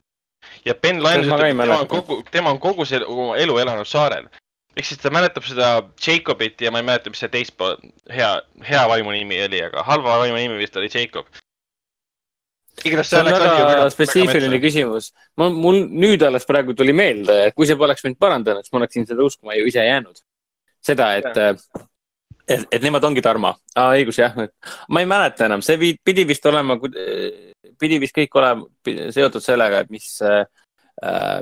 ja 0.65 0.73
Ben 0.75 0.95
ei 0.95 1.23
ütleb, 1.27 1.43
et 1.43 1.57
tema 1.59 1.79
on 1.79 1.87
kogu, 1.87 2.23
tema 2.31 2.49
on 2.49 2.59
kogu 2.59 2.85
selle 2.85 3.05
elu 3.43 3.57
elanud 3.57 3.87
saarel. 3.87 4.29
Ehk 4.79 4.87
siis 4.87 5.01
ta 5.01 5.11
mäletab 5.13 5.45
seda 5.47 5.69
Jacobit 5.99 6.61
ja 6.63 6.71
ma 6.71 6.81
ei 6.81 6.87
mäleta, 6.87 7.11
mis 7.11 7.21
see 7.23 7.31
teist 7.33 7.59
hea, 8.13 8.31
hea 8.69 8.81
vaimu 8.91 9.13
nimi 9.15 9.41
oli, 9.45 9.61
aga 9.67 9.83
halva 9.87 10.19
vaimu 10.23 10.39
nimi 10.39 10.59
vist 10.61 10.77
oli 10.79 10.89
Jacob. 10.93 11.27
igatahes 12.79 13.09
see 13.11 13.19
on 13.19 13.27
väga 13.27 13.89
spetsiifiline 13.91 14.61
küsimus. 14.63 15.11
ma, 15.37 15.49
mul 15.51 15.83
nüüd 15.89 16.23
alles 16.23 16.47
praegu 16.47 16.75
tuli 16.77 16.95
meelde, 16.95 17.35
et 17.49 17.57
kui 17.57 17.67
see 17.67 17.79
poleks 17.79 18.05
mind 18.07 18.19
parandanud, 18.21 18.63
siis 18.63 18.75
ma 18.75 18.83
oleksin 18.83 19.07
seda 19.09 19.25
uskuma 19.25 19.57
ju 19.59 19.67
ise 19.67 19.83
jäänud. 19.83 20.23
seda, 20.85 21.09
et, 21.19 21.41
et, 22.47 22.67
et 22.71 22.85
nemad 22.85 23.03
ongi 23.03 23.23
Tarmo. 23.25 23.55
aa, 23.75 23.91
õigus 23.99 24.21
jah. 24.21 24.37
ma 24.87 25.03
ei 25.03 25.09
mäleta 25.09 25.49
enam, 25.49 25.65
see 25.65 25.95
pidi 26.03 26.27
vist 26.29 26.45
olema, 26.47 26.79
pidi 27.79 27.99
vist 27.99 28.15
kõik 28.15 28.39
olema 28.39 29.11
seotud 29.15 29.43
sellega, 29.43 29.83
et 29.83 29.91
mis, 29.91 30.15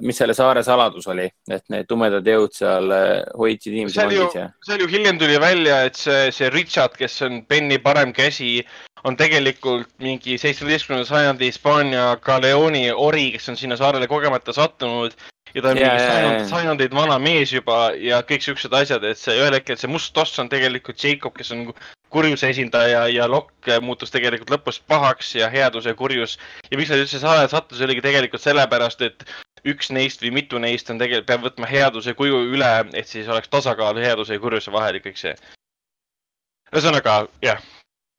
mis 0.05 0.19
selle 0.19 0.35
saare 0.37 0.61
saladus 0.65 1.07
oli, 1.09 1.25
et 1.49 1.63
need 1.73 1.87
tumedad 1.89 2.25
jõud 2.27 2.53
seal 2.53 2.91
äh, 2.93 3.23
hoidsid 3.37 3.73
inimesi 3.73 3.97
vangis 3.97 4.35
ja,, 4.37 4.49
seal 4.67 4.83
ju 4.83 4.89
hiljem 4.91 5.17
tuli 5.17 5.39
välja, 5.41 5.79
et 5.87 5.97
see, 5.97 6.27
see 6.35 6.51
Richard, 6.53 6.93
kes 6.99 7.21
on 7.25 7.41
Benny 7.49 7.79
parem 7.81 8.13
käsi, 8.13 8.59
on 9.07 9.17
tegelikult 9.17 9.89
mingi 10.03 10.37
seitsmeteistkümnenda 10.41 11.09
sajandi 11.09 11.49
Hispaania 11.49 12.11
Galeoni 12.21 12.91
ori, 12.91 13.31
kes 13.33 13.49
on 13.49 13.57
sinna 13.57 13.79
saarele 13.79 14.09
kogemata 14.11 14.53
sattunud 14.53 15.17
ja 15.55 15.63
ta 15.63 15.71
on 15.73 15.79
Jaa, 15.79 15.89
mingi 15.89 16.05
sajand, 16.05 16.47
sajandeid 16.51 16.95
vana 16.95 17.17
mees 17.21 17.53
juba 17.53 17.91
ja 17.97 18.21
kõik 18.27 18.45
siuksed 18.45 18.73
asjad, 18.77 19.05
et 19.09 19.17
see 19.17 19.37
ühel 19.39 19.57
hetkel 19.57 19.79
see 19.79 19.89
must 19.89 20.13
toss 20.13 20.37
on 20.43 20.51
tegelikult 20.51 21.01
Jacob, 21.01 21.33
kes 21.37 21.53
on 21.55 21.71
kurjuse 22.13 22.51
esindaja 22.53 23.07
ja 23.11 23.27
Locke 23.29 23.79
muutus 23.83 24.13
tegelikult 24.13 24.53
lõpus 24.53 24.79
pahaks 24.87 25.33
ja 25.35 25.49
headus 25.51 25.89
ja 25.89 25.95
kurjus. 25.97 26.37
ja 26.71 26.79
miks 26.79 26.93
nad 26.93 27.03
üldse 27.03 27.19
saarele 27.19 27.49
sattus, 27.51 27.81
oligi 27.83 28.05
tegelikult 28.05 28.43
sellepärast, 28.43 29.01
et 29.01 29.27
üks 29.65 29.91
neist 29.93 30.21
või 30.23 30.33
mitu 30.39 30.59
neist 30.61 30.89
on 30.93 30.99
tegelikult, 31.01 31.27
peab 31.29 31.47
võtma 31.47 31.69
headuse 31.69 32.13
kuju 32.17 32.43
üle, 32.53 32.73
et 32.93 33.07
siis 33.07 33.27
oleks 33.31 33.49
tasakaal 33.53 33.97
headuse 34.01 34.37
ja 34.37 34.43
kurjuse 34.43 34.73
vahel 34.73 34.99
ja 34.99 35.05
kõik 35.05 35.19
see. 35.21 35.33
ühesõnaga, 36.73 37.27
jah. 37.41 37.61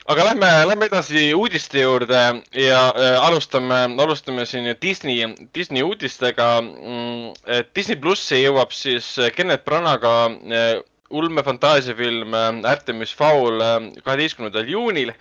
aga 0.08 0.24
lähme, 0.30 0.50
lähme 0.70 0.86
edasi 0.88 1.32
uudiste 1.34 1.82
juurde 1.82 2.20
ja 2.56 2.82
äh, 2.90 3.16
alustame, 3.26 3.84
alustame 4.02 4.46
siin 4.46 4.70
Disney, 4.82 5.34
Disney 5.54 5.82
uudistega 5.82 6.60
mm,. 6.62 7.34
Disney 7.76 7.96
plussi 7.96 8.42
jõuab 8.42 8.72
siis 8.72 9.16
Kennet 9.36 9.64
Branaga 9.64 10.14
äh, 10.28 10.78
ulmefantaasiafilm 11.10 12.34
äh, 12.34 12.70
Artemis 12.70 13.14
Fowl 13.16 13.60
äh, 13.60 13.76
kaheteistkümnendal 14.04 14.68
juunil 14.68 15.12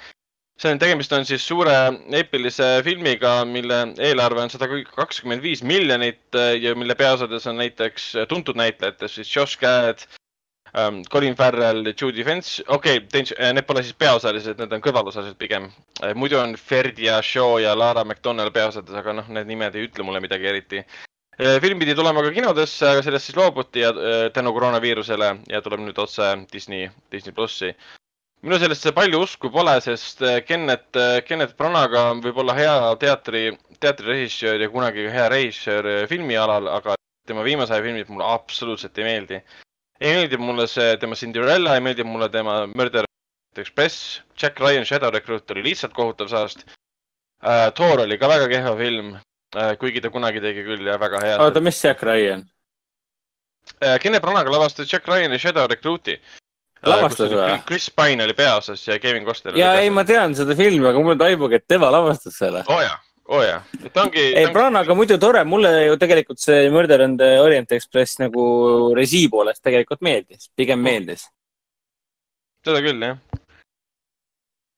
see 0.57 0.71
on, 0.73 0.79
tegemist 0.81 1.13
on 1.13 1.25
siis 1.25 1.43
suure 1.45 1.73
eepilise 2.17 2.67
filmiga, 2.85 3.39
mille 3.45 3.81
eelarve 4.03 4.41
on 4.41 4.51
sada 4.53 4.69
kakskümmend 4.95 5.43
viis 5.45 5.61
miljonit 5.63 6.37
äh, 6.37 6.55
ja 6.61 6.73
mille 6.75 6.95
peaosades 6.97 7.45
on 7.49 7.59
näiteks 7.61 8.13
tuntud 8.29 8.57
näitlejatest 8.57 9.19
siis 9.19 9.33
Josh 9.35 9.59
Gad 9.61 10.01
um,, 10.73 11.03
Colin 11.13 11.35
Farrell, 11.37 11.93
Judy 11.93 12.25
Dench, 12.25 12.63
okei 12.67 12.97
okay,, 13.03 13.25
äh, 13.37 13.51
need 13.53 13.67
pole 13.69 13.83
siis 13.85 13.97
peaosalised, 14.01 14.57
need 14.57 14.73
on 14.73 14.81
kõrvalosalised 14.85 15.37
pigem. 15.37 15.69
Äh, 16.01 16.15
muidu 16.17 16.41
on 16.41 16.57
Ferdia 16.57 17.19
Shaw 17.21 17.59
ja 17.61 17.75
Lara 17.77 18.05
McDonnell 18.05 18.53
peaosades, 18.55 18.97
aga 18.97 19.13
noh, 19.19 19.29
need 19.37 19.51
nimed 19.51 19.77
ei 19.77 19.85
ütle 19.91 20.07
mulle 20.07 20.23
midagi 20.25 20.49
eriti. 20.53 20.83
film 21.61 21.77
pidi 21.77 21.93
tulema 21.93 22.23
ka 22.25 22.31
kinodesse, 22.33 22.81
aga 22.89 23.01
sellest 23.05 23.27
siis 23.29 23.35
loobuti 23.37 23.83
ja 23.83 23.91
tänu 24.33 24.49
koroonaviirusele 24.55 25.27
ja 25.51 25.61
tuleb 25.61 25.83
nüüd 25.85 25.99
otse 26.01 26.31
Disney, 26.49 26.89
Disney 27.13 27.35
plussi 27.37 27.75
minu 28.45 28.59
sellesse 28.61 28.93
palju 28.95 29.21
usku 29.25 29.49
pole, 29.53 29.73
sest 29.81 30.21
äh, 30.21 30.39
Kennet, 30.45 30.89
äh, 30.95 31.19
Kennet 31.25 31.55
Branaga 31.57 32.11
võib 32.21 32.37
olla 32.43 32.55
hea 32.57 32.75
teatri, 33.01 33.49
teatrirežissöör 33.81 34.61
ja 34.61 34.69
kunagi 34.73 35.07
hea 35.13 35.27
režissöör 35.33 35.89
äh, 35.93 36.03
filmialal, 36.09 36.69
aga 36.77 36.97
tema 37.27 37.45
viimase 37.45 37.73
aja 37.73 37.85
filmid 37.85 38.11
mulle 38.13 38.27
absoluutselt 38.29 38.97
ei 38.97 39.07
meeldi. 39.07 39.41
ei 39.99 40.13
meeldi 40.13 40.37
mulle 40.37 40.67
see 40.69 40.97
tema 41.01 41.15
Cinderella, 41.15 41.75
ei 41.75 41.81
meeldi 41.81 42.05
mulle 42.05 42.29
tema 42.29 42.65
Murder 42.67 43.05
Express, 43.57 44.21
Jack 44.37 44.59
Ryan 44.61 44.85
Shadow 44.85 45.09
Recruit 45.11 45.51
oli 45.51 45.63
lihtsalt 45.63 45.93
kohutav 45.93 46.29
saast 46.29 46.61
uh,. 46.67 47.71
Thor 47.73 48.03
oli 48.05 48.17
ka 48.21 48.29
väga 48.29 48.47
kehva 48.47 48.75
film 48.77 49.15
uh,, 49.15 49.73
kuigi 49.81 50.01
ta 50.01 50.13
kunagi 50.13 50.43
tegi 50.43 50.61
küll 50.63 50.85
ja 50.85 50.99
väga 51.01 51.23
hea. 51.25 51.39
oota, 51.41 51.61
mis 51.61 51.81
Jack 51.83 52.03
Ryan 52.05 52.45
uh,? 53.81 53.97
Kennet 53.97 54.21
Branaga 54.21 54.53
lavastas 54.53 54.93
Jack 54.93 55.09
Ryan 55.09 55.39
Shadow 55.39 55.65
Recruit'i 55.65 56.21
lavastas 56.89 57.33
või? 57.33 57.57
Chris 57.67 57.89
Pine 57.93 58.25
oli 58.25 58.35
peaosas 58.37 58.83
ja 58.87 58.97
Kevin 59.03 59.25
Costner. 59.27 59.57
ja 59.59 59.73
ei, 59.81 59.91
ma 59.93 60.05
tean 60.07 60.35
seda 60.37 60.55
filmi, 60.57 60.87
aga 60.89 61.03
mul 61.03 61.19
taibugi, 61.19 61.59
et 61.59 61.67
tema 61.67 61.91
lavastas 61.93 62.37
selle. 62.39 62.63
oo 62.67 62.75
oh, 62.75 62.83
jaa, 62.83 62.97
oo 63.27 63.39
oh, 63.39 63.45
jaa, 63.45 63.61
et 63.83 64.01
ongi. 64.03 64.25
ei, 64.41 64.49
Branaga 64.53 64.97
muidu 64.97 65.19
tore, 65.21 65.43
mulle 65.47 65.71
ju 65.85 65.97
tegelikult 66.01 66.41
see 66.43 66.67
Murder 66.73 67.05
and 67.07 67.21
the 67.21 67.37
Orient 67.43 67.71
Express 67.77 68.21
nagu 68.23 68.43
režii 68.97 69.27
poolest 69.31 69.63
tegelikult 69.65 70.03
meeldis, 70.05 70.51
pigem 70.55 70.83
meeldis. 70.83 71.27
seda 72.65 72.83
küll, 72.85 73.01
jah 73.03 73.17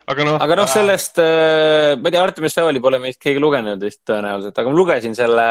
aga 0.09 0.25
noh. 0.25 0.39
aga 0.41 0.55
noh, 0.57 0.69
sellest 0.69 1.19
äh,, 1.21 1.97
ma 1.97 2.09
ei 2.09 2.15
tea, 2.15 2.23
Artemis 2.23 2.55
Fowli 2.57 2.81
pole 2.81 2.97
meist 3.01 3.21
keegi 3.21 3.41
lugenud 3.41 3.83
vist 3.85 4.01
tõenäoliselt, 4.09 4.57
aga 4.57 4.71
ma 4.71 4.81
lugesin 4.81 5.13
selle 5.17 5.45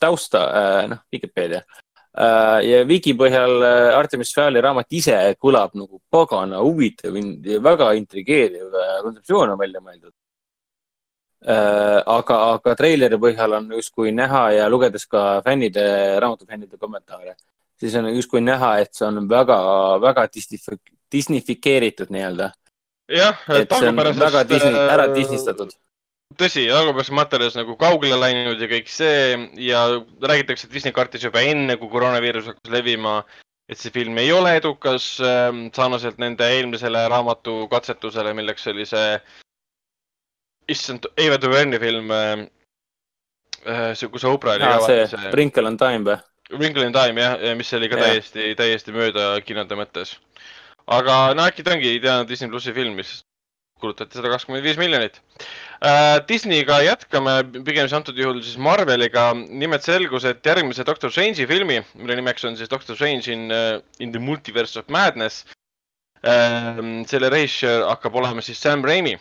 tausta 0.00 0.48
äh,, 0.50 0.82
noh, 0.90 1.04
Vikipeedia 1.12 1.62
Äh, 1.62 1.89
ja 2.66 2.84
Viki 2.88 3.14
põhjal 3.14 3.62
äh, 3.62 3.98
Artemis 3.98 4.32
Fowli 4.34 4.62
raamat 4.62 4.96
ise 4.98 5.18
kõlab 5.38 5.76
nagu 5.78 6.00
pagana 6.10 6.58
huvitav 6.64 7.14
ja 7.14 7.60
väga 7.62 7.92
intrigeeriv 7.98 8.74
äh, 8.74 8.96
kontseptsioon 9.04 9.54
on 9.54 9.60
välja 9.60 9.80
mõeldud. 9.80 10.14
aga, 11.40 12.34
aga 12.52 12.74
treileri 12.76 13.16
põhjal 13.16 13.54
on 13.56 13.70
justkui 13.72 14.10
näha 14.12 14.42
ja 14.52 14.66
lugedes 14.68 15.06
ka 15.08 15.40
fännide, 15.40 16.18
raamatufännide 16.20 16.76
kommentaare, 16.76 17.32
siis 17.80 17.94
on 17.96 18.10
justkui 18.12 18.42
näha, 18.44 18.74
et 18.82 18.92
see 18.92 19.06
on 19.06 19.24
väga, 19.28 19.56
väga 20.02 20.26
disneyfikeeritud 21.14 22.12
nii-öelda. 22.12 22.50
jah, 23.08 23.40
on 23.48 24.02
väga 24.20 24.44
Disney, 24.50 24.74
ära 24.74 25.08
disnistatud 25.14 25.72
tõsi, 26.38 26.66
algupärases 26.70 27.14
materjalis 27.16 27.58
nagu 27.58 27.76
kaugele 27.80 28.18
läinud 28.20 28.60
ja 28.60 28.68
kõik 28.70 28.90
see 28.92 29.36
ja 29.64 29.84
räägitakse, 30.22 30.68
et 30.68 30.74
Disney 30.74 30.94
kartis 30.94 31.24
juba 31.26 31.42
enne, 31.42 31.76
kui 31.80 31.90
koroonaviirus 31.92 32.50
hakkas 32.52 32.72
levima, 32.72 33.20
et 33.70 33.78
see 33.80 33.92
film 33.94 34.18
ei 34.22 34.30
ole 34.34 34.54
edukas 34.60 35.12
äh,, 35.24 35.50
sarnaselt 35.76 36.20
nende 36.22 36.46
eelmisele 36.46 37.06
raamatu 37.10 37.64
katsetusele, 37.72 38.34
milleks 38.38 38.66
oli 38.70 38.86
see, 38.88 39.18
issand, 40.70 41.10
Ava 41.18 41.38
DuVernay 41.42 41.82
film 41.82 42.10
äh,, 42.14 42.46
see, 43.94 44.10
kus 44.12 44.26
Oprah 44.28 44.58
oli 44.58 44.74
see, 44.86 45.06
see 45.10 45.32
Wrinkle 45.34 45.66
on 45.70 45.80
Time 45.80 46.06
või? 46.06 46.20
Wrinkle 46.50 46.86
in 46.86 46.94
Time 46.94 47.22
jah, 47.22 47.38
mis 47.58 47.70
oli 47.78 47.88
ka 47.90 47.98
ja. 47.98 48.08
täiesti, 48.08 48.52
täiesti 48.58 48.94
mööda 48.94 49.32
kinode 49.46 49.76
mõttes. 49.78 50.16
aga 50.90 51.34
no 51.38 51.46
äkki 51.46 51.62
ta 51.62 51.76
ongi 51.76 51.94
ideaalne 51.98 52.26
Disney 52.26 52.50
plussi 52.50 52.74
film, 52.74 52.96
mis 52.98 53.20
kulutati 53.82 54.18
sada 54.18 54.30
kakskümmend 54.32 54.66
viis 54.66 54.78
miljonit 54.80 55.18
uh,. 55.20 56.20
Disneyga 56.28 56.80
jätkame, 56.84 57.36
pigem 57.66 57.88
siis 57.88 57.96
antud 57.96 58.18
juhul 58.20 58.42
siis 58.44 58.58
Marveliga. 58.60 59.30
nimelt 59.34 59.86
selgus, 59.86 60.26
et 60.28 60.46
järgmise 60.46 60.84
Doctor 60.86 61.12
Strange'i 61.12 61.48
filmi, 61.48 61.80
mille 61.94 62.18
nimeks 62.20 62.44
on 62.44 62.56
siis 62.56 62.70
Doctor 62.70 62.96
Strange 62.96 63.32
in 63.32 63.48
uh,, 63.50 63.80
in 63.98 64.12
the 64.12 64.22
multiverse 64.22 64.78
of 64.80 64.88
madness 64.88 65.44
uh,. 66.24 66.80
selle 67.10 67.32
režissöör 67.32 67.88
hakkab 67.88 68.16
olema 68.20 68.44
siis 68.44 68.60
Sam 68.62 68.84
Raimi. 68.84 69.18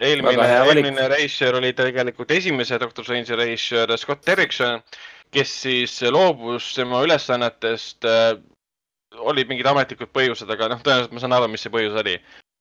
eelmine, 0.00 0.46
eelmine 0.66 1.08
režissöör 1.08 1.60
oli 1.60 1.72
tegelikult 1.72 2.30
esimese 2.30 2.80
Doctor 2.80 3.04
Strange'i 3.04 3.36
režissöör 3.36 3.96
Scott 3.96 4.26
Derrickson, 4.26 4.82
kes 5.30 5.60
siis 5.62 6.00
loobus 6.02 6.72
tema 6.74 7.02
ülesannetest 7.04 8.06
uh, 8.08 8.38
olid 9.16 9.48
mingid 9.48 9.66
ametlikud 9.68 10.10
põhjused, 10.14 10.50
aga 10.52 10.72
noh, 10.72 10.82
tõenäoliselt 10.84 11.14
ma 11.16 11.22
saan 11.22 11.34
aru, 11.36 11.48
mis 11.52 11.64
see 11.64 11.72
põhjus 11.72 11.96
oli 12.00 12.16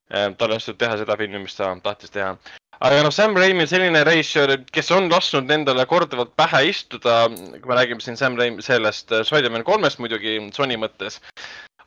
tal 0.07 0.53
õnnestus 0.53 0.77
teha 0.79 0.97
seda 0.99 1.17
filmi, 1.19 1.43
mis 1.43 1.55
ta 1.57 1.73
tahtis 1.84 2.13
teha. 2.13 2.34
aga 2.77 3.03
noh, 3.03 3.13
Sam 3.13 3.35
Raimi 3.35 3.65
on 3.65 3.69
selline 3.69 4.03
režissöör, 4.07 4.55
kes 4.71 4.91
on 4.95 5.09
lasknud 5.11 5.51
endale 5.51 5.85
korduvalt 5.89 6.35
pähe 6.39 6.67
istuda, 6.69 7.25
kui 7.29 7.67
me 7.67 7.79
räägime 7.79 8.03
siin 8.03 8.19
Sam 8.19 8.38
Raimi 8.39 8.63
sellest 8.63 9.11
äh, 9.11 9.25
Spider-man 9.27 9.65
kolmest 9.67 9.99
muidugi 9.99 10.39
Sony 10.55 10.77
mõttes. 10.79 11.19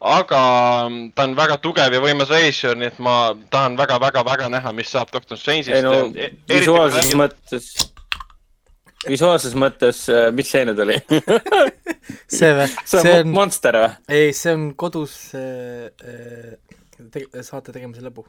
aga 0.00 0.42
mm, 0.88 1.12
ta 1.14 1.28
on 1.28 1.36
väga 1.36 1.60
tugev 1.60 1.92
ja 1.92 2.00
võimas 2.00 2.32
režissöör, 2.32 2.76
nii 2.80 2.90
et 2.92 2.98
ma 2.98 3.34
tahan 3.52 3.76
väga-väga-väga 3.80 4.48
näha, 4.52 4.72
mis 4.72 4.92
saab 4.92 5.12
Doctor 5.12 5.40
Strange'ist. 5.40 5.74
ei 5.76 5.82
no 5.84 6.10
e 6.16 6.32
visuaalses 6.48 7.14
mõttes 7.16 7.72
visuaalses 9.08 9.54
mõttes, 9.56 10.02
äh, 10.12 10.28
mis 10.36 10.50
see 10.52 10.66
nüüd 10.68 10.80
oli 10.84 10.98
see 12.38 12.52
või? 12.56 12.68
see 12.90 13.14
on 13.22 13.32
Monster 13.32 13.80
või? 13.80 13.94
ei, 14.12 14.34
see 14.36 14.52
on 14.56 14.68
kodus 14.76 15.16
äh, 15.38 15.88
äh 16.04 16.79
tege-, 17.12 17.44
saate 17.46 17.72
tegemise 17.72 18.04
lõbu. 18.04 18.26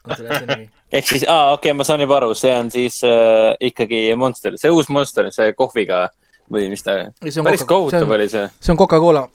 ehk 0.96 1.06
siis, 1.06 1.24
aa, 1.28 1.52
okei 1.52 1.70
okay,, 1.70 1.76
ma 1.76 1.84
saan 1.84 2.00
juba 2.00 2.16
aru, 2.16 2.32
see 2.38 2.52
on 2.56 2.70
siis 2.72 3.02
äh, 3.04 3.52
ikkagi 3.68 4.06
Monster, 4.16 4.56
see 4.60 4.72
uus 4.72 4.88
Monster, 4.88 5.28
see 5.34 5.52
kohviga 5.58 6.06
või 6.50 6.70
mis 6.72 6.84
ta, 6.86 6.96
päris 7.20 7.66
kohutav 7.68 8.10
oli 8.16 8.28
see. 8.32 8.46
see 8.60 8.72
on 8.72 8.80
Coca-Cola. 8.80 9.26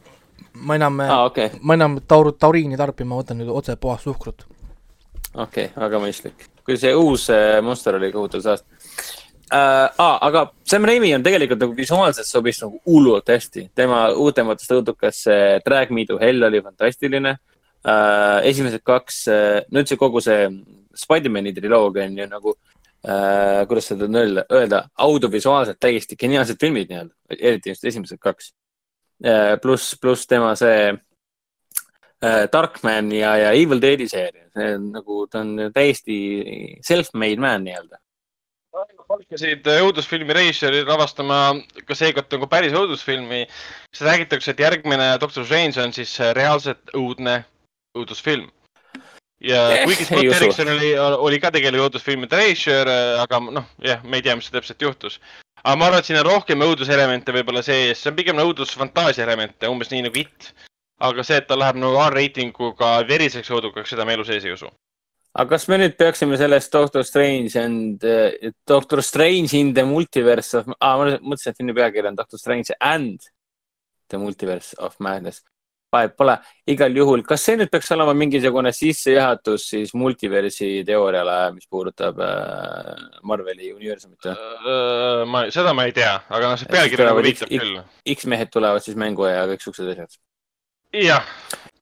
ma 0.65 0.79
enam 0.79 0.99
ah,, 1.05 1.27
okay. 1.29 1.53
ma 1.61 1.77
enam 1.77 1.99
taur-, 2.07 2.33
tauriini 2.33 2.79
tarbi, 2.79 3.05
ma 3.05 3.21
võtan 3.21 3.39
nüüd 3.39 3.53
otse 3.53 3.77
puhast 3.77 4.09
suhkrut. 4.09 4.47
okei 5.33 5.69
okay,, 5.69 5.69
väga 5.77 6.01
mõistlik. 6.01 6.49
kui 6.65 6.79
see 6.81 6.95
uus 6.97 7.29
äh, 7.29 7.61
Monster 7.61 8.01
oli 8.01 8.11
kohutav 8.15 8.41
saast 8.47 8.65
äh,. 9.53 9.85
Ah, 10.01 10.17
aga 10.25 10.47
Sam 10.65 10.89
Raimi 10.89 11.13
on 11.13 11.23
tegelikult 11.23 11.61
nagu 11.61 11.77
visuaalselt 11.77 12.25
sobis 12.25 12.63
nagu 12.65 12.81
hullult 12.89 13.29
hästi. 13.29 13.69
tema 13.75 14.07
uutematest 14.17 14.73
õudukas 14.79 15.27
Drag 15.65 15.93
Me 15.93 16.09
to 16.09 16.17
Hell 16.17 16.49
oli 16.49 16.65
fantastiline 16.65 17.37
äh,. 17.37 17.43
Esimesed 17.85 18.81
kaks 18.85 19.27
äh,, 19.29 19.63
no 19.69 19.83
üldse 19.83 19.97
kogu 20.01 20.21
see 20.23 20.47
Spider-man'i 20.95 21.53
triloogia 21.53 22.07
on 22.07 22.17
ju 22.17 22.27
nagu 22.31 22.53
äh,, 23.05 23.65
kuidas 23.69 23.91
seda 23.91 24.07
öelda, 24.09 24.45
öelda, 24.51 24.83
audiovisuaalselt 25.05 25.79
täiesti 25.79 26.17
geniaalsed 26.19 26.61
filmid 26.61 26.89
nii-öelda, 26.89 27.13
eriti 27.37 27.73
just 27.73 27.85
esimesed 27.85 28.21
kaks 28.21 28.53
äh,. 29.25 29.57
pluss, 29.61 29.93
pluss 30.01 30.25
tema 30.27 30.55
see 30.59 30.89
äh, 30.93 32.47
Darkman 32.51 33.11
ja, 33.13 33.35
ja 33.43 33.53
Evil 33.53 33.81
Deadi 33.81 34.09
seeria, 34.09 34.49
see 34.55 34.73
on 34.79 34.89
nagu, 34.95 35.21
ta 35.29 35.43
on 35.45 35.69
täiesti 35.75 36.17
self-made 36.85 37.41
man 37.41 37.67
nii-öelda 37.67 38.01
palkasid 39.05 39.67
õudusfilmi 39.69 40.33
režissööri 40.33 40.81
lavastama 40.87 41.37
ka 41.85 41.95
seekord 41.95 42.31
nagu 42.33 42.47
päris 42.49 42.73
õudusfilmi. 42.75 43.45
siis 43.93 44.07
räägitakse, 44.09 44.51
et 44.51 44.59
järgmine 44.59 45.17
Doctor 45.21 45.45
Strange 45.45 45.81
on 45.83 45.93
siis 45.93 46.17
reaalselt 46.33 46.89
õudne 46.97 47.43
õudusfilm. 47.95 48.51
ja 49.43 49.63
eh, 49.71 49.83
kuigi 49.87 50.07
Scott 50.07 50.29
Derrickson 50.29 50.71
oli, 50.75 50.93
oli 50.99 51.39
ka 51.43 51.51
tegelikult 51.55 51.89
õudusfilmide 51.89 52.39
režissöör, 52.39 52.91
aga 53.23 53.41
noh, 53.47 53.67
jah, 53.83 54.03
me 54.03 54.21
ei 54.21 54.25
tea, 54.25 54.37
mis 54.39 54.51
täpselt 54.53 54.81
juhtus. 54.81 55.19
aga 55.63 55.75
ma 55.79 55.89
arvan, 55.89 56.03
et 56.03 56.09
siin 56.09 56.21
on 56.21 56.29
rohkem 56.29 56.63
õuduselemente 56.65 57.35
võib-olla 57.35 57.65
sees, 57.65 57.99
see 57.99 58.13
on 58.13 58.17
pigem 58.19 58.41
õudusfantaasia 58.45 59.25
elemente, 59.27 59.71
umbes 59.71 59.91
nii 59.91 60.07
nagu 60.07 60.23
It. 60.23 60.53
aga 61.03 61.23
see, 61.27 61.41
et 61.41 61.47
ta 61.47 61.59
läheb 61.59 61.79
nagu 61.81 61.99
R-reitinguga 62.07 62.97
veriseks 63.07 63.51
õudukaks, 63.51 63.91
seda 63.91 64.07
me 64.07 64.15
elu 64.15 64.27
sees 64.27 64.47
ei 64.47 64.55
usu 64.55 64.71
aga 65.35 65.49
kas 65.51 65.67
me 65.67 65.79
nüüd 65.81 65.97
peaksime 65.99 66.37
sellest 66.39 66.71
Doctor 66.71 67.03
Strange 67.03 67.59
and 67.59 68.03
uh, 68.07 68.51
Doctor 68.67 69.01
Strange 69.03 69.57
in 69.57 69.73
the 69.75 69.83
multiverse 69.83 70.55
of 70.55 70.69
ah,, 70.79 70.95
ma 70.95 71.17
mõtlesin, 71.19 71.51
et 71.51 71.59
filmi 71.59 71.75
pealkiri 71.75 72.07
on 72.11 72.19
Doctor 72.19 72.39
Strange 72.39 72.77
and 72.79 73.27
the 74.09 74.21
multiverse 74.21 74.77
of 74.79 74.95
madness 75.03 75.43
vahet 75.95 76.15
pole. 76.17 76.37
igal 76.75 76.95
juhul, 76.97 77.23
kas 77.27 77.43
see 77.47 77.57
nüüd 77.59 77.71
peaks 77.73 77.91
olema 77.95 78.13
mingisugune 78.17 78.71
sissejuhatus 78.75 79.67
siis 79.73 79.93
multiversi 79.97 80.69
teooriale, 80.87 81.37
mis 81.55 81.67
puudutab 81.71 82.21
äh, 82.25 83.03
Marveli 83.23 83.73
universumit? 83.73 84.31
Äh, 84.31 85.25
ma, 85.29 85.45
seda 85.53 85.75
ma 85.77 85.87
ei 85.89 85.95
tea, 85.95 86.15
aga 86.29 86.53
noh, 86.53 86.61
see 86.61 86.71
pealkiri 86.71 87.09
nagu 87.09 87.25
viitab 87.25 87.51
küll. 87.51 87.77
X-mehed 88.15 88.53
tulevad 88.53 88.85
siis 88.85 88.97
mängu 88.99 89.29
ja 89.29 89.45
kõik 89.51 89.65
siuksed 89.65 89.93
asjad. 89.95 90.19
jah 90.95 91.25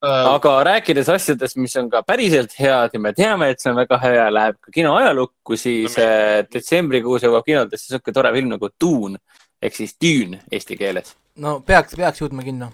uh.... 0.03 0.33
aga 0.35 0.53
rääkides 0.69 1.09
asjadest, 1.13 1.57
mis 1.61 1.75
on 1.79 1.89
ka 1.91 2.03
päriselt 2.07 2.55
head 2.59 2.95
ja 2.95 3.01
me 3.01 3.13
teame, 3.17 3.51
et 3.53 3.63
see 3.63 3.71
on 3.71 3.79
väga 3.79 3.99
hea, 4.03 4.27
läheb 4.33 4.59
ka 4.59 4.73
kino 4.75 4.95
ajalukku, 4.99 5.57
siis 5.59 5.97
no, 5.97 6.03
me... 6.03 6.47
detsembrikuus 6.53 7.27
jõuab 7.27 7.47
kinodesse 7.47 7.91
sihuke 7.91 8.15
tore 8.15 8.33
film 8.35 8.53
nagu 8.55 8.71
Dune 8.81 9.21
ehk 9.63 9.77
siis 9.79 9.95
Dune 10.01 10.43
eesti 10.51 10.79
keeles. 10.79 11.15
no 11.39 11.59
peaks, 11.65 11.95
peaks 11.99 12.23
jõudma 12.23 12.45
kinno 12.45 12.71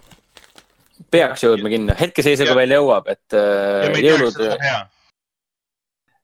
peaks 1.11 1.43
jõudma 1.45 1.71
kinno, 1.71 1.95
hetkeseisuga 1.99 2.55
veel 2.57 2.76
jõuab, 2.77 3.11
et 3.13 3.38
äh, 3.38 3.99
jõulud. 4.03 4.39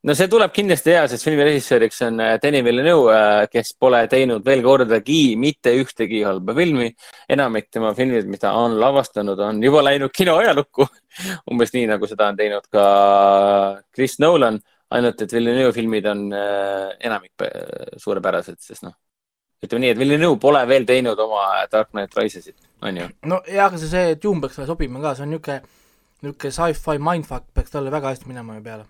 no 0.05 0.15
see 0.17 0.27
tuleb 0.31 0.53
kindlasti 0.55 0.93
hea, 0.93 1.05
sest 1.11 1.25
filmi 1.25 1.45
režissööriks 1.47 2.01
on 2.07 2.19
äh, 2.23 2.35
Denis 2.43 2.65
Villeneuve, 2.67 3.15
äh, 3.15 3.47
kes 3.51 3.73
pole 3.79 4.03
teinud 4.11 4.45
veel 4.45 4.63
kordagi 4.65 5.21
mitte 5.39 5.73
ühtegi 5.79 6.23
halba 6.27 6.55
filmi. 6.57 6.91
enamik 7.29 7.71
tema 7.71 7.93
filmid, 7.97 8.27
mida 8.31 8.53
on 8.59 8.77
lavastanud, 8.81 9.39
on 9.39 9.63
juba 9.63 9.83
läinud 9.87 10.13
kino 10.13 10.37
ajalukku 10.43 10.87
umbes 11.51 11.73
nii, 11.73 11.87
nagu 11.93 12.11
seda 12.11 12.29
on 12.33 12.41
teinud 12.41 12.69
ka 12.71 12.85
Chris 13.95 14.19
Nolan, 14.19 14.59
ainult 14.91 15.21
et 15.21 15.33
Villeneuve 15.33 15.73
filmid 15.73 16.05
on 16.11 16.27
enamik 16.35 17.49
suurepärased, 18.01 18.61
sest 18.61 18.85
noh 18.85 18.95
ütleme 19.65 19.85
nii, 19.85 19.93
et 19.95 19.99
Villeneuve 19.99 20.39
pole 20.41 20.61
veel 20.69 20.87
teinud 20.87 21.19
oma 21.21 21.45
Dark 21.71 21.91
Knight 21.93 22.17
Risesit, 22.17 22.57
on 22.81 22.99
ju. 23.01 23.07
no 23.31 23.41
jaa, 23.51 23.69
aga 23.69 23.79
see, 23.81 23.91
see 23.91 24.17
Dune 24.21 24.43
peaks 24.43 24.59
talle 24.59 24.69
sobima 24.71 25.01
ka, 25.03 25.15
see 25.15 25.27
on 25.27 25.33
niisugune, 25.35 25.61
niisugune 26.25 26.57
sci-fi 26.57 26.99
mindfuck 27.09 27.47
peaks 27.55 27.73
talle 27.73 27.93
väga 27.93 28.13
hästi 28.13 28.29
minema 28.31 28.57
ju 28.57 28.65
peale. 28.65 28.85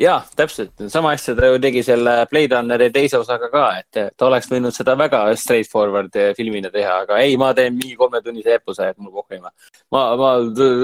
jah, 0.00 0.26
täpselt, 0.36 0.86
sama 0.92 1.14
asja 1.14 1.34
ta 1.38 1.50
ju 1.50 1.58
tegi 1.62 1.82
selle 1.86 2.14
Blade 2.30 2.58
Runneri 2.58 2.90
teise 2.94 3.18
osaga 3.18 3.50
ka, 3.52 3.64
et 3.82 4.14
ta 4.16 4.28
oleks 4.28 4.50
võinud 4.50 4.74
seda 4.74 4.94
väga 4.98 5.24
straightforward 5.40 6.20
filmina 6.36 6.70
teha, 6.74 7.00
aga 7.06 7.18
ei, 7.22 7.36
ma 7.40 7.52
teen 7.54 7.74
mingi 7.76 7.98
kolmetunnise 8.00 8.56
epose, 8.60 8.88
et 8.90 8.98
mul 8.98 9.12
pohhu 9.18 9.36
ei 9.36 9.42
ma. 9.42 9.52
ma, 9.92 10.06
ma 10.20 10.36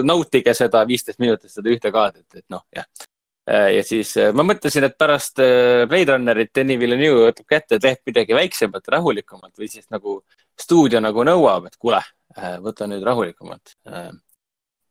nautige 0.06 0.54
seda 0.54 0.84
viisteist 0.86 1.22
minutit, 1.22 1.52
seda 1.54 1.72
ühte 1.72 1.94
kaadrit, 1.94 2.28
et 2.34 2.46
noh, 2.50 2.66
jah 2.76 2.88
ja 3.50 3.82
siis 3.86 4.12
äh, 4.20 4.30
ma 4.36 4.44
mõtlesin, 4.46 4.86
et 4.86 4.96
pärast 4.98 5.40
äh, 5.42 5.86
Blade 5.90 6.16
Runnerit 6.16 6.52
Denis 6.56 6.78
Villeneuve 6.80 7.30
võtab 7.30 7.48
kätte, 7.50 7.80
teeb 7.82 8.02
midagi 8.06 8.36
väiksemat, 8.36 8.88
rahulikumat 8.96 9.52
või 9.58 9.70
siis 9.72 9.88
nagu 9.90 10.20
stuudio 10.60 11.00
nagu 11.02 11.24
nõuab, 11.24 11.70
et 11.70 11.78
kuule, 11.80 12.02
võta 12.62 12.86
nüüd 12.86 13.02
rahulikumalt. 13.02 13.72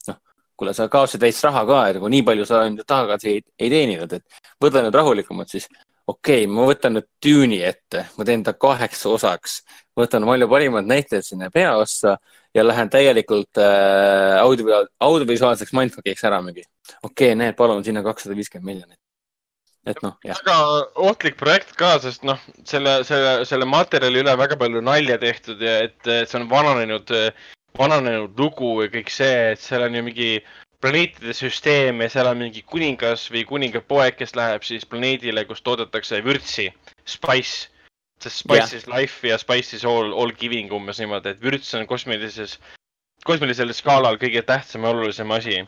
noh, 0.07 0.17
kuule, 0.57 0.73
sa 0.73 0.89
kaotasid 0.89 1.21
täis 1.21 1.43
raha 1.45 1.61
ka, 1.69 1.81
nagu 1.99 2.09
nii 2.09 2.23
palju 2.25 2.47
sa 2.49 2.63
enda 2.67 2.83
tagasi 2.83 3.35
ei, 3.35 3.43
ei 3.59 3.69
teeninud, 3.69 4.17
et 4.17 4.41
võta 4.61 4.81
nüüd 4.83 4.97
rahulikumalt, 4.97 5.53
siis 5.53 5.69
okei 6.09 6.43
okay,, 6.43 6.51
ma 6.51 6.65
võtan 6.69 6.97
nüüd 6.97 7.07
Dune'i 7.23 7.59
ette, 7.65 8.05
ma 8.17 8.25
teen 8.27 8.43
ta 8.45 8.55
kaheks 8.57 9.05
osaks, 9.09 9.59
võtan 9.97 10.25
palju 10.27 10.47
parimad 10.51 10.87
näitlejad 10.89 11.27
sinna 11.27 11.49
peaossa 11.53 12.15
ja 12.55 12.65
lähen 12.65 12.89
täielikult 12.89 13.59
äh, 13.61 14.37
audio, 14.41 14.85
audiovisuaalseks 15.05 15.75
mindfuck'iks 15.77 16.25
ära 16.29 16.41
mingi. 16.45 16.65
okei 17.03 17.31
okay,, 17.31 17.37
näed, 17.37 17.57
palun 17.59 17.85
sinna 17.85 18.03
kakssada 18.05 18.37
viiskümmend 18.37 18.71
miljonit. 18.71 18.97
et 19.89 20.01
noh, 20.05 20.17
jah. 20.25 20.39
väga 20.41 20.57
ohtlik 21.09 21.37
projekt 21.39 21.75
ka, 21.77 21.95
sest 22.03 22.25
noh, 22.27 22.41
selle, 22.65 22.99
selle, 23.07 23.45
selle 23.49 23.69
materjali 23.69 24.23
üle 24.23 24.35
väga 24.37 24.57
palju 24.59 24.81
nalja 24.85 25.19
tehtud 25.21 25.61
ja 25.61 25.79
et, 25.85 25.99
et 26.07 26.29
see 26.29 26.41
on 26.41 26.49
vananenud, 26.49 27.13
vananenud 27.77 28.39
lugu 28.39 28.79
ja 28.83 28.89
kõik 28.97 29.13
see, 29.13 29.53
et 29.53 29.61
seal 29.61 29.85
on 29.85 29.99
ju 29.99 30.05
mingi 30.09 30.33
planeetide 30.81 31.33
süsteem 31.35 32.01
ja 32.01 32.09
seal 32.09 32.29
on 32.29 32.39
mingi 32.39 32.61
kuningas 32.63 33.27
või 33.33 33.43
kuningapoeg, 33.47 34.15
kes 34.19 34.35
läheb 34.35 34.63
siis 34.63 34.85
planeedile, 34.87 35.43
kus 35.45 35.61
toodetakse 35.61 36.21
vürtsi, 36.23 36.69
spice 37.03 37.67
sest 38.19 38.43
Spice 38.43 38.75
is 38.75 38.87
life 38.87 39.27
ja 39.27 39.37
Spice 39.37 39.75
is 39.75 39.85
all, 39.85 40.13
all 40.13 40.31
giving 40.31 40.71
umbes 40.71 40.99
niimoodi, 40.99 41.33
et 41.33 41.43
vürts 41.43 41.71
on 41.77 41.85
kosmilises, 41.87 42.57
kosmilisel 43.25 43.71
skaalal 43.75 44.19
kõige 44.19 44.43
tähtsam 44.47 44.83
ja 44.83 44.93
olulisem 44.93 45.31
asi. 45.31 45.61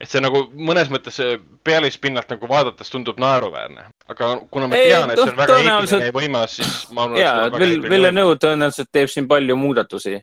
et 0.00 0.08
see 0.08 0.20
nagu 0.24 0.46
mõnes 0.56 0.88
mõttes 0.88 1.18
pealispinnalt 1.64 2.30
nagu 2.32 2.48
vaadates 2.48 2.88
tundub 2.88 3.18
naeruväärne, 3.20 3.82
aga 4.08 4.30
kuna 4.50 4.68
ma 4.70 4.78
tean, 4.80 5.10
et 5.12 5.20
see 5.20 5.28
on 5.28 5.36
väga 5.36 5.58
eetiline 5.60 6.06
ja 6.06 6.14
võimas, 6.16 6.54
siis 6.56 6.70
ma 6.96 7.04
arvan, 7.04 7.18
et 7.20 7.28
on 7.28 7.42
väga 7.42 7.58
eetiline. 7.66 7.90
Villeneuve 7.92 8.38
tõenäoliselt 8.40 8.88
teeb 8.96 9.12
siin 9.12 9.28
palju 9.28 9.56
muudatusi. 9.60 10.22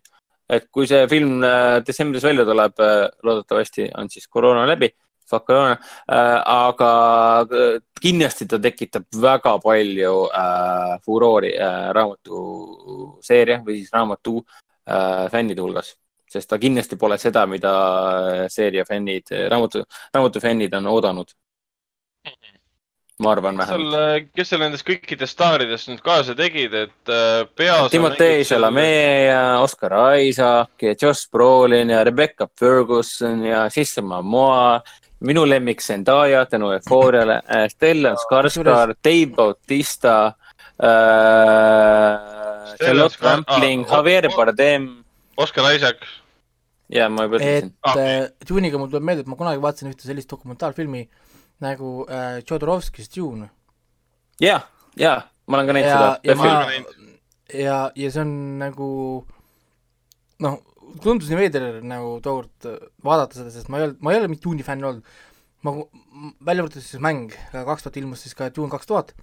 Et 0.50 0.70
kui 0.72 0.88
see 0.88 1.08
film 1.12 1.44
äh, 1.44 1.80
detsembris 1.86 2.24
välja 2.24 2.46
tuleb, 2.48 2.80
äh, 2.80 3.04
loodetavasti 3.24 3.90
on 3.98 4.10
siis 4.10 4.28
koroona 4.28 4.66
läbi 4.70 4.92
Fakarone 5.28 5.72
äh,, 5.72 6.42
aga 6.46 6.92
äh, 7.52 7.80
kindlasti 8.02 8.48
ta 8.48 8.60
tekitab 8.64 9.06
väga 9.22 9.58
palju 9.60 10.14
äh, 10.32 10.94
furoori 11.06 11.52
äh, 11.58 11.90
raamatuseeria 11.98 13.60
või 13.66 13.82
siis 13.82 13.92
raamatu 13.94 14.38
äh, 14.40 15.28
fännide 15.34 15.66
hulgas, 15.66 15.92
sest 16.32 16.50
ta 16.50 16.60
kindlasti 16.62 16.96
pole 16.96 17.18
seda, 17.20 17.46
mida 17.48 17.74
seeria 18.54 18.86
fännid, 18.88 19.34
raamatu, 19.52 19.84
raamatu 20.14 20.44
fännid 20.44 20.80
on 20.80 20.88
oodanud. 20.94 21.36
Ma 23.20 23.32
arvan 23.32 23.58
vähemalt. 23.58 23.96
Äh, 23.98 24.28
kes 24.36 24.52
seal 24.52 24.62
nendest 24.62 24.86
kõikidest 24.86 25.34
staaridest 25.34 25.90
nüüd 25.90 26.04
kaasa 26.06 26.36
tegid, 26.38 26.74
et 26.78 27.12
äh, 27.12 27.48
peas. 27.58 27.90
Timothée 27.94 28.44
Chalamet 28.46 29.28
ja 29.32 29.42
Oscar 29.64 29.96
Isaac 30.22 30.86
ja 30.86 30.94
Josh 31.02 31.30
Brolin 31.34 31.90
ja 31.94 32.04
Rebecca 32.06 32.48
Ferguson 32.60 33.44
ja 33.46 33.66
Sisse 33.74 34.02
Momoa 34.06 34.82
minu 35.20 35.46
lemmik 35.50 35.82
Zendaya 35.82 36.46
tänu 36.46 36.72
eufooriale 36.76 37.42
äh,, 37.50 37.70
Stellan 37.70 38.18
Skarsgård, 38.22 38.96
Dave 39.04 39.34
Bautista 39.36 40.34
äh,, 40.78 40.86
Charlotte 42.84 43.18
Rampling 43.22 43.86
ah,, 43.90 43.96
Javier 43.98 44.30
Bardem. 44.36 45.04
Oscar 45.38 45.74
Isaac. 45.76 45.98
ja 46.90 47.10
ma 47.10 47.26
juba 47.26 47.36
ütlesin. 47.42 47.66
et 47.66 47.90
okay. 47.92 48.20
äh, 48.22 48.30
Dune'iga 48.50 48.78
mul 48.80 48.88
tuleb 48.92 49.04
meelde, 49.04 49.26
et 49.26 49.28
ma 49.28 49.36
kunagi 49.36 49.60
vaatasin 49.62 49.90
ühte 49.92 50.06
sellist 50.08 50.30
dokumentaalfilmi 50.32 51.02
nagu 51.64 52.06
äh, 52.06 52.40
Jodorowsky's 52.44 53.10
Dune. 53.16 53.50
ja, 54.42 54.62
ja 54.96 55.16
ma 55.48 55.58
olen 55.60 55.70
ka 55.70 55.76
näinud 55.78 55.92
seda. 55.92 56.10
ja, 56.24 56.36
ma, 56.36 56.50
ja, 57.54 57.78
ja 57.96 58.12
see 58.14 58.24
on 58.24 58.34
nagu 58.62 58.90
noh, 60.44 60.60
tundus 61.04 61.32
nii 61.32 61.40
veider 61.40 61.80
nagu 61.86 62.18
tookord 62.24 62.70
vaadata 63.06 63.40
seda, 63.40 63.54
sest 63.54 63.72
ma 63.72 63.82
ei 63.82 63.88
olnud, 63.88 64.04
ma 64.04 64.14
ei 64.14 64.22
ole 64.22 64.32
mitte 64.32 64.46
Dune'i 64.48 64.66
fänn 64.68 64.86
olnud. 64.88 65.16
ma, 65.66 65.74
välja 66.46 66.64
arvatud 66.64 66.84
siis 66.84 67.02
mäng, 67.04 67.34
kaks 67.54 67.88
tuhat 67.88 67.98
ilmus 68.00 68.24
siis 68.26 68.38
ka 68.38 68.52
Dune 68.54 68.72
kaks 68.72 68.90
tuhat, 68.90 69.14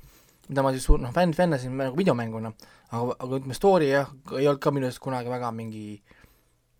mida 0.48 0.64
ma 0.64 0.74
siis 0.74 0.88
noh, 0.90 1.14
fänn, 1.14 1.36
fännasin 1.36 1.76
nagu 1.78 1.96
videomänguna, 1.98 2.52
aga, 2.90 3.16
aga 3.18 3.40
ütleme, 3.40 3.56
story 3.56 3.92
jah, 3.92 4.10
ei 4.34 4.48
olnud 4.48 4.62
ka 4.62 4.74
minu 4.74 4.90
arust 4.90 5.02
kunagi 5.04 5.32
väga 5.32 5.52
mingi 5.54 5.86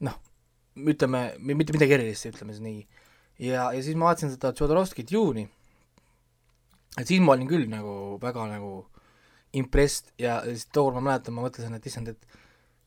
noh, 0.05 0.19
ütleme, 0.91 1.27
mitte 1.39 1.77
midagi 1.77 1.97
erilist, 1.99 2.27
ütleme 2.33 2.57
siis 2.57 2.65
nii. 2.65 3.04
Ja, 3.39 3.69
ja 3.75 3.83
siis 3.83 3.97
ma 3.99 4.11
vaatasin 4.11 4.33
seda 4.35 4.53
Jodorowsky 4.59 5.05
Dune'i, 5.09 5.47
et 6.99 7.07
siis 7.09 7.23
ma 7.23 7.35
olin 7.35 7.51
küll 7.51 7.69
nagu 7.71 8.19
väga 8.23 8.47
nagu 8.53 8.75
impressed 9.55 10.13
ja 10.19 10.41
siis 10.47 10.67
tookord 10.73 10.99
ma 10.99 11.11
mäletan, 11.11 11.35
ma 11.35 11.47
mõtlesin, 11.47 11.75
et 11.77 11.87
issand, 11.87 12.11
et 12.15 12.41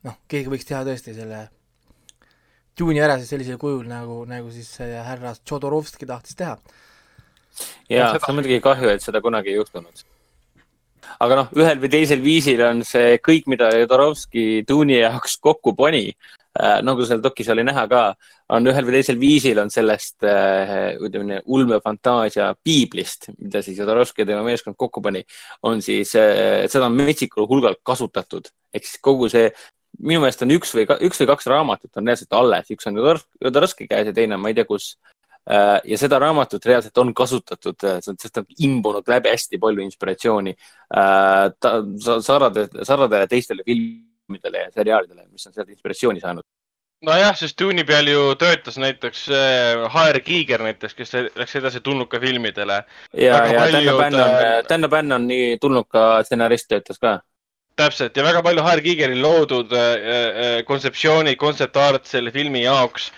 noh, 0.08 0.18
keegi 0.32 0.52
võiks 0.52 0.68
teha 0.68 0.84
tõesti 0.88 1.16
selle 1.16 1.48
Dune'i 2.78 3.02
ära 3.02 3.18
siis 3.18 3.32
sellisel 3.34 3.58
kujul, 3.62 3.88
nagu, 3.90 4.22
nagu 4.30 4.52
siis 4.54 4.70
härra 4.80 5.34
Tšodorovski 5.40 6.06
tahtis 6.10 6.38
teha. 6.38 6.58
jaa, 7.90 8.14
see 8.14 8.30
on 8.30 8.38
muidugi 8.38 8.62
kahju, 8.62 8.92
et 8.94 9.04
seda 9.04 9.22
kunagi 9.24 9.54
ei 9.54 9.58
juhtunud. 9.58 10.04
aga 11.24 11.40
noh, 11.42 11.54
ühel 11.58 11.80
või 11.82 11.92
teisel 11.92 12.22
viisil 12.22 12.62
on 12.68 12.84
see 12.86 13.18
kõik, 13.24 13.48
mida 13.48 13.72
Jodorovski 13.74 14.64
Dune'i 14.68 15.02
jaoks 15.02 15.40
kokku 15.42 15.74
pani 15.76 16.12
nagu 16.86 17.06
seal 17.06 17.22
dokis 17.24 17.50
oli 17.54 17.64
näha 17.68 17.86
ka, 17.92 18.02
on 18.56 18.70
ühel 18.72 18.86
või 18.88 18.98
teisel 18.98 19.20
viisil 19.22 19.60
on 19.62 19.72
sellest 19.74 20.26
äh, 20.26 20.96
ütleme, 21.04 21.42
ulmefantaasia 21.46 22.54
piiblist, 22.64 23.30
mida 23.38 23.62
siis 23.66 23.80
Jodorovski 23.80 24.24
ja 24.24 24.32
tema 24.32 24.46
meeskond 24.46 24.78
kokku 24.80 25.04
pani, 25.04 25.24
on 25.68 25.84
siis 25.86 26.16
äh,, 26.18 26.66
seda 26.72 26.88
on 26.90 26.98
metsikul 26.98 27.50
hulgal 27.50 27.78
kasutatud 27.86 28.50
ehk 28.74 28.88
siis 28.88 29.02
kogu 29.04 29.30
see 29.32 29.50
minu 29.98 30.22
meelest 30.22 30.44
on 30.46 30.54
üks 30.54 30.74
või, 30.76 30.88
üks 31.08 31.22
või 31.22 31.30
kaks 31.32 31.48
raamatut 31.50 32.00
on 32.00 32.10
reaalselt 32.10 32.36
alles, 32.38 32.74
üks 32.74 32.90
on 32.90 33.00
Jodorowsky 33.02 33.88
käes 33.90 34.12
ja 34.12 34.16
teine 34.16 34.38
ma 34.38 34.52
ei 34.52 34.58
tea, 34.58 34.68
kus. 34.70 34.96
Ja 35.48 35.96
seda 35.96 36.18
raamatut 36.20 36.66
reaalselt 36.68 37.00
on 37.00 37.14
kasutatud, 37.16 37.80
sest 38.04 38.34
ta 38.36 38.42
on 38.42 38.50
imbunud 38.68 39.08
läbi 39.08 39.32
hästi 39.32 39.56
palju 39.64 39.86
inspiratsiooni 39.86 40.52
sarnadele, 40.92 42.84
sarnadele 42.84 43.30
teistele 43.32 43.64
filmidele 43.64 44.07
ja 44.36 44.72
seriaalidele, 44.72 45.28
mis 45.32 45.48
on 45.48 45.54
sealt 45.54 45.70
inspiratsiooni 45.70 46.24
saanud 46.24 46.46
nojah, 47.06 47.36
sest 47.38 47.60
Dune'i 47.62 47.86
peal 47.86 48.08
ju 48.10 48.22
töötas 48.42 48.80
näiteks 48.82 49.28
HR 49.94 50.20
Kiiger 50.26 50.64
näiteks, 50.66 50.96
kes 50.98 51.14
läks 51.36 51.56
edasi 51.60 51.82
tulnuka 51.86 52.20
filmidele. 52.20 52.84
ja, 53.14 53.38
ja 53.46 53.68
Tänno 53.72 53.98
Pänn 53.98 54.16
on, 54.16 54.36
Tänno 54.68 54.90
Pänn 54.90 55.12
on 55.12 55.28
nii 55.28 55.58
tulnuka 55.62 56.24
stsenarist 56.24 56.68
töötas 56.74 57.00
ka 57.00 57.20
täpselt 57.78 58.18
ja 58.18 58.26
väga 58.26 58.42
palju 58.42 58.66
HR 58.66 58.82
Gigeril 58.82 59.22
loodud 59.22 59.74
äh, 59.78 59.94
äh, 59.94 60.58
kontseptsiooni, 60.66 61.36
kontsept 61.38 61.78
art 61.78 62.10
selle 62.10 62.34
filmi 62.34 62.64
jaoks 62.64 63.12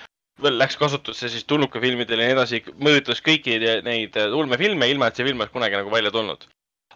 veel 0.43 0.57
läks 0.59 0.77
kasutusse 0.79 1.29
siis 1.31 1.45
tulnukafilmidel 1.47 2.21
ja 2.21 2.29
nii 2.29 2.35
edasi, 2.37 2.61
mõjutas 2.79 3.21
kõiki 3.25 3.57
neid 3.85 4.17
äh, 4.19 4.31
ulmefilme, 4.35 4.87
ilma 4.91 5.09
et 5.09 5.19
see 5.19 5.27
film 5.27 5.41
oleks 5.41 5.55
kunagi 5.55 5.79
nagu 5.79 5.91
välja 5.93 6.11
tulnud. 6.15 6.45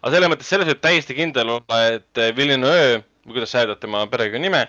aga 0.00 0.12
selles 0.12 0.32
mõttes, 0.32 0.50
selles 0.52 0.68
võib 0.68 0.80
täiesti 0.84 1.16
kindel 1.16 1.52
olla, 1.58 1.80
et 1.96 2.20
äh, 2.20 2.32
Villeneuve, 2.36 3.02
või 3.24 3.38
kuidas 3.38 3.54
sa 3.54 3.62
hääldad 3.62 3.80
tema 3.82 4.06
perekonnanime, 4.10 4.66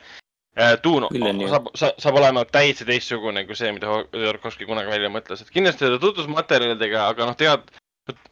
Dune 0.83 1.09
Villeneuve. 1.11 1.51
saab, 1.51 1.95
saab 1.99 2.15
olema 2.15 2.45
täiesti 2.47 2.85
teistsugune 2.87 3.43
kui 3.47 3.57
see, 3.59 3.73
mida 3.75 4.03
Tarkovski 4.11 4.67
kunagi 4.67 4.93
välja 4.93 5.09
mõtles, 5.11 5.41
et 5.43 5.51
kindlasti 5.51 5.83
ta 5.83 5.99
tutvus 5.99 6.29
materjalidega, 6.31 7.09
aga 7.11 7.27
noh, 7.27 7.35
tead, 7.35 7.65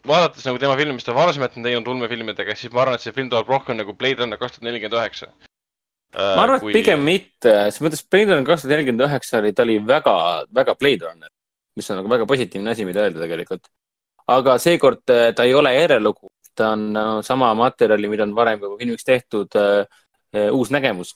vaadates 0.07 0.45
nagu 0.47 0.59
tema 0.61 0.75
filmi, 0.79 0.97
mis 0.97 1.07
ta 1.07 1.15
varasemalt 1.15 1.57
on 1.57 1.65
teinud 1.67 1.89
ulmefilmidega, 1.93 2.55
siis 2.57 2.71
ma 2.73 2.83
arvan, 2.83 2.99
et 2.99 3.05
see 3.05 3.15
film 3.15 3.31
tuleb 3.31 3.49
rohkem 3.51 3.79
nagu 3.79 3.95
Blade 3.97 4.21
Runner 4.21 4.39
kaks 4.39 4.57
tuhat 4.57 4.67
nelikümmend 4.69 4.99
üheksa. 4.99 5.29
Äh, 6.13 6.35
ma 6.37 6.45
arvan, 6.45 6.61
et 6.61 6.77
pigem 6.77 7.03
mitte, 7.07 7.49
selles 7.49 7.81
mõttes 7.83 8.03
Blade 8.05 8.31
Runner 8.31 8.47
kaks 8.47 8.63
tuhat 8.63 8.75
nelikümmend 8.75 9.07
üheksa 9.07 9.39
oli, 9.41 9.53
ta 9.57 9.65
oli 9.65 9.79
väga, 9.87 10.15
väga 10.61 10.77
Blade 10.79 11.09
Runner, 11.09 11.31
mis 11.79 11.89
on 11.89 11.99
nagu 12.01 12.13
väga 12.13 12.29
positiivne 12.29 12.71
asi, 12.75 12.85
mida 12.87 13.07
öelda 13.07 13.23
tegelikult. 13.25 13.67
aga 14.31 14.55
seekord 14.61 15.11
äh, 15.11 15.33
ta 15.35 15.43
ei 15.43 15.57
ole 15.57 15.73
järjelugu, 15.75 16.29
ta 16.55 16.69
on 16.77 16.85
äh, 16.95 17.11
sama 17.25 17.49
materjali, 17.57 18.11
mida 18.11 18.23
on 18.23 18.37
varem 18.37 18.61
juba 18.61 18.77
filmiks 18.79 19.09
tehtud, 19.09 19.57
uus 20.33 20.71
nägemus, 20.73 21.15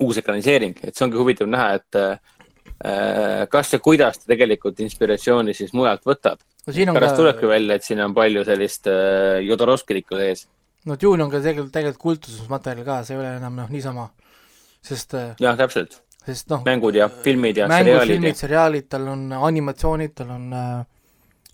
uus 0.00 0.20
ekraniseering, 0.20 0.76
et 0.84 0.96
see 0.96 1.06
ongi 1.06 1.18
huvitav 1.18 1.48
näha, 1.50 1.78
et 1.78 1.98
äh, 1.98 3.46
kas 3.50 3.72
ja 3.74 3.80
kuidas 3.82 4.20
ta 4.20 4.30
tegelikult 4.32 4.80
inspiratsiooni 4.84 5.54
siis 5.56 5.74
mujalt 5.74 6.06
võtab. 6.06 6.42
no 6.66 6.74
siin 6.74 6.90
on 6.90 6.98
pärast 6.98 7.18
tulebki 7.18 7.46
ka, 7.46 7.52
välja, 7.54 7.78
et 7.78 7.86
siin 7.86 8.02
on 8.04 8.14
palju 8.14 8.44
sellist 8.46 8.90
äh, 8.92 9.40
Jodorowskilikku 9.46 10.20
sees. 10.20 10.46
no 10.86 10.98
Dune 11.00 11.24
on 11.24 11.32
ka 11.32 11.42
tegelikult, 11.42 11.72
tegelikult 11.74 12.02
kultustusmaterjal 12.02 12.86
ka, 12.86 13.00
see 13.06 13.16
ei 13.16 13.22
ole 13.22 13.32
enam 13.40 13.58
noh, 13.62 13.72
niisama. 13.72 14.10
sest, 14.84 15.16
jah, 15.40 15.58
täpselt, 15.58 15.98
sest 16.26 16.54
noh, 16.54 16.62
mängud 16.66 16.94
ja 16.94 17.08
filmid 17.08 17.58
ja 17.58 17.66
mängud, 17.66 17.90
seriaalid 17.90 18.14
filmid, 18.14 18.36
ja 18.36 18.42
seriaalid, 18.44 18.88
tal 18.88 19.10
on 19.16 19.26
animatsioonid, 19.32 20.14
tal 20.22 20.36
on 20.36 20.52
äh, 20.54 20.86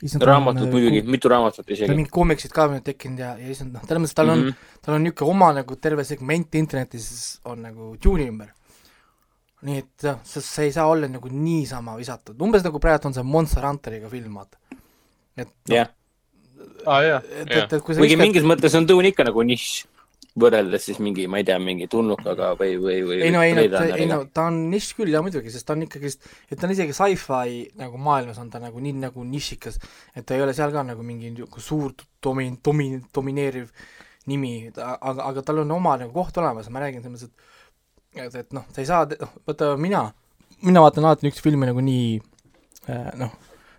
raamatud 0.03 0.66
on, 0.66 0.73
muidugi, 0.75 1.03
mitu 1.07 1.31
raamatut 1.31 1.62
tal 1.62 1.71
on 1.73 1.77
isegi. 1.77 1.95
mingid 1.95 2.12
komiksid 2.12 2.53
ka 2.55 2.66
nüüd 2.73 2.85
tekkinud 2.85 3.23
ja, 3.23 3.31
ja 3.39 3.53
issand, 3.55 3.73
noh, 3.77 3.85
selles 3.87 4.03
mõttes 4.03 4.19
tal 4.19 4.33
on 4.33 4.43
mm. 4.43 4.51
-hmm. 4.51 4.83
tal 4.85 4.97
on 4.97 5.07
niisugune 5.07 5.31
oma 5.31 5.53
nagu 5.61 5.77
terve 5.77 6.05
segment 6.05 6.55
internetis 6.61 7.07
on 7.45 7.62
nagu 7.62 7.95
Dune'i 7.97 8.29
ümber. 8.29 8.53
nii 9.65 9.79
et 9.81 10.03
jah, 10.03 10.19
sest 10.29 10.51
see 10.51 10.66
ei 10.69 10.73
saa 10.73 10.87
olla 10.87 11.09
nagu 11.09 11.29
niisama 11.33 11.97
visatud, 11.97 12.41
umbes 12.41 12.65
nagu 12.66 12.79
praegu 12.79 13.09
on 13.09 13.15
see 13.15 13.23
Monster 13.23 13.65
Hunteriga 13.65 14.11
film, 14.11 14.35
vaata. 14.35 14.59
et 15.37 15.49
noh, 15.49 15.77
jah, 15.77 15.89
aa 16.87 17.03
jaa, 17.03 17.23
et, 17.23 17.49
jah 17.49 17.65
et, 17.65 17.73
et 17.73 17.83
kui 17.83 17.95
sa 17.95 18.01
kuigi 18.01 18.15
viskad 18.15 18.27
mingis 18.27 18.45
mõttes 18.51 18.77
on 18.77 18.87
Dune 18.87 19.09
ikka 19.09 19.25
nagu 19.25 19.43
nišš 19.43 19.94
võrreldes 20.40 20.89
siis 20.89 20.98
mingi, 21.02 21.27
ma 21.31 21.39
ei 21.39 21.47
tea, 21.47 21.56
mingi 21.62 21.86
tulnukaga 21.90 22.52
või, 22.59 22.74
või, 22.82 22.97
või. 23.06 23.19
ei 23.23 23.31
no, 23.35 23.43
ei 23.47 23.55
no, 23.55 23.82
ei 23.94 24.06
no 24.11 24.19
ta 24.35 24.48
on 24.51 24.65
nišš 24.73 24.97
küll 24.98 25.15
ja 25.15 25.23
muidugi, 25.23 25.52
sest 25.55 25.66
ta 25.69 25.77
on 25.77 25.85
ikkagist, 25.86 26.27
et 26.51 26.59
ta 26.59 26.66
on 26.66 26.74
isegi 26.74 26.97
sci-fi 26.97 27.61
nagu 27.78 28.01
maailmas 28.02 28.40
on 28.43 28.51
ta 28.51 28.59
nagu 28.62 28.82
nii 28.82 28.97
nagu 29.05 29.27
nišikas, 29.28 29.78
et 30.15 30.27
ta 30.27 30.35
ei 30.35 30.43
ole 30.43 30.56
seal 30.56 30.74
ka 30.74 30.82
nagu 30.86 31.06
mingi 31.06 31.31
niisugune 31.31 31.62
suur 31.62 31.94
domi-, 32.24 32.51
domi-, 32.66 33.05
domineeriv 33.15 33.70
nimi, 34.31 34.55
aga, 34.74 35.28
aga 35.28 35.44
tal 35.47 35.62
on 35.62 35.74
oma 35.77 35.94
nagu 36.01 36.11
koht 36.15 36.43
olemas, 36.43 36.70
ma 36.73 36.82
räägin 36.82 37.05
selles 37.05 37.28
mõttes, 37.28 37.31
et 37.31 37.52
et, 38.27 38.35
et 38.43 38.55
noh, 38.55 38.65
sa 38.74 38.82
ei 38.82 38.89
saa, 38.89 39.06
noh, 39.20 39.35
vaata 39.47 39.74
mina, 39.81 40.06
mina 40.66 40.82
vaatan 40.82 41.06
alati 41.06 41.27
niisuguseid 41.27 41.47
filme 41.51 41.69
nagu 41.70 41.82
nii 41.85 42.09
äh, 42.90 43.12
noh, 43.20 43.35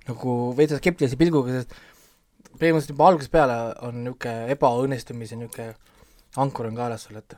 nagu 0.08 0.38
veits 0.56 0.78
skeptilise 0.80 1.20
pilguga, 1.20 1.60
sest 1.60 1.76
põhimõtteliselt 2.56 2.94
juba 2.94 3.10
algusest 3.10 3.34
peale 3.34 3.60
on 3.84 4.04
niisugune 4.06 4.56
ebaõnnestumise 4.56 5.40
niisugune 5.40 5.74
ankur 6.42 6.70
on 6.70 6.76
kaelas 6.78 7.08
sul, 7.08 7.18
et 7.20 7.36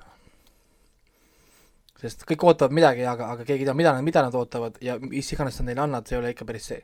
sest 2.01 2.23
kõik 2.29 2.45
ootavad 2.45 2.75
midagi, 2.77 3.05
aga, 3.09 3.31
aga 3.33 3.45
keegi 3.45 3.65
ei 3.65 3.69
tea, 3.69 3.77
mida 3.77 3.93
nad, 3.95 4.05
mida 4.05 4.23
nad 4.25 4.35
ootavad 4.37 4.77
ja 4.83 4.97
mis 5.01 5.31
iganes 5.33 5.57
sa 5.57 5.65
neile 5.65 5.83
annad, 5.85 6.05
see 6.07 6.17
ei 6.17 6.21
ole 6.21 6.33
ikka 6.33 6.45
päris 6.45 6.69
see. 6.71 6.83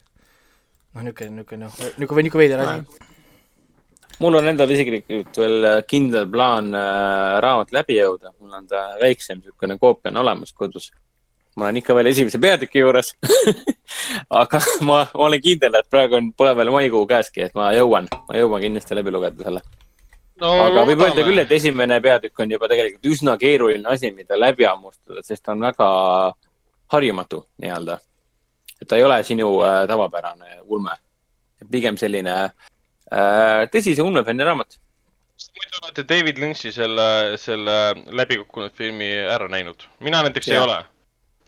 noh, 0.94 1.06
niisugune, 1.06 1.35
niisugune 1.38 1.65
noh, 1.65 1.76
niisugune, 1.98 2.23
niisugune 2.26 2.44
veider 2.44 2.64
asi. 2.64 3.11
mul 4.23 4.40
on 4.40 4.49
endal 4.49 4.73
isiklikult 4.73 5.38
veel 5.41 5.69
kindel 5.90 6.27
plaan 6.34 6.73
äh, 6.77 7.38
raamat 7.45 7.73
läbi 7.73 7.99
jõuda, 7.99 8.34
mul 8.40 8.57
on 8.60 8.68
ta 8.69 8.90
väiksem, 9.02 9.41
niisugune 9.41 9.77
koopia 9.81 10.14
on 10.14 10.22
olemas 10.26 10.53
kodus. 10.53 10.91
ma 11.56 11.69
olen 11.69 11.81
ikka 11.84 11.95
veel 11.95 12.10
esimese 12.10 12.41
peatüki 12.41 12.81
juures 12.81 13.14
aga 14.41 14.61
ma 14.81 15.06
olen 15.14 15.41
kindel, 15.41 15.77
et 15.77 15.90
praegu 15.90 16.18
on, 16.18 16.34
pole 16.34 16.56
veel 16.57 16.73
maikuu 16.73 17.06
käeski, 17.10 17.49
et 17.49 17.57
ma 17.57 17.69
jõuan, 17.77 18.10
ma 18.27 18.41
jõuan 18.41 18.65
kindlasti 18.65 18.98
läbi 18.98 19.14
lugeda 19.14 19.49
selle. 19.49 19.61
No 20.41 20.51
aga 20.65 20.84
võib 20.88 21.03
öelda 21.05 21.26
küll, 21.26 21.41
et 21.43 21.51
esimene 21.57 21.99
peatükk 22.03 22.43
on 22.43 22.53
juba 22.55 22.69
tegelikult 22.72 23.11
üsna 23.14 23.35
keeruline 23.41 23.89
asi, 23.89 24.11
mida 24.15 24.38
läbi 24.39 24.68
hammustada, 24.68 25.23
sest 25.26 25.43
ta 25.45 25.53
on 25.53 25.65
väga 25.68 25.89
harjumatu 26.93 27.43
nii-öelda. 27.61 27.99
et 28.81 28.88
ta 28.88 28.97
ei 28.97 29.03
ole 29.03 29.23
sinu 29.23 29.49
äh, 29.64 29.84
tavapärane 29.88 30.61
ulme. 30.65 30.95
pigem 31.72 31.97
selline 31.97 32.34
äh, 32.43 33.68
tõsise 33.73 34.01
ulmefänni 34.03 34.43
raamat. 34.43 34.80
muidu 35.57 35.84
olete 35.84 36.07
David 36.10 36.41
Lynch'i 36.41 36.72
selle, 36.72 37.38
selle 37.38 37.77
läbikukkunud 38.11 38.73
filmi 38.73 39.14
ära 39.35 39.47
näinud? 39.47 39.88
mina 39.99 40.23
näiteks 40.23 40.47
ei 40.49 40.57
Jah. 40.57 40.68
ole. 40.68 40.84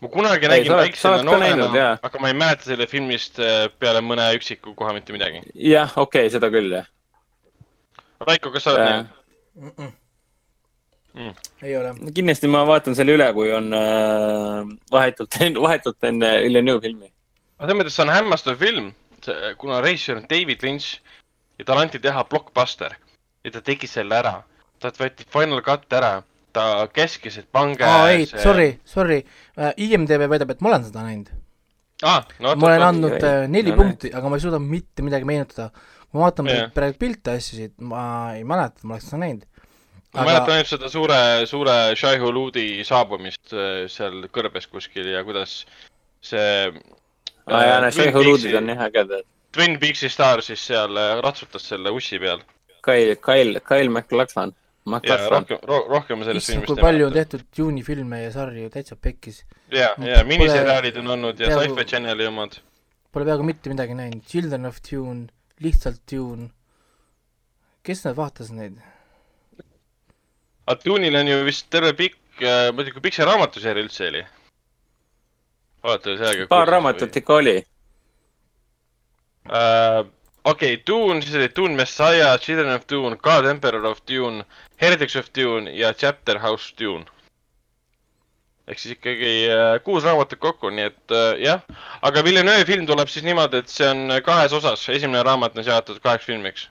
ma 0.00 0.08
kunagi 0.08 0.46
Ei, 0.46 0.50
nägin 0.50 0.72
näinud, 0.72 1.24
noorena 1.24 1.98
aga 2.02 2.18
ma 2.20 2.28
ei 2.28 2.34
mäleta 2.34 2.70
selle 2.70 2.86
filmist 2.86 3.40
äh, 3.40 3.66
peale 3.78 4.00
mõne 4.00 4.30
üksiku 4.38 4.74
koha 4.74 4.92
mitte 4.92 5.12
midagi. 5.12 5.42
jah, 5.54 5.90
okei 5.96 6.26
okay,, 6.26 6.36
seda 6.38 6.52
küll 6.54 6.78
jah 6.78 6.86
Raiko, 8.20 8.52
kas 8.54 8.66
sa 8.66 8.74
oled 8.74 8.82
äh, 8.82 8.90
näinud?. 8.90 9.94
Mm. 11.16 11.32
ei 11.64 11.76
ole. 11.78 11.94
kindlasti 12.12 12.48
ma 12.52 12.60
vaatan 12.68 12.96
selle 12.96 13.14
üle, 13.16 13.26
kui 13.32 13.48
on 13.56 13.72
äh, 13.72 14.68
vahetult 14.92 15.38
enne, 15.46 15.62
vahetult 15.64 16.04
enne 16.04 16.32
Villeneuve 16.44 16.84
filmi. 16.84 17.08
aga 17.56 17.70
selles 17.70 17.80
mõttes 17.80 17.96
see 17.96 18.04
on 18.04 18.12
hämmastav 18.12 18.60
film, 18.60 18.90
kuna 19.56 19.80
režissöör 19.80 20.20
on 20.20 20.28
David 20.28 20.64
Lynch 20.66 21.00
ja 21.56 21.64
talle 21.64 21.86
anti 21.86 22.02
teha 22.04 22.24
blockbuster 22.28 22.98
ja 23.46 23.54
ta 23.54 23.64
tegi 23.64 23.88
selle 23.88 24.18
ära. 24.18 24.34
talt 24.82 24.98
võeti 25.00 25.24
Final 25.32 25.62
Cut 25.64 25.88
ära, 25.96 26.20
ta 26.52 26.86
käskis, 26.92 27.38
et 27.40 27.48
pange 27.52 27.84
aa 27.86 28.10
ei, 28.12 28.26
sorry, 28.28 28.68
sorry, 28.84 29.22
IMDB 29.56 30.28
väidab, 30.28 30.52
et 30.52 30.60
ma 30.60 30.74
olen 30.74 30.84
seda 30.84 31.04
näinud. 31.06 31.30
ah,. 32.04 32.26
No, 32.44 32.52
ma 32.60 32.72
olen 32.74 32.84
andnud 32.90 33.16
äh, 33.22 33.46
neli 33.48 33.72
no 33.72 33.80
punkti, 33.80 34.12
aga 34.12 34.28
ma 34.28 34.36
ei 34.36 34.44
suuda 34.44 34.60
mitte 34.60 35.04
midagi 35.06 35.28
meenutada. 35.28 35.70
Ma 36.16 36.24
vaatan 36.24 36.48
Jah. 36.50 36.70
praegu 36.74 36.96
pilte 37.04 37.36
ja 37.36 37.42
asju 37.42 37.58
siit, 37.60 37.74
ma 37.92 38.02
ei 38.38 38.44
mäleta, 38.48 38.80
et 38.80 38.88
ma 38.88 38.96
oleks 38.96 39.10
seda 39.10 39.20
näinud. 39.22 39.46
ma 40.16 40.24
mäletan 40.24 40.54
ainult 40.56 40.70
seda 40.72 40.88
suure, 40.92 41.20
suure 41.50 41.76
Shai 42.00 42.16
Huludi 42.22 42.66
saabumist 42.88 43.52
äh, 43.52 43.84
seal 43.92 44.26
kõrbes 44.32 44.68
kuskil 44.72 45.12
ja 45.12 45.22
kuidas 45.28 45.58
see 46.24 46.50
aa 47.46 47.64
jaa, 47.68 47.80
need 47.84 47.92
Twin 47.94 48.10
Shehuludid 48.10 48.46
Peaksi- 48.50 48.56
on 48.62 48.70
jah 48.72 48.86
ägedad. 48.88 49.26
Twin 49.56 49.78
Peaksi 49.80 50.08
staar 50.12 50.42
siis 50.44 50.62
seal 50.66 50.96
äh, 51.00 51.18
ratsutas 51.24 51.68
selle 51.68 51.92
ussi 51.94 52.18
peal. 52.22 52.40
Kyle, 52.86 53.16
Kyle, 53.18 53.60
Kyle 53.66 53.88
MacLachlan, 53.90 54.52
ja 54.54 54.90
MacLachlan. 54.96 55.30
rohkem 55.40 55.58
ro,, 55.68 55.78
rohkem 55.90 56.24
sellest 56.24 56.46
filmist 56.52 56.68
kui 56.70 56.82
palju 56.82 57.06
on. 57.08 57.12
tehtud 57.12 57.42
Dune'i 57.58 57.82
filme 57.86 58.20
ja 58.22 58.30
sarju 58.34 58.68
täitsa 58.70 58.96
pekkis. 58.96 59.44
ja, 59.72 59.92
Pole- 59.96 60.10
ja 60.12 60.24
miniseriaalid 60.24 60.96
on 61.02 61.10
olnud 61.16 61.40
ja 61.40 61.50
Sci-Fi 61.56 61.84
Channeli 61.84 62.26
omad. 62.30 62.58
Pole 63.12 63.24
peaaegu 63.26 63.42
mitte 63.48 63.72
midagi 63.72 63.94
näinud, 63.98 64.22
Children 64.28 64.66
of 64.70 64.78
Dune, 64.90 65.26
lihtsalt 65.60 66.00
Dune. 66.12 66.50
kes 67.82 68.04
need 68.04 68.16
vaatas 68.16 68.50
neid? 68.50 68.76
aga 70.66 70.80
Dune'il 70.84 71.16
on 71.16 71.28
ju 71.30 71.44
vist 71.46 71.70
terve 71.70 71.92
pikk, 71.94 72.18
muidugi 72.74 73.00
pikk 73.00 73.14
see 73.14 73.28
raamatuseeria 73.28 73.86
üldse 73.86 74.08
oli. 74.10 74.22
olete 75.86 76.16
sellega 76.18 76.48
paar 76.50 76.68
raamatut 76.68 77.16
ikka 77.22 77.40
oli. 77.40 77.56
uh,. 79.48 80.04
okei 80.44 80.74
okay,, 80.74 80.82
Dune, 80.86 81.22
siis 81.22 81.34
oli 81.40 81.50
Dune 81.56 81.76
Messiah, 81.76 82.38
Children 82.38 82.74
of 82.74 82.86
Dune, 82.90 83.16
God 83.16 83.46
Emperor 83.46 83.86
of 83.86 84.02
Dune, 84.10 84.44
Heretics 84.80 85.16
of 85.16 85.30
Dune 85.34 85.76
ja 85.78 85.94
Chapter 85.94 86.38
House 86.38 86.74
Dune. 86.78 87.04
Ehk 88.66 88.80
siis 88.82 88.96
ikkagi 88.96 89.32
uh, 89.50 89.76
kuus 89.84 90.06
raamatut 90.06 90.40
kokku, 90.42 90.70
nii 90.74 90.88
et 90.90 91.14
uh, 91.14 91.28
jah, 91.38 91.62
aga 92.06 92.24
Villeneuve 92.26 92.66
film 92.68 92.86
tuleb 92.88 93.10
siis 93.12 93.26
niimoodi, 93.26 93.62
et 93.62 93.70
see 93.70 93.86
on 93.86 94.16
kahes 94.26 94.56
osas, 94.56 94.82
esimene 94.94 95.22
raamat 95.26 95.58
on 95.58 95.66
seatud 95.66 96.00
kaheks 96.02 96.26
filmiks. 96.26 96.66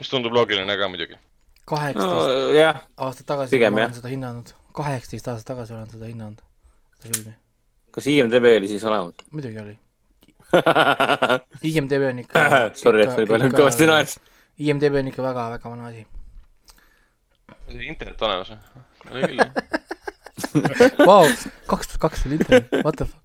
mis 0.00 0.10
tundub 0.10 0.34
loogiline 0.34 0.76
ka 0.78 0.88
muidugi. 0.90 1.18
kaheksateist 1.70 2.58
jah, 2.58 2.82
aastat 2.98 3.26
tagasi 3.30 3.54
pigem 3.54 3.76
ma 3.76 3.86
olen 3.86 3.96
seda 4.00 4.10
hinnanud, 4.10 4.52
kaheksateist 4.74 5.30
aastat 5.32 5.52
tagasi 5.54 5.76
olen 5.78 5.88
seda 5.92 6.10
hinnanud, 6.10 6.42
seda 6.98 7.14
filmi, 7.14 7.36
kas 7.94 8.10
IMDB 8.10 8.50
oli 8.58 8.74
siis 8.74 8.84
olemas? 8.90 9.26
muidugi 9.30 9.62
oli. 9.62 9.78
IMDB 11.70 12.10
on 12.10 12.18
ikka 12.24 12.42
Sorry, 12.82 13.06
et 13.06 13.14
võib-olla 13.18 13.48
kõvasti 13.54 13.88
naers. 13.90 14.18
IMDB 14.62 15.00
on 15.00 15.08
ikka 15.10 15.22
väga-väga 15.22 15.70
vana 15.70 15.88
asi. 15.90 16.04
internet 17.74 18.22
olemas 18.22 18.52
või? 19.10 19.38
Vau, 21.08 21.26
kaks 21.70 21.92
tuhat 21.94 22.00
kaks 22.08 22.26
oli 22.26 22.38
internet, 22.40 22.72
what 22.84 22.96
the 22.96 23.06
fuck. 23.06 23.22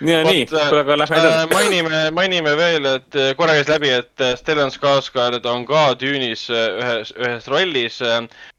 ja 0.00 0.22
nii, 0.24 0.46
kuule, 0.48 0.80
aga 0.80 0.96
lähme 0.98 1.16
Äh, 1.16 1.24
edasi. 1.24 1.54
mainime, 1.54 1.98
mainime 2.16 2.54
veel, 2.56 2.86
et 2.94 3.16
äh, 3.20 3.32
korra 3.36 3.54
käis 3.58 3.68
läbi, 3.68 3.90
et 3.92 4.24
äh, 4.24 4.32
Stellan 4.40 4.72
Skarsgård 4.72 5.44
on 5.46 5.66
ka 5.68 5.82
Dune'is 6.00 6.46
äh, 6.50 6.68
ühes, 6.80 7.12
ühes 7.20 7.48
rollis. 7.52 8.00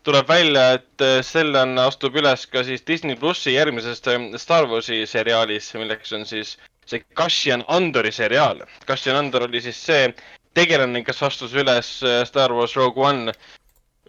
tuleb 0.05 0.27
välja, 0.29 0.67
et 0.77 1.01
äh, 1.05 1.21
Stellan 1.25 1.77
astub 1.81 2.15
üles 2.21 2.45
ka 2.49 2.63
siis 2.63 2.85
Disney 2.88 3.15
plussi 3.17 3.55
järgmises 3.57 4.01
äh, 4.07 4.19
Star 4.38 4.69
Warsi 4.69 5.01
seriaalis, 5.05 5.73
milleks 5.81 6.13
on 6.13 6.25
siis 6.25 6.57
see 6.85 7.01
Cassian 7.17 7.63
Andori 7.67 8.11
seriaal. 8.11 8.61
Cassian 8.88 9.15
Andor 9.17 9.47
oli 9.49 9.61
siis 9.61 9.81
see 9.85 10.13
tegelane, 10.53 11.03
kes 11.03 11.23
astus 11.23 11.53
üles 11.57 12.01
äh, 12.03 12.21
Star 12.25 12.53
Wars 12.53 12.75
Rogue 12.75 13.01
One, 13.01 13.33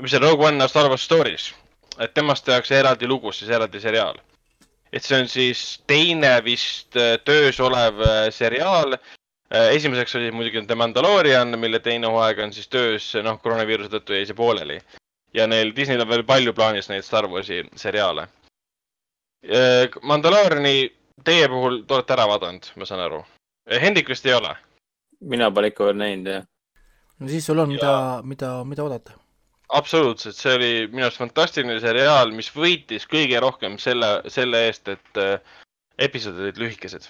mis 0.00 0.10
see 0.12 0.20
Rogue 0.20 0.46
One 0.46 0.68
Star 0.68 0.88
Wars 0.88 1.04
Stories. 1.08 1.52
Et 1.98 2.14
temast 2.14 2.44
tehakse 2.44 2.78
eraldi 2.78 3.08
lugu, 3.08 3.32
siis 3.32 3.50
eraldi 3.50 3.80
seriaal 3.80 4.20
et 4.92 5.04
see 5.04 5.18
on 5.18 5.28
siis 5.30 5.62
teine 5.88 6.32
vist 6.44 6.96
äh, 7.00 7.16
töös 7.24 7.60
olev 7.60 8.00
äh, 8.04 8.28
seriaal. 8.30 8.98
esimeseks 9.52 10.14
oli 10.16 10.30
muidugi 10.32 10.62
The 10.66 10.74
Mandalorian, 10.74 11.58
mille 11.60 11.80
teine 11.84 12.08
hooaeg 12.08 12.38
on 12.40 12.52
siis 12.56 12.70
töös, 12.72 13.10
noh, 13.20 13.36
koroonaviiruse 13.42 13.90
tõttu 13.92 14.14
jäi 14.16 14.24
see 14.24 14.36
pooleli. 14.36 14.78
ja 15.34 15.46
neil 15.46 15.74
Disneyl 15.76 16.00
on 16.00 16.08
veel 16.08 16.24
palju 16.24 16.54
plaanis 16.56 16.88
neid 16.88 17.04
Star 17.04 17.28
Warsi 17.28 17.60
seriaale. 17.76 18.26
Mandaloriani 20.02 20.88
teie 21.24 21.48
puhul 21.52 21.82
te 21.84 21.94
olete 21.94 22.16
ära 22.16 22.26
vaadanud, 22.30 22.70
ma 22.76 22.88
saan 22.88 23.04
aru. 23.04 23.20
Hendrik 23.68 24.08
vist 24.08 24.26
ei 24.26 24.34
ole? 24.34 24.56
mina 25.20 25.50
pole 25.50 25.68
ikka 25.68 25.84
veel 25.90 26.00
näinud, 26.00 26.32
jah. 26.32 26.46
no 27.20 27.28
siis 27.28 27.46
sul 27.46 27.58
on, 27.58 27.68
mida, 27.68 28.22
mida, 28.24 28.54
mida 28.64 28.82
oodata. 28.82 29.18
absoluutselt, 29.72 30.36
see 30.36 30.54
oli 30.56 30.70
minu 30.92 31.06
arust 31.06 31.20
fantastiline 31.20 31.78
seriaal, 31.82 32.32
mis 32.36 32.50
võitis 32.54 33.06
kõige 33.10 33.40
rohkem 33.42 33.78
selle, 33.80 34.14
selle 34.32 34.66
eest, 34.68 34.88
et 34.92 35.20
äh, 35.20 35.38
episoodid 35.98 36.48
olid 36.48 36.60
lühikesed. 36.62 37.08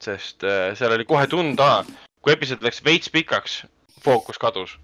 sest 0.00 0.44
äh, 0.48 0.70
seal 0.78 0.94
oli 0.96 1.04
kohe 1.04 1.26
tunda, 1.28 1.84
kui 2.24 2.32
episood 2.32 2.62
läks 2.64 2.80
veits 2.84 3.10
pikaks, 3.12 3.64
fookus 4.04 4.38
kadus. 4.38 4.78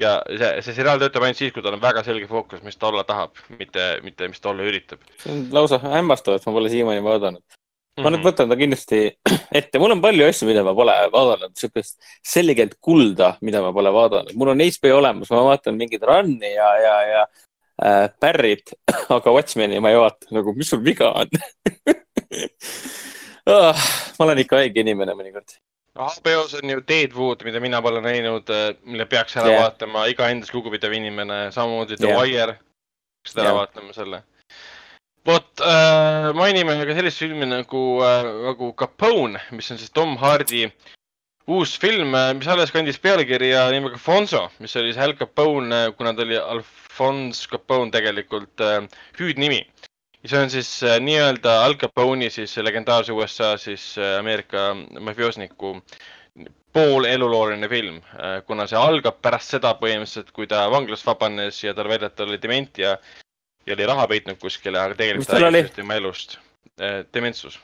ja 0.00 0.18
see, 0.28 0.50
see 0.66 0.74
seriaal 0.74 1.00
töötab 1.00 1.24
ainult 1.24 1.38
siis, 1.38 1.52
kui 1.54 1.62
tal 1.62 1.76
on 1.76 1.82
väga 1.82 2.02
selge 2.04 2.26
fookus, 2.26 2.62
mis 2.66 2.76
ta 2.76 2.88
olla 2.88 3.04
tahab, 3.04 3.36
mitte, 3.58 4.00
mitte 4.02 4.28
mis 4.28 4.40
ta 4.40 4.50
olla 4.50 4.68
üritab. 4.68 5.00
see 5.22 5.32
on 5.32 5.46
lausa 5.52 5.78
hämmastav, 5.78 6.36
et 6.36 6.46
ma 6.46 6.56
pole 6.58 6.72
siiamaani 6.72 7.04
vaadanud. 7.04 7.42
Ma 7.98 8.08
Mhm. 8.08 8.14
nüüd 8.14 8.24
võtan 8.24 8.48
ta 8.48 8.56
kindlasti 8.56 8.98
ette, 9.58 9.78
mul 9.78 9.92
on 9.92 10.00
palju 10.00 10.24
asju, 10.24 10.46
mida 10.48 10.62
ma 10.64 10.72
pole 10.76 10.94
vaadanud, 11.12 11.52
siukest 11.58 11.98
selgelt 12.24 12.78
kulda, 12.80 13.34
mida 13.44 13.60
ma 13.60 13.72
pole 13.72 13.92
vaadanud. 13.92 14.32
mul 14.34 14.48
on 14.54 14.62
HBO 14.64 14.96
olemas, 15.00 15.30
ma 15.30 15.42
vaatan 15.50 15.76
mingit 15.76 16.02
Run'i 16.08 16.54
ja, 16.54 16.70
ja, 16.80 16.94
ja 17.10 17.26
äh, 17.84 18.06
Barry't, 18.20 18.72
aga 19.16 19.34
Watchmeni 19.36 19.80
ma 19.80 19.92
ei 19.92 20.00
vaata, 20.00 20.30
nagu 20.32 20.54
mis 20.56 20.72
sul 20.72 20.80
viga 20.84 21.12
on 21.12 21.28
ah,? 23.52 23.76
ma 24.18 24.24
olen 24.24 24.40
ikka 24.40 24.62
haige 24.62 24.80
inimene 24.80 25.12
mõnikord. 25.18 25.58
HBO-s 25.92 26.54
on 26.56 26.70
ju 26.72 26.80
Deadwood, 26.88 27.42
mida 27.44 27.60
mina 27.60 27.82
pole 27.84 28.00
näinud, 28.00 28.48
mille 28.88 29.04
peaks 29.04 29.36
ära 29.36 29.50
yeah. 29.50 29.66
vaatama 29.66 30.06
iga 30.08 30.30
endast 30.32 30.54
lugupidav 30.56 30.94
inimene, 30.96 31.50
samamoodi 31.52 31.98
The 32.00 32.08
yeah. 32.08 32.22
Wire. 32.22 32.54
peaks 33.20 33.36
ära 33.36 33.50
yeah. 33.50 33.58
vaatama 33.58 33.92
selle. 33.92 34.22
Vot 35.26 35.62
äh,, 35.62 36.32
mainime 36.34 36.74
ka 36.86 36.96
sellist 36.98 37.22
filmi 37.22 37.46
nagu 37.46 37.84
äh,, 38.02 38.32
nagu 38.48 38.72
Capone, 38.78 39.40
mis 39.52 39.70
on 39.70 39.78
siis 39.78 39.94
Tom 39.94 40.16
Hardy 40.18 40.66
uus 41.50 41.74
film, 41.78 42.14
mis 42.38 42.48
alles 42.48 42.70
kandis 42.70 43.00
pealkirja 43.02 43.64
nimega 43.74 43.98
Fonzo, 43.98 44.44
mis 44.62 44.76
oli 44.78 44.92
see 44.94 45.02
Al 45.02 45.14
Capone, 45.18 45.80
kuna 45.98 46.12
ta 46.14 46.22
oli 46.22 46.38
Alphonse 46.38 47.48
Capone 47.50 47.90
tegelikult 47.90 48.62
äh, 48.62 48.86
hüüdnimi. 49.18 49.66
ja 50.22 50.30
see 50.30 50.38
on 50.38 50.50
siis 50.50 50.70
äh, 50.86 51.00
nii-öelda 51.02 51.56
Al 51.64 51.74
Capone'i 51.74 52.30
siis 52.30 52.54
legendaarse 52.62 53.12
USA 53.12 53.56
siis 53.58 53.96
äh, 53.98 54.18
Ameerika 54.20 54.70
mafioosniku 55.00 55.80
poolelulooline 56.72 57.68
film, 57.68 57.98
kuna 58.46 58.64
see 58.64 58.78
algab 58.80 59.18
pärast 59.20 59.50
seda 59.52 59.74
põhimõtteliselt, 59.76 60.30
kui 60.32 60.46
ta 60.48 60.62
vanglast 60.72 61.04
vabanes 61.04 61.58
ja 61.60 61.74
tal 61.76 61.90
väidab, 61.90 62.14
et 62.14 62.16
tal 62.16 62.30
oli 62.32 62.38
dementia 62.40 62.94
ja 62.94 62.94
oli 63.70 63.86
raha 63.86 64.06
peitnud 64.10 64.40
kuskile, 64.42 64.80
aga 64.80 64.98
tegelikult 64.98 65.30
tal 65.30 65.46
oli? 65.48 65.62
räägib 65.62 65.76
tema 65.76 65.98
elust. 66.00 66.38
Dementsus. 67.14 67.58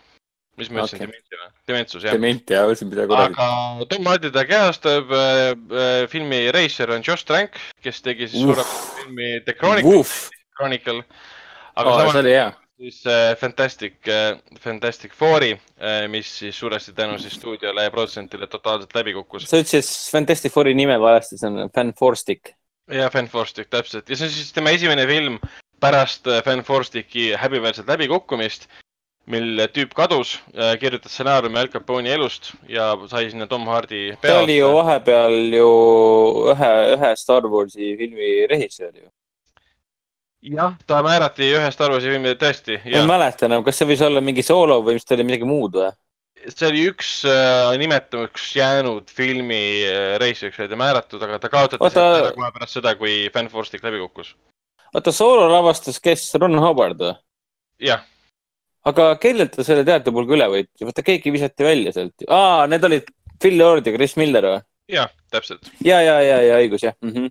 mis 0.59 0.69
ma 0.75 0.83
ütlesin 0.83 0.99
okay., 0.99 1.07
dementia 1.07 1.39
või? 1.39 1.51
dementsus 1.71 2.05
jah. 2.05 2.15
dementia, 2.17 2.63
mõtlesin 2.67 2.89
midagi 2.91 3.11
kuradi. 3.13 3.35
aga 3.39 3.87
Tom 3.93 4.09
Hardy 4.11 4.31
ta 4.35 4.43
kehastab 4.47 5.13
äh,, 5.15 5.43
äh, 5.55 5.99
filmi 6.11 6.41
reisijal 6.55 6.97
on 6.97 7.05
Josh 7.07 7.27
Trank, 7.29 7.61
kes 7.85 8.01
tegi 8.03 8.27
siis 8.27 8.43
suurepärase 8.43 8.97
filmi 8.97 9.29
The 9.47 9.55
Chronicle, 9.55 10.03
Chronicle. 10.59 11.05
aga 11.79 11.93
see 11.93 12.03
samas 12.03 12.19
oli 12.21 12.35
hea. 12.35 12.49
siis 12.83 12.99
äh, 13.07 13.31
Fantastic 13.39 14.11
äh,, 14.11 14.41
Fantastic 14.65 15.15
Fouri 15.15 15.53
äh,, 15.55 16.09
mis 16.11 16.35
siis 16.43 16.59
suuresti 16.59 16.93
tänu 16.99 17.23
siis 17.23 17.39
stuudiole 17.39 17.87
ja 17.87 17.95
produtsentile 17.95 18.51
totaalselt 18.51 18.99
läbi 18.99 19.15
kukkus. 19.21 19.47
sa 19.47 19.63
ütlesid 19.63 20.11
Fantastic 20.11 20.53
Fouri 20.53 20.75
nime 20.75 20.99
valesti, 21.01 21.39
see 21.39 21.53
on 21.53 21.71
Fan 21.71 21.95
Four 21.95 22.19
Stick. 22.19 22.51
ja 22.91 23.07
Fan 23.15 23.31
Forstic 23.31 23.71
täpselt 23.71 24.11
ja 24.11 24.19
see 24.19 24.27
on 24.27 24.37
siis 24.37 24.53
tema 24.59 24.75
esimene 24.75 25.07
film 25.07 25.39
pärast 25.81 26.27
äh, 26.27 26.43
Fan 26.45 26.65
Forstici 26.67 27.33
häbiväärset 27.39 27.89
läbikukkumist, 27.89 28.69
mil 29.29 29.61
tüüp 29.77 29.93
kadus, 29.93 30.39
kirjutas 30.81 31.13
stsenaariumi 31.13 31.59
Al 31.61 31.69
Capone'i 31.69 32.15
elust 32.15 32.55
ja 32.69 32.95
sai 33.11 33.27
sinna 33.29 33.47
Tom 33.47 33.67
Hardy 33.69 34.15
ta 34.23 34.39
oli 34.41 34.57
ju 34.57 34.71
vahepeal 34.73 35.37
ju 35.53 35.69
ühe, 36.55 36.71
ühe 36.95 37.11
Star 37.21 37.45
Warsi 37.53 37.93
filmi 38.01 38.47
režissöör 38.49 38.95
ju. 38.97 39.09
jah, 40.57 40.73
ta 40.87 41.03
määrati 41.05 41.51
ühe 41.59 41.71
Star 41.77 41.93
Warsi 41.93 42.09
filmi 42.09 42.33
tõesti 42.41 42.79
ma 42.81 42.89
ei 42.89 42.97
ja 42.97 43.05
mäleta 43.11 43.51
enam, 43.51 43.65
kas 43.67 43.77
see 43.77 43.91
võis 43.93 44.05
olla 44.09 44.25
mingi 44.25 44.43
soolo 44.47 44.81
või 44.81 44.97
mis 44.97 45.05
ta 45.05 45.19
oli 45.19 45.29
midagi 45.29 45.49
muud 45.53 45.77
või? 45.77 45.93
see 46.49 46.69
oli 46.71 46.85
üks 46.89 47.11
äh, 47.29 47.77
nimetamaks 47.85 48.49
jäänud 48.57 49.11
filmi 49.13 49.63
äh, 49.85 50.17
reisijaks 50.23 50.61
oli 50.63 50.73
ta 50.73 50.79
määratud, 50.79 51.23
aga 51.23 51.39
ta 51.43 51.51
kaotati 51.53 51.85
Oota- 51.85 52.33
kohe 52.37 52.53
pärast 52.55 52.79
seda, 52.81 52.95
kui 52.97 53.27
Fan 53.35 53.53
Forstic 53.53 53.85
läbi 53.85 54.01
kukkus. 54.07 54.33
oota, 54.95 55.13
soolo 55.13 55.49
lavastas 55.53 56.01
kes, 56.01 56.31
Ron 56.41 56.59
Howard 56.63 57.03
või? 57.03 57.15
jah, 57.89 58.05
aga 58.89 59.11
kellelt 59.23 59.57
ta 59.57 59.67
selle 59.67 59.85
teatepulga 59.89 60.37
üle 60.37 60.49
võttis, 60.55 60.87
vaata 60.89 61.05
keegi 61.07 61.35
visati 61.35 61.67
välja 61.67 61.95
sealt. 61.97 62.27
aa, 62.29 62.67
need 62.71 62.85
olid 62.89 63.11
Phil 63.39 63.59
Lord 63.61 63.87
ja 63.87 63.95
Chris 63.95 64.17
Miller 64.21 64.49
või? 64.53 64.63
jah, 64.89 65.11
täpselt. 65.33 65.69
ja, 65.85 66.01
ja, 66.03 66.19
ja, 66.25 66.39
ja 66.43 66.63
õigus 66.63 66.87
jah 66.87 66.97
mm. 67.03 67.13
-hmm. 67.13 67.31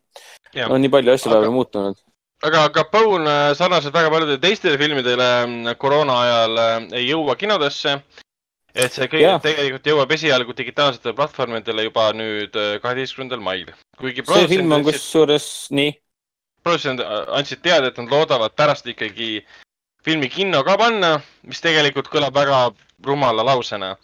Jah. 0.54 0.72
on 0.72 0.82
nii 0.82 0.94
palju 0.94 1.14
asju 1.14 1.30
Aga- 1.30 1.40
vahepeal 1.40 1.56
muutunud. 1.56 2.00
aga 2.48 2.70
Capone 2.70 3.34
äh, 3.34 3.56
sarnaselt 3.58 3.94
väga 3.94 4.14
paljudele 4.14 4.42
teistele 4.44 4.78
filmidele 4.78 5.30
äh, 5.44 5.76
koroona 5.78 6.22
ajal 6.22 6.64
äh, 6.64 6.88
ei 7.02 7.10
jõua 7.10 7.36
kinodesse. 7.36 8.00
et 8.78 8.94
see 8.94 9.08
kõik 9.10 9.24
Jah. 9.24 9.42
tegelikult 9.42 9.88
jõuab 9.90 10.12
esialgu 10.14 10.54
digitaalsetele 10.58 11.16
platvormidele 11.18 11.88
juba 11.90 12.12
nüüd 12.14 12.56
äh, 12.56 12.78
kaheteistkümnendal 12.82 13.42
mail. 13.42 13.72
kuigi 13.98 14.26
see 14.26 14.48
film 14.48 14.72
on 14.72 14.86
kusjuures 14.86 15.68
nii, 15.72 15.96
produtsendid 16.68 17.08
andsid 17.40 17.64
teada, 17.64 17.88
et 17.90 17.98
nad 17.98 18.12
loodavad 18.12 18.54
pärast 18.60 18.88
ikkagi 18.92 19.42
filmi 20.06 20.30
kinno 20.32 20.62
ka 20.68 20.78
panna, 20.80 21.18
mis 21.48 21.60
tegelikult 21.64 22.08
kõlab 22.12 22.36
väga 22.36 22.62
rumala 23.06 23.44
lausena. 23.46 23.96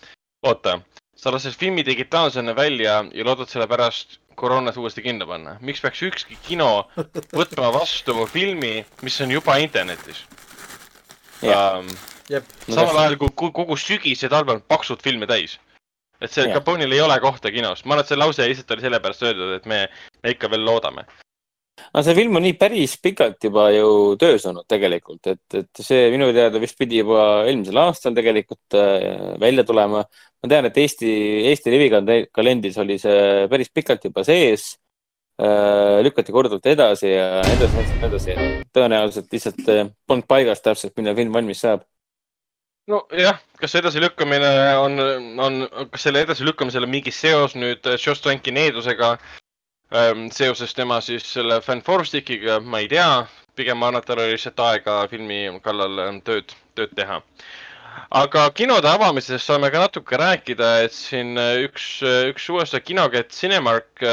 oota, 0.44 0.80
sa 1.16 1.32
lased 1.32 1.56
filmi 1.56 1.84
digitaalsena 1.88 2.56
välja 2.56 2.98
ja 3.14 3.24
loodad 3.24 3.48
selle 3.48 3.68
pärast 3.68 4.20
koroonat 4.36 4.78
uuesti 4.78 5.02
kinno 5.02 5.28
panna. 5.28 5.58
miks 5.62 5.82
peaks 5.82 6.02
ükski 6.04 6.38
kino 6.48 6.88
võtma 7.40 7.72
vastu 7.74 8.26
filmi, 8.28 8.86
mis 9.02 9.22
on 9.22 9.32
juba 9.32 9.58
internetis? 9.62 10.24
Jah. 11.44 11.80
Um, 11.80 11.88
jep, 12.30 12.48
samal 12.70 12.98
ajal 13.04 13.18
kui 13.22 13.30
ku- 13.36 13.52
kogu 13.52 13.78
sügis 13.78 14.24
ja 14.24 14.30
talv 14.32 14.50
on 14.50 14.62
paksud 14.62 15.02
filme 15.04 15.28
täis. 15.28 15.60
et 16.22 16.32
see. 16.32 16.48
Capone'il 16.54 16.92
ei 16.92 17.02
ole 17.04 17.20
kohta 17.20 17.52
kinos, 17.52 17.84
ma 17.86 17.96
arvan, 17.96 18.04
et 18.04 18.08
see 18.08 18.18
lause 18.18 18.46
lihtsalt 18.48 18.72
oli 18.72 18.82
sellepärast 18.86 19.24
öeldud, 19.28 19.56
et 19.58 19.66
me, 19.68 19.88
me 20.24 20.32
ikka 20.32 20.48
veel 20.52 20.64
loodame. 20.66 21.04
Aga 21.82 22.04
see 22.06 22.16
film 22.18 22.38
on 22.38 22.46
nii 22.46 22.56
päris 22.60 22.94
pikalt 23.02 23.42
juba 23.48 23.68
ju 23.74 23.88
töös 24.22 24.46
olnud 24.50 24.66
tegelikult, 24.70 25.26
et, 25.32 25.58
et 25.58 25.82
see 25.82 26.06
minu 26.14 26.30
teada 26.36 26.62
vist 26.62 26.78
pidi 26.78 27.02
juba 27.02 27.46
eelmisel 27.48 27.80
aastal 27.82 28.16
tegelikult 28.18 28.78
äh, 28.78 29.34
välja 29.42 29.66
tulema. 29.66 30.04
ma 30.44 30.50
tean, 30.52 30.68
et 30.70 30.78
Eesti, 30.78 31.10
Eesti 31.50 31.74
levikalendris 31.74 32.78
oli 32.84 33.00
see 33.02 33.48
päris 33.50 33.72
pikalt 33.74 34.06
juba 34.06 34.26
sees 34.28 34.74
äh,. 35.42 36.02
lükati 36.06 36.36
korduvalt 36.36 36.70
edasi 36.70 37.10
ja 37.10 37.42
edasi, 37.42 37.82
edasi, 37.82 37.98
edasi. 38.10 38.38
tõenäoliselt 38.76 39.34
lihtsalt 39.34 39.74
äh, 39.74 39.90
polnud 40.08 40.30
paigas 40.30 40.62
täpselt, 40.62 40.94
millal 40.98 41.18
film 41.18 41.34
valmis 41.34 41.64
saab. 41.66 41.88
nojah, 42.88 43.40
kas 43.58 43.74
see 43.74 43.82
edasilükkamine 43.82 44.52
on, 44.78 45.00
on, 45.42 45.64
kas 45.90 46.06
selle 46.06 46.22
edasilükkamisel 46.28 46.86
on 46.86 46.94
mingi 47.00 47.16
seos 47.16 47.58
nüüd 47.58 47.82
Josh 47.96 48.22
Tranki 48.22 48.54
needusega 48.54 49.16
seoses 50.34 50.74
tema 50.74 51.00
siis 51.02 51.26
selle 51.34 51.60
Fan 51.62 51.82
Forstic'iga, 51.82 52.60
ma 52.60 52.80
ei 52.80 52.88
tea. 52.88 53.28
pigem 53.56 53.78
ma 53.78 53.88
arvan, 53.88 54.02
et 54.02 54.08
tal 54.10 54.18
oli 54.18 54.34
lihtsalt 54.34 54.60
aega 54.66 54.94
filmi 55.08 55.60
kallal 55.62 56.00
ähm, 56.02 56.16
tööd, 56.26 56.56
tööd 56.74 56.96
teha. 56.98 57.20
aga 58.10 58.50
kinode 58.58 58.90
avamisest 58.90 59.46
saame 59.46 59.70
ka 59.70 59.84
natuke 59.84 60.18
rääkida, 60.18 60.84
et 60.84 60.94
siin 60.94 61.38
äh, 61.38 61.62
üks, 61.68 62.02
üks 62.32 62.50
USA 62.50 62.80
kinokett 62.80 63.32
Cinemark 63.32 64.06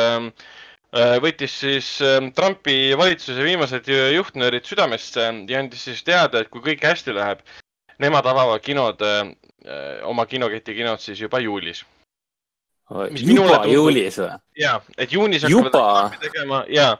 võttis 1.22 1.52
siis 1.54 1.88
Trumpi 2.34 2.96
valitsuse 2.98 3.44
viimased 3.46 3.86
juhtnöörid 3.86 4.66
südamesse 4.66 5.22
ja 5.46 5.60
andis 5.60 5.84
siis 5.86 6.02
teada, 6.02 6.40
et 6.40 6.50
kui 6.50 6.60
kõik 6.64 6.82
hästi 6.82 7.14
läheb, 7.14 7.44
nemad 8.02 8.26
avavad 8.26 8.60
kinod 8.60 8.98
oma 10.10 10.26
kinoketi 10.26 10.74
kinod 10.74 10.98
siis 10.98 11.22
juba 11.22 11.38
juulis. 11.38 11.84
Juba 12.90 13.62
juulis 13.70 14.18
või? 14.18 14.32
ja, 14.58 14.74
et 14.98 15.12
juunis 15.14 15.44
Juba? 15.46 15.70
hakkavad 15.70 16.18
tegema 16.24 16.64
ja, 16.72 16.90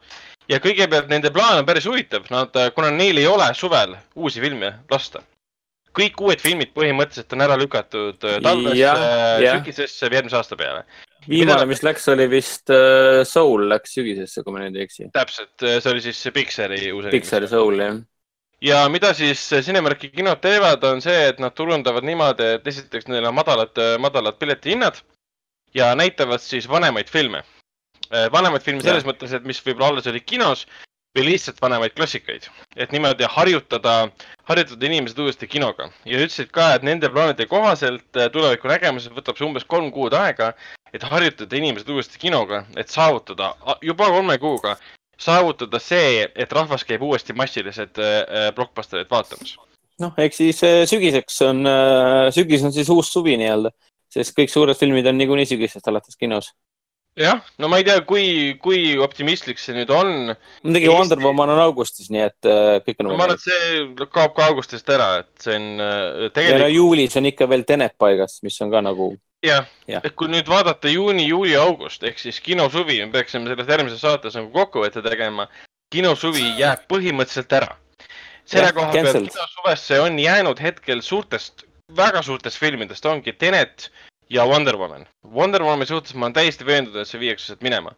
ja 0.51 0.61
kõigepealt 0.63 1.11
nende 1.11 1.33
plaan 1.35 1.61
on 1.61 1.67
päris 1.67 1.89
huvitav, 1.91 2.29
nad, 2.31 2.55
kuna 2.77 2.93
neil 2.95 3.19
ei 3.19 3.27
ole 3.27 3.51
suvel 3.59 3.97
uusi 4.15 4.43
filme 4.43 4.73
lasta. 4.91 5.25
kõik 5.97 6.23
uued 6.23 6.39
filmid 6.39 6.71
põhimõtteliselt 6.77 7.35
on 7.35 7.43
ära 7.43 7.59
lükatud 7.59 8.23
äh, 8.23 8.39
talvesse 8.45 9.51
sügisesse 9.57 10.07
või 10.07 10.21
järgmise 10.21 10.39
aasta 10.39 10.61
peale. 10.61 10.87
viimane, 11.27 11.67
mis 11.67 11.83
läks, 11.83 12.07
oli 12.15 12.31
vist 12.31 12.71
äh, 12.71 13.25
Soul 13.27 13.67
läks 13.75 13.99
sügisesse, 13.99 14.47
kui 14.47 14.55
ma 14.55 14.63
nüüd 14.63 14.79
ei 14.79 14.87
eksi. 14.87 15.11
täpselt, 15.13 15.57
see 15.59 15.91
oli 15.91 16.07
siis 16.07 16.23
Pixari 16.35 16.85
uus. 16.95 17.11
Pixari 17.11 17.51
Soul, 17.51 17.83
jah. 17.83 18.03
ja 18.63 18.85
mida 18.89 19.11
siis 19.19 19.43
Cinemarki 19.59 20.15
kinod 20.15 20.39
teevad, 20.39 20.87
on 20.87 21.03
see, 21.03 21.33
et 21.35 21.43
nad 21.43 21.59
turundavad 21.59 22.07
niimoodi, 22.07 22.55
et 22.61 22.77
esiteks 22.77 23.11
neil 23.11 23.27
on 23.27 23.35
madalad, 23.43 23.89
madalad 23.99 24.39
piletihinnad 24.39 25.03
ja 25.75 25.95
näitavad 25.95 26.41
siis 26.41 26.69
vanemaid 26.69 27.09
filme. 27.11 27.43
vanemaid 28.33 28.63
filme 28.63 28.83
selles 28.83 29.05
Jah. 29.05 29.13
mõttes, 29.13 29.33
et 29.33 29.45
mis 29.45 29.61
võib-olla 29.63 29.93
alles 29.93 30.07
olid 30.07 30.25
kinos 30.27 30.67
või 31.19 31.27
lihtsalt 31.27 31.59
vanemaid 31.63 31.95
klassikaid. 31.95 32.47
et 32.77 32.93
niimoodi 32.93 33.27
harjutada, 33.29 34.11
harjutada 34.45 34.87
inimesed 34.87 35.19
uuesti 35.19 35.47
kinoga 35.47 35.91
ja 36.05 36.19
ütlesid 36.19 36.51
ka, 36.55 36.75
et 36.75 36.83
nende 36.87 37.11
plaanide 37.11 37.47
kohaselt 37.47 38.17
äh, 38.17 38.31
tuleviku 38.31 38.69
nägemisel 38.71 39.15
võtab 39.15 39.39
see 39.39 39.47
umbes 39.47 39.65
kolm 39.65 39.91
kuud 39.93 40.15
aega, 40.15 40.53
et 40.95 41.03
harjutada 41.03 41.57
inimesed 41.57 41.89
uuesti 41.89 42.19
kinoga, 42.19 42.65
et 42.77 42.89
saavutada 42.89 43.55
juba 43.83 44.11
kolme 44.11 44.39
kuuga 44.39 44.77
saavutada 45.21 45.79
see, 45.83 46.29
et 46.35 46.53
rahvas 46.53 46.87
käib 46.87 47.03
uuesti 47.03 47.35
massiliselt 47.37 47.99
äh, 47.99 48.55
blockbusterit 48.55 49.11
vaatamas. 49.11 49.59
noh, 50.01 50.15
eks 50.17 50.37
siis 50.37 50.63
sügiseks 50.89 51.43
on, 51.45 51.67
sügis 52.33 52.63
on 52.65 52.73
siis 52.73 52.89
uus 52.89 53.11
suvi 53.13 53.35
nii-öelda, 53.37 53.75
sest 54.11 54.35
kõik 54.37 54.53
suured 54.53 54.79
filmid 54.79 55.07
on 55.07 55.19
niikuinii 55.21 55.49
sügisest 55.49 55.89
alates 55.91 56.19
kinos. 56.21 56.53
jah, 57.21 57.41
no 57.59 57.69
ma 57.69 57.81
ei 57.81 57.85
tea, 57.85 58.01
kui, 58.07 58.27
kui 58.63 58.95
optimistlik 59.03 59.59
see 59.59 59.75
nüüd 59.77 59.91
on. 59.95 60.35
muidugi 60.63 60.87
Eesti- 60.87 60.95
Wonder 60.97 61.23
Woman 61.25 61.55
on 61.57 61.63
augustis, 61.65 62.11
nii 62.11 62.23
et 62.27 62.49
äh, 62.49 62.77
kõik 62.87 63.03
on 63.03 63.11
ma 63.11 63.25
arvan, 63.27 63.35
et 63.35 63.47
see 63.47 64.07
kaob 64.15 64.37
ka 64.37 64.47
augustist 64.51 64.89
ära, 64.95 65.11
et 65.25 65.33
see 65.43 65.57
on 65.59 65.67
äh, 65.81 65.97
ja 65.97 66.29
no 66.29 66.31
tegelikult, 66.37 66.77
juulis 66.77 67.19
on 67.21 67.33
ikka 67.33 67.51
veel 67.51 67.67
Tenet 67.69 67.99
paigas, 67.99 68.39
mis 68.47 68.61
on 68.65 68.71
ka 68.73 68.83
nagu, 68.87 69.13
jah 69.47 69.67
jah., 69.91 70.05
et 70.05 70.15
kui 70.19 70.31
nüüd 70.33 70.49
vaadata 70.51 70.93
juuni, 70.93 71.27
juuli, 71.29 71.57
august 71.59 72.05
ehk 72.07 72.19
siis 72.23 72.41
kinosuvi, 72.45 73.01
me 73.05 73.13
peaksime 73.15 73.51
selles 73.51 73.75
järgmises 73.75 74.03
saates 74.05 74.39
nagu 74.39 74.51
kokkuvõtte 74.55 75.03
tegema. 75.07 75.49
kinosuvi 75.91 76.45
jääb 76.61 76.87
põhimõtteliselt 76.91 77.53
ära. 77.59 77.75
selle 78.45 78.69
Jah, 78.71 78.75
koha 78.75 78.93
pealt 78.93 79.27
kinosuvesse 79.27 80.01
on 80.01 80.19
jäänud 80.19 80.61
hetkel 80.63 81.03
suurtest, 81.03 81.65
väga 81.97 82.23
suurtest 82.23 82.59
filmidest 82.59 83.07
ongi 83.07 83.33
Tenet 83.33 83.91
ja 84.31 84.47
Wonder 84.47 84.77
Woman. 84.77 85.07
Wonder 85.25 85.63
Womani 85.63 85.87
suhtes 85.87 86.15
ma 86.15 86.27
olen 86.27 86.35
täiesti 86.35 86.67
veendunud, 86.67 87.03
et 87.03 87.09
see 87.09 87.21
viiakse 87.21 87.51
sealt 87.51 87.63
minema. 87.67 87.93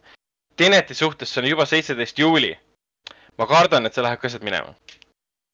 Teneti 0.55 0.93
suhtes 0.93 1.33
see 1.33 1.41
on 1.43 1.49
juba 1.49 1.65
seitseteist 1.65 2.19
juuli. 2.19 2.57
ma 3.37 3.47
kardan, 3.49 3.85
et 3.85 3.93
see 3.93 4.03
läheb 4.05 4.19
ka 4.21 4.29
sealt 4.29 4.43
minema. 4.45 4.75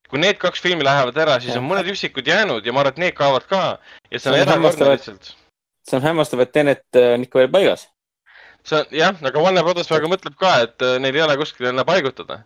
kui 0.10 0.20
need 0.20 0.40
kaks 0.41 0.61
filmi 0.61 0.84
lähevad 0.84 1.18
ära, 1.22 1.38
siis 1.40 1.56
on 1.56 1.68
mõned 1.68 1.86
üksikud 1.91 2.28
jäänud 2.28 2.66
ja 2.66 2.74
ma 2.74 2.82
arvan, 2.82 2.95
et 2.95 2.98
need 2.98 3.16
kaovad 3.16 3.45
ka. 3.48 3.80
ja 4.11 4.20
see 4.20 4.32
on 4.32 4.40
erakordne 4.40 4.90
lihtsalt. 4.90 5.34
see 5.90 5.98
on 5.98 6.03
hämmastav, 6.03 6.40
et 6.40 6.52
Tenet 6.52 6.84
äh, 6.95 7.14
on 7.14 7.24
ikka 7.28 7.40
veel 7.40 7.52
paigas. 7.52 7.88
see 8.64 8.80
on 8.80 8.86
jah, 8.91 9.16
aga 9.32 9.44
Warner 9.44 9.64
Brothers 9.64 9.88
praegu 9.91 10.11
mõtleb 10.11 10.36
ka, 10.40 10.56
et 10.68 10.82
äh, 10.82 10.98
neil 10.99 11.16
ei 11.16 11.28
ole 11.28 11.38
kuskile 11.38 11.70
enam 11.70 11.86
paigutada. 11.86 12.44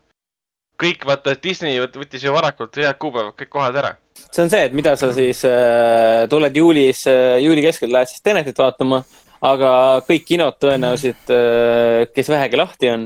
kõik 0.84 1.06
vaata, 1.06 1.38
Disney 1.44 1.80
võt- 1.80 1.98
võttis 2.02 2.24
ju 2.26 2.34
varakult 2.34 2.76
head 2.76 2.98
kuupäevad 3.00 3.38
kõik 3.38 3.50
kohad 3.50 3.76
ära. 3.76 3.96
See 4.34 4.44
on 4.44 4.50
see, 4.50 4.64
et 4.68 4.74
mida 4.76 4.96
sa 5.00 5.12
siis 5.16 5.44
äh, 5.48 6.24
tuled 6.30 6.56
juulis 6.58 7.06
äh,, 7.10 7.40
juuli 7.44 7.64
keskel 7.66 7.92
lähed 7.94 8.10
siis 8.12 8.24
Tenetit 8.26 8.60
vaatama, 8.60 9.04
aga 9.44 9.74
kõik 10.08 10.26
kinod 10.30 10.58
tõenäoliselt 10.62 11.34
äh,, 11.34 12.06
kes 12.14 12.32
vähegi 12.34 12.60
lahti 12.60 12.92
on, 12.94 13.06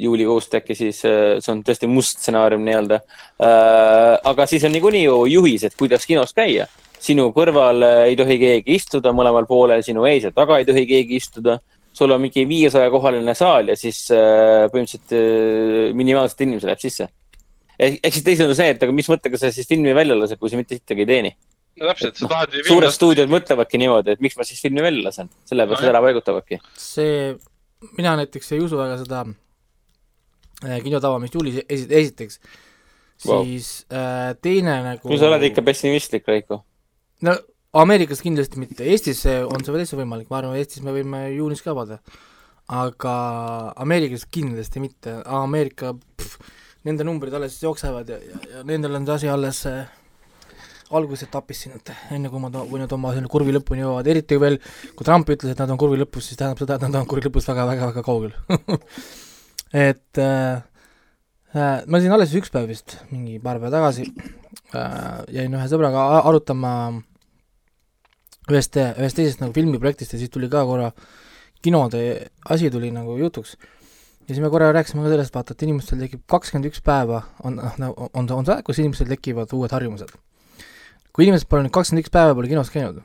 juulikuust 0.00 0.56
äkki 0.58 0.74
siis 0.78 1.02
äh,, 1.06 1.36
see 1.42 1.52
on 1.54 1.62
tõesti 1.66 1.90
must 1.90 2.18
stsenaarium 2.22 2.64
nii-öelda 2.66 2.98
äh,. 2.98 4.16
aga 4.32 4.48
siis 4.50 4.66
on 4.66 4.74
niikuinii 4.74 5.04
ju 5.06 5.22
juhised, 5.36 5.76
kuidas 5.78 6.06
kinos 6.06 6.34
käia. 6.36 6.66
sinu 7.06 7.28
kõrval 7.36 7.82
äh, 7.86 8.02
ei 8.10 8.16
tohi 8.18 8.38
keegi 8.40 8.74
istuda 8.80 9.12
mõlemal 9.14 9.46
poolel, 9.46 9.84
sinu 9.86 10.06
ees 10.10 10.26
ja 10.26 10.34
taga 10.34 10.58
ei 10.58 10.66
tohi 10.66 10.86
keegi 10.86 11.22
istuda. 11.22 11.60
sul 11.96 12.10
on 12.12 12.20
mingi 12.20 12.44
viiesaja 12.48 12.90
kohaline 12.90 13.34
saal 13.34 13.68
ja 13.68 13.76
siis 13.76 14.10
äh, 14.10 14.66
põhimõtteliselt 14.72 15.14
äh, 15.16 15.94
minimaalselt 15.94 16.40
inimesi 16.40 16.66
läheb 16.66 16.82
sisse 16.82 17.08
ehk 17.78 17.98
ehk 18.00 18.16
siis 18.16 18.26
teisisõnu 18.26 18.56
see, 18.58 18.72
et 18.74 18.82
aga 18.82 18.94
mis 18.96 19.08
mõttega 19.10 19.40
sa 19.40 19.52
siis 19.54 19.68
filmi 19.68 19.94
välja 19.96 20.16
lased, 20.18 20.40
kui 20.40 20.52
sa 20.52 20.60
mitte 20.60 20.78
sittagi 20.78 21.04
ei 21.04 21.10
teeni. 21.12 21.32
no 21.80 21.90
täpselt, 21.90 22.20
sa 22.20 22.30
tahad 22.32 22.54
ju 22.56 22.64
suured 22.68 22.94
stuudiod 22.94 23.32
mõtlevadki 23.32 23.80
niimoodi, 23.82 24.16
et 24.16 24.22
miks 24.24 24.38
ma 24.38 24.46
siis 24.48 24.62
filmi 24.64 24.84
välja 24.84 25.08
lasen, 25.08 25.32
sellepärast 25.48 25.84
Nojah. 25.84 25.94
ära 25.94 26.04
paigutavadki. 26.06 26.60
see, 26.80 27.34
mina 27.98 28.14
näiteks 28.20 28.54
ei 28.56 28.62
usu 28.64 28.78
väga 28.80 29.00
seda 29.02 29.24
äh, 30.64 30.78
kinotava, 30.84 31.20
mis 31.22 31.34
juulis 31.34 31.60
esi-, 31.66 31.90
esiteks 31.90 32.40
Vau. 33.24 33.44
siis 33.44 33.84
äh, 33.92 34.32
teine 34.42 34.80
nagu 34.84 35.12
no 35.12 35.20
sa 35.20 35.28
oled 35.30 35.50
ikka 35.50 35.64
pessimistlik, 35.66 36.26
Raiko. 36.28 36.62
no 37.24 37.36
Ameerikas 37.76 38.22
kindlasti 38.24 38.60
mitte, 38.60 38.86
Eestis 38.88 39.20
on 39.26 39.64
see 39.64 39.74
täitsa 39.74 39.98
võimalik, 39.98 40.30
ma 40.32 40.40
arvan, 40.40 40.56
Eestis 40.56 40.80
me 40.84 40.94
võime 40.94 41.26
juunis 41.34 41.60
ka 41.64 41.74
vaadata. 41.76 42.00
aga 42.72 43.16
Ameerikas 43.84 44.24
kindlasti 44.32 44.80
mitte, 44.80 45.18
Ameerika, 45.28 45.92
nende 46.86 47.06
numbrid 47.06 47.34
alles 47.34 47.58
jooksevad 47.62 48.10
ja, 48.14 48.18
ja, 48.22 48.42
ja 48.54 48.64
nendel 48.66 48.98
on 48.98 49.06
see 49.06 49.16
asi 49.16 49.30
alles 49.32 49.62
äh, 49.70 49.86
algusetapis 50.94 51.64
siin, 51.64 51.74
et 51.80 51.90
enne 52.14 52.30
kui 52.30 52.42
nad, 52.42 52.56
kui 52.70 52.80
nad 52.80 52.92
oma 52.94 53.12
selle 53.16 53.30
kurvi 53.30 53.54
lõpuni 53.56 53.82
jõuavad, 53.82 54.06
eriti 54.10 54.38
veel 54.38 54.60
kui 54.94 55.06
Trump 55.06 55.30
ütles, 55.34 55.52
et 55.52 55.62
nad 55.62 55.72
on 55.74 55.80
kurvi 55.80 55.98
lõpus, 55.98 56.28
siis 56.28 56.38
tähendab 56.38 56.62
seda, 56.62 56.78
et 56.78 56.86
nad 56.86 57.00
on 57.00 57.08
kurvi 57.10 57.26
lõpus 57.26 57.48
väga-väga-väga 57.50 58.04
kaugel 58.06 58.32
et 59.88 60.22
äh, 60.22 60.62
äh, 61.56 61.82
ma 61.86 61.98
olin 61.98 62.16
alles 62.18 62.36
üks 62.38 62.54
päev 62.54 62.70
vist, 62.70 63.00
mingi 63.10 63.40
paar 63.42 63.58
päeva 63.58 63.74
tagasi 63.80 64.06
äh,, 64.06 65.26
jäin 65.34 65.58
ühe 65.58 65.68
sõbraga 65.72 66.06
arutama 66.22 66.72
ühest, 68.50 68.78
ühest 68.78 69.18
teisest 69.18 69.42
nagu 69.42 69.54
filmiprojektist 69.56 70.14
ja 70.14 70.20
siis 70.22 70.30
tuli 70.32 70.50
ka 70.52 70.62
korra 70.68 70.92
kinode 71.64 72.02
asi 72.52 72.70
tuli 72.70 72.92
nagu 72.94 73.16
jutuks. 73.18 73.56
Ja 74.26 74.34
siis 74.34 74.42
me 74.42 74.50
korra 74.50 74.72
rääkisime 74.74 75.04
ka 75.04 75.12
sellest, 75.12 75.34
vaata, 75.34 75.54
et 75.54 75.66
inimestel 75.66 76.00
tekib 76.02 76.24
kakskümmend 76.30 76.70
üks 76.70 76.82
päeva, 76.84 77.22
on, 77.46 77.60
on, 77.62 77.92
on, 78.12 78.30
on 78.38 78.46
see 78.46 78.56
aeg, 78.56 78.64
kus 78.66 78.80
inimestel 78.82 79.10
tekivad 79.12 79.52
uued 79.56 79.74
harjumused. 79.74 80.16
kui 81.12 81.24
inimesed 81.24 81.48
pole 81.48 81.64
nüüd 81.64 81.74
kakskümmend 81.74 82.04
üks 82.04 82.12
päeva 82.12 82.34
pole 82.36 82.50
kinos 82.50 82.72
käinud, 82.74 83.00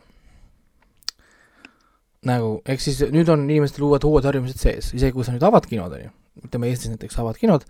nagu, 2.28 2.50
ehk 2.70 2.84
siis 2.84 3.00
nüüd 3.14 3.30
on 3.34 3.46
inimestel 3.48 3.86
uued, 3.88 4.04
uued 4.08 4.28
harjumused 4.28 4.60
sees, 4.60 4.92
isegi 4.98 5.16
kui 5.16 5.26
sa 5.28 5.36
nüüd 5.36 5.46
avad 5.48 5.70
kinod, 5.70 5.96
on 5.98 6.04
ju, 6.08 6.12
ütleme 6.48 6.70
Eestis 6.70 6.92
näiteks 6.92 7.18
avad 7.22 7.40
kinod, 7.40 7.66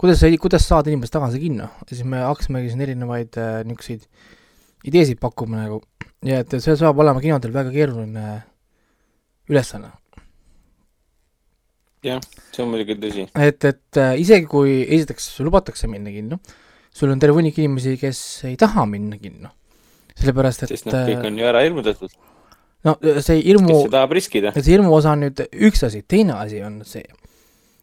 kuidas 0.00 0.20
sa, 0.20 0.32
kuidas 0.40 0.66
saada 0.66 0.92
inimest 0.92 1.14
tagasi 1.14 1.40
kinno, 1.42 1.70
siis 1.88 2.02
me 2.08 2.24
hakkasimegi 2.24 2.72
siin 2.72 2.84
erinevaid 2.88 3.38
äh, 3.40 3.60
niisuguseid 3.68 4.08
ideesid 4.88 5.20
pakkuma 5.20 5.60
nagu 5.60 5.82
ja 6.24 6.40
et 6.42 6.54
see 6.56 6.76
saab 6.76 7.00
olema 7.00 7.20
kinodel 7.22 7.52
väga 7.52 7.72
keeruline 7.74 8.26
ülesanne. 9.50 9.92
jah, 12.06 12.20
see 12.54 12.64
on 12.64 12.72
muidugi 12.72 12.96
tõsi. 13.00 13.26
et, 13.34 13.64
et 13.68 14.00
äh, 14.00 14.16
isegi 14.20 14.48
kui 14.50 14.80
esiteks 14.86 15.32
lubatakse 15.44 15.90
minna 15.90 16.12
kinno, 16.14 16.40
sul 16.92 17.12
on 17.12 17.20
terve 17.22 17.38
hunnik 17.38 17.58
inimesi, 17.60 17.96
kes 18.00 18.20
ei 18.48 18.56
taha 18.60 18.86
minna 18.88 19.18
kinno. 19.20 19.52
sellepärast, 20.16 20.66
et 20.66 20.74
sest 20.74 20.90
nad 20.90 21.08
kõik 21.08 21.28
on 21.28 21.40
ju 21.40 21.48
ära 21.48 21.64
hirmutatud, 21.64 22.14
no 22.86 22.96
see 23.24 23.40
hirmu 23.44 23.82
see 23.90 24.68
hirmu 24.70 24.92
osa 24.96 25.14
on 25.14 25.26
nüüd 25.26 25.42
üks 25.68 25.84
asi, 25.86 26.02
teine 26.08 26.38
asi 26.40 26.62
on 26.64 26.80
see, 26.88 27.04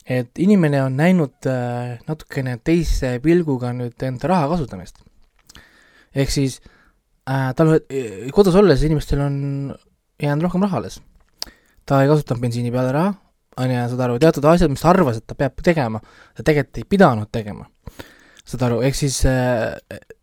et 0.06 0.42
inimene 0.42 0.82
on 0.86 0.98
näinud 0.98 1.50
äh, 1.50 1.98
natukene 2.10 2.58
teise 2.66 3.18
pilguga 3.24 3.74
nüüd 3.78 4.08
enda 4.08 4.34
raha 4.34 4.50
kasutamist. 4.56 4.98
ehk 6.18 6.34
siis 6.34 6.60
äh, 7.30 7.54
tal 7.58 7.78
äh, 7.78 8.32
kodus 8.34 8.58
olles 8.58 8.82
inimestel 8.88 9.22
on 9.22 9.38
jäänud 10.22 10.50
rohkem 10.50 10.66
raha 10.66 10.82
alles. 10.82 11.02
ta 11.86 12.02
ei 12.02 12.10
kasutanud 12.10 12.42
bensiini 12.42 12.74
peale 12.74 12.92
raha, 12.92 13.14
on 13.58 13.74
ju, 13.74 13.88
saad 13.92 14.04
aru, 14.06 14.20
teatud 14.22 14.46
asjad, 14.52 14.72
mis 14.72 14.84
ta 14.84 14.92
arvas, 14.92 15.20
et 15.20 15.26
ta 15.28 15.38
peab 15.38 15.58
tegema, 15.66 16.02
ta 16.38 16.46
tegelikult 16.46 16.82
ei 16.82 16.88
pidanud 16.96 17.32
tegema. 17.34 17.68
saad 18.48 18.64
aru, 18.70 18.80
ehk 18.88 18.96
siis 18.96 19.20
äh, 19.28 19.76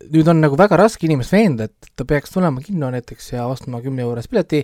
nüüd 0.09 0.29
on 0.33 0.39
nagu 0.41 0.57
väga 0.57 0.79
raske 0.81 1.05
inimest 1.05 1.35
veenda, 1.35 1.67
et 1.69 1.91
ta 1.93 2.07
peaks 2.09 2.33
tulema 2.33 2.63
kinno 2.65 2.89
näiteks 2.95 3.35
ja 3.35 3.45
ostma 3.51 3.83
kümne 3.85 4.01
eurost 4.07 4.31
pileti 4.33 4.63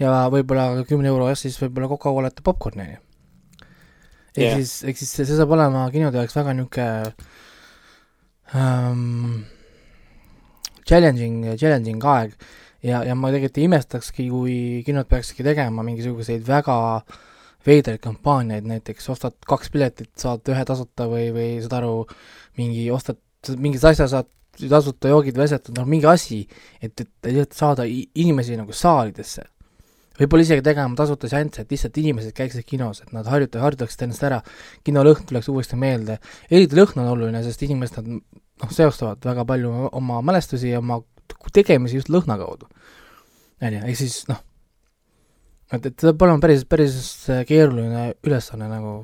ja 0.00 0.22
võib-olla 0.32 0.86
kümne 0.88 1.10
euro 1.12 1.28
eest 1.28 1.44
siis 1.44 1.58
võib-olla 1.60 1.90
Coca-Colat 1.90 2.40
ja 2.40 2.46
popkorni, 2.46 2.86
on 2.86 2.94
ju. 2.94 3.02
ehk 4.32 4.46
Jah. 4.46 4.56
siis, 4.56 4.72
ehk 4.88 5.02
siis 5.02 5.12
see, 5.12 5.28
saab 5.28 5.52
olema 5.52 5.84
kinode 5.92 6.22
jaoks 6.22 6.38
väga 6.38 6.54
niisugune 6.56 7.12
um, 8.56 9.42
challenging, 10.88 11.52
challenging 11.60 12.08
aeg 12.14 12.32
ja, 12.80 13.02
ja 13.06 13.14
ma 13.18 13.28
tegelikult 13.32 13.60
ei 13.60 13.68
imestakski, 13.68 14.30
kui 14.32 14.56
kinod 14.86 15.10
peakski 15.10 15.44
tegema 15.46 15.84
mingisuguseid 15.86 16.48
väga 16.48 16.78
veidraid 17.66 18.00
kampaaniaid, 18.02 18.66
näiteks 18.68 19.08
ostad 19.14 19.36
kaks 19.46 19.70
piletit, 19.70 20.10
saad 20.18 20.46
ühe 20.50 20.64
tasuta 20.66 21.06
või, 21.10 21.28
või 21.34 21.50
saad 21.62 21.78
aru, 21.80 21.94
mingi 22.58 22.88
ostad 22.94 23.20
mingit 23.58 23.84
asja 23.84 24.06
saad 24.10 24.28
tasuta 24.68 25.10
joogid 25.10 25.38
vesetud, 25.38 25.74
noh 25.78 25.88
mingi 25.88 26.06
asi, 26.06 26.42
et, 26.82 26.92
et 27.00 27.30
lihtsalt 27.30 27.56
saada 27.56 27.86
inimesi 27.88 28.58
nagu 28.58 28.74
saalidesse. 28.76 29.46
võib-olla 30.18 30.44
isegi 30.44 30.62
tegema 30.62 30.94
tasuta 30.94 31.28
seansse, 31.30 31.64
et 31.64 31.72
lihtsalt 31.72 31.96
inimesed 31.98 32.34
käiksid 32.36 32.66
kinos, 32.68 33.00
et 33.02 33.14
nad 33.16 33.26
harjuta-, 33.26 33.62
harjutaksid 33.64 34.04
ennast 34.06 34.26
ära, 34.28 34.42
kinolõhn 34.84 35.24
tuleks 35.28 35.48
uuesti 35.48 35.78
meelde, 35.80 36.18
eriti 36.50 36.76
lõhn 36.78 37.00
on 37.00 37.08
oluline, 37.14 37.42
sest 37.46 37.64
inimesed 37.64 37.98
nad 38.02 38.10
noh, 38.12 38.74
seostavad 38.76 39.24
väga 39.24 39.46
palju 39.48 39.72
oma 39.90 40.20
mälestusi 40.22 40.74
ja 40.74 40.82
oma 40.84 41.00
tegemisi 41.52 41.98
just 41.98 42.12
lõhna 42.12 42.36
kaudu. 42.38 42.68
on 43.62 43.72
ju, 43.72 43.80
ehk 43.88 43.98
siis 43.98 44.20
noh, 44.28 44.44
et, 45.72 45.86
et 45.88 45.94
see 45.94 46.12
peab 46.12 46.26
olema 46.26 46.42
päris, 46.42 46.64
päris 46.68 46.96
keeruline 47.48 48.12
ülesanne 48.26 48.68
nagu, 48.70 48.94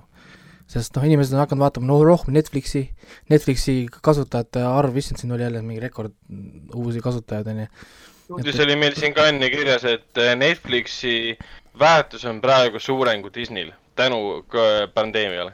sest 0.68 0.96
noh, 0.96 1.06
inimesed 1.08 1.36
on 1.36 1.42
hakanud 1.44 1.64
vaatama 1.64 1.88
no 1.88 1.98
rohkem 2.04 2.36
Netflixi, 2.36 2.84
Netflixi 3.32 3.78
kasutajate 4.04 4.64
arv, 4.68 4.98
issand, 5.00 5.20
siin 5.22 5.32
oli 5.34 5.46
jälle 5.46 5.62
mingi 5.64 5.82
rekord 5.84 6.12
mm, 6.12 6.74
uusi 6.76 7.02
kasutajaid, 7.04 7.48
on 7.52 7.64
ju. 7.64 7.68
uudis 8.36 8.60
oli 8.64 8.76
meil 8.76 8.96
siin 8.98 9.16
ka 9.16 9.28
enne 9.32 9.50
kirjas, 9.52 9.86
et 9.88 10.20
äh, 10.20 10.34
Netflixi 10.36 11.38
väärtus 11.78 12.26
on 12.28 12.42
praegu 12.44 12.80
suurem 12.82 13.22
kui 13.24 13.32
Disneyl 13.34 13.72
tänu 13.98 14.44
pandeemiale. 14.94 15.52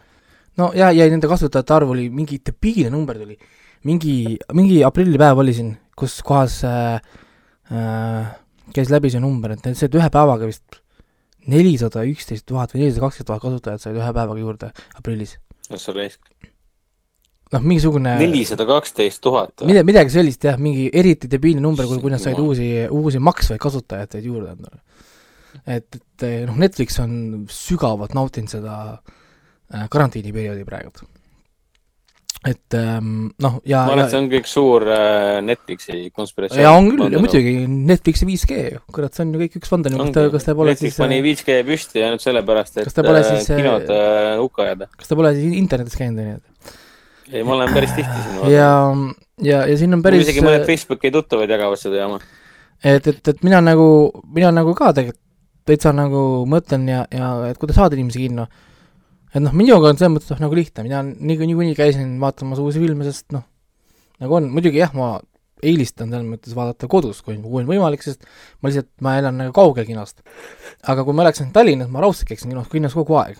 no 0.58 0.72
ja, 0.76 0.90
ja 0.92 1.06
nende 1.10 1.30
kasutajate 1.30 1.78
arv 1.78 1.94
oli 1.94 2.08
mingi 2.10 2.40
debiilne 2.44 2.90
number 2.90 3.20
tuli, 3.22 3.38
mingi, 3.86 4.38
mingi 4.52 4.82
aprillipäev 4.84 5.44
oli 5.44 5.54
siin, 5.54 5.76
kus 5.96 6.18
kohas 6.26 6.62
äh, 6.66 6.98
äh, 7.70 8.32
käis 8.74 8.90
läbi 8.90 9.12
see 9.12 9.22
number, 9.22 9.54
et 9.54 9.62
need 9.62 9.78
said 9.78 9.94
ühe 9.94 10.10
päevaga 10.10 10.48
vist 10.50 10.83
nelisada 11.50 12.04
üksteist 12.08 12.46
tuhat 12.48 12.74
või 12.74 12.84
nelisada 12.84 13.06
kaksteist 13.08 13.28
tuhat 13.30 13.42
kasutajat 13.44 13.84
said 13.84 13.98
ühe 13.98 14.10
päevaga 14.10 14.40
juurde 14.40 14.70
aprillis. 14.98 15.38
kas 15.68 15.86
sa 15.88 15.94
raisk? 15.96 16.20
noh, 17.54 17.62
mingisugune 17.62 18.16
nelisada 18.20 18.66
kaksteist 18.68 19.22
tuhat. 19.24 19.66
mida, 19.68 19.84
midagi 19.86 20.14
sellist 20.16 20.44
jah, 20.48 20.58
mingi 20.60 20.88
eriti 20.92 21.30
debiilne 21.30 21.62
number, 21.64 21.88
kui, 21.90 22.00
kui 22.02 22.12
nad 22.12 22.22
said 22.22 22.40
uusi, 22.40 22.70
uusi 22.90 23.22
maksvaid 23.22 23.62
kasutajaid 23.62 24.16
said 24.16 24.28
juurde 24.28 24.54
endale. 24.56 24.80
et, 25.66 26.00
et 26.00 26.28
noh, 26.48 26.56
Netflix 26.60 26.98
on 27.02 27.44
sügavalt 27.52 28.16
nautinud 28.16 28.52
seda 28.52 28.76
äh, 28.94 29.86
karantiiniperioodi 29.90 30.66
praegu. 30.68 31.06
Et 32.44 32.76
ähm, 32.76 33.30
noh, 33.40 33.56
ja, 33.64 33.86
ma 33.86 33.94
arvan, 33.94 34.04
et 34.04 34.12
see 34.12 34.18
ja, 34.18 34.22
on 34.22 34.26
kõik 34.32 34.48
suur 34.48 34.84
äh, 34.92 35.38
Netflixi 35.44 36.00
konspiratsioon. 36.12 36.60
ja 36.60 36.72
on 36.76 36.90
küll, 36.90 37.16
muidugi 37.22 37.54
Netflixi 37.72 38.28
5G 38.28 38.58
ju, 38.74 38.82
kurat, 38.92 39.14
see 39.16 39.24
on 39.24 39.32
ju 39.32 39.40
kõik 39.40 39.56
üks 39.60 39.72
vandenõu, 39.72 40.02
kas 40.02 40.12
te, 40.12 40.24
kas 40.34 40.48
te 40.48 40.56
pole 40.58 40.74
Netflix 40.74 40.92
siis, 40.92 41.00
pani 41.00 41.20
5G 41.24 41.56
püsti 41.70 42.04
ainult 42.04 42.24
sellepärast, 42.24 42.76
et 42.82 43.00
äh, 43.00 43.20
siis, 43.30 43.48
äh, 43.48 43.62
kinod 43.62 43.88
äh, 43.94 44.28
hukka 44.42 44.68
jääda. 44.68 44.90
kas 44.92 45.08
te 45.08 45.18
pole 45.18 45.32
siis 45.38 45.56
internetis 45.56 45.96
käinud, 46.00 46.20
ju, 46.20 46.36
et 46.36 47.32
ei, 47.32 47.46
ma 47.48 47.56
olen 47.56 47.72
päris 47.72 47.96
tihti 47.96 48.24
siin 48.26 48.52
ja, 48.52 48.70
ja, 49.40 49.64
ja 49.70 49.80
siin 49.80 49.96
on 49.96 50.04
päris 50.04 50.26
isegi 50.26 50.44
mõned 50.44 50.68
Facebooki 50.68 51.14
tuttavad 51.14 51.48
jagavad 51.56 51.80
seda 51.80 52.02
jama. 52.02 52.20
et, 52.84 53.08
et, 53.08 53.32
et 53.32 53.44
mina 53.46 53.64
nagu, 53.64 53.88
mina 54.36 54.52
nagu 54.52 54.76
ka 54.76 54.92
tegelikult 54.92 55.22
täitsa 55.64 55.94
nagu 55.96 56.44
mõtlen 56.44 56.84
ja, 56.92 57.06
ja 57.08 57.30
et 57.48 57.56
kuidas 57.60 57.78
saada 57.80 57.96
inimesi 57.96 58.26
kinno. 58.26 58.46
Et 59.34 59.42
noh, 59.42 59.54
minuga 59.56 59.90
on 59.90 59.98
selles 59.98 60.14
mõttes 60.14 60.32
noh, 60.32 60.42
nagu 60.46 60.56
lihtne, 60.56 60.86
mina 60.86 61.02
niikuinii 61.04 61.52
niikuinii 61.52 61.78
käisin 61.78 62.16
vaatamas 62.22 62.62
uusi 62.62 62.82
filme, 62.82 63.06
sest 63.06 63.34
noh, 63.34 63.44
nagu 64.22 64.38
on, 64.38 64.50
muidugi 64.54 64.78
jah, 64.80 64.94
ma 64.96 65.16
eelistan 65.64 66.12
selles 66.12 66.28
mõttes 66.28 66.54
vaadata 66.56 66.88
kodus, 66.90 67.22
kui, 67.24 67.36
on 67.38 67.68
võimalik, 67.68 68.04
sest 68.04 68.24
ma 68.60 68.70
lihtsalt, 68.70 68.90
ma 69.04 69.16
elan 69.20 69.38
nagu 69.40 69.54
kaugel 69.56 69.86
kinost. 69.88 70.22
aga 70.90 71.04
kui 71.06 71.16
ma 71.16 71.24
elaksin 71.26 71.52
Tallinnas, 71.54 71.90
ma 71.90 72.02
raudselt 72.04 72.28
käiksin 72.30 72.52
kinos, 72.52 72.68
kinnos 72.72 72.96
kogu 72.96 73.18
aeg. 73.20 73.38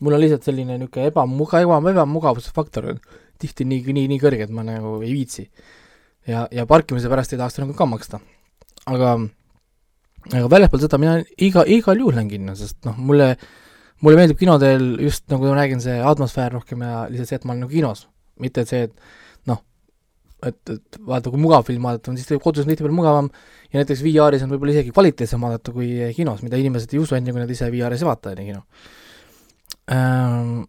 mul 0.00 0.16
on 0.16 0.20
lihtsalt 0.20 0.44
selline 0.44 0.76
niisugune 0.78 1.08
ebamuga-, 1.10 1.62
eba, 1.64 1.78
ebamugavusfaktor 1.90 2.90
on 2.92 3.00
tihti 3.40 3.64
nii, 3.64 3.82
nii, 3.94 4.08
nii 4.12 4.20
kõrge, 4.20 4.46
et 4.46 4.52
ma 4.52 4.66
nagu 4.66 4.98
ei 5.02 5.12
viitsi. 5.14 5.48
ja, 6.26 6.46
ja 6.50 6.66
parkimise 6.66 7.08
pärast 7.08 7.32
ei 7.32 7.40
tahaks 7.40 7.58
nagu 7.62 7.74
ka 7.74 7.86
maksta. 7.86 8.20
aga 8.86 9.16
aga 10.32 10.48
väljaspool 10.48 10.80
seda 10.80 10.98
mina 11.00 11.18
iga, 11.36 11.64
igal 11.68 12.00
juhul 12.00 12.16
lähen 12.16 12.30
kinno, 12.30 12.54
sest 12.56 12.80
noh, 12.88 12.96
mulle, 12.96 13.34
mulle 14.02 14.18
meeldib 14.18 14.40
kinodel 14.40 14.86
just 15.02 15.28
nagu 15.32 15.50
ma 15.50 15.58
räägin, 15.60 15.82
see 15.84 16.00
atmosfäär 16.02 16.56
rohkem 16.56 16.82
ja 16.84 17.04
lihtsalt 17.10 17.30
see, 17.30 17.40
et 17.40 17.46
ma 17.46 17.54
olen 17.54 17.64
nagu 17.66 17.74
kinos, 17.74 18.06
mitte 18.42 18.64
see, 18.68 18.88
et 18.88 19.48
noh, 19.50 19.60
et, 20.44 20.58
et 20.74 21.00
vaata, 21.06 21.32
kui 21.32 21.40
mugav 21.40 21.66
film 21.68 21.86
vaadata 21.86 22.12
on, 22.12 22.18
siis 22.20 22.42
kodus 22.42 22.64
on 22.64 22.72
tihtipeale 22.72 22.96
mugavam 22.96 23.30
ja 23.70 23.80
näiteks 23.80 24.04
VR-is 24.04 24.44
on 24.44 24.52
võib-olla 24.52 24.74
isegi 24.76 24.94
kvaliteetsem 24.94 25.42
vaadata 25.46 25.74
kui 25.74 25.90
kinos, 26.16 26.44
mida 26.46 26.60
inimesed 26.60 26.94
ei 26.94 27.02
usu 27.02 27.18
enne, 27.18 27.34
kui 27.34 27.42
nad 27.42 27.50
ise 27.50 27.70
VR-is 27.72 28.04
ei 28.04 28.10
vaata, 28.10 28.34
on 28.34 28.42
ju, 28.42 28.46
kino 28.52 28.62
ähm,. 29.94 30.64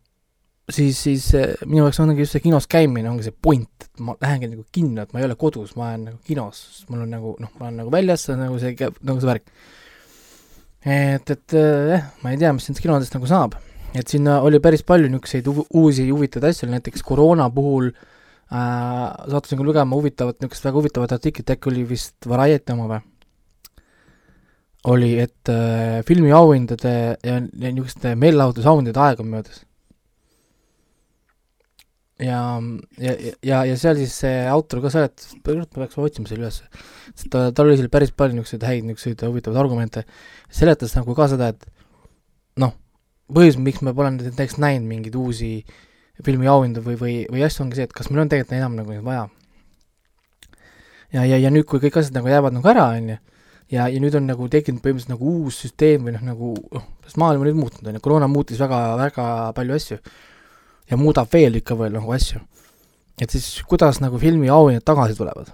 siis, 0.72 0.98
siis 1.04 1.28
eh, 1.38 1.54
minu 1.66 1.84
jaoks 1.84 2.00
ongi 2.02 2.24
just 2.24 2.38
see 2.38 2.44
kinos 2.46 2.70
käimine 2.72 3.10
ongi 3.12 3.28
see 3.28 3.36
point, 3.48 3.70
et 3.86 4.04
ma 4.06 4.16
lähengi 4.22 4.50
nagu 4.54 4.66
kinno, 4.74 5.06
et 5.06 5.14
ma 5.14 5.22
ei 5.22 5.28
ole 5.28 5.38
kodus, 5.40 5.76
ma 5.80 5.92
olen 5.92 6.12
nagu 6.12 6.22
kinos, 6.26 6.86
mul 6.90 7.04
on 7.06 7.12
nagu 7.14 7.36
noh, 7.42 7.52
ma 7.60 7.70
olen 7.70 7.84
nagu 7.84 7.94
väljas, 7.94 8.26
see 8.26 8.34
on 8.38 8.46
nagu 8.48 8.62
see, 8.62 8.78
nagu 8.80 9.22
see 9.22 9.30
värk. 9.30 9.52
et, 10.86 11.32
et 11.34 11.56
jah, 11.56 12.10
ma 12.22 12.34
ei 12.34 12.42
tea, 12.42 12.54
mis 12.54 12.68
nendest 12.68 12.84
kinodest 12.84 13.16
nagu 13.18 13.30
saab, 13.30 13.58
et 13.96 14.12
sinna 14.12 14.40
oli 14.46 14.60
päris 14.64 14.86
palju 14.86 15.10
niisuguseid 15.10 15.50
uusi 15.50 16.10
huvitavaid 16.12 16.52
asju, 16.52 16.70
näiteks 16.72 17.04
koroona 17.06 17.50
puhul 17.54 17.90
äh, 17.90 19.10
sattusin 19.32 19.62
ka 19.62 19.68
lugema 19.68 19.98
huvitavat, 19.98 20.40
niisugust 20.42 20.68
väga 20.68 20.82
huvitavat 20.82 21.18
artiklit, 21.18 21.54
äkki 21.56 21.72
oli 21.72 21.86
vist 21.90 22.30
Variety 22.30 22.76
oma 22.76 22.90
või? 22.94 23.04
oli, 24.86 25.16
et 25.20 25.50
äh, 25.50 26.02
filmiauhindade 26.06 26.92
ja, 27.26 27.40
ja 27.40 27.72
niisuguste 27.72 28.14
meelelahutusauhindade 28.22 29.02
aeg 29.02 29.24
on 29.24 29.32
möödas. 29.32 29.64
ja, 32.20 32.62
ja, 32.98 33.14
ja, 33.44 33.62
ja 33.68 33.76
seal 33.80 33.98
siis 34.00 34.16
see 34.24 34.44
autor 34.48 34.82
ka 34.86 34.92
seletas, 34.94 35.34
ma 35.36 35.66
peaks 35.76 35.98
otsima 36.00 36.30
selle 36.30 36.46
üles, 36.46 36.62
sest 37.12 37.28
ta, 37.34 37.50
tal 37.56 37.68
oli 37.68 37.80
seal 37.80 37.92
päris 37.92 38.14
palju 38.16 38.38
niisuguseid 38.38 38.64
häid 38.68 38.88
niisuguseid 38.88 39.26
huvitavaid 39.28 39.60
argumente, 39.60 40.06
seletas 40.54 40.96
nagu 40.96 41.16
ka 41.18 41.28
seda, 41.32 41.52
et 41.52 41.68
noh, 42.62 42.76
põhjus, 43.36 43.60
miks 43.60 43.84
me 43.84 43.94
pole 43.96 44.14
näiteks 44.16 44.60
näinud 44.64 44.88
mingeid 44.88 45.18
uusi 45.20 45.58
filmiauhindu 46.24 46.84
või, 46.86 46.96
või, 47.00 47.16
või 47.32 47.44
asju, 47.44 47.66
ongi 47.66 47.82
see, 47.82 47.88
et 47.90 47.96
kas 47.96 48.08
meil 48.12 48.24
on 48.24 48.32
tegelikult 48.32 48.60
enam 48.62 48.78
nagu 48.80 48.94
neid 48.94 49.04
vaja. 49.04 49.26
ja, 51.12 51.26
ja, 51.26 51.40
ja 51.40 51.52
nüüd, 51.52 51.68
kui 51.68 51.84
kõik 51.84 52.00
asjad 52.00 52.16
nagu 52.16 52.32
jäävad 52.32 52.56
nagu 52.56 52.72
ära, 52.72 52.86
on 52.96 53.10
ju, 53.12 53.18
ja, 53.76 53.90
ja 53.92 54.00
nüüd 54.00 54.16
on 54.16 54.30
nagu 54.30 54.48
tekkinud 54.54 54.80
põhimõtteliselt 54.86 55.12
nagu 55.18 55.36
uus 55.42 55.60
süsteem 55.66 56.08
või 56.08 56.16
noh, 56.16 56.24
nagu 56.30 56.54
noh, 56.78 56.88
sest 57.04 57.20
maailm 57.20 57.44
on 57.44 57.52
nüüd 57.52 57.60
muutunud, 57.60 57.92
on 57.92 58.00
ju, 58.00 58.06
koroona 58.08 58.32
muutis 58.32 58.62
väga, 58.64 58.80
väga 59.04 59.28
palju 59.58 59.76
asju 59.76 60.00
ja 60.90 60.98
muudab 60.98 61.32
veel 61.34 61.56
ikka 61.62 61.78
veel 61.80 61.94
nagu 61.98 62.12
asju. 62.12 62.40
et 63.22 63.32
siis 63.32 63.64
kuidas 63.70 64.02
nagu 64.02 64.20
filmi 64.20 64.50
auhinnad 64.50 64.84
tagasi 64.86 65.16
tulevad? 65.18 65.52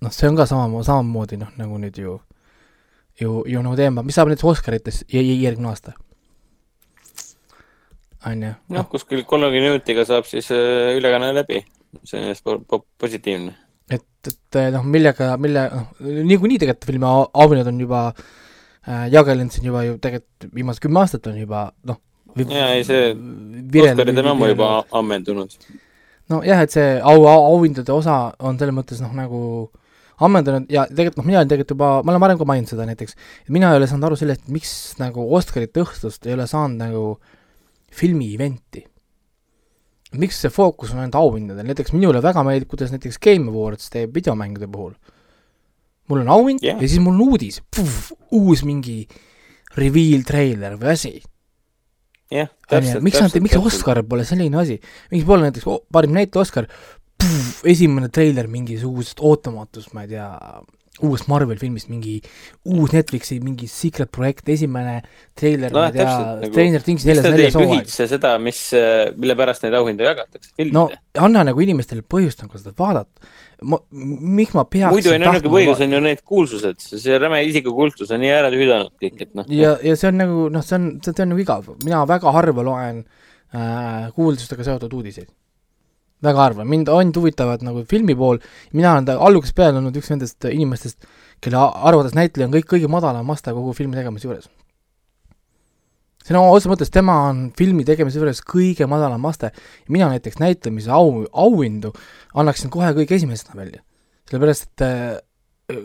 noh, 0.00 0.12
see 0.12 0.28
on 0.28 0.36
ka 0.36 0.46
sama, 0.46 0.82
samamoodi 0.84 1.40
noh, 1.40 1.52
nagu 1.56 1.78
nüüd 1.78 1.98
ju 1.98 2.20
ju, 3.20 3.42
ju 3.46 3.62
nagu 3.62 3.76
teema, 3.78 4.02
mis 4.02 4.14
saab 4.18 4.28
näiteks 4.28 5.04
jä- 5.12 5.42
järgmine 5.42 5.68
aasta? 5.70 5.92
on 8.26 8.42
ju, 8.42 8.52
noh, 8.72 8.86
kuskil 8.88 9.24
kolmekümne 9.28 9.74
minutiga 9.74 10.04
saab 10.08 10.28
siis 10.28 10.50
äh, 10.54 10.94
ülekanne 10.98 11.34
läbi. 11.34 11.64
see 12.04 12.20
on 12.20 12.28
just 12.28 12.44
po- 12.44 12.58
po- 12.68 12.86
positiivne. 12.98 13.54
et, 13.90 14.06
et 14.26 14.56
eh, 14.56 14.70
noh, 14.72 14.82
millega, 14.84 15.36
mille, 15.38 15.68
noh, 15.70 15.90
niikuinii 16.00 16.58
tegelikult 16.58 16.88
filmi 16.88 17.06
au- 17.06 17.28
auhinnad 17.34 17.68
on 17.70 17.80
juba 17.80 18.06
äh, 18.88 19.06
jagelenud 19.12 19.52
siin 19.52 19.68
juba 19.70 19.84
ju 19.84 19.98
tegelikult 19.98 20.48
viimased 20.54 20.82
kümme 20.82 21.00
aastat 21.04 21.26
on 21.30 21.38
juba 21.38 21.68
noh, 21.84 22.00
Jaa, 22.34 22.68
ei, 22.74 22.82
see 22.86 23.12
Oscarid 23.84 24.18
on 24.18 24.28
ammu 24.32 24.50
juba 24.50 24.68
ammendunud. 24.98 25.54
nojah, 26.32 26.62
et 26.64 26.74
see 26.74 26.94
au, 26.98 27.26
au, 27.28 27.40
auhindade 27.52 27.92
osa 27.94 28.34
on 28.42 28.58
selles 28.58 28.74
mõttes 28.74 29.02
noh, 29.04 29.12
nagu 29.14 29.40
ammendunud 30.24 30.70
ja 30.72 30.86
tegelikult 30.88 31.20
noh, 31.20 31.28
mina 31.28 31.42
olen 31.42 31.50
tegelikult 31.50 31.74
juba, 31.76 31.90
ma 32.02 32.14
olen 32.14 32.24
varem 32.24 32.40
ka 32.40 32.48
maininud 32.48 32.72
seda 32.72 32.86
näiteks, 32.88 33.14
et 33.44 33.52
mina 33.54 33.70
ei 33.70 33.78
ole 33.80 33.88
saanud 33.90 34.08
aru 34.08 34.18
sellest, 34.18 34.48
miks 34.52 34.72
nagu 35.00 35.26
Oscarite 35.36 35.84
õhtust 35.84 36.26
ei 36.26 36.34
ole 36.36 36.46
saanud 36.50 36.80
nagu 36.80 37.04
filmi 37.94 38.32
event'i. 38.34 38.84
miks 40.18 40.38
see 40.42 40.50
fookus 40.54 40.94
on 40.94 41.02
ainult 41.02 41.18
auhindadel, 41.18 41.66
näiteks 41.66 41.94
minule 41.94 42.22
väga 42.22 42.42
meeldib, 42.46 42.70
kuidas 42.70 42.94
näiteks 42.94 43.18
Game 43.22 43.50
Awards 43.50 43.90
teeb 43.90 44.14
videomängude 44.14 44.70
puhul. 44.70 44.94
mul 46.08 46.24
on 46.24 46.34
auhind 46.34 46.62
yeah. 46.62 46.80
ja 46.80 46.88
siis 46.88 47.02
mul 47.02 47.14
on 47.14 47.34
uudis, 47.34 47.60
uus 48.32 48.64
mingi 48.66 49.04
reveal 49.78 50.26
treiler 50.26 50.78
või 50.78 50.94
asi 50.94 51.14
jah, 52.32 52.48
täpselt. 52.68 53.02
miks 53.04 53.20
nad, 53.20 53.34
miks 53.42 53.56
Oscar 53.60 54.02
pole 54.08 54.24
selline 54.24 54.56
asi, 54.60 54.78
miks 55.12 55.24
pole 55.28 55.42
näiteks 55.48 55.66
o- 55.66 55.82
parim 55.92 56.12
näitleja 56.16 56.42
Oscar, 56.42 56.66
esimene 57.64 58.08
treiler 58.12 58.48
mingisugusest 58.52 59.20
ootamatust, 59.24 59.92
ma 59.94 60.02
ei 60.04 60.08
tea, 60.14 60.28
uuest 61.02 61.26
Marvel 61.26 61.58
filmist, 61.58 61.88
mingi 61.90 62.20
uus 62.70 62.92
Netflixi 62.94 63.40
mingi 63.42 63.66
secret 63.66 64.12
projekt, 64.14 64.46
esimene 64.54 65.00
treiler 65.34 65.72
No 65.74 65.80
ma 65.80 65.88
ei 65.88 65.96
tea 65.96 66.04
nagu- 66.06 66.50
Stranger 66.52 66.84
Things 66.86 67.06
neljas, 67.08 67.26
neljas 67.34 67.56
hooaeg. 67.58 67.88
seda, 67.90 68.36
mis, 68.38 68.60
mille 69.18 69.34
pärast 69.40 69.66
neid 69.66 69.74
auhindu 69.74 70.06
jagatakse? 70.06 70.52
no 70.70 70.86
anna 71.18 71.42
nagu 71.50 71.60
inimestele 71.66 72.06
põhjust 72.06 72.44
nagu 72.44 72.60
seda 72.62 72.74
vaadata. 72.78 73.26
ma, 73.62 73.78
miks 73.90 74.54
ma 74.54 74.64
peaksin 74.70 74.94
muidu 74.94 75.10
on 75.10 75.18
ainuke 75.18 75.42
tahtma 75.42 75.56
põhjus 75.56 75.82
on 75.84 75.98
ju 75.98 76.00
need 76.06 76.22
kuulsused, 76.22 76.80
see 77.02 77.18
räme 77.18 77.42
isikukultus 77.48 78.10
on 78.14 78.22
nii 78.22 78.32
ära 78.38 78.50
tüüdanud 78.54 78.94
kõik, 79.02 79.20
et 79.26 79.34
noh. 79.34 79.50
ja, 79.50 79.74
ja 79.82 79.96
see 79.98 80.08
on 80.12 80.20
nagu 80.22 80.48
noh, 80.52 80.62
see 80.62 80.78
on, 80.78 80.90
see 81.02 81.14
on 81.26 81.32
nagu 81.34 81.42
igav, 81.42 81.70
mina 81.82 82.04
väga 82.06 82.32
harva 82.38 82.62
loen 82.70 83.02
äh, 83.54 84.12
kuuldustega 84.14 84.62
seotud 84.66 84.92
uudiseid. 84.94 85.30
Väga 86.24 86.42
harva, 86.42 86.66
mind 86.68 86.90
ainult 86.92 87.20
huvitavad 87.20 87.62
nagu 87.66 87.84
filmi 87.90 88.16
pool, 88.18 88.40
mina 88.72 88.94
olen 88.94 89.08
algusest 89.14 89.56
peale 89.56 89.80
olnud 89.80 89.96
üks 90.00 90.10
nendest 90.12 90.48
inimestest, 90.50 91.08
kelle 91.44 91.60
arvates 91.60 92.16
näitleja 92.16 92.48
on 92.48 92.54
kõik 92.56 92.68
kõige 92.74 92.90
madalam 92.90 93.30
aste 93.34 93.54
kogu 93.54 93.74
filmi 93.76 93.96
tegemise 93.98 94.28
juures. 94.28 94.48
sõna 96.24 96.40
otseses 96.48 96.70
mõttes 96.72 96.92
tema 96.92 97.18
on 97.28 97.50
filmi 97.56 97.84
tegemise 97.84 98.18
juures 98.18 98.40
kõige 98.40 98.88
madalam 98.88 99.24
aste 99.28 99.52
mina 99.88 100.08
näiteks 100.08 100.40
näitlemise 100.40 100.90
au, 100.90 101.26
auhindu 101.32 101.92
annaksin 102.34 102.70
kohe 102.70 102.92
kõige 102.96 103.14
esimesena 103.20 103.60
välja. 103.60 103.82
sellepärast, 104.30 104.70
et 104.72 104.82
äh, 104.82 105.82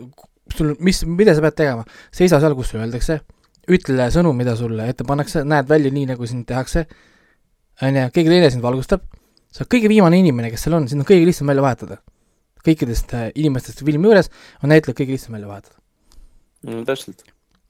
sul, 0.56 0.74
mis, 0.80 1.02
mida 1.06 1.34
sa 1.36 1.44
pead 1.44 1.56
tegema, 1.58 1.84
seisa 2.14 2.40
seal, 2.40 2.56
kus 2.58 2.72
sulle 2.72 2.86
öeldakse, 2.86 3.20
ütle 3.70 4.08
sõnum, 4.14 4.36
mida 4.38 4.56
sulle 4.58 4.88
ette 4.90 5.06
pannakse, 5.06 5.44
näed 5.48 5.68
välja 5.70 5.92
nii, 5.94 6.08
nagu 6.12 6.28
sind 6.28 6.46
tehakse, 6.48 6.86
on 7.84 7.96
ju, 7.96 8.06
keegi 8.14 8.32
teine 8.32 8.50
sind 8.52 8.64
valgustab, 8.64 9.04
sa 9.50 9.64
oled 9.64 9.72
kõige 9.74 9.90
viimane 9.90 10.20
inimene, 10.20 10.50
kes 10.52 10.66
seal 10.66 10.76
on, 10.78 10.86
sind 10.90 11.02
on 11.02 11.08
kõige 11.08 11.26
lihtsam 11.28 11.50
välja 11.50 11.64
vahetada. 11.64 11.98
kõikidest 12.60 13.14
äh, 13.16 13.30
inimestest 13.40 13.80
filmi 13.80 14.10
juures 14.10 14.28
on 14.62 14.68
näitlejad 14.68 14.98
kõige 14.98 15.16
lihtsam 15.16 15.36
välja 15.36 15.48
vahetada. 15.48 15.76
no 16.68 16.84
täpselt. 16.84 17.24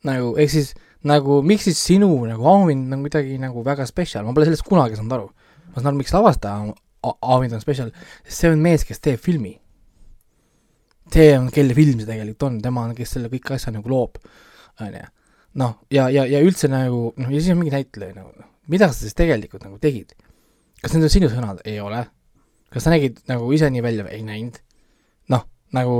nagu, 0.05 0.35
ehk 0.36 0.51
siis 0.51 0.74
nagu 1.07 1.40
miks 1.47 1.69
siis 1.69 1.78
sinu 1.78 2.11
nagu 2.28 2.47
auhind 2.47 2.93
on 2.93 3.07
kuidagi 3.07 3.39
nagu 3.40 3.65
väga 3.65 3.86
spetsial, 3.89 4.27
ma 4.27 4.35
pole 4.36 4.48
sellest 4.48 4.66
kunagi 4.66 4.98
saanud 4.98 5.16
aru. 5.16 5.31
ma 5.70 5.81
saan 5.81 5.93
aru, 5.93 6.02
miks 6.02 6.12
lavastaja 6.12 6.66
au- 6.66 6.77
au- 7.02 7.19
auhind 7.36 7.57
on 7.57 7.62
spetsial, 7.65 7.93
sest 8.24 8.36
see 8.36 8.51
on 8.51 8.61
mees, 8.61 8.85
kes 8.85 9.01
teeb 9.01 9.20
filmi. 9.20 9.57
see 11.12 11.32
on, 11.39 11.48
kelle 11.51 11.74
film 11.74 11.98
see 11.98 12.07
tegelikult 12.07 12.43
on, 12.51 12.61
tema 12.62 12.85
on, 12.85 12.94
kes 12.94 13.16
selle 13.16 13.32
kõik 13.32 13.55
asja 13.55 13.73
nagu 13.73 13.89
loob, 13.89 14.20
on 14.81 14.94
ju. 14.94 15.09
noh, 15.55 15.78
ja, 15.90 16.09
ja, 16.11 16.27
ja 16.27 16.43
üldse 16.44 16.69
nagu 16.69 17.12
noh, 17.16 17.31
ja 17.31 17.40
siis 17.40 17.55
on 17.55 17.62
mingi 17.62 17.74
näitleja 17.74 18.15
nagu 18.15 18.51
mida 18.70 18.89
sa 18.90 18.94
siis 18.94 19.16
tegelikult 19.19 19.65
nagu 19.66 19.78
tegid? 19.82 20.15
Kas 20.82 20.94
need 20.94 21.07
on 21.07 21.12
sinu 21.12 21.31
sõnad? 21.32 21.62
ei 21.69 21.81
ole. 21.81 22.05
kas 22.70 22.86
sa 22.86 22.93
nägid 22.94 23.23
nagu 23.31 23.51
ise 23.52 23.70
nii 23.70 23.82
välja? 23.85 24.07
ei 24.09 24.23
näinud. 24.27 24.61
noh, 25.32 25.47
nagu 25.77 25.97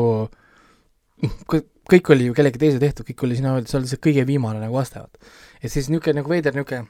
kõ- 1.51 1.67
kõik 1.91 2.13
oli 2.15 2.29
ju 2.29 2.37
kellegi 2.37 2.61
teise 2.61 2.81
tehtud, 2.83 3.07
kõik 3.09 3.27
oli 3.27 3.39
sina 3.39 3.55
öeldud, 3.55 3.71
sa 3.71 3.79
oled 3.81 3.91
see 3.91 4.01
kõige 4.03 4.25
viimane 4.29 4.63
nagu 4.63 4.79
aste, 4.81 5.03
vaata. 5.03 5.33
et 5.61 5.73
siis 5.73 5.91
niisugune 5.91 6.21
nagu 6.21 6.33
veider 6.33 6.55
niisugune, 6.57 6.87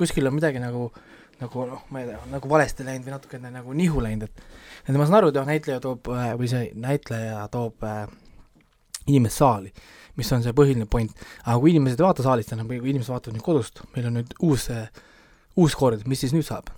kuskil 0.00 0.28
on 0.30 0.36
midagi 0.36 0.62
nagu, 0.62 0.88
nagu 1.40 1.66
noh, 1.68 1.84
ma 1.92 2.02
ei 2.02 2.10
tea, 2.10 2.18
nagu 2.32 2.50
valesti 2.50 2.86
läinud 2.86 3.06
või 3.06 3.16
natukene 3.16 3.52
nagu 3.54 3.76
nihu 3.76 4.02
läinud, 4.04 4.28
et 4.28 4.88
et 4.88 4.96
ma 4.96 5.06
saan 5.06 5.20
aru, 5.20 5.30
et 5.30 5.38
jah, 5.40 5.48
näitleja 5.48 5.84
toob 5.84 6.10
äh, 6.14 6.32
või 6.40 6.50
see 6.50 6.70
näitleja 6.74 7.46
toob 7.52 7.86
äh, 7.86 8.04
inimest 9.06 9.40
saali, 9.40 9.72
mis 10.18 10.32
on 10.34 10.42
see 10.44 10.56
põhiline 10.56 10.88
point, 10.90 11.14
aga 11.44 11.56
kui 11.60 11.72
inimesed 11.72 12.00
ei 12.00 12.08
vaata 12.08 12.26
saalist 12.26 12.52
enam 12.56 12.68
või 12.68 12.80
kui 12.82 12.92
inimesed 12.92 13.12
vaatavad 13.14 13.38
nüüd 13.38 13.46
kodust, 13.46 13.84
meil 13.94 14.10
on 14.10 14.18
nüüd 14.20 14.34
uus, 14.44 14.68
uus 15.56 15.76
kord, 15.78 16.04
mis 16.10 16.20
siis 16.24 16.34
nüüd 16.36 16.46
saab? 16.46 16.72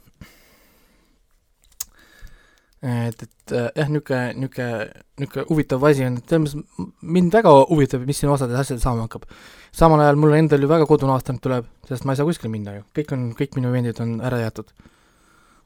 et, 2.83 3.23
et 3.23 3.53
äh, 3.55 3.69
jah, 3.77 3.91
niisugune, 3.91 4.23
niisugune, 4.43 5.03
niisugune 5.21 5.45
huvitav 5.51 5.85
asi 5.87 6.07
on, 6.07 6.17
et 6.19 6.33
selles 6.33 6.57
mõttes 6.57 6.89
mind 7.15 7.37
väga 7.37 7.53
huvitab, 7.71 8.07
mis 8.09 8.19
siin 8.19 8.33
osades 8.33 8.59
asjades 8.59 8.83
saama 8.83 9.07
hakkab. 9.07 9.29
samal 9.73 10.03
ajal 10.03 10.19
mul 10.19 10.35
endal 10.35 10.63
ju 10.63 10.71
väga 10.71 10.89
kodune 10.91 11.15
aasta 11.15 11.35
nüüd 11.35 11.45
tuleb, 11.45 11.69
sest 11.89 12.05
ma 12.05 12.17
ei 12.17 12.21
saa 12.21 12.27
kuskile 12.27 12.51
minna 12.51 12.75
ju, 12.81 12.83
kõik 12.99 13.15
on, 13.15 13.29
kõik 13.39 13.55
minu 13.59 13.71
event'id 13.71 14.03
on 14.03 14.19
ära 14.21 14.43
jäetud. 14.43 14.75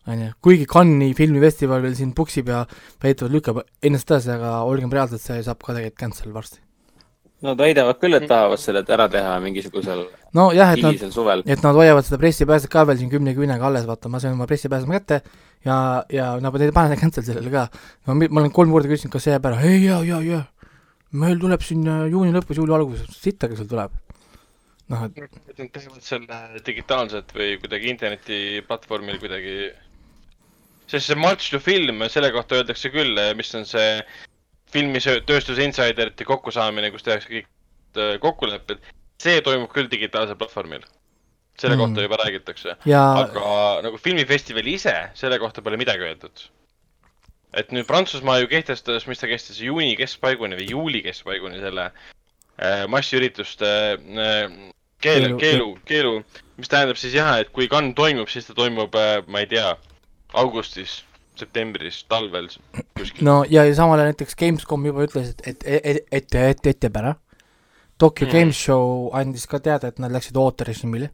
on 0.07 0.27
ju, 0.27 0.35
kuigi 0.45 0.69
Cannes'i 0.71 1.17
filmifestival 1.17 1.83
veel 1.83 1.97
siin 1.97 2.13
puksib 2.15 2.53
ja 2.53 2.67
väidetavalt 3.03 3.39
lükkab 3.39 3.65
ennast 3.83 4.11
edasi, 4.11 4.31
aga 4.37 4.61
olgem 4.69 4.93
reaalsed, 4.93 5.23
see 5.23 5.43
saab 5.43 5.65
ka 5.65 5.73
tegelikult 5.73 6.01
cancel 6.05 6.37
varsti. 6.37 6.66
Nad 7.47 7.59
väidavad 7.60 7.98
küll, 8.02 8.16
et 8.18 8.24
tahavad 8.28 8.59
selle 8.59 8.82
ära 8.97 9.06
teha 9.12 9.35
mingisugusel 9.44 10.06
nojah, 10.35 10.73
et 10.74 10.82
nad, 10.82 11.02
et 11.47 11.62
nad 11.62 11.77
hoiavad 11.78 12.06
seda 12.06 12.18
pressipääset 12.23 12.70
ka 12.73 12.82
veel 12.89 12.98
siin 13.01 13.10
kümne 13.12 13.35
küünega 13.36 13.68
alles, 13.68 13.85
vaata, 13.89 14.10
ma 14.10 14.18
sain 14.23 14.35
oma 14.35 14.48
pressipääseme 14.51 14.97
kätte 14.98 15.20
ja, 15.66 15.77
ja 16.12 16.27
nad 16.43 16.56
ei 16.60 16.73
pane 16.74 16.97
cancel 16.98 17.24
sellele 17.27 17.52
ka. 17.52 17.66
ma, 18.06 18.14
mi- 18.18 18.28
ma 18.28 18.43
olen 18.43 18.52
kolm 18.56 18.73
korda 18.74 18.90
küsinud, 18.90 19.12
kas 19.14 19.27
see 19.28 19.35
jääb 19.36 19.47
ära, 19.51 19.60
ei 19.68 19.85
jaa, 19.85 20.02
jaa, 20.09 20.20
jaa. 20.27 20.43
meil 21.23 21.39
tuleb 21.40 21.62
siin 21.64 21.86
äh, 21.89 22.02
juuni 22.12 22.35
lõpus, 22.35 22.59
juuli 22.60 22.74
alguses, 22.77 23.06
sittagi 23.23 23.56
sul 23.56 23.70
tuleb. 23.70 23.94
noh, 24.93 25.06
et 25.06 25.16
Nad 25.56 25.73
teevad 25.73 26.02
selle 26.05 26.40
digitaalselt 26.66 27.32
või 27.35 27.56
kuidagi 27.62 27.90
internetiplatvormil 27.94 29.18
kuidagi. 29.23 29.56
sest 30.86 31.06
see 31.10 31.18
March 31.18 31.51
to 31.51 31.59
Film, 31.59 32.02
selle 32.10 32.31
kohta 32.35 32.60
öeldakse 32.60 32.90
küll, 32.94 33.18
mis 33.39 33.55
on 33.55 33.64
see 33.66 34.01
filmitööstuse 34.73 35.65
insiderite 35.65 36.27
kokkusaamine, 36.27 36.91
kus 36.95 37.07
tehakse 37.07 37.31
kõik 37.31 37.49
äh, 37.97 38.19
kokkulepped. 38.23 38.83
see 39.23 39.41
toimub 39.41 39.71
küll 39.73 39.89
digitaalsel 39.91 40.37
platvormil. 40.37 40.85
selle 41.57 41.77
Mm. 41.77 41.81
kohta 41.81 42.03
juba 42.03 42.17
räägitakse. 42.17 42.77
ja 42.85 43.03
aga 43.23 43.81
nagu 43.83 43.99
filmifestival 43.99 44.67
ise, 44.67 45.11
selle 45.15 45.39
kohta 45.39 45.63
pole 45.63 45.77
midagi 45.77 46.03
öeldud. 46.03 46.49
et 47.55 47.73
nüüd 47.73 47.87
Prantsusmaa 47.87 48.39
ju 48.39 48.49
kehtestas, 48.49 49.07
mis 49.07 49.19
ta 49.19 49.27
kestis, 49.27 49.61
juuni 49.61 49.97
keskpaiguni 49.97 50.57
või 50.57 50.71
juuli 50.71 51.03
keskpaiguni 51.03 51.61
selle 51.61 51.91
äh, 51.91 52.87
massiürituste 52.89 53.67
äh, 53.97 54.73
Keelu, 55.01 55.37
keelu, 55.37 55.79
keelu, 55.85 56.25
mis 56.57 56.69
tähendab 56.73 56.97
siis 56.97 57.13
jah, 57.15 57.35
et 57.39 57.51
kui 57.53 57.69
Cannes 57.69 57.95
toimub, 57.95 58.31
siis 58.33 58.47
ta 58.47 58.55
toimub 58.57 58.95
äh,, 58.97 59.21
ma 59.29 59.43
ei 59.45 59.47
tea, 59.47 59.77
augustis, 60.33 61.03
septembris, 61.41 62.03
talvel 62.11 62.49
kuskil 62.97 63.25
no.. 63.25 63.39
no 63.41 63.45
ja, 63.51 63.65
ja 63.67 63.75
samal 63.77 64.01
ajal 64.01 64.13
näiteks 64.13 64.39
Gamescom 64.39 64.87
juba 64.89 65.07
ütles, 65.07 65.33
et, 65.35 65.47
et, 65.47 65.67
et, 65.67 66.03
et, 66.11 66.37
et, 66.41 66.67
et 66.73 66.89
jääb 66.89 67.01
ära. 67.03 67.15
Tokyo 67.99 68.27
Mm. 68.27 68.31
mm. 68.31 68.39
Game 68.39 68.53
Show 68.53 69.11
andis 69.17 69.47
ka 69.49 69.61
teada, 69.61 69.89
et 69.89 69.99
nad 69.99 70.13
läksid 70.13 70.37
ooterežiimile. 70.37 71.11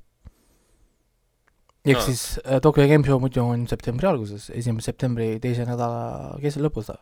ehk 1.84 1.98
Aa. 1.98 2.04
siis 2.06 2.38
äh, 2.46 2.60
Tokyo 2.62 2.86
Game 2.88 3.06
Show 3.06 3.18
muidu 3.20 3.42
on 3.42 3.66
septembri 3.68 4.06
alguses, 4.06 4.50
esimese 4.50 4.92
septembri 4.92 5.38
teise 5.42 5.66
nädala 5.66 6.38
keskel 6.42 6.66
lõpus. 6.66 6.92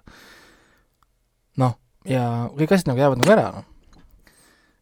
noh, 1.61 1.77
ja 2.09 2.49
kõik 2.57 2.73
asjad 2.73 2.89
nagu 2.89 3.01
jäävad 3.01 3.21
nagu 3.21 3.33
ära, 3.35 3.47
noh. 3.59 3.65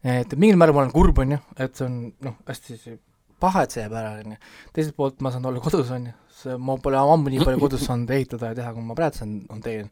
et 0.04 0.34
mingil 0.38 0.58
määral 0.58 0.74
ma 0.74 0.84
olen 0.84 0.94
kurb, 0.94 1.18
on 1.18 1.34
ju, 1.34 1.38
et 1.58 1.74
see 1.74 1.86
on 1.86 1.98
noh, 2.22 2.38
hästi 2.46 2.98
paha, 3.42 3.64
et 3.64 3.74
see 3.74 3.82
jääb 3.82 3.96
ära, 3.98 4.14
on 4.22 4.36
ju. 4.36 4.38
teiselt 4.74 4.96
poolt 4.98 5.20
ma 5.22 5.32
saan 5.34 5.46
olla 5.50 5.62
kodus, 5.62 5.90
on 5.94 6.06
ju, 6.10 6.14
see, 6.38 6.56
ma 6.60 6.76
pole 6.82 7.00
ammu 7.00 7.32
nii 7.32 7.44
palju 7.44 7.62
kodus 7.64 7.84
saanud 7.88 8.10
ehitada 8.14 8.52
ja 8.52 8.58
teha, 8.60 8.72
kui 8.76 8.86
ma 8.86 8.96
praegu 8.98 9.20
saan, 9.20 9.34
on 9.52 9.62
teen. 9.64 9.90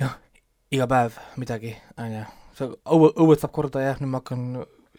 jah, 0.00 0.16
iga 0.74 0.88
päev 0.90 1.18
midagi, 1.40 1.74
on 2.00 2.14
ju, 2.14 2.24
see 2.58 2.70
õue, 2.96 3.12
õued 3.24 3.42
saab 3.42 3.54
korda 3.56 3.82
ja 3.84 3.96
nüüd 4.00 4.12
ma 4.12 4.22
hakkan 4.22 4.46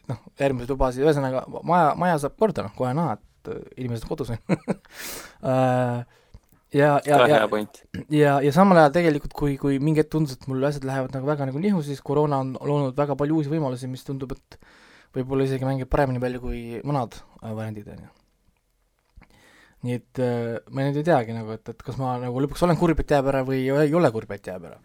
noh, 0.08 0.22
järgmiseid 0.40 0.74
lubasid, 0.74 1.04
ühesõnaga 1.06 1.44
maja, 1.68 1.92
maja 2.00 2.22
saab 2.24 2.38
korda, 2.40 2.68
noh, 2.68 2.76
kohe 2.78 2.94
näha, 2.98 3.18
et 3.18 3.52
äh, 3.54 3.64
inimesed 3.84 4.08
on 4.08 4.14
kodus, 4.14 4.34
ja, 6.74 6.90
ja, 7.08 7.20
ja 7.32 7.48
ja, 8.12 8.34
ja 8.44 8.52
samal 8.56 8.82
ajal 8.82 8.96
tegelikult, 8.98 9.36
kui, 9.38 9.56
kui 9.62 9.80
mingi 9.84 10.04
hetk 10.04 10.12
tundus, 10.16 10.38
et 10.38 10.48
mul 10.52 10.64
asjad 10.68 10.88
lähevad 10.88 11.16
nagu 11.16 11.30
väga 11.30 11.48
nagu 11.50 11.62
nihu, 11.64 11.84
siis 11.86 12.04
koroona 12.06 12.42
on 12.44 12.56
loonud 12.60 12.98
väga 12.98 13.18
palju 13.20 13.40
uusi 13.40 13.52
võimalusi, 13.52 13.90
mis 13.92 14.06
tundub, 14.08 14.36
et 14.36 14.60
võib-olla 15.16 15.48
isegi 15.48 15.68
mängib 15.68 15.90
paremini 15.92 16.22
välja 16.24 16.44
kui 16.44 16.82
vanad 16.84 17.20
äh, 17.20 17.52
variandid, 17.52 17.92
on 17.96 18.08
ju. 18.08 18.17
Nii 19.86 19.98
et 20.00 20.22
äh, 20.24 20.58
ma 20.74 20.88
nüüd 20.88 21.02
ei 21.02 21.06
teagi 21.06 21.36
nagu, 21.36 21.54
et, 21.54 21.70
et 21.70 21.84
kas 21.86 22.00
ma 22.02 22.16
nagu 22.22 22.42
lõpuks 22.44 22.64
olen 22.66 22.80
kurb, 22.80 23.02
et 23.04 23.14
jääb 23.14 23.30
ära 23.30 23.44
või 23.46 23.68
ei 23.68 23.94
ole 23.94 24.12
kurb, 24.14 24.32
et 24.34 24.50
jääb 24.50 24.66
ära. 24.72 24.80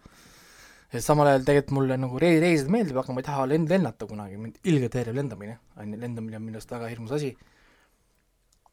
ja 0.93 1.01
samal 1.01 1.31
ajal 1.31 1.47
tegelikult 1.47 1.75
mulle 1.79 1.97
nagu 1.97 2.21
rei-, 2.21 2.37
reisida 2.43 2.69
meeldib, 2.73 2.99
aga 3.01 3.15
ma 3.15 3.23
ei 3.23 3.27
taha 3.29 3.47
lend-, 3.49 3.73
lennata 3.73 4.07
kunagi, 4.09 4.37
mind 4.37 4.61
ilgelt 4.69 4.99
häirib 4.99 5.17
lendamine, 5.17 5.57
on 5.81 5.95
ju, 5.95 5.99
lendamine 6.05 6.37
on 6.37 6.45
minu 6.45 6.61
arust 6.61 6.75
väga 6.75 6.91
hirmus 6.93 7.15
asi. 7.17 7.33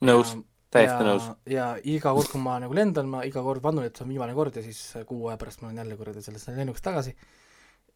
nõus, 0.04 0.36
täiesti 0.72 1.00
ja, 1.00 1.08
nõus. 1.08 1.30
ja 1.48 1.72
iga 1.96 2.12
kord, 2.16 2.28
kui 2.34 2.44
ma 2.44 2.58
nagu 2.60 2.76
lendan, 2.76 3.08
ma 3.08 3.24
iga 3.28 3.44
kord 3.46 3.64
vannun, 3.64 3.88
et 3.88 3.96
see 3.96 4.04
on 4.04 4.12
viimane 4.12 4.36
kord 4.36 4.60
ja 4.60 4.64
siis 4.66 4.82
kuu 5.08 5.30
aja 5.32 5.40
pärast 5.40 5.64
ma 5.64 5.70
olen 5.70 5.80
jälle 5.84 5.96
kuradi 5.96 6.24
sellest 6.24 6.52
lennukist 6.52 6.84
tagasi. 6.84 7.16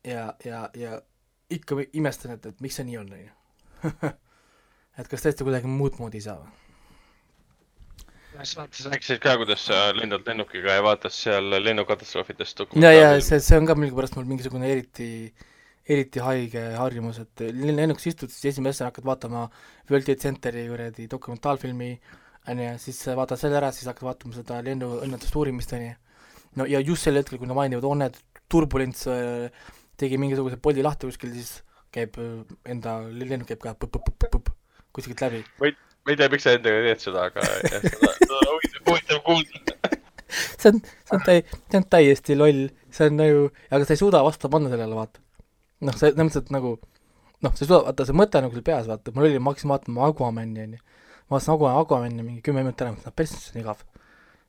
ja, 0.09 0.31
ja, 0.45 0.69
ja 0.81 0.99
ikka 1.53 1.83
imestan, 1.93 2.39
et, 2.39 2.47
et 2.47 2.61
miks 2.65 2.81
see 2.81 2.89
nii 2.89 3.01
on, 3.03 3.13
on 3.13 3.25
ju. 3.27 3.33
et 4.99 5.09
kas 5.13 5.27
tõesti 5.27 5.45
kuidagi 5.45 5.69
muud 5.69 6.01
moodi 6.01 6.23
ei 6.23 6.25
saa 6.25 6.41
või? 6.41 6.64
Sa 8.43 8.67
rääkisid 8.91 9.21
ka, 9.23 9.37
kuidas 9.39 9.63
sa 9.69 9.93
lendad 9.95 10.27
lennukiga 10.27 10.79
ja 10.79 10.83
vaatad 10.85 11.15
seal 11.15 11.51
lennukatastroofidest 11.63 12.59
ja, 12.59 12.65
ja 12.65 12.67
dokumentaali. 12.67 13.23
see, 13.23 13.41
see 13.41 13.59
on 13.59 13.69
ka 13.69 13.77
millegipärast 13.79 14.17
mul 14.19 14.27
mingisugune 14.29 14.71
eriti, 14.73 15.09
eriti 15.87 16.23
haige 16.25 16.65
harjumus, 16.81 17.21
et 17.23 17.45
len- 17.53 17.79
lennukis 17.79 18.11
istud, 18.13 18.33
siis 18.33 18.55
esimese 18.55 18.79
asjana 18.79 18.91
hakkad 18.91 19.07
vaatama 19.07 19.45
World 19.91 20.09
Trade 20.09 20.21
Centeri 20.21 20.67
kuradi 20.69 21.07
dokumentaalfilmi, 21.11 21.91
on 22.51 22.65
ju, 22.65 22.73
siis 22.83 23.01
vaatad 23.21 23.41
selle 23.41 23.61
ära, 23.61 23.71
siis 23.73 23.89
hakkad 23.93 24.09
vaatama 24.11 24.37
seda 24.41 24.59
lennuõnnetuste 24.67 25.41
uurimist, 25.41 25.77
on 25.79 25.87
ju. 25.87 25.95
no 26.61 26.69
ja 26.71 26.83
just 26.83 27.07
sel 27.07 27.21
hetkel, 27.21 27.39
kui 27.39 27.51
nad 27.51 27.59
mainivad, 27.61 27.87
on 27.87 28.03
need 28.05 28.19
turbulents 28.51 29.07
äh, 29.11 29.49
tegi 30.01 30.19
mingisuguse 30.21 30.59
poldi 30.63 30.83
lahti 30.85 31.09
kuskil, 31.09 31.33
siis 31.39 31.63
käib 31.95 32.19
äh, 32.19 32.43
enda 32.75 32.99
lennuk 33.07 33.49
käib 33.53 33.63
ka 33.63 33.79
põpp-põpp-põpp-põpp 33.79 34.53
kuskilt 34.95 35.23
läbi. 35.23 35.45
Ma 36.05 36.13
ei 36.13 36.19
tea, 36.21 36.31
miks 36.33 36.45
sa 36.47 36.55
endaga 36.59 36.83
teed 36.85 37.03
seda, 37.03 37.27
aga 37.31 37.45
jah, 37.45 37.85
seda, 37.85 38.11
seda 38.21 38.39
on 38.39 38.49
huvitav, 38.55 38.83
huvitav 38.91 39.21
kuulda. 39.27 39.93
see 40.35 40.73
on, 40.73 40.81
see 40.85 41.17
on 41.17 41.25
täi-, 41.29 41.45
see 41.71 41.81
on 41.81 41.87
täiesti 41.97 42.37
loll, 42.39 42.67
see 42.95 43.09
on 43.11 43.21
nagu, 43.21 43.47
aga 43.71 43.89
sa 43.89 43.97
ei 43.97 44.03
suuda 44.03 44.25
vastu 44.27 44.51
panna 44.53 44.73
sellele, 44.73 44.99
vaata. 44.99 45.23
noh, 45.85 45.97
see, 45.97 46.11
selles 46.11 46.21
mõttes, 46.21 46.45
et 46.45 46.55
nagu 46.55 46.77
noh, 46.77 47.53
sa 47.53 47.65
ei 47.65 47.69
suuda, 47.69 47.83
vaata 47.89 48.09
see 48.09 48.19
mõte 48.21 48.41
on 48.41 48.49
nagu 48.49 48.59
sul 48.59 48.67
peas, 48.67 48.89
vaata, 48.91 49.15
mul 49.17 49.31
oli, 49.31 49.41
ma 49.41 49.55
hakkasin 49.55 49.75
vaatama 49.75 50.09
Aquamani, 50.11 50.67
onju. 50.69 50.83
ma 51.25 51.39
vaatasin 51.39 51.55
Aqua-, 51.57 51.77
Aquamani 51.83 52.27
mingi 52.27 52.45
kümme 52.45 52.65
minutit 52.65 52.85
ära, 52.85 52.97
mõtlesin, 52.97 53.15
et 53.15 53.21
persse, 53.23 53.41
see 53.41 53.57
on 53.57 53.65
igav. 53.65 53.87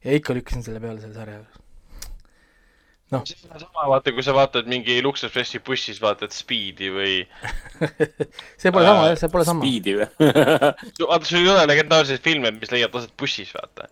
ja 0.06 0.20
ikka 0.20 0.36
lükkasin 0.38 0.68
selle 0.68 0.84
peale 0.84 1.04
selle 1.04 1.16
sarja. 1.16 1.44
Noh. 1.44 1.65
Ole 3.14 3.60
sama, 3.62 3.86
vaata, 3.92 4.14
kui 4.16 4.24
sa 4.26 4.34
vaatad 4.34 4.70
mingi 4.70 4.98
Lux 5.06 5.24
Expressi 5.28 5.62
bussis, 5.66 6.00
vaatad 6.02 6.34
Speedi 6.34 6.90
või. 6.94 7.18
see 8.62 8.72
pole 8.74 8.86
sama 8.88 9.12
jah, 9.12 9.20
see 9.22 9.32
pole 9.34 9.46
sama. 9.46 9.62
Speedi 9.62 9.94
või? 10.00 10.08
vaata, 11.12 11.22
sul 11.28 11.44
ei 11.44 11.52
ole 11.54 11.66
legendaarseid 11.70 12.24
filme, 12.26 12.52
mis 12.58 12.74
leiavad 12.74 13.04
aset 13.04 13.14
bussis, 13.20 13.52
vaata. 13.56 13.90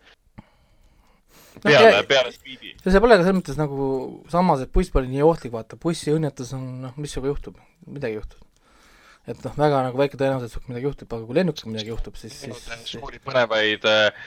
No 1.53 1.61
peale 1.67 1.91
no,, 1.93 2.05
peale 2.09 2.31
Speedi. 2.33 2.73
see 2.81 3.03
pole 3.03 3.19
ka 3.19 3.25
selles 3.27 3.37
mõttes 3.37 3.59
nagu 3.59 3.89
samas, 4.33 4.63
et 4.65 4.71
buss 4.73 4.93
pole 4.93 5.11
nii 5.11 5.21
ohtlik, 5.25 5.53
vaata, 5.53 5.77
bussiõnnetus 5.83 6.55
on 6.57 6.65
noh, 6.87 6.95
mis 6.97 7.13
sinuga 7.13 7.29
juhtub, 7.35 7.59
midagi 7.85 8.17
juhtub. 8.17 8.41
et 9.29 9.45
noh, 9.45 9.53
väga 9.59 9.83
nagu 9.85 10.01
väike 10.01 10.17
tõenäosus, 10.19 10.57
et 10.57 10.71
midagi 10.71 10.89
juhtub, 10.89 11.13
aga 11.13 11.29
kui 11.29 11.37
lennukiga 11.37 11.69
midagi 11.69 11.93
juhtub, 11.93 12.17
siis, 12.19 12.33
siis, 12.41 12.65
siis 12.65 12.97
suuri 12.97 13.21
põnevaid 13.23 13.85
äh, 13.87 14.25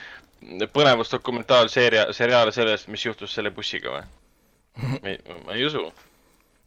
põnevusdokumentaalseeria, 0.73 2.07
seriaale 2.15 2.55
sellest, 2.55 2.87
mis 2.93 3.03
juhtus 3.05 3.35
selle 3.35 3.51
bussiga 3.53 3.91
või? 3.97 4.07
Ma 5.45 5.55
ei 5.55 5.65
usu. 5.65 5.83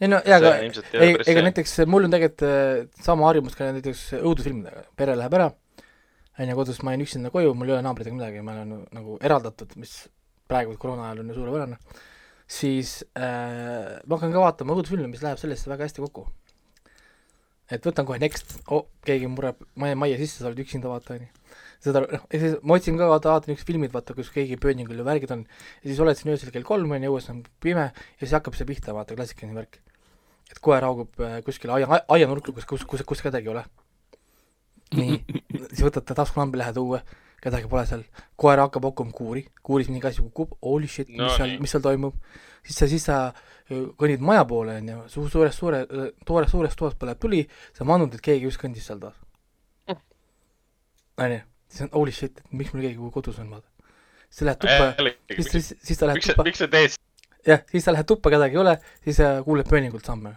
ei 0.01 0.11
no 0.11 0.21
jaa, 0.27 0.39
aga 0.41 0.53
ei 0.63 1.15
ega 1.29 1.45
näiteks 1.47 1.77
mul 1.91 2.09
on 2.09 2.15
tegelikult 2.15 2.47
äh, 2.49 3.03
sama 3.05 3.29
harjumus 3.29 3.59
ka 3.59 3.71
näiteks 3.77 4.07
õudusfilmidega, 4.21 4.87
pere 4.99 5.17
läheb 5.19 5.37
ära, 5.39 5.51
on 6.39 6.53
ju, 6.53 6.57
kodus 6.59 6.81
ma 6.87 6.95
jään 6.95 7.05
üksinda 7.07 7.33
koju, 7.35 7.55
mul 7.55 7.71
ei 7.71 7.77
ole 7.77 7.85
naabritega 7.87 8.17
midagi, 8.17 8.45
ma 8.45 8.57
olen 8.59 8.87
nagu 8.97 9.19
eraldatud, 9.23 9.77
mis 9.81 9.97
praegu 10.51 10.77
koroona 10.81 11.09
ajal 11.09 11.23
on 11.25 11.33
ju 11.33 11.39
suurepärane, 11.39 11.81
siis 12.51 13.01
äh, 13.15 13.99
ma 14.05 14.17
hakkan 14.17 14.35
ka 14.35 14.45
vaatama 14.47 14.77
õudusfilme, 14.77 15.11
mis 15.13 15.25
läheb 15.25 15.41
sellesse 15.41 15.71
väga 15.71 15.87
hästi 15.87 16.07
kokku. 16.07 16.27
et 17.71 17.85
võtan 17.87 18.07
kohe 18.07 18.19
next 18.19 18.57
oh,, 18.75 18.89
keegi 19.07 19.29
mureb 19.31 19.61
majja, 19.79 19.99
majja 19.99 20.17
sisse, 20.19 20.41
sa 20.41 20.49
oled 20.49 20.59
üksinda, 20.65 20.91
vaata, 20.91 21.15
on 21.15 21.29
ju. 21.29 21.40
seda, 21.83 22.05
ja 22.07 22.41
siis 22.43 22.57
ma 22.63 22.79
otsin 22.79 22.99
ka, 23.01 23.11
vaata, 23.11 23.35
vaatan 23.35 23.53
niisugused 23.53 23.73
filmid, 23.73 23.95
vaata, 23.95 24.17
kus 24.17 24.33
keegi 24.35 24.59
pööningul 24.61 25.01
ja 25.01 25.07
värgid 25.07 25.37
on, 25.37 25.47
ja 25.83 25.87
siis 25.91 26.03
oled 26.03 26.19
siin 26.19 26.35
öösel 26.35 26.55
kell 26.55 26.67
kolm, 26.67 26.97
on 26.97 27.07
ju, 27.07 27.15
õues 27.15 27.31
on 27.33 27.45
pime 27.63 27.91
ja 27.91 28.21
siis 28.23 28.37
hakkab 28.39 28.59
see 28.59 28.69
pihta, 28.69 28.97
vaata, 28.97 29.19
klassikaline 29.19 29.59
värk 29.59 29.81
et 30.51 30.59
koer 30.63 30.85
haugub 30.85 31.23
äh, 31.23 31.39
kuskil 31.47 31.73
aia, 31.75 32.03
aianurka, 32.11 32.53
kus, 32.57 32.67
kus, 32.69 32.85
kus, 32.89 33.05
kus 33.07 33.23
kedagi 33.23 33.49
ei 33.49 33.55
ole. 33.55 33.65
nii, 34.99 35.19
siis 35.71 35.85
võtate 35.87 36.17
taskulambi, 36.19 36.59
lähed 36.59 36.81
õue, 36.81 36.99
kedagi 37.41 37.71
pole 37.71 37.85
seal, 37.87 38.03
koer 38.41 38.59
hakkab 38.65 38.89
hakkama 38.91 39.15
kuuri, 39.15 39.45
kuuris 39.67 39.91
mingi 39.93 40.09
asi 40.11 40.25
kukub, 40.25 40.57
holy 40.67 40.91
shit, 40.91 41.09
mis 41.13 41.23
No 41.23 41.31
seal 41.37 41.55
nii., 41.55 41.63
mis 41.63 41.75
seal 41.75 41.85
toimub. 41.85 42.19
siis 42.67 42.83
sa, 42.83 42.89
siis 42.91 43.07
sa 43.07 43.21
öö, 43.71 43.87
kõnnid 44.01 44.25
maja 44.27 44.43
poole, 44.51 44.81
on 44.83 44.91
ju, 44.91 45.05
su 45.13 45.29
suures, 45.31 45.55
suure, 45.57 45.85
toores, 46.27 46.51
suures 46.51 46.75
toas 46.77 46.99
põleb 46.99 47.23
tuli, 47.23 47.45
sa 47.77 47.87
mandud, 47.87 48.19
et 48.19 48.25
keegi 48.25 48.51
just 48.51 48.61
kõndis 48.61 48.91
seal 48.91 48.99
toas. 49.01 49.15
On 51.21 51.37
ju, 51.37 51.41
siis 51.69 51.87
on 51.87 51.93
holy 51.95 52.15
shit, 52.15 52.41
et 52.41 52.57
miks 52.57 52.73
mul 52.75 52.85
keegi 52.87 53.13
kodus 53.15 53.39
on, 53.43 53.51
vaata. 53.51 53.93
siis 54.31 54.47
lähed 54.49 54.61
tuppa, 54.65 54.91
siis, 55.37 55.53
siis, 55.53 55.73
siis 55.83 56.03
lähed 56.03 56.21
miks 56.21 56.31
sa, 56.31 56.35
tuppa, 56.35 56.49
miks 56.49 56.63
sa 56.63 56.69
teed 56.73 56.99
jah, 57.47 57.65
siis 57.71 57.85
sa 57.85 57.95
lähed 57.95 58.09
tuppa, 58.09 58.33
kedagi 58.33 58.59
ei 58.59 58.63
ole, 58.63 58.77
siis 59.05 59.21
sa 59.21 59.33
kuuled 59.47 59.69
pööningult 59.69 60.05
samme. 60.05 60.35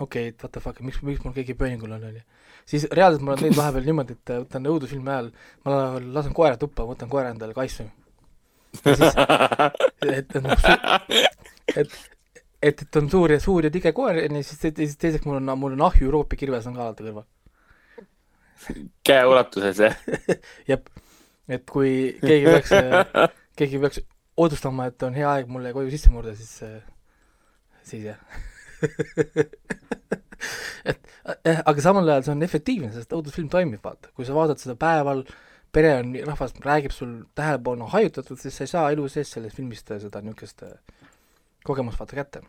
okei 0.00 0.28
okay,, 0.28 0.34
et 0.34 0.42
what 0.42 0.52
the 0.52 0.60
fuck, 0.60 0.80
miks, 0.80 1.02
miks 1.02 1.24
mul 1.24 1.34
keegi 1.36 1.54
pööningul 1.58 1.92
on, 1.92 2.04
onju. 2.10 2.20
siis 2.66 2.86
reaalselt 2.92 3.22
ma 3.22 3.32
olen 3.32 3.46
teinud 3.46 3.58
vahepeal 3.58 3.88
niimoodi, 3.88 4.18
et 4.18 4.34
äh, 4.34 4.42
võtan 4.44 4.68
õudusfilmi 4.72 5.14
ajal, 5.14 5.32
ma 5.64 5.74
la- 5.74 6.04
lasen 6.18 6.36
koera 6.36 6.60
tuppa, 6.60 6.86
võtan 6.88 7.10
koera 7.12 7.32
endale 7.34 7.56
siis, 8.76 9.00
et, 10.18 10.36
et 10.36 10.38
noh, 10.44 10.68
et, 11.76 11.98
et, 12.62 12.82
et 12.82 12.96
on 13.00 13.10
suur 13.10 13.32
ja 13.32 13.40
suur 13.40 13.64
ja 13.64 13.72
tige 13.74 13.92
koer, 13.96 14.22
onju, 14.26 14.44
siis 14.44 14.60
te- 14.62 14.74
siis 14.76 14.96
teiseks 15.00 15.26
mul 15.26 15.40
on, 15.40 15.52
mul 15.58 15.76
on 15.78 15.86
ahju 15.88 16.08
Euroopa 16.10 16.36
kirves 16.36 16.66
on 16.68 16.76
ka 16.76 16.86
alati 16.86 17.06
kõrval. 17.06 17.26
käeulatuses 19.08 19.80
jah? 19.82 19.96
jep, 20.70 20.88
et 21.48 21.64
kui 21.68 21.92
keegi 22.22 22.46
peaks, 22.46 22.74
keegi 23.58 23.82
peaks 23.82 24.02
otsustama, 24.38 24.88
et 24.90 25.02
on 25.06 25.16
hea 25.18 25.28
aeg 25.30 25.50
mulle 25.50 25.72
koju 25.74 25.90
sisse 25.92 26.12
murda, 26.14 26.34
siis, 26.38 26.62
siis 27.88 28.08
jah. 28.10 28.20
et 30.86 31.00
eh, 31.42 31.58
aga 31.58 31.82
samal 31.82 32.06
ajal 32.06 32.28
see 32.28 32.36
on 32.36 32.46
efektiivne, 32.46 32.92
sest 32.94 33.14
õudusfilm 33.16 33.50
toimib, 33.52 33.82
vaata, 33.84 34.12
kui 34.14 34.28
sa 34.28 34.36
vaatad 34.36 34.62
seda 34.62 34.76
päeval, 34.78 35.24
pere 35.74 35.96
on, 35.98 36.14
rahvas 36.28 36.54
räägib 36.64 36.94
sul 36.94 37.18
tähelepanu 37.38 37.90
hajutatud, 37.92 38.38
siis 38.40 38.54
sa 38.54 38.64
ei 38.64 38.72
saa 38.74 38.86
elu 38.94 39.08
sees 39.12 39.34
sellest 39.34 39.58
filmist 39.58 39.90
seda 39.90 40.22
niisugust 40.24 40.64
kogemust 41.66 42.00
vaata 42.00 42.16
kätte. 42.16 42.46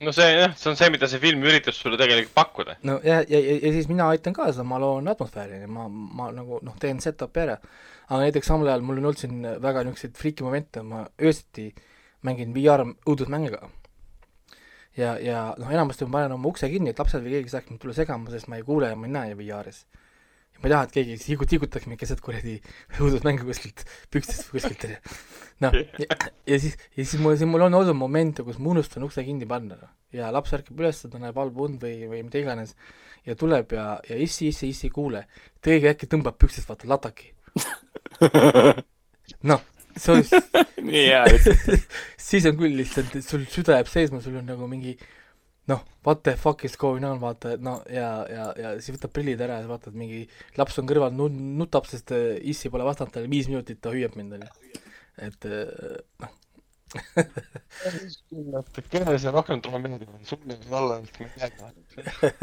No 0.00 0.12
see 0.12 0.28
jah, 0.36 0.54
see 0.56 0.70
on 0.70 0.76
see, 0.76 0.90
mida 0.92 1.08
see 1.08 1.20
film 1.22 1.44
üritas 1.46 1.78
sulle 1.80 1.98
tegelikult 2.00 2.34
pakkuda. 2.36 2.76
no 2.88 2.98
ja, 3.04 3.22
ja, 3.28 3.40
ja, 3.40 3.56
ja 3.62 3.72
siis 3.72 3.88
mina 3.88 4.08
aitan 4.12 4.36
kaasa, 4.36 4.64
ma 4.64 4.80
loon 4.82 5.08
atmosfääri, 5.08 5.62
ma, 5.72 5.88
ma 5.88 6.28
nagu 6.36 6.60
noh, 6.66 6.76
teen 6.80 7.00
set-up'i 7.00 7.44
ära. 7.46 7.56
aga 8.08 8.20
näiteks 8.26 8.52
samal 8.52 8.68
ajal 8.72 8.84
mul 8.84 9.00
on 9.00 9.10
olnud 9.10 9.20
siin 9.22 9.42
väga 9.62 9.84
niisuguseid 9.86 10.16
friiki 10.20 10.44
momente, 10.46 10.82
ma 10.82 11.06
öösiti 11.22 11.70
mängin 12.26 12.54
VR 12.54 12.84
õudusmänge 13.08 13.52
ka. 13.54 13.70
ja, 15.00 15.16
ja 15.22 15.46
noh, 15.58 15.72
enamasti 15.72 16.08
ma 16.08 16.18
panen 16.18 16.36
oma 16.36 16.52
ukse 16.52 16.68
kinni, 16.72 16.92
et 16.92 17.00
lapsed 17.00 17.24
või 17.24 17.38
keegi 17.38 17.54
saaks 17.54 17.72
mind 17.72 17.80
tulla 17.82 17.96
segama, 17.96 18.30
sest 18.34 18.52
ma 18.52 18.60
ei 18.60 18.66
kuule 18.66 18.92
ja 18.92 18.98
ma 18.98 19.08
ei 19.08 19.16
näe 19.16 19.38
VR-is. 19.38 19.86
Ma 20.60 20.68
ei 20.68 20.72
taha, 20.74 20.86
et 20.86 20.94
keegi 20.96 21.16
tiigut-, 21.22 21.50
tiigutaks 21.52 21.88
mind 21.90 22.00
keset 22.00 22.22
kuradi 22.24 22.58
õudusmänge 22.98 23.46
kuskilt 23.46 23.84
pükstest 24.12 24.48
või 24.48 24.58
kuskilt, 24.58 24.86
onju. 24.88 25.16
noh, 25.66 25.78
ja, 26.02 26.20
ja 26.52 26.60
siis, 26.62 26.78
ja 26.96 27.02
siis 27.02 27.20
mul, 27.22 27.36
siis 27.36 27.50
mul 27.50 27.66
on 27.68 27.78
olnud 27.80 27.98
momente, 27.98 28.44
kus 28.46 28.60
ma 28.60 28.74
unustan 28.74 29.06
ukse 29.06 29.24
kinni 29.26 29.48
panna, 29.48 29.78
noh. 29.80 29.92
ja 30.16 30.30
laps 30.34 30.54
ärkab 30.56 30.80
üles, 30.80 31.02
ta 31.02 31.20
näeb 31.22 31.36
halba 31.38 31.66
und 31.68 31.82
või, 31.82 31.98
või 32.10 32.24
mida 32.26 32.40
iganes 32.42 32.76
ja 33.26 33.36
tuleb 33.38 33.72
ja, 33.76 33.86
ja 34.08 34.18
issi, 34.22 34.50
issi, 34.52 34.70
issi 34.70 34.90
kuule. 34.92 35.26
keegi 35.64 35.90
äkki 35.90 36.08
tõmbab 36.10 36.38
pükstest, 36.40 36.68
vaata, 36.70 36.88
lataki. 36.90 37.32
noh, 39.50 39.62
see 39.96 40.14
on, 40.14 40.22
nii 40.86 41.04
hea 41.08 41.22
lihtsalt. 41.30 41.94
siis 42.28 42.46
on 42.48 42.58
küll 42.60 42.78
lihtsalt, 42.78 43.14
et 43.18 43.26
sul 43.26 43.46
süda 43.50 43.80
jääb 43.80 43.90
seisma, 43.90 44.22
sul 44.24 44.38
on 44.40 44.46
nagu 44.48 44.68
mingi 44.70 44.94
noh, 45.70 45.82
what 46.06 46.22
the 46.22 46.36
fuck 46.36 46.64
is 46.64 46.76
going 46.78 47.04
on, 47.04 47.18
vaata, 47.20 47.56
et 47.56 47.62
no 47.64 47.80
ja, 47.90 48.10
ja, 48.30 48.46
ja 48.60 48.72
siis 48.78 48.96
võtab 48.96 49.14
prillid 49.16 49.42
ära 49.42 49.60
ja 49.62 49.70
vaatad 49.70 49.98
mingi 49.98 50.24
laps 50.58 50.78
on 50.78 50.88
kõrval 50.88 51.14
nu-, 51.16 51.30
nutab, 51.60 51.88
sest 51.90 52.14
äh, 52.14 52.36
issi 52.46 52.70
pole 52.72 52.86
vastanud 52.86 53.14
talle 53.14 53.30
viis 53.30 53.50
minutit, 53.50 53.80
ta 53.82 53.94
hüüab 53.94 54.14
mind, 54.18 54.36
onju. 54.38 54.82
et 55.26 55.48
äh, 55.50 55.96
noh, 56.22 56.34
kelle 58.92 59.16
see 59.18 59.34
rohkem 59.34 59.62
tuleb 59.64 59.88
meeldima, 59.88 60.20
sulle 60.28 60.54
või 60.54 60.70
talle, 60.70 61.00
ma 61.02 61.48
ei 61.48 61.54
tea. 61.58 61.72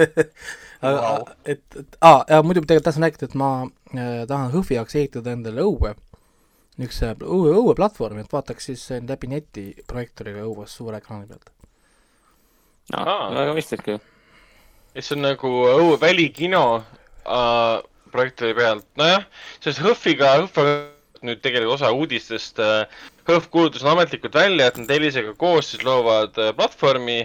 aga 0.90 1.00
Vau. 1.00 1.38
et, 1.56 1.64
et 1.80 1.98
aa, 2.02 2.20
ja 2.28 2.42
muidu 2.44 2.66
tegelikult 2.66 2.90
tahtsin 2.90 3.08
rääkida, 3.08 3.32
et 3.32 3.40
ma 3.40 3.54
äh, 3.64 4.26
tahan 4.28 4.52
HÖFFi 4.52 4.82
jaoks 4.82 5.00
ehitada 5.00 5.38
endale 5.38 5.64
õue, 5.64 5.96
niisuguse 6.76 7.16
õue, 7.24 7.56
õueplatvormi, 7.62 8.26
et 8.26 8.36
vaataks 8.36 8.72
siis 8.74 8.88
läbi 9.08 9.32
neti 9.32 9.70
projektooriga 9.88 10.44
õues 10.50 10.76
suure 10.76 11.00
ekraani 11.00 11.32
pealt. 11.32 11.53
Aa., 12.92 13.30
väga 13.32 13.54
mõistlik 13.56 13.88
ju. 13.88 14.00
see 15.00 15.16
on 15.16 15.24
nagu 15.24 15.52
õue 15.70 15.96
välikino 16.02 16.64
äh, 16.80 17.80
projekti 18.12 18.52
pealt, 18.58 18.86
nojah, 19.00 19.24
sellest 19.64 19.82
HÖFFiga, 19.82 20.34
HÖFF 20.42 20.60
on 20.62 21.30
nüüd 21.30 21.42
tegelikult 21.46 21.80
osa 21.80 21.94
uudistest 21.96 22.60
äh,. 22.60 22.84
HÖFF 23.24 23.48
kuulutas 23.54 23.86
ametlikult 23.88 24.36
välja, 24.36 24.68
et 24.68 24.78
nad 24.82 24.92
Elisega 24.92 25.32
koos 25.40 25.72
siis 25.72 25.86
loovad 25.88 26.38
äh, 26.38 26.52
platvormi, 26.58 27.24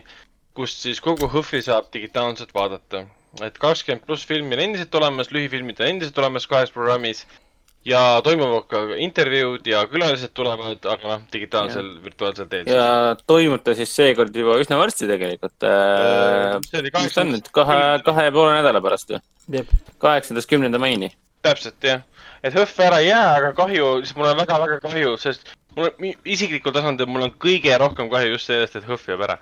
kust 0.55 0.86
siis 0.86 1.02
kogu 1.02 1.26
HÖFFi 1.32 1.64
saab 1.66 1.90
digitaalselt 1.93 2.55
vaadata. 2.55 3.06
et 3.44 3.59
kakskümmend 3.60 4.06
pluss 4.06 4.24
filmi 4.26 4.56
on 4.56 4.62
endiselt 4.62 4.94
olemas, 4.94 5.28
lühifilmid 5.35 5.82
on 5.82 5.90
endiselt 5.90 6.18
olemas 6.18 6.47
kahes 6.48 6.70
programmis 6.72 7.26
ja 7.89 8.01
toimuvad 8.24 8.66
ka 8.69 8.82
intervjuud 9.01 9.66
ja 9.69 9.82
külalised 9.90 10.32
tulevad, 10.36 10.85
aga 10.85 11.15
noh, 11.15 11.24
digitaalsel 11.32 11.90
virtuaalsel 12.05 12.48
teel. 12.51 12.69
ja 12.69 13.16
toimub 13.27 13.62
ta 13.65 13.74
siis 13.78 13.94
seekord 13.97 14.35
juba 14.36 14.59
üsna 14.62 14.78
varsti 14.81 15.09
tegelikult 15.09 15.66
äh,. 15.66 16.59
see 16.69 16.82
oli 16.82 16.93
mis 16.98 17.16
ta 17.16 17.24
on 17.24 17.32
nüüd, 17.36 17.48
kahe, 17.55 17.78
kahe 18.06 18.27
ja 18.28 18.35
poole 18.35 18.59
nädala 18.59 18.82
pärast 18.85 19.15
jep, 19.15 19.70
kaheksandast 20.02 20.51
kümnenda 20.51 20.81
maini. 20.82 21.12
täpselt 21.47 21.85
jah, 21.85 22.02
et 22.43 22.56
HÖFF 22.56 22.82
ära 22.89 23.01
ei 23.05 23.09
jää, 23.09 23.31
aga 23.39 23.55
kahju, 23.56 23.94
siis 24.05 24.19
mul 24.19 24.28
on 24.32 24.43
väga-väga 24.43 24.82
kahju, 24.85 25.15
sest 25.23 25.55
mul 25.77 25.89
on 25.89 26.12
isiklikul 26.27 26.74
tasandil, 26.74 27.09
mul 27.09 27.28
on 27.28 27.32
kõige 27.40 27.78
rohkem 27.81 28.10
kahju 28.12 28.36
just 28.36 28.51
sellest, 28.51 28.77
et 28.77 28.86
HÖFF 28.89 29.15
jääb 29.15 29.24
ära. 29.28 29.39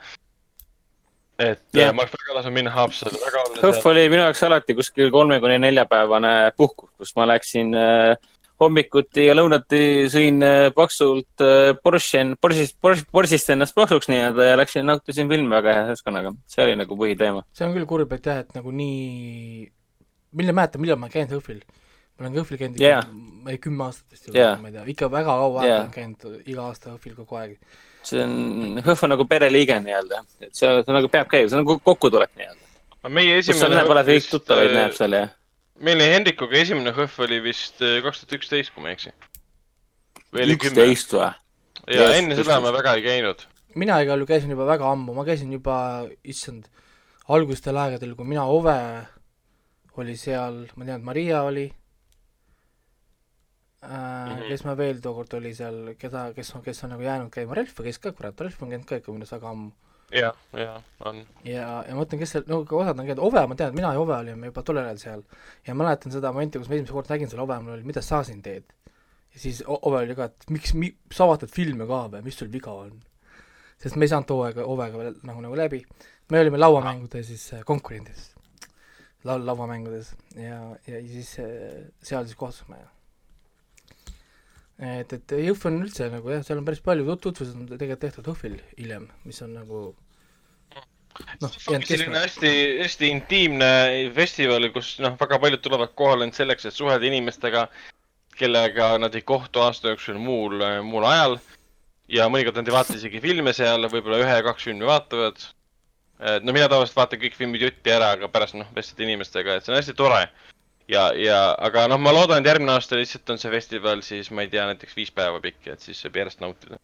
et 1.39 1.61
yeah. 1.77 1.93
ma 1.93 2.05
oleks 2.05 2.15
väga 2.15 2.39
tahtnud 2.39 2.55
minna 2.61 2.77
Haapsalu, 2.77 3.19
väga 3.25 3.45
HÖFF 3.65 3.91
oli 3.91 4.07
minu 4.13 4.23
jaoks 4.23 4.47
alati 4.47 4.79
kuskil 4.79 5.11
kolme 5.11 5.41
kuni 5.41 5.59
neljapäevane 5.65 6.37
puhkus, 6.57 6.93
kus 7.01 7.17
ma 7.19 7.27
läksin 7.33 7.75
äh, 7.75 8.17
hommikuti 8.61 9.27
ja 9.27 9.35
lõunati 9.37 9.81
sõin 10.13 10.41
äh, 10.45 10.69
paksult 10.75 11.45
äh, 11.45 11.73
Porschen, 11.83 12.35
Porsist, 12.41 12.77
Porsist 13.13 13.51
ennast 13.53 13.77
paksuks 13.77 14.09
nii-öelda 14.11 14.51
ja 14.51 14.59
läksin 14.61 14.87
nautisin 14.89 15.31
filmi 15.31 15.53
väga 15.53 15.75
hea 15.77 15.87
seltskonnaga. 15.91 16.33
see 16.51 16.65
oli 16.65 16.77
nagu 16.81 16.99
põhiteema. 16.99 17.45
see 17.57 17.67
on 17.69 17.75
küll 17.77 17.89
kurb, 17.89 18.13
et 18.17 18.29
jah, 18.29 18.41
et 18.45 18.57
nagu 18.57 18.73
nii, 18.73 19.67
mille 20.41 20.57
mäletan, 20.57 20.85
millal 20.85 21.01
ma 21.01 21.13
käinud 21.13 21.37
HÖFFil. 21.37 21.61
ma 22.17 22.27
olen 22.27 22.39
HÖFFil 22.41 22.63
käinud 22.63 22.81
ikka, 22.81 23.03
ma 23.45 23.55
ei 23.55 23.63
kümme 23.63 23.89
aastat 23.89 24.17
vist 24.17 24.31
Jaa. 24.33 24.57
ma 24.63 24.73
ei 24.73 24.79
tea, 24.79 24.87
ikka 24.97 25.11
väga 25.13 25.39
kaua 25.43 25.63
aega 25.63 25.73
Jaa. 25.73 25.81
olen 25.85 25.97
käinud 25.99 26.49
iga 26.49 26.69
aasta 26.71 26.95
HÖFFil 26.95 27.19
kogu 27.21 27.41
aeg. 27.43 27.57
see 28.03 28.23
on, 28.25 28.81
HÖFF 28.81 29.05
on 29.05 29.17
nagu 29.17 29.29
pereliige 29.29 29.81
nii-öelda, 29.85 30.23
et 30.41 30.55
see, 30.55 30.71
see 30.81 31.01
nagu 31.01 31.13
peab 31.13 31.29
käima, 31.33 31.53
see 31.53 31.61
on 31.61 31.67
nagu 31.67 31.81
kokkutulek 31.85 32.33
nii-öelda. 32.41 33.11
meie 33.13 33.37
kus 33.43 33.53
sa 33.53 33.59
esimene 33.59 33.83
läheb 33.83 33.97
alati 33.99 34.17
kõik 34.17 34.31
tuttavaid 34.33 34.79
näeb 34.81 34.97
seal 34.97 35.21
ja. 35.21 35.27
Meil 35.81 36.01
oli 36.01 36.13
Hendrikuga 36.13 36.57
esimene 36.61 36.93
HÖFF 36.97 37.25
oli 37.27 37.41
vist 37.45 37.83
äh, 37.85 37.99
kaks 38.05 38.23
tuhat 38.23 38.39
üksteist, 38.39 38.73
kui 38.75 38.85
ma 38.85 38.93
ei 38.93 38.97
eksi. 38.97 39.13
üksteist 40.57 41.13
või? 41.17 41.33
ja 41.87 42.09
Yes, 42.09 42.17
enne 42.21 42.37
seda 42.39 42.61
ma 42.65 42.73
väga 42.75 42.97
ei 42.97 43.05
käinud. 43.05 43.45
mina 43.77 44.01
igal 44.03 44.19
juhul 44.19 44.31
käisin 44.31 44.51
juba 44.51 44.67
väga 44.69 44.89
ammu, 44.91 45.15
ma 45.15 45.25
käisin 45.27 45.53
juba, 45.53 46.09
issand, 46.25 46.65
algustel 47.29 47.77
aegadel, 47.77 48.15
kui 48.17 48.27
mina, 48.27 48.47
Ove 48.49 48.77
oli 49.97 50.17
seal, 50.17 50.67
ma 50.77 50.85
tean, 50.85 51.01
et 51.01 51.05
Maria 51.05 51.43
oli 51.43 51.67
äh, 53.85 53.89
mm. 53.89 54.33
-hmm. 54.33 54.49
kes 54.49 54.65
me 54.65 54.77
veel 54.77 55.01
tookord 55.01 55.35
oli 55.35 55.55
seal, 55.55 55.95
keda, 55.99 56.33
kes 56.35 56.55
on, 56.55 56.63
kes 56.63 56.85
on 56.85 56.91
nagu 56.91 57.03
jäänud 57.03 57.31
käima, 57.33 57.55
Relf 57.55 57.75
käis 57.75 57.99
ka, 57.99 58.13
kurat, 58.13 58.41
Relf 58.41 58.63
on 58.63 58.71
käinud 58.71 58.87
ka 58.89 58.97
ikka 58.97 59.13
minu 59.13 59.25
arust 59.25 59.33
väga 59.33 59.51
ammu. 59.51 59.71
ja, 60.15 60.33
ja 60.55 60.77
on. 61.05 61.25
ja, 61.45 61.67
ja 61.87 61.95
ma 61.95 62.03
mõtlen, 62.03 62.21
kes 62.23 62.37
seal, 62.37 62.47
no 62.51 62.61
ka 62.69 62.79
osad 62.79 62.99
on 62.99 63.09
käinud, 63.09 63.23
Ove, 63.27 63.43
ma 63.51 63.59
tean, 63.59 63.75
mina 63.77 63.93
ja 63.95 64.03
Ove 64.03 64.15
olime 64.17 64.51
juba 64.53 64.63
tollel 64.67 64.87
ajal 64.87 65.03
seal 65.03 65.25
ja 65.67 65.75
mäletan 65.75 66.15
seda 66.15 66.33
momenti, 66.35 66.61
kus 66.63 66.71
ma 66.71 66.79
esimest 66.79 66.95
korda 66.95 67.15
nägin 67.15 67.33
seal 67.33 67.43
Ove, 67.43 67.59
mul 67.63 67.77
oli, 67.77 67.87
mida 67.89 68.05
sa 68.05 68.23
siin 68.27 68.43
teed? 68.45 68.69
ja 69.35 69.43
siis 69.43 69.63
Ove 69.67 70.03
oli 70.05 70.17
ka, 70.19 70.31
et 70.31 70.49
miks 70.55 70.75
mi,, 70.79 70.93
sa 71.13 71.29
vaatad 71.29 71.53
filme 71.53 71.89
ka 71.91 72.07
või, 72.15 72.25
mis 72.27 72.39
sul 72.39 72.53
viga 72.53 72.75
on? 72.87 72.95
sest 73.83 73.97
me 73.97 74.07
ei 74.07 74.13
saanud 74.13 74.33
Ovega, 74.33 74.65
Ovega 74.65 75.01
veel 75.01 75.17
nagu, 75.29 75.43
nagu 75.45 75.59
läbi, 75.59 75.83
me 76.33 76.41
olime 76.41 76.61
lauamängude 76.61 77.23
siis 77.27 77.45
äh, 77.55 77.65
konkurendis, 77.69 78.31
lau-, 79.27 79.43
lauamängudes 79.45 80.15
ja, 80.39 80.61
ja 80.89 81.03
siis 81.11 81.35
äh, 81.43 81.89
seal 82.03 82.25
siis 82.25 82.39
kohtusime 82.41 82.81
ja 82.81 82.89
et, 84.79 85.13
et 85.13 85.37
Jõhv 85.47 85.69
on 85.71 85.79
üldse 85.85 86.11
nagu 86.13 86.33
jah, 86.33 86.43
seal 86.47 86.61
on 86.61 86.67
päris 86.67 86.83
palju 86.85 87.07
tut-, 87.09 87.23
tutvused 87.29 87.57
on 87.57 87.69
tegelikult 87.71 88.03
tehtud 88.05 88.29
Jõhvil 88.33 88.59
hiljem, 88.77 89.09
mis 89.25 89.41
on 89.45 89.55
nagu 89.57 89.87
noh, 91.41 91.53
selline 91.57 92.21
hästi, 92.21 92.53
hästi 92.83 93.11
intiimne 93.13 93.69
festival, 94.17 94.69
kus 94.75 94.97
noh, 95.05 95.17
väga 95.21 95.39
paljud 95.43 95.63
tulevad 95.65 95.93
kohale 95.99 96.27
ainult 96.27 96.39
selleks, 96.39 96.69
et 96.69 96.77
suhelda 96.77 97.09
inimestega, 97.09 97.67
kellega 98.37 98.93
nad 99.01 99.15
ei 99.17 99.25
kohtu 99.25 99.63
aasta 99.65 99.95
jooksul 99.95 100.19
muul, 100.21 100.61
muul 100.85 101.07
ajal. 101.09 101.39
ja 102.13 102.29
mõnikord 102.31 102.61
nad 102.61 102.69
ei 102.69 102.75
vaata 102.75 102.95
isegi 102.95 103.19
filme 103.23 103.51
seal, 103.57 103.89
võib-olla 103.91 104.21
ühe-kaks 104.23 104.69
filmi 104.69 104.87
vaatavad. 104.87 105.41
no 106.45 106.53
mina 106.53 106.69
tavaliselt 106.71 107.01
vaatan 107.01 107.23
kõik 107.25 107.35
filmid 107.39 107.65
jutti 107.65 107.91
ära, 107.93 108.13
aga 108.17 108.29
pärast 108.29 108.55
noh, 108.55 108.69
vestled 108.77 109.03
inimestega, 109.09 109.57
et 109.57 109.67
see 109.67 109.73
on 109.73 109.81
hästi 109.81 109.97
tore. 109.97 110.27
ja, 110.91 111.07
ja, 111.19 111.39
aga 111.69 111.87
noh, 111.91 112.01
ma 112.03 112.13
loodan, 112.15 112.43
et 112.43 112.51
järgmine 112.51 112.75
aasta 112.77 112.99
lihtsalt 112.99 113.35
on 113.35 113.41
see 113.43 113.53
festival 113.53 114.03
siis, 114.07 114.31
ma 114.35 114.45
ei 114.45 114.53
tea, 114.53 114.67
näiteks 114.71 114.99
viis 114.99 115.15
päeva 115.15 115.41
pikk, 115.43 115.73
et 115.75 115.83
siis 115.83 116.01
saab 116.03 116.19
järjest 116.21 116.43
nautida. 116.45 116.79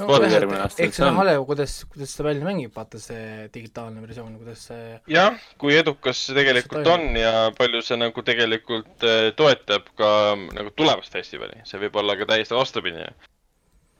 no, 0.00 0.18
eks 0.22 0.76
see 0.76 0.90
see 0.94 1.04
on. 1.04 1.10
on 1.10 1.18
hale, 1.20 1.34
kuidas, 1.48 1.80
kuidas 1.90 2.14
see 2.16 2.26
välja 2.26 2.46
mängib, 2.46 2.72
vaata 2.76 3.00
see 3.02 3.48
digitaalne 3.54 4.04
versioon, 4.04 4.38
kuidas 4.40 4.68
see 4.70 4.84
jah, 5.10 5.40
kui 5.60 5.74
edukas 5.76 6.22
see 6.28 6.38
tegelikult 6.38 6.86
See 6.86 6.94
on 6.94 7.18
ja 7.18 7.34
palju 7.58 7.82
see 7.84 7.98
nagu 8.00 8.24
tegelikult 8.26 9.08
äh, 9.08 9.32
toetab 9.36 9.90
ka 9.98 10.12
nagu 10.38 10.72
tulevast 10.78 11.18
festivali, 11.18 11.60
see 11.68 11.82
võib 11.82 12.00
olla 12.00 12.16
ka 12.20 12.30
täiesti 12.30 12.56
vastupidi. 12.56 13.10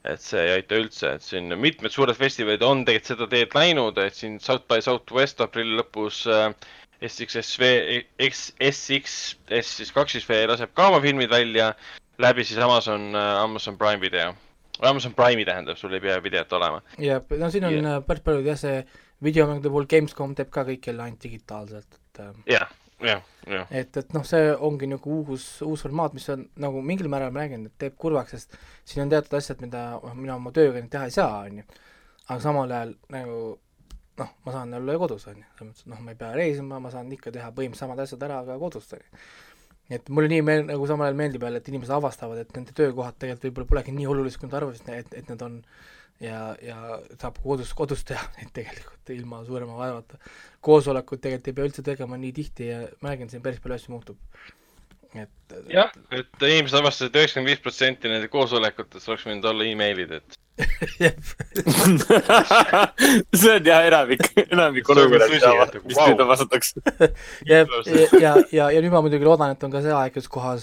et 0.01 0.21
see 0.23 0.41
ei 0.41 0.55
aita 0.55 0.79
üldse, 0.79 1.11
et 1.19 1.21
siin 1.21 1.53
mitmed 1.61 1.93
suured 1.93 2.17
festivalid 2.17 2.63
on 2.65 2.85
tegelikult 2.87 3.11
seda 3.11 3.27
teed 3.29 3.51
läinud, 3.53 3.99
et 4.01 4.15
siin 4.17 4.39
South 4.41 4.65
by 4.71 4.81
Southwest 4.81 5.43
aprilli 5.43 5.77
lõpus 5.77 6.23
äh, 6.25 6.55
SXSV, 7.07 7.73
SXS 8.29 9.35
siis 9.49 9.91
kaks 9.95 10.17
siis 10.17 10.29
V 10.29 10.45
laseb 10.51 10.73
ka 10.77 10.91
oma 10.91 11.01
filmid 11.01 11.29
välja 11.31 11.73
läbi 12.21 12.45
siis 12.45 12.59
Amazon, 12.61 13.15
Amazon 13.15 13.77
Prime 13.77 14.01
video. 14.01 14.33
Amazon 14.81 15.13
Prime'i 15.13 15.45
tähendab, 15.45 15.77
sul 15.77 15.93
ei 15.93 16.01
pea 16.01 16.17
videot 16.23 16.53
olema. 16.57 16.81
ja 16.97 17.21
no 17.37 17.49
siin 17.51 17.65
on 17.65 17.73
yeah. 17.73 18.03
päris 18.05 18.23
palju 18.25 18.45
jah, 18.45 18.57
see 18.57 18.81
videomängude 19.23 19.69
puhul 19.69 19.87
Gamescom 19.89 20.35
teeb 20.37 20.49
ka 20.53 20.63
kõik 20.67 20.87
jälle 20.89 21.05
ainult 21.05 21.23
digitaalselt, 21.23 21.99
et 21.99 22.21
äh, 22.23 22.31
jah, 22.55 22.71
jah, 23.05 23.21
jah. 23.47 23.67
et, 23.69 23.97
et 24.01 24.15
noh, 24.15 24.25
see 24.25 24.49
ongi 24.69 24.89
nagu 24.89 25.19
uus, 25.21 25.45
uus 25.67 25.85
formaat, 25.85 26.15
mis 26.17 26.25
on 26.33 26.47
nagu 26.63 26.81
mingil 26.85 27.11
määral 27.13 27.33
ma 27.33 27.43
räägin, 27.43 27.67
et 27.69 27.77
teeb 27.83 27.97
kurvaks, 28.01 28.33
sest 28.37 28.57
siin 28.85 29.05
on 29.05 29.13
teatud 29.13 29.37
asjad, 29.37 29.61
mida 29.61 29.83
noh, 29.99 30.15
mina 30.17 30.39
oma 30.39 30.53
tööga 30.55 30.79
nüüd 30.79 30.93
teha 30.93 31.09
ei 31.09 31.17
saa, 31.17 31.43
on 31.45 31.61
ju. 31.61 31.67
aga 32.27 32.39
samal 32.41 32.73
ajal 32.79 32.95
nagu 33.13 33.37
noh, 34.21 34.33
ma 34.45 34.55
saan 34.55 34.73
olla 34.79 34.97
ju 34.97 35.03
kodus, 35.03 35.27
on 35.31 35.39
ju, 35.41 35.47
selles 35.57 35.71
mõttes, 35.71 35.85
et 35.85 35.93
noh, 35.93 36.01
ma 36.05 36.13
ei 36.13 36.19
pea 36.19 36.33
reisima, 36.37 36.81
ma 36.83 36.91
saan 36.93 37.11
ikka 37.15 37.33
teha 37.35 37.49
põhimõtteliselt 37.57 37.87
samad 37.87 38.03
asjad 38.05 38.27
ära 38.27 38.41
ka 38.47 38.59
kodust, 38.61 38.93
on 38.97 39.01
ju. 39.03 39.23
nii 39.91 39.99
et 39.99 40.11
mulle 40.15 40.31
nii 40.31 40.43
meel-, 40.47 40.67
nagu 40.69 40.89
samal 40.89 41.09
ajal 41.09 41.17
meeldib 41.19 41.47
jälle, 41.47 41.61
et 41.63 41.71
inimesed 41.71 41.95
avastavad, 41.97 42.43
et 42.43 42.53
nende 42.55 42.75
töökohad 42.77 43.17
tegelikult 43.19 43.49
võib-olla 43.49 43.73
polegi 43.73 43.95
nii 43.97 44.07
olulised, 44.13 44.39
kui 44.39 44.49
nad 44.49 44.59
arvasid, 44.61 44.93
et, 44.95 45.17
et 45.19 45.33
need 45.33 45.45
on 45.47 45.59
ja, 46.21 46.39
ja 46.61 46.77
saab 47.17 47.41
kodus, 47.43 47.73
kodus 47.77 48.05
teha 48.07 48.23
neid 48.37 48.53
tegelikult 48.55 49.13
ilma 49.15 49.41
suurema 49.47 49.77
vaevata 49.79 50.19
koosolekut 50.65 51.21
tegelikult 51.23 51.51
ei 51.51 51.57
pea 51.57 51.69
üldse 51.69 51.85
tegema 51.85 52.19
nii 52.21 52.33
tihti 52.37 52.69
ja 52.69 52.81
ma 53.01 53.13
räägin, 53.13 53.31
siin 53.31 53.43
päris 53.45 53.61
palju 53.63 53.79
asju 53.79 53.95
muutub. 53.95 54.19
Et 55.15 55.29
jah, 55.73 55.89
et 56.15 56.45
inimesed 56.47 56.77
avastasid, 56.79 57.11
et 57.11 57.19
üheksakümmend 57.21 57.51
viis 57.51 57.63
protsenti 57.63 58.11
nende 58.11 58.27
koosolekutest 58.31 59.09
oleks 59.11 59.25
võinud 59.27 59.45
olla 59.51 59.63
emailid, 59.67 60.11
et 60.21 60.29
see 63.41 63.53
on 63.55 63.65
jah 63.65 63.87
enamik, 63.87 64.21
enamik 64.45 64.89
olukorrad 64.93 65.31
mis 65.33 65.43
vau. 65.97 66.07
nüüd 66.11 66.21
vastatakse. 66.29 66.83
ja, 67.49 67.57
ja, 67.65 68.35
ja, 68.51 68.65
ja, 68.69 68.77
nüüd 68.77 68.93
ma 68.93 69.01
muidugi 69.03 69.25
loodan, 69.27 69.55
et 69.55 69.63
on 69.67 69.73
ka 69.73 69.79
see 69.83 69.93
aeg, 69.95 70.11
kus 70.15 70.29
kohas 70.31 70.61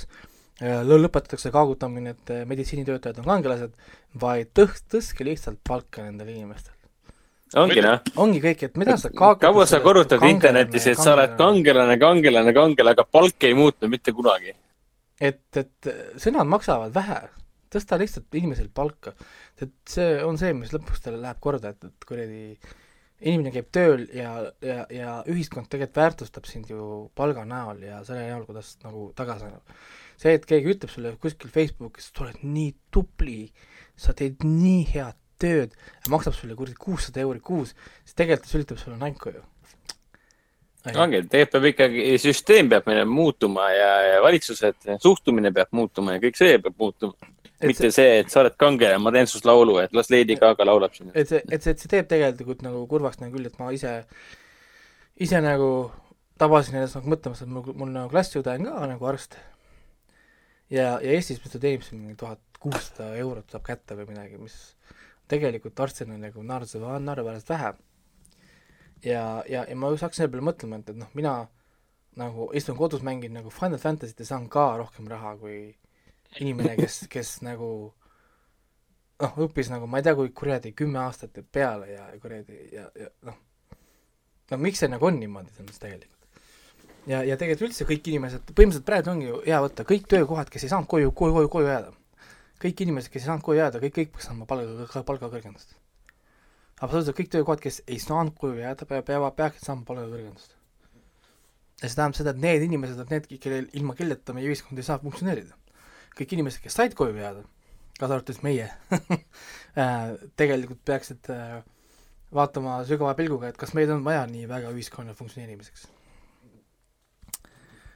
äh, 0.62 0.80
lõ- 0.86 1.00
lõpetatakse 1.02 1.48
kaagutamine, 1.54 2.10
et 2.16 2.26
äh, 2.34 2.44
meditsiinitöötajad 2.48 3.18
on 3.22 3.28
kangelased, 3.32 3.72
vaid 4.20 4.46
tõh-, 4.56 4.80
tõstke 4.92 5.22
lihtsalt 5.28 5.58
palka 5.66 5.98
nendel 6.06 6.28
inimestel. 6.36 6.74
Ongi 7.56 7.82
noh, 7.84 8.00
ongi 8.20 8.40
kõik, 8.44 8.64
et 8.68 8.78
mida 8.80 8.96
sa 9.00 9.10
kaagutad 9.12 9.46
kaua 9.46 9.66
sa 9.68 9.80
korrutad 9.84 10.24
internetis, 10.28 10.86
et 10.90 11.00
sa 11.00 11.14
oled 11.14 11.36
kangelane, 11.38 11.98
kangelane, 12.00 12.54
kangelane, 12.56 12.96
aga 12.96 13.06
palk 13.08 13.48
ei 13.48 13.56
muutu 13.56 13.88
mitte 13.88 14.12
kunagi. 14.16 14.54
et, 15.20 15.44
et 15.56 15.92
sõnad 16.20 16.48
maksavad 16.48 16.92
vähe, 16.94 17.22
tõsta 17.72 17.98
lihtsalt 18.00 18.34
inimesel 18.40 18.68
palka. 18.74 19.14
et 19.60 19.72
see 19.88 20.18
on 20.24 20.38
see, 20.40 20.52
mis 20.56 20.74
lõpuks 20.74 21.04
talle 21.04 21.22
läheb 21.22 21.40
korda, 21.40 21.72
et, 21.72 21.88
et 21.88 22.08
kuradi 22.08 22.42
inimene 23.18 23.50
käib 23.54 23.70
tööl 23.74 24.04
ja, 24.14 24.32
ja, 24.62 24.82
ja 24.94 25.14
ühiskond 25.30 25.66
tegelikult 25.70 25.98
väärtustab 25.98 26.46
sind 26.46 26.68
ju 26.70 27.08
palga 27.18 27.44
näol 27.48 27.80
ja 27.82 28.02
selle 28.06 28.28
näol, 28.28 28.44
kuidas 28.46 28.76
nagu 28.84 29.08
tagasi 29.18 29.48
annab. 29.48 29.72
see, 30.18 30.34
et 30.36 30.46
keegi 30.46 30.74
ütleb 30.74 30.92
sulle 30.92 31.14
kuskil 31.22 31.50
Facebookis, 31.50 32.12
sa 32.12 32.26
oled 32.26 32.44
nii 32.44 32.74
tubli, 32.94 33.48
sa 33.98 34.14
teed 34.14 34.44
nii 34.46 34.84
head 34.92 35.18
tööd, 35.42 35.76
maksab 36.10 36.36
sulle 36.36 36.56
kuradi 36.58 36.76
kuussada 36.80 37.22
euri 37.24 37.40
kuus, 37.44 37.74
siis 38.04 38.18
tegelikult 38.18 38.48
ta 38.48 38.52
sülitab 38.52 38.80
sulle 38.80 38.98
näkku 39.00 39.32
ju. 39.34 39.42
ongi, 40.94 41.22
tegelikult 41.30 41.52
peab 41.54 41.68
ikkagi, 41.72 42.06
süsteem 42.22 42.70
peab 42.72 42.86
meil 42.88 43.04
muutuma 43.08 43.68
ja, 43.74 43.90
ja 44.12 44.22
valitsused, 44.24 44.88
suhtumine 45.02 45.52
peab 45.54 45.74
muutuma 45.76 46.16
ja 46.16 46.22
kõik 46.22 46.38
see 46.38 46.58
peab 46.62 46.78
muutuma. 46.78 47.34
Mitte 47.58 47.90
see, 47.90 48.20
et 48.20 48.28
sa 48.30 48.44
oled 48.44 48.54
kangelane, 48.54 49.02
ma 49.02 49.10
teen 49.10 49.26
sinust 49.26 49.46
laulu, 49.48 49.80
et 49.82 49.94
las 49.96 50.12
Lady 50.14 50.36
Gaga 50.38 50.62
laulab 50.62 50.92
siin. 50.94 51.10
et 51.10 51.26
see, 51.26 51.40
et 51.50 51.64
see, 51.64 51.72
et 51.74 51.80
see 51.82 51.90
teeb 51.90 52.06
tegelikult 52.10 52.62
nagu 52.62 52.84
kurvaks 52.90 53.18
nagu 53.18 53.34
küll, 53.34 53.48
et 53.50 53.56
ma 53.58 53.72
ise, 53.74 53.94
ise 55.18 55.40
nagu 55.42 55.70
tabasin 56.38 56.78
ennast 56.78 56.98
nagu 57.00 57.10
mõtlemas, 57.10 57.42
et 57.42 57.50
mul, 57.50 57.72
mul 57.74 57.90
nagu 57.90 58.12
klassiõde 58.12 58.54
on 58.54 58.68
ka 58.68 58.90
nagu 58.92 59.10
arst. 59.10 59.34
ja, 60.70 61.00
ja 61.02 61.16
Eestis 61.16 61.42
ta 61.42 61.58
teenib 61.58 61.82
siin 61.82 62.14
tuhat 62.16 62.38
kuussada 62.62 63.10
eurot 63.18 63.50
saab 63.50 63.66
kätte 63.66 63.98
või 63.98 64.12
midagi, 64.12 64.38
mis 64.38 64.54
tegelikult 65.28 65.80
arstina 65.80 66.16
nagu 66.18 66.42
naerda, 66.42 66.98
naeruväärselt 66.98 67.52
vähe. 67.54 67.72
ja, 69.04 69.44
ja, 69.48 69.64
ja 69.68 69.76
ma 69.76 69.92
just 69.92 70.02
hakkasin 70.02 70.24
selle 70.24 70.32
peale 70.32 70.48
mõtlema, 70.50 70.80
et, 70.80 70.90
et 70.90 70.98
noh, 70.98 71.10
mina 71.14 71.36
nagu 72.18 72.48
istun 72.56 72.76
kodus, 72.76 73.04
mängin 73.06 73.36
nagu 73.36 73.50
Final 73.50 73.78
Fantasy't 73.78 74.18
ja 74.18 74.26
saan 74.26 74.48
ka 74.50 74.76
rohkem 74.76 75.06
raha 75.08 75.36
kui 75.38 75.76
inimene, 76.40 76.74
kes, 76.76 77.04
kes 77.12 77.36
nagu 77.46 77.68
noh, 79.22 79.36
õppis 79.46 79.70
nagu 79.72 79.88
ma 79.90 80.00
ei 80.00 80.06
tea, 80.06 80.16
kui 80.18 80.32
kuradi 80.34 80.72
kümme 80.76 81.00
aastat 81.04 81.38
peale 81.52 81.92
ja 81.92 82.08
kuradi 82.22 82.58
ja, 82.74 82.88
ja 82.98 83.10
noh, 83.28 83.38
no 84.50 84.60
miks 84.62 84.82
see 84.82 84.90
nagu 84.90 85.08
on 85.08 85.18
niimoodi 85.20 85.54
selles 85.56 85.80
tegelikult. 85.82 86.14
ja, 87.06 87.22
ja 87.22 87.38
tegelikult 87.40 87.70
üldse 87.70 87.86
kõik 87.88 88.10
inimesed, 88.12 88.52
põhimõtteliselt 88.52 88.88
praegu 88.88 89.14
ongi 89.14 89.30
ju 89.30 89.40
hea 89.46 89.62
võtta 89.64 89.86
kõik 89.88 90.10
töökohad, 90.10 90.52
kes 90.52 90.66
ei 90.66 90.74
saanud 90.74 90.90
koju, 90.90 91.12
koju, 91.12 91.38
koju, 91.38 91.52
koju 91.54 91.72
jääda. 91.72 91.94
Kõik 92.62 92.84
inimesed, 92.84 93.12
kes 93.12 93.22
ei 93.22 93.30
saanud 93.30 93.44
koju 93.46 93.60
jääda, 93.60 93.82
kõik, 93.82 93.94
kõik 93.98 94.14
peaks 94.14 94.28
saama 94.30 94.46
palga, 94.50 95.02
palgakõrgendust. 95.10 95.76
absoluutselt 96.80 97.16
kõik 97.18 97.32
töökohad, 97.34 97.62
kes 97.62 97.82
ei 97.86 97.98
saanud 98.02 98.34
koju 98.38 98.60
jääda, 98.62 98.86
peavad, 98.86 99.34
peaksid 99.38 99.66
saama 99.66 99.86
palgakõrgendust. 99.88 100.56
ja 101.82 101.88
see 101.88 101.94
tähendab 101.94 102.18
seda, 102.18 102.34
et 102.34 102.42
need 102.42 102.66
inimesed 102.68 102.98
on 102.98 103.10
need, 103.10 103.30
kellel, 103.40 103.70
ilma 103.72 103.94
kelleta 103.94 104.34
meie 104.34 104.50
ühiskond 104.50 104.78
ei 104.78 104.86
saa 104.86 104.98
funktsioneerida 105.02 105.54
kõik 106.18 106.34
inimesed, 106.34 106.62
kes 106.64 106.76
said 106.78 106.94
koju 106.98 107.16
jääda, 107.18 107.44
kaasa 107.98 108.16
arvatud 108.16 108.40
meie 108.46 108.66
äh, 109.82 110.14
tegelikult 110.38 110.80
peaksid 110.86 111.30
äh, 111.34 111.60
vaatama 112.34 112.80
sügava 112.88 113.14
pilguga, 113.18 113.52
et 113.52 113.60
kas 113.60 113.74
meid 113.78 113.90
on 113.94 114.04
vaja 114.06 114.24
nii 114.30 114.48
väga 114.50 114.72
ühiskonna 114.74 115.14
funktsioneerimiseks. 115.18 115.86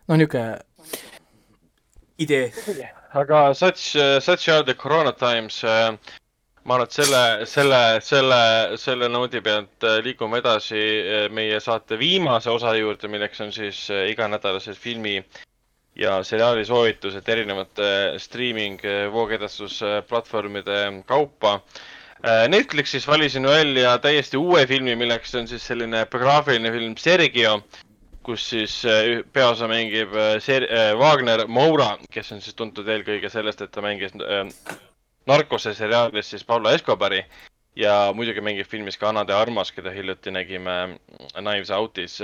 noh, 0.09 0.19
niisugune 0.19 0.47
idee. 2.19 2.53
aga 3.21 3.55
such, 3.55 3.97
such 4.21 4.49
are 4.49 4.63
the 4.63 4.75
corona 4.75 5.13
times. 5.13 5.65
ma 6.65 6.77
arvan, 6.77 6.87
et 6.87 6.95
selle, 6.95 7.47
selle, 7.51 7.79
selle, 8.07 8.43
selle 8.79 9.09
noodi 9.11 9.41
pealt 9.43 9.87
äh, 9.87 9.99
liigume 10.05 10.39
edasi 10.39 10.79
äh, 10.79 11.25
meie 11.35 11.59
saate 11.61 11.99
viimase 11.99 12.53
osa 12.53 12.77
juurde, 12.79 13.11
milleks 13.11 13.43
on 13.43 13.51
siis 13.55 13.89
äh, 13.91 14.05
iganädalased 14.13 14.79
filmi 14.79 15.17
ja 15.99 16.21
seriaali 16.25 16.63
soovitused 16.65 17.27
erinevate 17.29 17.89
streaming 18.23 18.79
voogedastus 19.13 19.83
platvormide 20.09 20.79
kaupa. 21.05 21.59
Netflixis 22.49 23.05
valisin 23.05 23.45
välja 23.45 23.99
täiesti 23.99 24.39
uue 24.39 24.63
filmi, 24.71 24.95
milleks 24.97 25.35
on 25.35 25.49
siis 25.51 25.67
selline 25.67 26.07
biograafiline 26.07 26.71
film 26.73 26.95
Sergio, 26.97 27.59
kus 28.23 28.45
siis 28.51 28.75
äh, 28.89 29.23
peaosa 29.33 29.69
mängib 29.71 30.15
äh, 30.15 30.37
Ser- 30.43 30.69
äh, 30.71 30.93
Wagner 30.99 31.47
Moura, 31.47 31.97
kes 32.11 32.33
on 32.33 32.43
siis 32.43 32.57
tuntud 32.59 32.89
eelkõige 32.89 33.31
sellest, 33.33 33.63
et 33.65 33.73
ta 33.75 33.83
mängis 33.85 34.15
narkose 35.27 35.75
seriaalis 35.75 36.31
siis 36.33 36.45
Pablo 36.45 36.71
Escobari 36.71 37.23
ja 37.79 38.13
muidugi 38.15 38.43
mängib 38.45 38.69
filmis 38.69 38.99
ka 38.99 39.11
Anna 39.11 39.25
de 39.27 39.35
Armas, 39.35 39.73
keda 39.73 39.93
hiljuti 39.95 40.35
nägime 40.35 40.99
Knives 41.35 41.71
Outis 41.71 42.19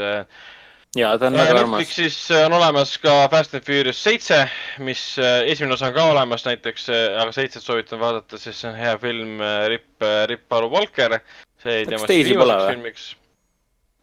ja 0.97 1.12
ta 1.20 1.29
on 1.29 1.37
väga 1.39 1.61
armas. 1.61 1.83
Netflixis 1.83 2.19
on 2.45 2.57
olemas 2.57 2.97
ka 3.03 3.20
Fast 3.31 3.55
and 3.55 3.65
Furious 3.66 4.01
seitse, 4.03 4.43
mis 4.83 5.03
esimene 5.20 5.77
osa 5.77 5.91
on 5.91 5.95
ka 5.97 6.09
olemas 6.15 6.47
näiteks, 6.49 6.89
aga 7.20 7.33
seitset 7.37 7.62
soovitan 7.62 8.01
vaadata, 8.01 8.41
sest 8.41 8.65
see 8.65 8.70
on 8.73 8.77
hea 8.79 8.97
film, 8.99 9.39
Rip, 9.69 10.09
Rip 10.33 10.49
Paul 10.49 10.70
Walker. 10.73 11.20
see 11.62 11.81
jäi 11.81 11.87
temast 11.91 12.09
viimaseks 12.09 12.69
filmiks. 12.73 13.09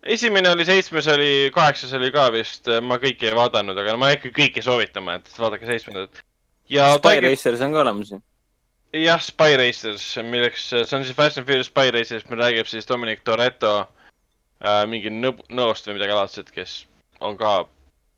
Esimene 0.06 0.52
oli 0.53 0.65
seitsmes 0.65 1.07
oli, 1.07 1.32
kaheksas 1.53 1.94
oli 1.98 2.11
ka 2.14 2.27
vist, 2.34 2.69
ma 2.86 2.99
kõiki 3.02 3.30
ei 3.30 3.36
vaadanud, 3.38 3.77
aga 3.82 3.98
ma 3.99 4.11
ei 4.11 4.19
hakka 4.19 4.32
kõiki 4.36 4.64
soovitama, 4.65 5.19
et 5.19 5.30
vaadake 5.40 5.68
seitsmendat. 5.69 6.23
ja 6.69 6.94
Spy 6.95 7.10
Tiger, 7.10 7.30
Racers 7.30 7.61
on 7.65 7.76
ka 7.76 7.84
olemas 7.84 8.14
ju. 8.14 8.22
jah, 9.02 9.22
Spy 9.22 9.57
Racers, 9.61 10.07
milleks, 10.23 10.69
see 10.72 10.98
on 10.98 11.06
siis 11.06 11.18
Fast 11.18 11.41
and 11.41 11.48
Furious 11.49 11.72
Spy 11.72 11.91
Racers, 11.94 12.27
meil 12.30 12.44
räägib 12.44 12.69
siis 12.69 12.88
Dominic 12.90 13.26
Toretto 13.26 13.76
äh, 13.82 14.84
mingi 14.90 15.14
nõb-, 15.14 15.44
nõost 15.49 15.90
või 15.90 15.99
midagi 15.99 16.19
laadset, 16.19 16.52
kes 16.53 16.84
on 17.22 17.38
ka 17.40 17.64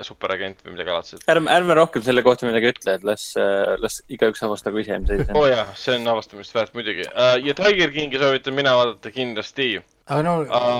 superagent 0.05 0.59
või 0.63 0.75
midagi 0.75 0.93
laadset. 0.93 1.23
ärme, 1.31 1.49
ärme 1.53 1.75
rohkem 1.77 2.03
selle 2.05 2.21
kohta 2.25 2.45
midagi 2.47 2.69
ütle, 2.69 2.97
et 2.99 3.05
las, 3.07 3.27
las 3.81 3.99
igaüks 4.13 4.43
avastagu 4.45 4.81
ise, 4.83 4.97
mis 5.01 5.13
asi 5.13 5.25
see 5.25 5.33
oo 5.33 5.41
on. 5.41 5.45
oh 5.45 5.49
jaa, 5.49 5.67
see 5.79 5.95
on 5.97 6.09
avastamist 6.13 6.53
väärt 6.55 6.75
muidugi 6.77 7.07
uh,. 7.07 7.35
ja 7.41 7.55
Tiger 7.57 7.93
Kingi 7.95 8.21
soovitan 8.21 8.57
mina 8.57 8.75
vaadata 8.77 9.11
kindlasti. 9.13 9.69
aga 10.05 10.25
no 10.27 10.35
Aa, 10.53 10.75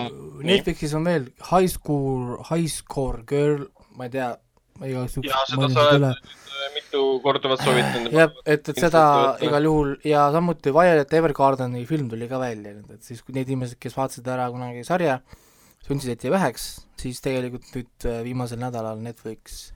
Netflixis 0.45 0.94
on 0.98 1.07
veel 1.10 1.31
High 1.49 1.72
School, 1.72 2.35
High 2.52 2.69
Score 2.73 3.23
Girl, 3.30 3.65
ma 3.98 4.06
ei 4.06 4.14
tea, 4.14 4.30
ma 4.77 4.91
igaks 4.91 5.18
ja 5.18 5.23
juhuks 5.23 5.49
seda 5.56 5.72
sa 5.72 5.73
seda 5.73 5.98
üle 5.98 6.11
oled. 6.11 6.38
mitu 6.77 7.03
korduvalt 7.26 7.65
soovitanud. 7.65 8.14
jah, 8.14 8.38
et, 8.45 8.69
et 8.69 8.85
seda 8.85 9.03
igal 9.49 9.69
juhul 9.72 9.98
ja 10.06 10.27
samuti 10.35 10.76
Violet 10.77 11.18
Evergardeni 11.22 11.88
film 11.89 12.14
tuli 12.14 12.30
ka 12.30 12.38
välja 12.44 12.77
nüüd, 12.77 12.94
et 12.94 13.02
siis 13.10 13.26
kui 13.26 13.34
need 13.38 13.49
inimesed, 13.49 13.81
kes 13.81 13.98
vaatasid 13.98 14.30
ära 14.30 14.45
kunagi 14.53 14.85
sarja, 14.85 15.18
tundsid, 15.26 15.47
et 15.88 16.23
jäi 16.23 16.31
väheks, 16.34 16.68
siis 16.99 17.22
tegelikult 17.23 17.69
nüüd 17.76 18.07
äh, 18.09 18.22
viimasel 18.26 18.59
nädalal 18.59 18.99
Netflix 18.99 19.72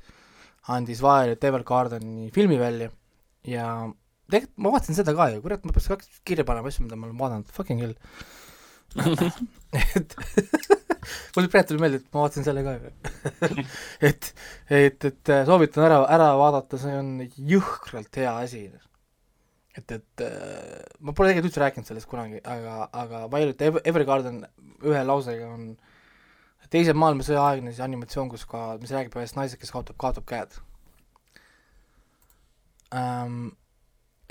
andis 0.70 1.02
Violet 1.02 1.44
Evergardeni 1.44 2.30
filmi 2.36 2.60
välja 2.60 2.92
ja 3.48 3.66
tegelikult 4.32 4.62
ma 4.64 4.74
vaatasin 4.76 4.98
seda 4.98 5.16
ka 5.18 5.30
ju, 5.34 5.42
kurat, 5.44 5.66
ma 5.66 5.76
peaks 5.76 5.90
kaks 5.92 6.22
kirja 6.28 6.46
panema 6.48 6.72
asju, 6.72 6.86
mida 6.86 7.00
ma 7.00 7.10
olen 7.10 7.20
vaadanud, 7.20 7.52
fucking 7.56 7.82
hell. 7.84 7.96
et 9.72 10.16
mul 11.36 11.50
praegu 11.52 11.72
tuli 11.72 11.82
meelde, 11.82 12.02
et 12.02 12.14
ma 12.14 12.26
vaatasin 12.26 12.48
selle 12.48 12.64
ka 12.66 12.76
ju. 12.78 12.94
et, 14.10 14.32
et, 14.70 15.10
et 15.12 15.34
äh, 15.34 15.44
soovitan 15.48 15.88
ära, 15.88 16.00
ära 16.16 16.32
vaadata, 16.40 16.80
see 16.82 16.96
on 16.96 17.14
jõhkralt 17.52 18.22
hea 18.22 18.34
asi. 18.46 18.66
et, 19.78 19.96
et 19.98 20.26
äh, 20.28 20.82
ma 21.00 21.16
pole 21.16 21.32
tegelikult 21.32 21.52
üldse 21.52 21.64
rääkinud 21.66 21.92
sellest 21.92 22.12
kunagi, 22.12 22.44
aga, 22.44 22.90
aga 22.92 23.26
Violet 23.32 23.64
Ever- 23.68 23.88
Evergarden 23.92 24.44
ühe 24.82 25.04
lausega 25.08 25.48
on 25.52 25.72
teise 26.72 26.94
maailmasõja 26.98 27.44
aegne 27.50 27.74
siis 27.74 27.84
animatsioon, 27.84 28.30
kus 28.32 28.46
ka, 28.50 28.76
mis 28.82 28.94
räägib 28.96 29.18
ühest 29.20 29.38
naisest, 29.38 29.60
kes 29.62 29.74
kaotab, 29.74 29.98
kaotab 30.02 30.28
käed 30.30 30.60
ähm,. 32.96 33.52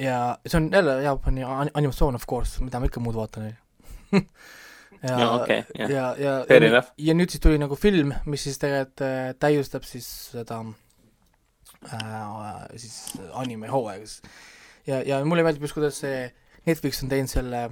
ja 0.00 0.38
see 0.46 0.56
on 0.60 0.70
jälle 0.72 1.02
Jaapani 1.04 1.44
ani- 1.44 1.74
animatsioon 1.74 2.14
of 2.16 2.26
course, 2.26 2.64
mida 2.64 2.80
ma 2.80 2.88
ikka 2.88 3.02
muud 3.04 3.18
vaatan, 3.18 3.50
onju. 3.50 4.24
Jaa, 5.00 5.30
okei, 5.34 5.62
jah. 5.78 5.90
ja, 5.90 6.06
ja, 6.18 6.32
ja, 6.44 6.56
enough. 6.56 6.92
ja 6.98 7.16
nüüd 7.16 7.32
siis 7.32 7.40
tuli 7.40 7.60
nagu 7.60 7.76
film, 7.76 8.12
mis 8.28 8.42
siis 8.44 8.58
tegelikult 8.60 9.04
äh, 9.06 9.30
täiustab 9.40 9.86
siis 9.88 10.08
seda 10.34 10.58
äh, 11.88 12.66
siis 12.76 12.96
anime 13.32 13.70
hooaega 13.72 14.04
siis. 14.04 14.20
ja, 14.88 15.00
ja 15.06 15.22
mulle 15.24 15.44
meeldib 15.46 15.64
just, 15.64 15.76
kuidas 15.76 16.02
see 16.02 16.26
Netflix 16.68 17.00
on 17.04 17.12
teinud 17.12 17.32
selle 17.32 17.62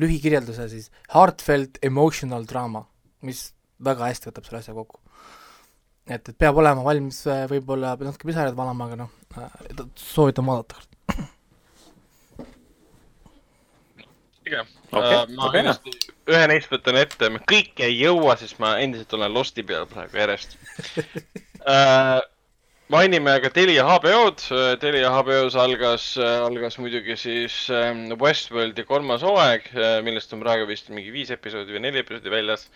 lühikirjelduse 0.00 0.68
siis 0.68 0.90
heartfelt 1.14 1.78
emotional 1.86 2.44
drama, 2.48 2.84
mis 3.24 3.46
väga 3.82 4.10
hästi 4.10 4.30
võtab 4.30 4.48
selle 4.48 4.62
asja 4.62 4.74
kokku. 4.76 5.00
et, 6.06 6.28
et 6.28 6.36
peab 6.38 6.56
olema 6.60 6.84
valmis 6.84 7.22
äh, 7.26 7.44
võib-olla 7.50 7.94
natuke 8.00 8.28
pisaraid 8.28 8.56
valama, 8.56 8.88
aga 8.88 9.04
noh 9.04 9.14
äh,, 9.38 9.86
soovitan 9.96 10.46
vaadata. 10.46 10.82
pigem. 14.44 14.68
Okei, 14.92 15.16
ma 15.34 15.48
okei, 15.48 15.64
noh. 15.64 15.78
kindlasti 15.80 16.12
ühe 16.30 16.44
neist 16.50 16.70
võtan 16.72 17.00
ette, 17.00 17.30
ma 17.32 17.40
kõike 17.48 17.88
ei 17.88 17.96
jõua, 17.98 18.36
sest 18.40 18.60
ma 18.62 18.76
endiselt 18.82 19.12
olen 19.16 19.32
Losti 19.32 19.64
peal 19.66 19.88
praegu 19.90 20.20
järjest 20.20 20.56
uh. 21.64 22.20
mainime 22.94 23.38
ka 23.40 23.50
Telia 23.54 23.86
HBO-d, 23.88 24.44
Telia 24.82 25.10
HBO-s 25.14 25.56
algas, 25.58 26.06
algas 26.20 26.76
muidugi 26.78 27.16
siis 27.18 27.56
ähm, 27.72 28.06
Westworldi 28.20 28.84
kolmas 28.88 29.24
hooaeg, 29.24 29.70
millest 30.04 30.36
on 30.36 30.44
praegu 30.44 30.68
vist 30.68 30.92
mingi 30.92 31.12
viis 31.14 31.32
episoodi 31.34 31.74
või 31.74 31.86
neli 31.86 32.04
episoodi 32.04 32.32
väljas 32.32 32.68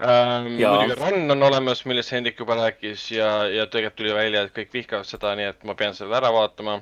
ähm,. 0.00 0.50
Muidugi 0.58 0.98
Run 1.00 1.30
on 1.36 1.42
olemas, 1.42 1.84
millest 1.84 2.12
Hendrik 2.12 2.38
juba 2.38 2.58
rääkis 2.58 3.10
ja, 3.10 3.46
ja 3.50 3.66
tegelikult 3.66 4.02
tuli 4.02 4.14
välja, 4.14 4.44
et 4.46 4.54
kõik 4.56 4.74
vihkavad 4.74 5.08
seda, 5.08 5.34
nii 5.38 5.52
et 5.52 5.64
ma 5.64 5.74
pean 5.78 5.96
selle 5.96 6.16
ära 6.18 6.32
vaatama 6.34 6.80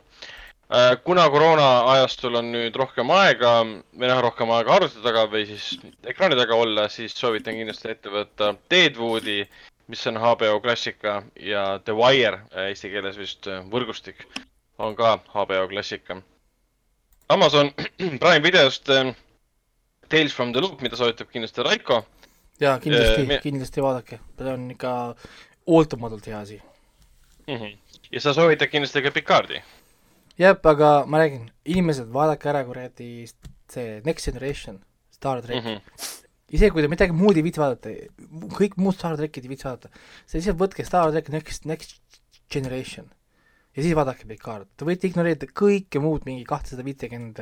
Äh, 0.75 0.97
kuna 1.05 1.29
koroona 1.31 1.67
ajastul 1.93 2.35
on 2.41 2.49
nüüd 2.51 2.75
rohkem 2.75 3.11
aega 3.15 3.51
või 3.63 4.09
noh, 4.11 4.19
rohkem 4.25 4.51
aega 4.51 4.73
arvuti 4.75 4.99
taga 5.05 5.23
või 5.31 5.45
siis 5.47 5.67
ekraani 6.11 6.35
taga 6.35 6.57
olla, 6.59 6.89
siis 6.91 7.15
soovitan 7.15 7.55
kindlasti 7.55 7.93
ette 7.93 8.11
võtta 8.11 8.49
Deadwoodi, 8.73 9.45
mis 9.87 10.03
on 10.11 10.19
HBO 10.19 10.57
klassika 10.65 11.21
ja 11.39 11.63
The 11.87 11.95
Wire, 11.95 12.41
eesti 12.65 12.91
keeles 12.91 13.15
vist 13.21 13.47
äh, 13.47 13.63
võrgustik, 13.71 14.27
on 14.83 14.99
ka 14.99 15.21
HBO 15.37 15.69
klassika. 15.71 16.19
Amazon 17.31 17.71
Prime 18.25 18.43
videost 18.43 18.91
äh, 18.91 19.15
Tales 20.11 20.35
from 20.35 20.51
the 20.51 20.67
Loop, 20.67 20.83
mida 20.83 20.99
soovitab 20.99 21.31
kindlasti 21.31 21.63
Raiko. 21.63 22.03
jaa, 22.61 22.79
kindlasti 22.83 23.27
Äh, 23.27 23.43
kindlasti 23.43 23.85
vaadake, 23.85 24.21
see 24.39 24.53
on 24.53 24.71
ikka 24.75 24.93
ootamatult 25.67 26.27
hea 26.31 26.39
asi. 26.39 26.61
ja 28.13 28.21
sa 28.21 28.35
soovitad 28.35 28.71
kindlasti 28.73 29.03
ka 29.03 29.11
Picardi. 29.15 29.63
jah, 30.39 30.59
aga 30.73 30.93
ma 31.07 31.23
räägin, 31.23 31.51
inimesed, 31.65 32.09
vaadake 32.13 32.49
ära 32.53 32.65
kuradi 32.65 33.27
see 33.71 34.01
Next 34.05 34.27
Generation, 34.27 34.81
Star 35.11 35.43
track 35.43 35.65
mm. 35.65 35.71
-hmm. 35.71 36.23
isegi 36.51 36.71
kui 36.71 36.83
te 36.83 36.89
midagi 36.89 37.13
muud 37.13 37.37
ei 37.37 37.43
viitsi 37.43 37.61
vaadata, 37.61 37.91
kõik 38.59 38.77
muud 38.77 38.95
Star 38.95 39.17
trackid 39.17 39.45
ei 39.45 39.53
viitsi 39.55 39.69
vaadata, 39.69 39.89
siis 40.27 40.41
lihtsalt 40.41 40.59
võtke 40.61 40.85
Star 40.85 41.11
track 41.11 41.29
Next, 41.29 41.65
Next 41.65 42.21
Generation 42.53 43.11
ja 43.77 43.83
siis 43.83 43.95
vaadake 43.97 44.25
Picard, 44.29 44.69
te 44.77 44.87
võite 44.89 45.09
ignoreerida 45.09 45.49
kõike 45.53 46.01
muud, 46.01 46.25
mingi 46.25 46.45
kahtesada 46.49 46.85
viitekümmet 46.87 47.41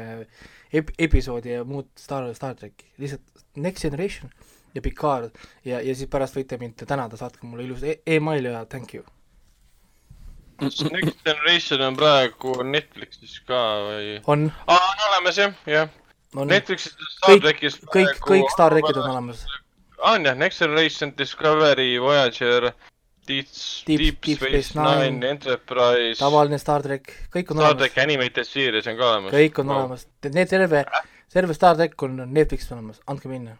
ep-, 0.74 0.94
episoodi 0.98 1.54
ja 1.54 1.64
muud 1.64 1.86
Star, 1.98 2.26
Star 2.34 2.56
tracki, 2.58 2.88
lihtsalt 2.98 3.44
Next 3.56 3.86
Generation 3.86 4.32
ja 4.74 4.82
Picard 4.82 5.30
ja, 5.64 5.80
ja 5.80 5.94
siis 5.94 6.08
pärast 6.10 6.36
võite 6.36 6.58
mind 6.60 6.80
tänada, 6.86 7.16
saatke 7.16 7.46
mulle 7.46 7.64
ilus 7.68 7.82
e- 7.82 8.00
email 8.06 8.44
ja 8.50 8.64
thank 8.66 8.94
you. 8.94 9.04
Next 10.60 11.18
Generation 11.26 11.80
on 11.82 11.96
praegu 11.98 12.52
Netflixis 12.62 13.40
ka 13.48 13.60
või? 13.88 14.20
on, 14.30 14.44
aa, 14.70 14.78
on 14.78 15.04
olemas 15.10 15.38
jah, 15.40 15.54
jah. 15.66 15.88
Netflixis 16.34 16.94
Star 17.16 17.40
trackis. 17.42 17.78
kõik, 17.90 18.18
kõik 18.22 18.50
Star 18.54 18.74
trackid 18.74 19.00
on 19.02 19.10
olemas. 19.10 19.44
on 19.98 20.24
jah, 20.26 20.36
Next 20.38 20.62
Generation, 20.62 21.12
Discovery, 21.18 21.98
Voyager, 22.02 22.70
Deep, 23.26 23.48
Deep- 23.88 23.98
Deep 24.00 24.20
Deep 24.26 24.38
Space 24.42 24.74
Nine, 24.78 25.24
Enterprise, 25.26 26.18
tavaline 26.20 26.58
Star 26.62 26.82
track, 26.86 27.10
kõik 27.34 27.50
on 27.50 27.56
Star 27.58 27.70
olemas 27.72 27.82
track, 27.82 27.98
Animated 28.04 28.46
Series 28.46 28.86
on 28.90 28.98
ka 29.00 29.10
olemas. 29.10 29.32
kõik 29.34 29.58
on 29.64 29.70
olemas, 29.74 30.06
need 30.30 30.50
terve, 30.50 30.84
terve 31.32 31.54
Star 31.56 31.74
track 31.78 32.02
on 32.06 32.18
Netflixis 32.30 32.70
olemas, 32.76 33.00
andke 33.10 33.30
minna. 33.32 33.56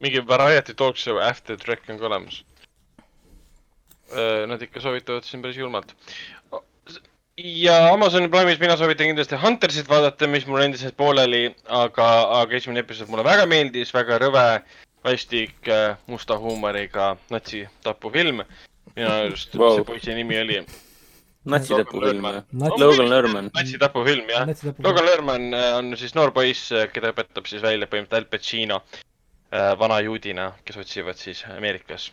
Mingi 0.00 0.20
Variety 0.26 0.74
Talk 0.74 0.96
Show 0.96 1.18
After 1.20 1.56
Track 1.60 1.88
on 1.90 1.98
ka 1.98 2.06
olemas. 2.06 2.42
Nad 4.50 4.62
ikka 4.62 4.80
soovitavad 4.82 5.24
siin 5.24 5.42
päris 5.42 5.56
julmalt. 5.60 5.92
ja 7.40 7.76
Amazoni 7.94 8.28
Prime'is 8.28 8.58
mina 8.60 8.76
soovitan 8.76 9.06
kindlasti 9.06 9.36
Huntersit 9.42 9.88
vaadata, 9.88 10.26
mis 10.28 10.46
mul 10.46 10.60
endiselt 10.64 10.96
pooleli, 10.96 11.54
aga, 11.68 12.08
aga 12.40 12.56
esimene 12.58 12.82
episood 12.84 13.08
mulle 13.08 13.24
väga 13.24 13.46
meeldis, 13.48 13.94
väga 13.94 14.18
rõve, 14.20 14.42
vastik, 15.06 15.54
musta 16.06 16.36
huumoriga 16.38 17.14
natsitapufilm. 17.30 18.42
minu 18.96 19.08
arust 19.08 19.54
Wow. 19.54 19.76
see 19.76 19.84
poisi 19.84 20.14
nimi 20.14 20.36
oli 20.40 20.58
natsitapufilm? 21.46 22.24
Nats- 22.52 22.78
Logan 22.82 23.08
Lerman. 23.10 23.50
natsitapufilm 23.54 24.28
jah. 24.28 24.48
Logan 24.84 25.06
Lerman 25.06 25.54
äh, 25.54 25.76
on 25.78 25.96
siis 25.96 26.14
noor 26.14 26.32
poiss, 26.32 26.72
keda 26.92 27.12
õpetab 27.14 27.46
siis 27.46 27.62
välja 27.62 27.86
põhimõtteliselt 27.86 28.24
Al 28.24 28.28
Pacino 28.34 28.82
äh, 28.82 29.09
vana 29.78 30.00
juudina, 30.00 30.52
kes 30.64 30.76
otsivad 30.84 31.16
siis 31.18 31.44
Ameerikas 31.50 32.10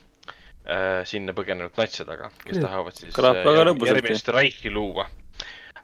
äh, 0.66 1.04
sinna 1.06 1.34
põgenenud 1.38 1.76
natse 1.78 2.06
taga, 2.06 2.32
kes 2.44 2.58
tahavad 2.64 2.96
siis 2.98 3.14
äh, 3.14 3.44
järgmist 4.02 4.28
Reichi 4.34 4.72
luua 4.74 5.08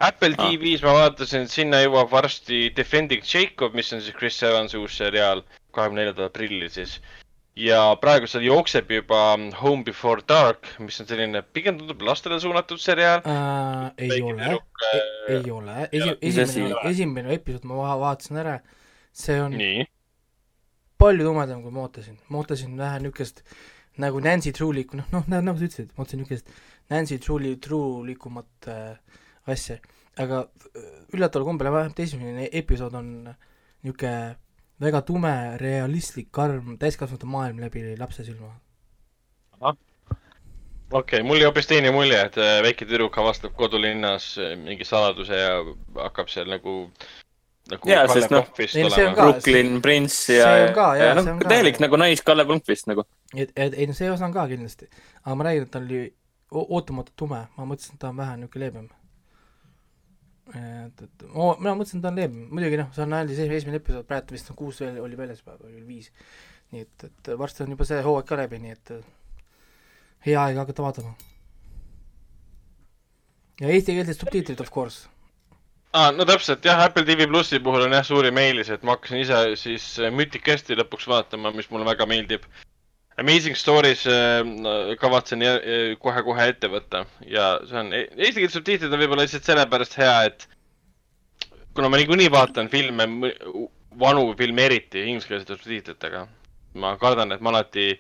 Apple 0.04 0.34
Ah. 0.38 0.50
TV-s 0.50 0.82
ma 0.84 0.92
vaatasin, 0.98 1.46
sinna 1.48 1.78
jõuab 1.84 2.10
varsti 2.12 2.70
Defending 2.76 3.22
Jacob, 3.24 3.76
mis 3.78 3.94
on 3.94 4.02
siis 4.02 4.16
Chris 4.18 4.42
Evansi 4.44 4.76
uus 4.82 4.98
seriaal, 4.98 5.44
kahekümne 5.72 6.02
neljandal 6.02 6.26
aprillil 6.32 6.70
siis. 6.74 6.98
ja 7.56 7.96
praegu 8.02 8.26
seal 8.28 8.44
jookseb 8.44 8.90
juba 8.92 9.38
Home 9.62 9.84
Before 9.86 10.22
Dark, 10.28 10.66
mis 10.82 10.98
on 11.00 11.08
selline, 11.08 11.44
pigem 11.54 11.78
tundub 11.78 12.02
lastele 12.02 12.40
suunatud 12.42 12.82
seriaal. 12.82 13.22
äh,. 13.30 13.92
ei 14.02 14.22
ole, 14.22 14.50
ei 15.30 15.52
ole, 15.54 16.18
esimene, 16.22 16.76
esimene 16.90 17.34
episood 17.38 17.64
ma 17.70 17.76
va- 17.78 18.00
vaatasin 18.08 18.42
ära, 18.42 18.58
see 19.14 19.38
on 19.42 19.54
nii, 19.62 19.86
palju 21.04 21.30
tumedam, 21.30 21.64
kui 21.64 21.76
ma 21.76 21.86
ootasin, 21.86 22.20
ma 22.30 22.42
ootasin 22.42 22.78
vähe 22.80 23.02
niisugust 23.04 23.44
nagu 24.04 24.22
Nancy 24.24 24.54
True'likku, 24.56 24.98
noh, 24.98 25.10
noh, 25.14 25.42
nagu 25.44 25.60
sa 25.60 25.68
ütlesid, 25.68 25.92
ma 25.94 26.06
ootasin 26.06 26.24
niisugust 26.24 26.54
Nancy 26.92 27.20
True'li, 27.22 27.58
True'likumat 27.64 28.70
äh, 28.72 29.20
asja, 29.54 29.78
aga 30.20 30.46
äh, 30.74 30.88
üllataval 31.14 31.52
kombel 31.52 31.72
vähemalt 31.74 32.00
esimene 32.06 32.50
episood 32.52 32.96
on 33.00 33.12
niisugune 33.84 34.16
väga 34.84 35.02
tume, 35.08 35.34
realistlik, 35.62 36.30
karm 36.34 36.78
täiskasvanute 36.82 37.30
maailm 37.30 37.62
läbi 37.64 37.94
lapse 38.00 38.26
silma. 38.26 38.54
okei 39.62 39.78
okay,, 40.92 41.24
mul 41.24 41.40
jäi 41.40 41.48
hoopis 41.48 41.70
teine 41.70 41.92
mulje, 41.96 42.20
et 42.20 42.38
äh, 42.38 42.60
väike 42.66 42.88
tüdruk 42.90 43.18
avastab 43.18 43.56
kodulinnas 43.60 44.34
äh, 44.38 44.56
mingi 44.60 44.86
saladuse 44.88 45.40
ja 45.40 45.54
hakkab 46.02 46.30
seal 46.34 46.50
nagu, 46.52 46.76
nagu 47.72 47.88
Kalle 47.88 48.28
noh, 48.32 48.50
ei, 48.60 48.68
see 48.68 48.84
on 48.84 48.92
olema 48.92 49.14
Brooklyn 49.16 49.78
Prince 49.82 50.36
ja, 50.36 50.50
see 50.50 50.66
on 50.66 50.74
ka, 50.76 50.88
ja 51.00 51.06
jaa, 51.06 51.14
noh 51.18 51.24
see 51.28 51.36
on, 51.36 51.40
ka. 51.40 51.52
täielik 51.54 51.80
nagu 51.84 52.00
nais 52.02 52.24
Kalle 52.26 52.46
Blomqvist 52.50 52.90
nagu. 52.92 53.06
et, 53.36 53.54
et 53.56 53.78
ei 53.78 53.88
no 53.88 53.96
see 53.96 54.10
osa 54.12 54.28
on 54.28 54.36
ka 54.36 54.44
kindlasti, 54.52 54.90
aga 55.24 55.38
ma 55.40 55.48
räägin, 55.48 55.68
et 55.68 55.72
ta 55.72 55.80
oli 55.80 56.02
ootamatult 56.54 57.16
tume, 57.18 57.40
ma 57.56 57.70
mõtlesin, 57.70 57.96
et 57.96 58.04
ta 58.04 58.12
on 58.12 58.20
vähe 58.20 58.36
niisugune 58.42 58.66
leebem. 58.66 58.90
et, 60.60 61.06
et 61.08 61.26
oo, 61.32 61.54
mina 61.62 61.76
mõtlesin, 61.80 62.02
et 62.02 62.06
ta 62.06 62.12
on 62.12 62.20
leebem, 62.20 62.44
muidugi 62.52 62.82
noh, 62.82 62.92
see 62.96 63.06
on 63.06 63.18
ainult 63.20 63.40
see 63.40 63.60
esimene 63.62 63.80
episood, 63.80 64.08
praegu 64.12 64.36
vist 64.36 64.52
on 64.52 64.60
kuus 64.60 64.84
veel 64.84 65.00
oli 65.02 65.20
väljas 65.20 65.42
või 65.48 65.72
oli 65.72 65.88
viis. 65.88 66.12
nii 66.74 66.84
et, 66.84 67.08
et 67.08 67.34
varsti 67.40 67.64
on 67.64 67.78
juba 67.78 67.88
see 67.88 68.04
hooaeg 68.04 68.28
ka 68.28 68.42
läbi, 68.44 68.60
nii 68.60 68.76
et 68.76 68.94
hea 70.28 70.44
aeg 70.44 70.60
hakata 70.60 70.84
vaatama. 70.84 71.16
ja 73.62 73.72
eestikeelsed 73.72 74.20
subtiitrid 74.20 74.60
of 74.60 74.72
course. 74.72 75.08
aa, 75.94 76.12
no 76.16 76.26
täpselt 76.26 76.66
jah, 76.66 76.82
Apple 76.88 77.06
TV 77.08 77.28
plussi 77.30 77.60
puhul 77.64 77.86
on 77.86 77.96
jah 77.96 78.06
suurim 78.06 78.38
eelis, 78.42 78.72
et 78.74 78.84
ma 78.86 78.96
hakkasin 78.96 79.22
ise 79.22 79.42
siis 79.62 79.88
äh, 80.02 80.14
Mythicasti 80.14 80.78
lõpuks 80.80 81.08
vaatama, 81.10 81.54
mis 81.56 81.70
mulle 81.72 81.88
väga 81.88 82.08
meeldib. 82.10 82.48
Amazing 83.22 83.58
Stories 83.58 84.08
äh, 84.10 84.42
kavatsen 85.02 85.46
äh, 85.46 85.94
kohe-kohe 86.02 86.50
ette 86.50 86.70
võtta 86.74 87.04
ja 87.30 87.60
see 87.70 87.78
on, 87.84 87.94
eestikeelsed 87.94 88.58
subtiitrid 88.58 88.94
on 88.94 89.04
võib-olla 89.04 89.28
lihtsalt 89.28 89.52
sellepärast 89.52 90.00
hea, 90.02 90.16
et 90.32 90.48
kuna 91.78 91.92
ma 91.94 92.02
niikuinii 92.02 92.32
vaatan 92.34 92.72
filme, 92.74 93.08
vanu 94.00 94.26
filme 94.38 94.66
eriti 94.66 95.06
ingliskeelsete 95.06 95.60
subtiitritega, 95.60 96.26
ma 96.82 96.96
kardan, 97.02 97.36
et 97.36 97.42
ma 97.46 97.54
alati 97.54 97.92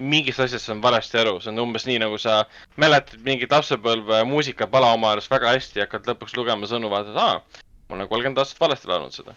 mingist 0.00 0.40
asjast 0.40 0.68
saan 0.68 0.82
valesti 0.82 1.18
aru, 1.20 1.36
see 1.40 1.52
on 1.52 1.62
umbes 1.64 1.86
nii, 1.88 1.98
nagu 2.02 2.18
sa 2.20 2.40
mäletad 2.80 3.20
mingit 3.26 3.52
lapsepõlve 3.52 4.22
muusikapala 4.28 4.94
oma 4.96 5.12
arust 5.14 5.30
väga 5.32 5.54
hästi 5.54 5.82
ja 5.82 5.86
hakkad 5.86 6.08
lõpuks 6.10 6.36
lugema 6.38 6.68
sõnu, 6.70 6.90
vaatad, 6.92 7.16
aa, 7.20 7.62
ma 7.88 7.98
olen 7.98 8.10
kolmkümmend 8.10 8.40
aastat 8.42 8.60
valesti 8.62 8.90
laulnud 8.90 9.16
seda. 9.16 9.36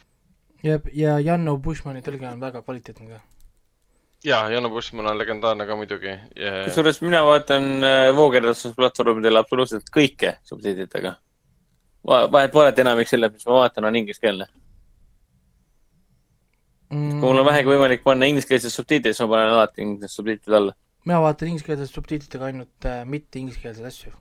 ja, 0.63 0.79
ja 0.93 1.19
Janno 1.19 1.57
Bushmani 1.57 2.03
tõlge 2.05 2.29
on 2.31 2.41
väga 2.41 2.63
kvaliteetne 2.63 3.09
ka. 3.09 3.19
ja, 4.23 4.41
Janno 4.53 4.71
Bushman 4.73 5.11
on 5.11 5.19
legendaarne 5.19 5.67
ka 5.67 5.77
muidugi. 5.79 6.17
kusjuures 6.65 7.01
mina 7.03 7.23
vaatan 7.27 7.69
äh, 7.83 8.07
voogedastusplatvormidel 8.15 9.43
absoluutselt 9.43 9.91
kõike 9.93 10.37
subtiitritega. 10.43 11.15
vahet 12.07 12.51
pole, 12.51 12.69
et 12.69 12.79
enamik 12.79 13.11
sellest, 13.11 13.39
mis 13.39 13.47
ma 13.47 13.63
vaatan, 13.63 13.91
on 13.91 14.03
ingliskeelne. 14.03 14.47
Mm, 16.93 17.19
kui 17.19 17.31
mul 17.31 17.41
on 17.41 17.47
vähegi 17.47 17.71
võimalik 17.71 18.03
panna 18.05 18.27
ingliskeelsed 18.29 18.69
subtiitrid, 18.69 19.15
siis 19.15 19.25
ma 19.25 19.31
panen 19.33 19.55
alati 19.55 19.81
ingliskeelsed 19.81 20.19
subtiitrid 20.19 20.57
alla. 20.59 20.75
mina 21.05 21.19
vaatan 21.23 21.49
ingliskeelsete 21.49 21.89
subtiitritega 21.89 22.45
ainult 22.51 22.87
äh, 22.87 23.01
mitte 23.09 23.39
ingliskeelseid 23.39 23.87
asju. 23.89 24.13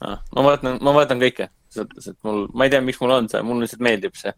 Ah, 0.00 0.18
ma 0.34 0.44
vaatan, 0.48 0.78
ma 0.82 0.94
vaatan 0.96 1.20
kõike, 1.20 1.46
et 1.76 2.16
mul, 2.26 2.46
ma 2.56 2.66
ei 2.66 2.72
tea, 2.72 2.80
miks 2.84 3.00
mul 3.00 3.14
on 3.14 3.28
see, 3.30 3.42
mulle 3.46 3.66
lihtsalt 3.66 3.84
meeldib 3.86 4.16
see. 4.18 4.32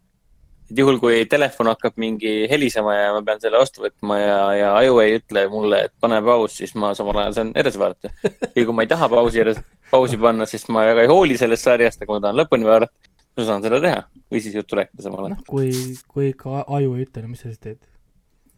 et 0.69 0.79
juhul, 0.79 0.99
kui 1.01 1.23
telefon 1.31 1.71
hakkab 1.71 1.97
mingi 1.99 2.33
helisema 2.51 2.93
ja 2.95 3.09
ma 3.15 3.23
pean 3.25 3.41
selle 3.41 3.59
vastu 3.59 3.83
võtma 3.83 4.19
ja, 4.19 4.37
ja 4.59 4.69
aju 4.81 4.99
ei 5.03 5.17
ütle 5.17 5.47
mulle, 5.51 5.81
et 5.87 5.93
pane 6.03 6.21
paus, 6.23 6.59
siis 6.59 6.75
ma 6.79 6.93
samal 6.97 7.23
ajal 7.23 7.39
saan 7.39 7.55
edasi 7.63 7.81
vaadata. 7.81 8.13
ja 8.43 8.67
kui 8.67 8.75
ma 8.75 8.85
ei 8.85 8.91
taha 8.93 9.09
pausi, 9.09 9.47
pausi 9.91 10.21
panna, 10.21 10.45
siis 10.49 10.67
ma 10.69 10.85
väga 10.91 11.07
ei 11.07 11.11
hooli 11.11 11.39
sellest 11.39 11.65
sarjast, 11.65 12.05
aga 12.05 12.13
ma 12.13 12.23
tahan 12.27 12.43
lõpuni 12.43 12.69
vaadata, 12.69 13.12
ma 13.37 13.47
saan 13.47 13.65
seda 13.65 13.81
teha 13.83 14.05
või 14.31 14.43
siis 14.45 14.55
juttu 14.57 14.79
rääkida 14.79 15.05
samal 15.05 15.25
ajal 15.25 15.35
noh, 15.35 15.43
kui, 15.49 15.73
kui 16.07 16.31
ikka 16.31 16.63
aju 16.67 16.95
ei 16.97 17.07
ütle, 17.07 17.25
no 17.25 17.33
mis 17.33 17.43
sa 17.43 17.51
siis 17.51 17.61
teed? 17.63 17.81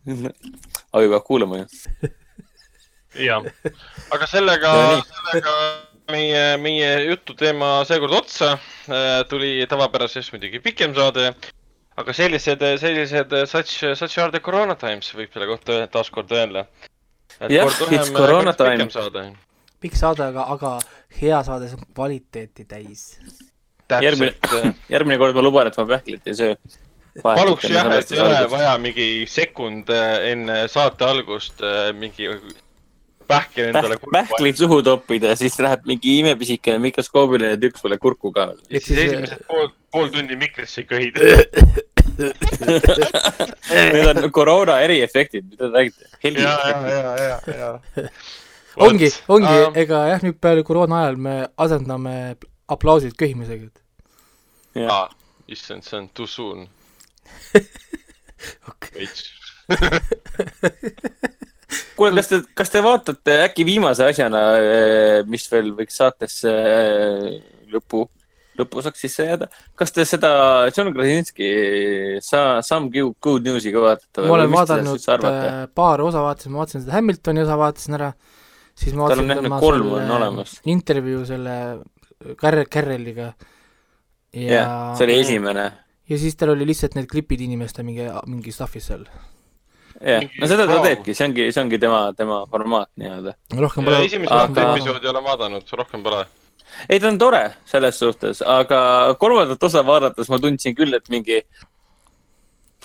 aju 0.96 1.12
peab 1.16 1.28
kuulama 1.28 1.64
ju. 1.64 2.14
jah, 3.26 3.46
aga 4.16 4.30
sellega 4.30 4.72
sellega 5.02 5.58
meie, 6.12 6.58
meie 6.62 6.90
jututeema 7.10 7.70
seekord 7.88 8.14
otsa. 8.20 8.56
tuli 9.30 9.66
tavapärasest 9.70 10.34
muidugi 10.34 10.60
pikem 10.60 10.94
saade. 10.96 11.34
aga 11.96 12.14
sellised, 12.14 12.64
sellised 12.80 13.34
such, 13.48 13.84
such 13.96 14.20
are 14.20 14.32
the 14.32 14.40
corona 14.40 14.76
times 14.76 15.14
võib 15.16 15.32
selle 15.34 15.48
kohta 15.48 15.86
taaskord 15.88 16.32
öelda. 16.32 16.66
Jah, 17.50 17.72
it's 17.92 18.12
corona 18.12 18.54
time. 18.54 19.36
pikk 19.80 19.96
saade, 19.96 20.24
aga, 20.28 20.48
aga 20.52 20.78
hea 21.22 21.42
saade, 21.44 21.70
see 21.70 21.80
on 21.80 21.94
kvaliteeti 21.94 22.66
täis. 22.68 23.16
Järgmine 23.90 24.34
järgmine 24.90 25.18
kord 25.22 25.38
ma 25.38 25.46
luban, 25.46 25.70
et 25.70 25.78
ma 25.78 25.86
pähklit 25.94 26.28
ei 26.28 26.36
söö. 26.36 26.56
paluks 27.24 27.70
jah, 27.70 27.88
et 27.96 28.12
ei 28.12 28.20
ole 28.20 28.44
vaja 28.52 28.78
mingi 28.82 29.08
sekund 29.30 29.90
äh, 29.94 30.32
enne 30.32 30.66
saate 30.72 31.06
algust 31.08 31.62
äh, 31.64 31.94
mingi 31.96 32.28
pähkel 33.28 33.70
endale 33.70 33.98
Pähk, 33.98 34.12
pähklid 34.14 34.60
suhu 34.60 34.82
toppida 34.84 35.28
ja 35.34 35.38
siis 35.40 35.58
läheb 35.60 35.86
mingi 35.90 36.20
imepisikene 36.22 36.80
mikroskoobiline 36.84 37.58
tükk 37.62 37.78
sulle 37.82 37.98
kurku 37.98 38.32
ka. 38.36 38.52
ja 38.70 38.82
siis 38.82 39.00
esimesed 39.08 39.46
pool, 39.50 39.68
pool 39.92 40.08
tundi 40.14 40.36
mikrisse 40.40 40.84
köhida. 40.84 41.22
Need 42.16 44.24
on 44.24 44.32
koroona 44.32 44.80
eriefektid, 44.86 45.44
mida 45.50 45.68
te 45.68 45.72
räägite? 45.74 46.06
ja, 46.24 46.30
ja, 46.70 46.90
ja, 46.90 47.16
ja, 47.24 47.40
ja. 47.58 47.70
ongi, 48.76 49.10
ongi 49.28 49.52
Ähm,, 49.52 49.76
ega 49.84 49.98
jah, 50.12 50.22
nüüd 50.24 50.38
peale 50.42 50.64
koroona 50.68 50.96
ajal 51.04 51.18
me 51.28 51.36
asendame 51.58 52.16
aplausid 52.68 53.14
köhimisega. 53.18 53.70
aa, 54.90 55.10
issand, 55.48 55.84
see 55.84 55.98
on 56.00 56.10
too 56.14 56.28
soon. 56.28 56.68
veits. 58.96 59.30
kuule, 61.98 62.16
kas 62.20 62.30
te, 62.30 62.40
kas 62.58 62.70
te 62.74 62.82
vaatate 62.86 63.38
äkki 63.48 63.66
viimase 63.68 64.06
asjana, 64.10 64.42
mis 65.30 65.48
veel 65.52 65.72
võiks 65.78 65.98
saatesse 66.02 66.52
äh, 66.52 67.26
lõpu, 67.74 68.04
lõpuosaks 68.60 69.02
sisse 69.06 69.26
jääda, 69.28 69.50
kas 69.80 69.92
te 69.96 70.06
seda 70.08 70.32
John 70.76 70.94
Krasinski 70.96 71.50
sa, 72.24 72.62
Some 72.66 72.92
Good- 72.94 73.48
News'i 73.48 73.74
ka 73.76 73.84
vaatate? 73.88 74.28
ma 74.28 74.38
olen 74.38 74.54
vaadanud 74.54 75.10
äh, 75.18 75.66
paar 75.76 76.06
osa, 76.06 76.24
vaatasin, 76.26 76.54
ma 76.54 76.64
vaatasin 76.64 76.86
seda 76.86 76.98
Hamiltoni 77.00 77.44
osa, 77.44 77.58
vaatasin 77.60 77.98
ära, 78.00 78.12
siis 78.78 78.94
ma 78.96 79.10
Tal 79.10 79.24
on 79.24 79.34
vaatasin 79.34 79.36
jah, 79.36 79.50
need 79.50 79.66
kolm 79.66 79.92
on 79.98 80.16
olemas. 80.20 80.58
intervjuu 80.78 81.26
selle 81.28 81.58
Carrel, 82.42 82.66
Carreliga. 82.72 83.34
jah, 84.34 84.96
see 84.98 85.06
oli 85.08 85.20
esimene. 85.20 85.66
ja 86.10 86.18
siis 86.22 86.36
tal 86.36 86.50
oli 86.56 86.66
lihtsalt 86.68 86.96
need 86.96 87.08
klipid 87.12 87.42
inimeste 87.42 87.84
mingi, 87.84 88.08
mingi 88.28 88.52
stuff'is 88.56 88.88
seal. 88.92 89.06
jah, 90.02 90.24
no 90.40 90.48
seda 90.48 90.66
ta 90.68 90.76
Wow. 90.80 90.84
teebki, 90.86 91.14
see 91.16 91.28
ongi, 91.28 91.52
see 91.52 91.62
ongi 91.64 91.80
tema, 91.80 92.02
tema 92.18 92.42
formaat 92.52 92.90
nii-öelda. 93.00 93.36
rohkem 93.58 93.84
pole, 93.86 94.02
esimest 94.06 94.32
aga- 94.32 94.72
episoodi 94.76 95.08
olen 95.08 95.24
vaadanud, 95.24 95.64
rohkem 95.80 96.04
pole. 96.04 96.26
ei, 96.90 97.00
ta 97.00 97.08
on 97.08 97.18
tore 97.18 97.44
selles 97.66 98.00
suhtes, 98.00 98.42
aga 98.42 99.16
kolmandat 99.20 99.64
osa 99.64 99.84
vaadates 99.86 100.30
ma 100.30 100.38
tundsin 100.40 100.76
küll, 100.76 100.94
et 100.96 101.08
mingi 101.10 101.42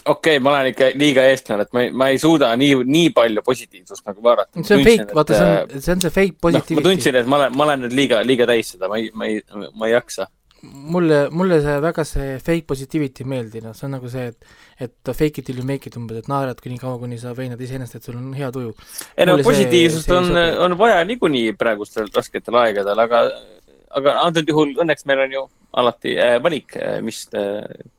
okei 0.05 0.36
okay,, 0.36 0.43
ma 0.43 0.55
olen 0.55 0.72
ikka 0.72 0.90
liiga 0.98 1.24
eestlane, 1.31 1.66
et 1.66 1.72
ma 1.77 1.85
ei, 1.85 1.93
ma 2.02 2.09
ei 2.12 2.18
suuda 2.22 2.51
nii, 2.60 2.81
nii 2.89 3.12
palju 3.16 3.44
positiivsust 3.47 4.06
nagu 4.09 4.24
vaadata. 4.24 4.64
see 4.64 4.77
on 4.78 4.85
fake, 4.86 5.06
vaata, 5.14 5.39
see 5.39 5.55
on, 5.55 5.81
see 5.86 5.94
on 5.94 6.05
see 6.05 6.14
fake 6.16 6.35
noh, 6.35 6.40
ma 6.40 6.48
positiivity. 6.48 6.89
tundsin, 6.89 7.20
et 7.20 7.31
ma 7.31 7.40
olen, 7.40 7.56
ma 7.56 7.66
olen 7.68 7.86
nüüd 7.86 7.97
liiga, 7.97 8.20
liiga 8.27 8.48
täis 8.51 8.74
seda, 8.74 8.90
ma 8.90 9.01
ei, 9.01 9.10
ma 9.14 9.28
ei, 9.31 9.40
ma 9.74 9.90
ei 9.90 9.97
jaksa. 9.97 10.28
mulle, 10.62 11.20
mulle 11.32 11.60
see 11.64 11.77
väga 11.81 12.05
see 12.05 12.32
fake 12.44 12.66
positivity 12.68 13.24
ei 13.24 13.31
meeldi, 13.32 13.62
noh, 13.64 13.77
see 13.77 13.86
on 13.89 13.97
nagu 13.97 14.10
see, 14.12 14.27
et 14.32 14.59
et 14.81 15.12
fake 15.12 15.40
it 15.40 15.47
till 15.47 15.59
you 15.60 15.64
make 15.68 15.89
it 15.89 15.97
umbes, 15.97 16.16
et 16.20 16.28
naerad 16.28 16.60
kuni 16.64 16.78
kaua, 16.81 16.98
kuni 17.01 17.18
sa 17.20 17.35
veenad 17.36 17.60
iseennast, 17.60 17.97
et 17.97 18.05
sul 18.05 18.16
on 18.16 18.32
hea 18.36 18.48
tuju. 18.52 18.74
ei 19.16 19.28
no 19.28 19.36
see- 19.36 19.44
positiivsust 19.44 20.09
see 20.09 20.16
ei 20.16 20.56
on 20.56 20.72
on 20.72 20.78
vaja 20.81 21.05
niikuinii 21.05 21.52
praegustel 21.60 22.09
rasketel 22.14 22.56
aegadel, 22.62 23.05
aga, 23.05 23.24
aga 23.98 24.20
antud 24.26 24.48
juhul 24.48 24.76
õnneks 24.78 25.06
meil 25.08 25.24
on 25.26 25.34
ju 25.34 25.42
alati 25.80 26.14
äh, 26.18 26.36
valik, 26.42 26.74
mis, 27.06 27.24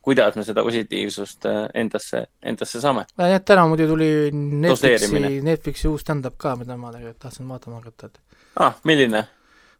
kuidas 0.04 0.36
me 0.36 0.44
seda 0.44 0.64
positiivsust 0.64 1.46
äh, 1.48 1.60
endasse, 1.82 2.26
endasse 2.44 2.80
saame. 2.82 3.06
jah, 3.16 3.40
täna 3.44 3.64
muidu 3.70 3.86
tuli 3.88 4.08
Netflixi 4.32 5.40
Netflixi 5.44 5.88
uus 5.88 6.04
stand-up 6.04 6.36
ka, 6.40 6.56
mida 6.60 6.76
ma 6.76 6.92
tegelikult 6.92 7.22
tahtsin 7.24 7.48
vaatama 7.48 7.80
hakata, 7.80 8.10
et 8.10 8.42
ah, 8.60 8.76
milline? 8.88 9.24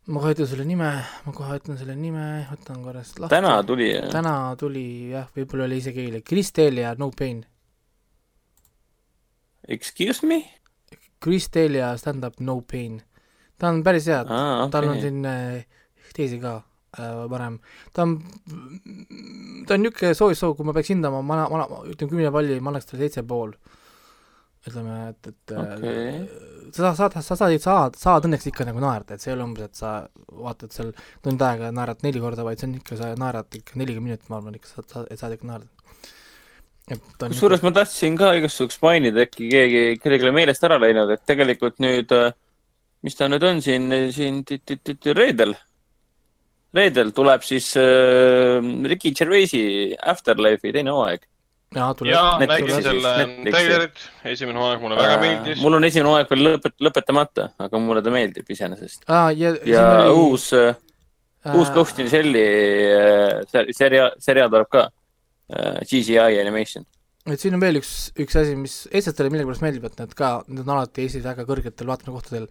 ma 0.06 0.22
kohe 0.22 0.32
ütlen 0.34 0.48
selle 0.50 0.64
nime, 0.66 0.88
ma 1.26 1.34
kohe 1.36 1.58
ütlen 1.60 1.78
selle 1.78 1.94
nime, 1.98 2.24
võtan 2.50 2.80
korra 2.82 3.04
siis 3.04 3.20
lahti. 3.22 3.36
täna 3.36 3.52
tuli, 3.66 3.92
täna 4.10 4.34
tuli 4.58 4.86
jah, 5.12 5.28
võib-olla 5.36 5.68
oli 5.68 5.78
isegi 5.84 6.06
eile, 6.06 6.22
Chris 6.26 6.50
Delia 6.56 6.94
No 6.98 7.10
Pain. 7.14 7.44
excuse 9.68 10.26
me? 10.26 10.42
Chris 11.22 11.46
Delia 11.54 11.92
stand-up 12.00 12.40
No 12.40 12.60
Pain. 12.66 13.02
ta 13.58 13.68
on 13.70 13.84
päris 13.86 14.08
hea, 14.10 14.24
aa, 14.26 14.66
tal 14.72 14.88
on 14.90 14.98
siin 15.00 15.22
äh, 15.28 15.62
teisi 16.16 16.40
ka 16.42 16.56
äh, 16.98 17.22
varem, 17.32 17.58
ta 17.92 18.06
on, 18.06 18.16
ta 19.68 19.76
on 19.76 19.84
niisugune 19.86 20.16
soojussoov, 20.18 20.56
kui 20.58 20.68
ma 20.68 20.76
peaks 20.76 20.92
hindama, 20.94 21.22
ma 21.22 21.42
ma 21.42 21.60
annan, 21.60 21.92
ütleme 21.92 22.14
kümne 22.14 22.32
palli, 22.34 22.58
ma 22.60 22.72
annaks 22.72 22.90
talle 22.90 23.06
seitse 23.06 23.24
pool. 23.28 23.54
ütleme, 24.62 24.96
et, 25.10 25.26
et 25.32 25.52
äh, 25.58 26.52
sa 26.72 26.92
saad, 26.94 27.16
sa 27.18 27.36
saad, 27.36 27.54
saad, 27.60 27.96
saad 27.98 28.26
õnneks 28.28 28.46
ikka 28.48 28.66
nagu 28.68 28.80
naerda, 28.82 29.16
et 29.16 29.24
see 29.24 29.32
ei 29.32 29.36
ole 29.36 29.46
umbes, 29.48 29.68
et 29.68 29.78
sa 29.78 29.92
vaatad 30.30 30.72
seal 30.74 30.92
tund 31.24 31.42
aega 31.42 31.68
ja 31.68 31.74
naerad 31.74 32.04
neli 32.06 32.22
korda, 32.22 32.44
vaid 32.46 32.62
see 32.62 32.68
on 32.70 32.76
ikka, 32.78 32.98
sa 33.00 33.12
naerad 33.18 33.58
ikka 33.58 33.80
nelikümmend 33.80 34.12
minutit, 34.12 34.28
ma 34.30 34.38
arvan 34.38 34.58
ikka 34.58 34.70
saad, 34.70 34.86
saad, 34.92 35.10
saad 35.18 35.34
ikka 35.36 35.50
naerda. 35.50 35.68
kusjuures 37.24 37.66
ma 37.66 37.74
tahtsin 37.74 38.16
ka 38.20 38.32
igasuguseid 38.38 38.86
mainida, 38.86 39.26
äkki 39.26 39.50
keegi, 39.50 39.82
kellelgi 40.02 40.30
on 40.30 40.38
meelest 40.38 40.64
ära 40.68 40.78
läinud, 40.80 41.12
et 41.14 41.26
tegelikult 41.28 41.82
nüüd, 41.82 42.14
mis 43.02 43.18
ta 43.18 43.28
nüüd 43.32 43.44
on 43.48 43.60
siin, 43.64 43.90
siin 44.14 44.42
reedel, 45.18 45.56
reedel 46.76 47.12
tuleb 47.16 47.44
siis 47.46 47.72
äh, 47.80 48.58
Ricky 48.88 49.12
Gervaisi 49.16 49.62
Afterlife'i 50.12 50.72
teine 50.74 50.94
hooaeg. 50.94 51.26
jaa, 51.72 52.38
nägin 52.40 52.82
selle 52.84 53.12
treilerit, 53.46 54.06
esimene 54.28 54.60
hooaeg 54.60 54.82
mulle 54.84 54.98
väga 55.00 55.18
meeldis. 55.22 55.58
Äh, 55.58 55.62
mul 55.64 55.78
on 55.78 55.88
esimene 55.88 56.10
hooaeg 56.12 56.32
veel 56.32 56.46
lõpet-, 56.48 56.78
lõpetamata, 56.88 57.50
aga 57.66 57.82
mulle 57.82 58.04
ta 58.04 58.14
meeldib 58.14 58.50
iseenesest. 58.56 59.04
aa, 59.08 59.30
ja 59.36 59.54
ja 59.68 59.86
oli, 60.02 60.16
uus, 60.26 60.48
uus 61.52 61.72
Ghost 61.76 62.00
in 62.04 62.10
Shell'i 62.12 62.46
äh, 62.96 63.70
seriaal, 63.76 64.16
seriaal 64.20 64.52
tuleb 64.52 64.72
ka. 64.72 64.88
GCI 65.52 66.38
Animation. 66.40 66.86
Et 67.30 67.38
siin 67.42 67.54
on 67.54 67.60
veel 67.62 67.78
üks, 67.78 67.90
üks 68.18 68.34
asi, 68.40 68.54
mis 68.58 68.72
eestlastele 68.90 69.30
millegipärast 69.30 69.62
meeldib, 69.62 69.84
et 69.86 69.98
need 70.00 70.14
ka, 70.18 70.30
need 70.48 70.64
on 70.64 70.72
alati 70.74 71.04
Eestis 71.04 71.22
väga 71.22 71.44
kõrgetel 71.46 71.86
vaatamiskohtadel. 71.92 72.48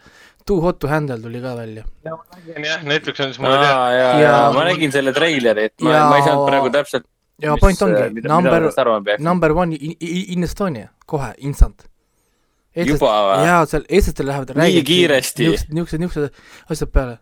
Too 0.47 0.61
hot 0.63 0.79
to 0.79 0.87
handle 0.91 1.17
tuli 1.19 1.41
ka 1.43 1.55
välja. 1.57 1.83
jah, 2.05 2.83
Netflix 2.87 3.19
andis 3.25 3.39
mulle 3.43 3.57
teada. 3.59 3.89
ja, 3.91 4.05
ja 4.19 4.21
Ja- 4.21 4.51
ma 4.55 4.63
nägin 4.69 4.91
selle 4.91 5.11
treilerit, 5.13 5.73
ma 5.81 5.91
Ja- 5.91 6.09
ma 6.09 6.17
ei 6.17 6.23
saanud 6.23 6.47
praegu 6.47 6.69
täpselt. 6.71 7.05
ja 7.41 7.55
point 7.59 7.81
ongi, 7.81 8.21
number, 8.23 8.69
number. 8.87 9.19
number 9.19 9.51
one 9.51 9.75
in, 9.75 9.95
in 9.99 10.43
Estonia, 10.43 10.89
kohe, 11.05 11.33
instant. 11.37 11.87
Juba 12.75 13.11
või? 13.27 13.45
jaa, 13.45 13.65
seal 13.67 13.83
eestlastel 13.89 14.27
lähevad 14.27 14.55
Nii 14.55 14.83
kiiresti? 14.87 15.47
niisugused, 15.49 15.99
niisugused 15.99 16.31
asjad 16.71 16.91
peale. 16.93 17.17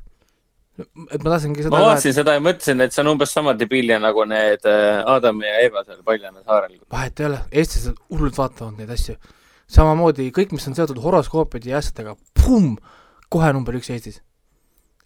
Et 0.80 1.24
ma 1.24 1.34
tahtsingi 1.34 1.66
seda 1.66 1.74
ma 1.74 1.82
vaatasin 1.88 2.16
seda 2.16 2.36
ja 2.38 2.44
mõtlesin, 2.44 2.84
et 2.86 2.96
see 2.96 3.04
on 3.04 3.12
umbes 3.14 3.34
sama 3.36 3.56
debiilne 3.58 4.00
nagu 4.04 4.24
need 4.30 4.66
äh, 4.70 5.02
Adam 5.16 5.42
ja 5.46 5.58
Eva 5.66 5.84
seal 5.88 6.00
Paljana 6.06 6.44
saarel. 6.46 6.80
vahet 6.92 7.20
ei 7.20 7.30
ole, 7.30 7.42
eestlased 7.52 8.00
hullult 8.10 8.40
vaatavad 8.40 8.80
neid 8.80 8.94
asju. 8.96 9.18
samamoodi 9.70 10.32
kõik, 10.36 10.56
mis 10.56 10.68
on 10.70 10.78
seotud 10.78 11.02
horoskoopide 11.04 11.74
ja 11.74 11.84
asjadega, 11.84 12.16
kohe 13.30 13.54
number 13.54 13.78
üks 13.78 13.92
Eestis. 13.94 14.22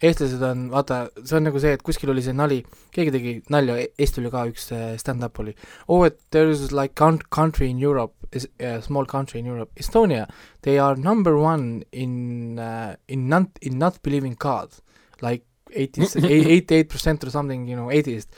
eestlased 0.04 0.42
on, 0.44 0.66
vaata, 0.72 1.04
see 1.22 1.36
on 1.38 1.46
nagu 1.48 1.60
see, 1.62 1.72
et 1.76 1.82
kuskil 1.84 2.10
oli 2.12 2.22
see 2.24 2.34
nali, 2.36 2.58
keegi 2.92 3.12
tegi 3.14 3.34
nalja, 3.52 3.78
Eestil 3.98 4.24
oli 4.24 4.32
ka 4.34 4.42
üks 4.50 4.66
äh, 4.74 4.96
stand-up 5.00 5.38
oli. 5.40 5.54
Oh, 5.88 6.02
et 6.04 6.18
there 6.34 6.50
is 6.50 6.72
like 6.72 6.94
coun- 6.98 7.22
country 7.30 7.70
in 7.70 7.78
Europe, 7.80 8.12
a 8.60 8.80
small 8.82 9.06
country 9.06 9.40
in 9.40 9.46
Europe, 9.46 9.70
Estonia, 9.80 10.26
they 10.62 10.78
are 10.78 10.96
number 10.96 11.38
one 11.38 11.84
in 11.92 12.58
uh,, 12.58 12.96
in 13.08 13.28
not, 13.28 13.58
in 13.62 13.78
not 13.78 14.02
believing 14.02 14.36
God. 14.38 14.74
Like 15.22 15.46
eighty, 15.74 16.02
eighty-eight 16.22 16.88
percent 16.88 17.24
or 17.24 17.30
something, 17.30 17.68
you 17.68 17.76
know, 17.76 17.90
eighty'st. 17.90 18.28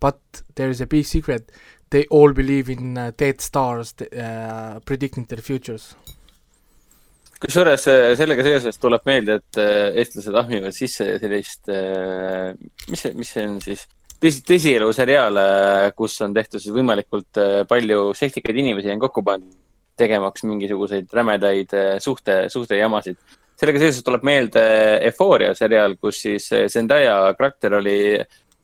But 0.00 0.20
there 0.54 0.70
is 0.70 0.80
a 0.80 0.86
big 0.86 1.04
secret, 1.04 1.52
they 1.90 2.06
all 2.10 2.32
believe 2.32 2.70
in 2.70 2.96
uh, 2.96 3.10
dead 3.16 3.40
stars 3.40 3.94
uh, 4.00 4.80
predicting 4.84 5.26
their 5.26 5.42
futures. 5.42 5.94
kusjuures 7.40 7.86
äh, 7.88 8.10
sellega 8.20 8.44
seoses 8.44 8.76
tuleb 8.76 9.06
meelde, 9.08 9.38
et 9.40 9.58
äh, 9.60 9.94
eestlased 10.02 10.36
ahmivad 10.36 10.76
sisse 10.76 11.06
sellist, 11.22 11.70
mis 12.90 13.00
see, 13.00 13.14
mis 13.16 13.30
see 13.32 13.46
on 13.48 13.54
siis, 13.64 13.86
tõsi, 14.20 14.42
tõsielu 14.44 14.90
seriaale, 14.92 15.44
kus 15.96 16.18
on 16.26 16.36
tehtud 16.36 16.60
siis 16.60 16.74
võimalikult 16.76 17.40
äh, 17.40 17.62
palju 17.68 18.10
seksikaid 18.18 18.60
inimesi 18.60 18.92
on 18.92 19.00
kokku 19.00 19.24
pandud, 19.24 19.56
tegemaks 20.00 20.44
mingisuguseid 20.48 21.08
rämedaid 21.16 21.72
äh, 21.76 21.94
suhte, 22.04 22.42
suhtejamasid. 22.52 23.16
Sellega 23.60 23.82
seoses 23.82 24.04
tuleb 24.04 24.24
meelde 24.24 24.62
Euphoria 25.10 25.54
seriaal, 25.54 25.98
kus 26.00 26.22
siis 26.24 26.50
äh, 26.56 26.68
Zendaya 26.72 27.34
karakter 27.38 27.76
oli 27.80 27.98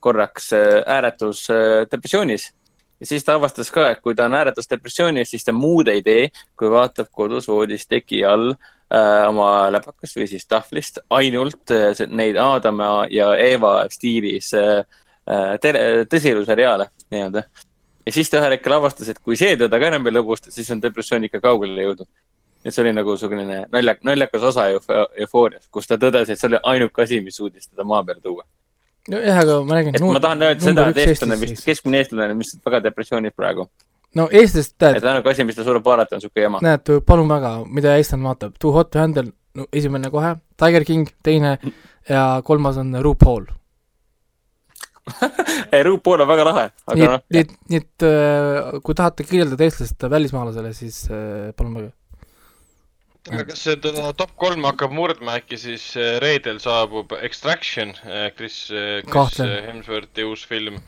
korraks 0.01 0.51
äh, 0.57 0.81
ääretus 0.97 1.47
äh, 1.53 1.83
depressioonis 1.91 2.51
ja 2.99 3.05
siis 3.05 3.25
ta 3.25 3.35
avastas 3.37 3.69
ka, 3.73 3.89
et 3.91 4.01
kui 4.01 4.15
ta 4.15 4.25
on 4.27 4.35
ääretus 4.37 4.69
depressioonis, 4.69 5.29
siis 5.31 5.45
ta 5.45 5.53
muud 5.53 5.89
ei 5.91 6.01
tee, 6.05 6.29
kui 6.57 6.71
vaatab 6.71 7.09
kodus 7.13 7.47
voodis 7.49 7.87
teki 7.87 8.23
all 8.25 8.51
äh, 8.53 9.27
oma 9.29 9.67
läpakast 9.73 10.17
või 10.17 10.29
siis 10.31 10.47
tahvlist 10.49 11.01
ainult 11.13 11.73
äh, 11.75 12.05
neid 12.09 12.39
Aadama 12.41 13.05
ja 13.13 13.33
Eeva 13.37 13.79
stiilis 13.93 14.53
äh, 14.57 14.83
tõsieluseriaale 15.27 16.87
nii-öelda. 17.11 17.41
ja 18.05 18.11
siis 18.15 18.29
ta 18.31 18.39
ühel 18.39 18.55
hetkel 18.55 18.77
avastas, 18.77 19.09
et 19.11 19.19
kui 19.19 19.35
see 19.35 19.57
teda 19.59 19.79
ka 19.79 19.89
enam 19.91 20.07
ei 20.07 20.15
lõbusta, 20.15 20.53
siis 20.55 20.69
on 20.71 20.81
depressioon 20.81 21.27
ikka 21.27 21.43
kaugele 21.43 21.83
jõudnud. 21.83 22.07
Et 22.65 22.73
see 22.73 22.83
oli 22.83 22.93
nagu 22.95 23.15
niisugune 23.15 23.63
naljak-, 23.71 24.03
naljakas 24.07 24.45
osa 24.51 24.67
eufo- 24.73 25.07
eufooriast, 25.25 25.67
kus 25.71 25.89
ta 25.89 25.97
tõdes, 26.01 26.29
et 26.31 26.39
see 26.39 26.49
oli 26.49 26.61
ainuke 26.73 27.03
asi, 27.03 27.19
mis 27.23 27.37
suutis 27.39 27.69
teda 27.69 27.85
maa 27.87 28.03
peale 28.07 28.21
tuua. 28.21 28.45
nojah, 29.11 29.41
aga 29.43 29.59
ma 29.63 29.79
räägin. 29.79 29.95
et 29.95 30.05
ma 30.05 30.23
tahan 30.23 30.47
öelda 30.49 30.69
seda, 30.69 30.87
et 30.91 31.03
eestlane 31.03 31.39
vist, 31.41 31.65
keskmine 31.65 32.01
eestlane 32.03 32.33
on 32.35 32.41
vist 32.43 32.59
väga 32.65 32.81
depressioonis 32.87 33.35
praegu. 33.35 33.67
no 34.15 34.29
eestlased, 34.31 34.75
tead 34.77 35.01
et, 35.01 35.11
ainuke 35.11 35.31
asi, 35.31 35.45
mis 35.47 35.59
ta 35.59 35.67
suudab 35.67 35.85
vaadata, 35.85 36.15
on 36.15 36.23
niisugune 36.23 36.47
jama. 36.47 36.63
näed, 36.65 36.95
palun 37.05 37.29
väga, 37.31 37.53
mida 37.79 37.97
eestlane 37.97 38.27
vaatab, 38.27 38.57
Too 38.59 38.73
hot 38.75 38.91
to 38.91 38.99
handle, 39.03 39.31
no 39.55 39.69
esimene 39.71 40.11
kohe, 40.13 40.35
Tiger 40.57 40.85
King, 40.87 41.07
teine 41.23 41.57
ja 42.09 42.41
kolmas 42.45 42.77
on 42.77 42.95
RuPaul. 43.03 43.47
ei, 45.71 45.83
RuPaul 45.87 46.25
on 46.25 46.27
väga 46.27 46.47
lahe, 46.49 46.65
aga 46.91 47.11
noh, 47.13 47.21
nii 47.31 47.45
et, 47.45 47.53
nii 47.71 47.79
et 47.79 48.07
äh, 48.07 48.81
kui 48.83 48.97
tahate 48.97 49.23
kirjeldada 49.23 49.63
eestlast 49.63 50.03
välismaalasele, 50.11 50.73
siis 50.75 51.05
äh, 51.07 51.53
palun 51.55 51.79
väga. 51.79 51.93
Kas 53.31 53.63
seda 53.67 54.11
top 54.17 54.33
kolm 54.39 54.65
hakkab 54.67 54.93
murdma 54.95 55.37
äkki 55.41 55.59
siis 55.61 55.89
äh, 55.99 56.17
reedel 56.23 56.61
saabub 56.63 57.13
Extraction, 57.21 57.93
Chris, 58.37 58.67
Chris 58.69 59.11
Kahtlen. 59.13 59.55
Hemsworthi 59.67 60.25
uus 60.27 60.45
film 60.47 60.81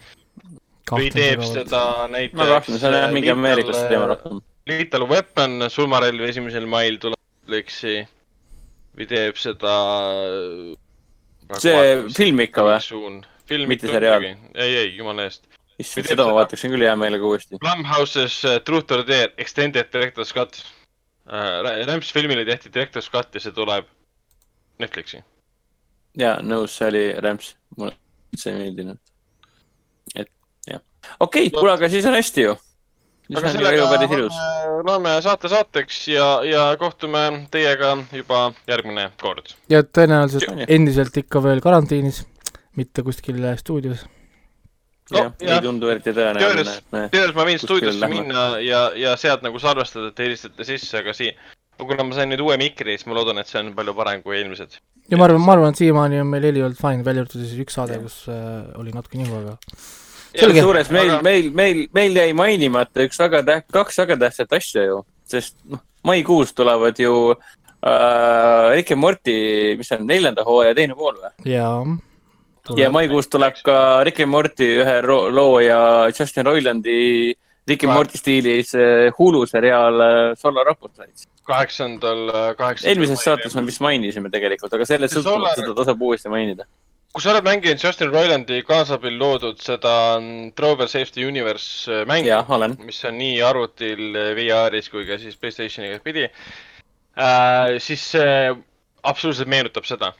või 0.89 1.09
teeb 1.13 1.43
seda 1.45 1.83
ma 2.05 2.11
näiteks 2.15 2.53
kahtlen, 2.53 2.81
see 2.81 2.89
on 2.89 2.97
jah 2.97 3.11
mingi 3.13 3.33
ameeriklaste 3.33 3.87
teema 3.91 4.13
rohkem. 4.13 4.41
Lethal 4.69 5.05
Weapon, 5.09 5.65
surmarelv 5.73 6.27
esimesel 6.29 6.67
mail 6.69 6.99
tuleb 7.01 7.17
Netflixi 7.49 8.03
või 8.97 9.07
teeb 9.09 9.37
seda. 9.39 9.75
see 11.57 12.09
film 12.13 12.41
ikka 12.45 12.65
või? 12.67 13.21
film 13.49 13.69
Mitte 13.71 13.89
seriaal. 13.89 14.23
ei, 14.53 14.75
ei, 14.83 14.95
jumala 14.95 15.25
eest. 15.25 15.47
issand, 15.79 16.05
seda 16.05 16.27
ma 16.27 16.35
vaataksin 16.37 16.69
küll 16.69 16.85
hea 16.85 16.95
meelega 16.95 17.25
uuesti. 17.25 17.57
Blumhouse'is 17.63 18.43
uh, 18.45 18.59
Truth 18.61 18.93
or 18.93 19.05
Dare 19.07 19.33
Extended 19.37 19.89
Director's 19.91 20.33
Cut. 20.33 20.61
Rämps 21.29 22.13
filmile 22.13 22.45
tehti 22.45 22.71
Director's 22.73 23.09
Cut 23.11 23.35
ja 23.35 23.43
see 23.43 23.53
tuleb 23.53 23.85
Netflixi. 24.79 25.21
jaa, 26.17 26.39
nõus, 26.41 26.77
see 26.79 26.87
oli 26.89 27.03
rämps, 27.21 27.53
mulle 27.77 27.93
üldse 28.33 28.49
ei 28.51 28.57
meeldinud. 28.57 28.97
et 30.15 30.31
jah, 30.67 30.81
okei 31.19 31.47
okay,, 31.47 31.53
kuule, 31.53 31.75
aga 31.75 31.89
siis 31.89 32.07
on 32.09 32.17
hästi 32.17 32.47
ju. 32.47 32.57
aga 33.35 33.53
sellega 33.53 33.89
loeme- 34.83 35.21
saate 35.21 35.51
saateks 35.51 36.07
ja, 36.07 36.29
ja 36.43 36.63
kohtume 36.79 37.47
teiega 37.51 37.97
juba 38.11 38.51
järgmine 38.67 39.11
kord. 39.21 39.53
ja 39.69 39.83
tõenäoliselt 39.83 40.65
endiselt 40.67 41.17
ikka 41.17 41.43
veel 41.43 41.61
karantiinis, 41.61 42.23
mitte 42.75 43.03
kuskil 43.03 43.43
stuudios. 43.61 44.07
jah, 45.13 45.31
jah. 45.39 45.55
ei 45.57 45.65
tundu 45.65 45.89
eriti 45.91 46.13
tõenäoline, 46.15 46.75
Teoorias- 47.13 47.37
ma 47.37 47.45
võin 47.47 47.61
stuudiosse 47.61 48.09
minna 48.11 48.43
ja, 48.63 48.83
ja 48.97 49.15
sealt 49.19 49.45
nagu 49.45 49.61
salvestada, 49.61 50.11
et 50.13 50.21
helistate 50.23 50.67
sisse, 50.67 51.01
aga 51.01 51.15
siin, 51.17 51.37
kuna 51.79 52.05
ma 52.05 52.17
sain 52.17 52.31
nüüd 52.31 52.43
uue 52.43 52.57
mikri, 52.61 52.97
siis 52.97 53.09
ma 53.09 53.17
loodan, 53.17 53.39
et 53.41 53.49
see 53.49 53.61
on 53.61 53.73
palju 53.77 53.95
parem 53.97 54.23
kui 54.25 54.37
eelmised. 54.39 54.79
ja 55.09 55.19
ma 55.19 55.29
arvan, 55.29 55.41
ma 55.45 55.55
arvan, 55.57 55.73
et 55.73 55.81
siiamaani 55.81 56.21
on 56.23 56.29
meil 56.33 56.49
heli 56.49 56.63
olnud 56.65 56.79
fine, 56.79 57.05
välja 57.07 57.25
arvatud 57.25 57.45
siis 57.45 57.63
üks 57.65 57.79
saade, 57.79 57.99
kus 58.03 58.21
äh, 58.31 58.69
oli 58.79 58.93
natuke 58.95 59.21
nihu, 59.21 59.43
aga 59.43 59.57
kusjuures 60.37 60.91
meil 60.93 61.13
Aga-, 61.15 61.23
meil, 61.25 61.53
meil, 61.55 61.85
meil 61.95 62.19
jäi 62.21 62.33
mainimata 62.37 63.05
üks 63.07 63.19
väga 63.21 63.41
täht-, 63.47 63.69
kaks 63.73 63.97
väga 64.03 64.19
tähtsat 64.25 64.59
asja 64.59 64.85
ju, 64.85 64.99
sest 65.29 65.57
noh, 65.69 65.81
maikuus 66.05 66.53
tulevad 66.57 66.99
ju 67.01 67.15
äh, 67.31 68.69
Rick 68.75 68.93
and 68.93 69.01
Morty, 69.01 69.39
mis 69.79 69.89
see 69.89 69.97
on, 69.99 70.05
neljanda 70.09 70.45
hooaja 70.47 70.77
teine 70.77 70.97
pool 70.99 71.17
või? 71.17 71.33
jaa. 71.49 71.81
Ja 72.77 72.89
maikuus 72.93 73.29
tuleb 73.31 73.59
ka 73.65 74.03
Rick 74.05 74.19
and 74.23 74.31
Morty 74.31 74.67
ühe 74.81 74.97
loo 75.05 75.59
ja 75.63 75.79
Justin 76.11 76.45
Roilandi 76.45 77.35
Rick 77.69 77.85
and 77.85 77.93
Morty 77.93 78.17
stiilis 78.17 78.73
äh, 78.75 79.09
Hulu 79.17 79.45
seriaal 79.47 80.01
äh, 80.01 80.35
Solar 80.37 80.69
Opposites. 80.71 81.27
kaheksandal, 81.49 82.29
kaheksandal. 82.57 82.91
eelmises 82.91 83.23
saates 83.25 83.55
me 83.57 83.65
vist 83.65 83.81
mainisime 83.81 84.29
tegelikult, 84.33 84.73
aga 84.73 84.85
sellest 84.85 85.17
sõltuvalt 85.17 85.57
seda 85.57 85.73
tasub 85.77 86.01
uuesti 86.05 86.29
mainida. 86.29 86.67
kui 87.13 87.23
sa 87.25 87.31
oled 87.33 87.45
mänginud 87.45 87.81
Justin 87.81 88.13
Roilandi 88.13 88.61
kaasabil 88.67 89.17
loodud 89.17 89.61
seda 89.61 89.93
Trover 90.57 90.89
Safety 90.89 91.25
Universe 91.25 92.01
äh, 92.01 92.07
mängu, 92.09 92.85
mis 92.85 93.03
on 93.09 93.17
nii 93.21 93.41
arvutil, 93.45 94.17
VR-is 94.37 94.89
kui 94.93 95.05
ka 95.09 95.17
siis 95.21 95.37
Playstationiga 95.37 96.01
pidi 96.05 96.25
äh,, 96.29 97.77
siis 97.81 98.11
see 98.13 98.33
absoluutselt 99.03 99.49
meenutab 99.49 99.87
seda. 99.89 100.13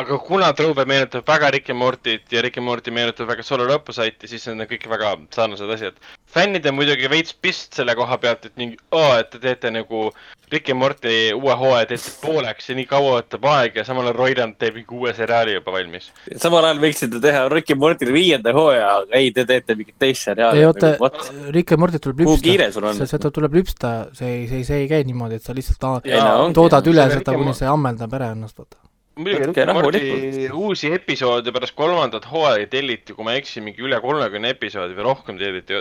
Aga 0.00 0.18
kuna 0.24 0.52
Trover 0.56 0.86
meenutab 0.88 1.26
väga 1.28 1.50
Rick 1.52 1.70
and 1.70 1.78
Morty't 1.78 2.32
ja 2.32 2.42
Rick 2.42 2.58
and 2.58 2.66
Morty 2.66 2.90
meenutab 2.90 3.28
väga 3.28 3.44
Solar 3.44 3.70
Opposite'i, 3.74 4.28
siis 4.28 4.46
need 4.48 4.64
on 4.64 4.68
kõik 4.70 4.86
väga 4.88 5.16
sarnased 5.34 5.72
asjad. 5.74 5.98
fännid 6.32 6.66
on 6.66 6.78
muidugi 6.78 7.10
veits 7.12 7.34
pist 7.34 7.74
selle 7.76 7.94
koha 7.94 8.16
pealt, 8.18 8.46
et 8.46 8.54
mingi, 8.56 8.78
et 9.18 9.30
te 9.30 9.38
teete 9.38 9.70
nagu 9.70 10.10
Rick 10.52 10.70
and 10.72 10.80
Morty 10.80 11.32
uue 11.36 11.56
hooaja 11.60 11.90
teete 11.90 12.12
pooleks 12.22 12.70
ja 12.70 12.76
nii 12.76 12.86
kaua 12.88 13.18
võtab 13.18 13.44
aega 13.52 13.82
ja 13.82 13.84
samal 13.88 14.08
ajal 14.08 14.16
Roiland 14.16 14.56
teeb 14.60 14.78
mingi 14.80 14.96
uue 14.96 15.12
seriaali 15.16 15.58
juba 15.58 15.74
valmis. 15.76 16.08
samal 16.36 16.64
ajal 16.70 16.80
võiksite 16.80 17.20
teha 17.20 17.42
Rick 17.52 17.74
and 17.74 17.84
Morty'le 17.84 18.14
viienda 18.16 18.54
hooaja, 18.56 18.94
aga 19.02 19.20
ei, 19.20 19.32
te 19.36 19.44
teete 19.48 19.76
mingit 19.76 19.98
teist 20.00 20.30
seriaali. 20.30 20.62
ei 20.62 20.68
oota 20.70 20.94
What?, 21.00 21.20
Rick 21.52 21.76
ja 21.76 21.80
Morty 21.80 22.00
tuleb 22.00 22.24
lüpsta, 22.24 23.10
seda 23.12 23.32
tuleb 23.34 23.60
lüpsta, 23.60 23.92
see 24.16 24.38
ei, 24.38 24.48
see, 24.48 24.64
see 24.68 24.86
ei 24.86 24.88
käi 24.88 25.04
niimoodi, 25.08 25.36
et 25.36 25.44
sa 25.44 25.56
lihtsalt 25.56 25.84
toodad 26.56 26.88
üle 26.88 27.04
See 27.10 27.20
seda, 27.20 27.36
ja 27.36 27.44
kuni 27.44 27.54
see 27.60 27.68
ammendab 27.68 28.16
ära 28.16 28.32
ennast, 28.32 28.56
vaata. 28.56 28.80
Muidugi 29.16 29.44
Rick 29.44 29.60
and 29.62 29.70
rahulikult. 29.72 30.56
uusi 30.56 30.90
episoode 30.96 31.52
pärast 31.54 31.76
kolmandat 31.76 32.26
hooaega 32.30 32.70
telliti, 32.72 33.16
kui 33.16 33.26
ma 33.26 33.36
ei 33.36 33.42
eksi, 33.42 33.62
mingi 33.64 33.84
üle 33.84 34.00
kolmekümne 34.02 34.52
episoodi 34.56 34.96
või 34.98 35.08
rohkem 35.08 35.38
telliti 35.40 35.80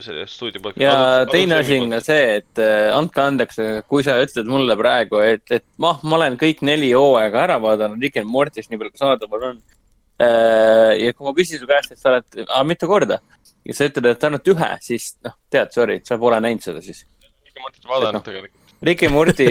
selle 0.00 0.24
stuudio 0.28 0.62
poolt. 0.64 0.78
ja 0.80 1.26
teine 1.28 1.58
asi 1.60 1.76
on 1.80 1.92
ka 1.92 2.00
see, 2.04 2.38
et 2.40 2.62
äh, 2.62 2.86
andke 2.96 3.20
andeks, 3.24 3.60
kui 3.88 4.04
sa 4.06 4.16
ütled 4.24 4.48
mulle 4.48 4.76
praegu, 4.80 5.20
et, 5.24 5.44
et 5.52 5.66
ma, 5.82 5.96
ma 6.02 6.16
olen 6.20 6.38
kõik 6.40 6.64
neli 6.66 6.94
hooaega 6.96 7.44
ära 7.44 7.58
vaadanud, 7.60 8.00
Rick 8.00 8.20
and 8.20 8.30
Morty's 8.32 8.70
nii 8.70 8.80
palju, 8.80 8.94
kui 8.96 9.04
saadaval 9.04 9.50
on. 9.50 9.60
ja 10.20 11.12
kui 11.16 11.24
ma 11.24 11.32
küsin 11.36 11.60
su 11.60 11.68
käest, 11.68 11.92
et 11.94 12.00
sa 12.00 12.10
oled, 12.12 12.40
mitu 12.68 12.88
korda 12.88 13.20
ja 13.64 13.76
sa 13.76 13.88
ütled, 13.88 14.08
et 14.10 14.26
ainult 14.28 14.50
ühe, 14.52 14.70
siis 14.84 15.12
noh, 15.24 15.36
tead, 15.52 15.72
sorry, 15.76 16.00
sa 16.06 16.18
pole 16.20 16.40
näinud 16.42 16.64
seda 16.64 16.82
siis. 16.84 17.04
vaadanud 17.88 18.24
tegelikult. 18.24 18.56
Rick 18.82 19.04
and 19.04 19.12
Morty 19.12 19.46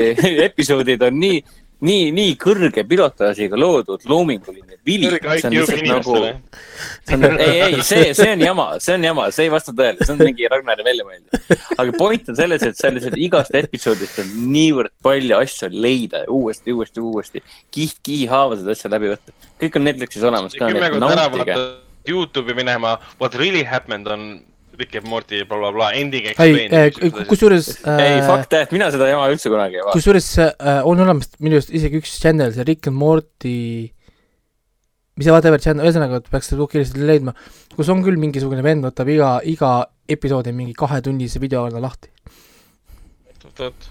episoodid 0.48 1.02
on 1.04 1.18
nii, 1.20 1.40
nii, 1.84 2.10
nii 2.16 2.34
kõrge 2.40 2.84
pilotaažiga 2.88 3.58
loodud, 3.58 4.04
loominguline, 4.08 4.78
vili. 4.86 5.10
lihtsalt 5.14 5.84
nagu, 5.86 6.16
on, 6.20 7.26
ei, 7.40 7.60
ei, 7.66 7.78
see, 7.86 8.10
see 8.16 8.30
on 8.34 8.44
jama, 8.44 8.66
see 8.82 8.96
on 8.98 9.06
jama, 9.08 9.28
see 9.34 9.46
ei 9.48 9.52
vasta 9.52 9.74
tõele, 9.76 10.00
see 10.04 10.14
on 10.14 10.22
mingi 10.22 10.50
Ragnari 10.52 10.86
välja 10.86 11.06
mõeldud. 11.08 11.56
aga 11.76 11.96
point 11.98 12.32
on 12.32 12.38
selles, 12.38 12.64
et 12.66 12.80
sellised 12.80 13.16
igast 13.20 13.56
episoodist 13.62 14.22
on 14.24 14.34
niivõrd 14.52 14.92
palju 15.04 15.38
asju 15.40 15.70
leida 15.72 16.24
uuesti, 16.28 16.74
uuesti, 16.76 17.04
uuesti. 17.04 17.44
kiht-kihi 17.74 18.28
haaval 18.30 18.60
seda 18.60 18.76
asja 18.76 18.92
läbi 18.92 19.14
võtta. 19.14 19.36
kõik 19.62 19.80
on 19.80 19.88
Netflixis 19.88 20.26
olemas 20.28 20.56
kümme 20.58 20.92
korda 20.92 21.14
ära 21.16 21.30
vaata 21.32 21.58
Youtube'i 22.08 22.56
minema, 22.56 22.98
what 23.20 23.34
really 23.36 23.62
happened 23.64 24.08
on 24.08 24.40
Rick 24.80 24.96
and 25.00 25.08
Morty 25.10 25.42
blablabla 25.48 25.92
ending 25.98 26.26
ei, 26.30 26.32
explain. 26.32 27.26
kusjuures 27.28 27.70
ei, 27.84 28.18
äh, 28.18 28.26
fakt, 28.26 28.56
et 28.58 28.74
mina 28.74 28.88
seda 28.94 29.08
jama 29.10 29.28
üldse 29.32 29.52
kunagi 29.52 29.78
ei 29.78 29.84
vaata. 29.84 29.96
kusjuures 29.98 30.28
äh, 30.40 30.80
on 30.88 31.04
olemas 31.04 31.30
minu 31.38 31.58
arust 31.58 31.72
isegi 31.76 32.00
üks 32.00 32.16
channel, 32.22 32.54
see 32.56 32.66
Rick 32.68 32.90
and 32.90 32.98
Morty, 33.00 33.60
mis 35.18 35.28
see 35.28 35.36
whatever 35.36 35.62
channel, 35.62 35.86
ühesõnaga, 35.86 36.22
et 36.22 36.32
peaks 36.32 36.52
seda 36.52 36.66
kiiresti 36.72 37.04
leidma, 37.04 37.36
kus 37.76 37.92
on 37.92 38.02
küll 38.06 38.20
mingisugune 38.20 38.64
vend 38.66 38.88
võtab 38.88 39.12
iga, 39.12 39.36
iga 39.46 39.74
episoodi 40.10 40.54
mingi 40.56 40.76
kahetunnise 40.78 41.42
videona 41.42 41.82
lahti. 41.82 42.12
oot-oot. 43.44 43.88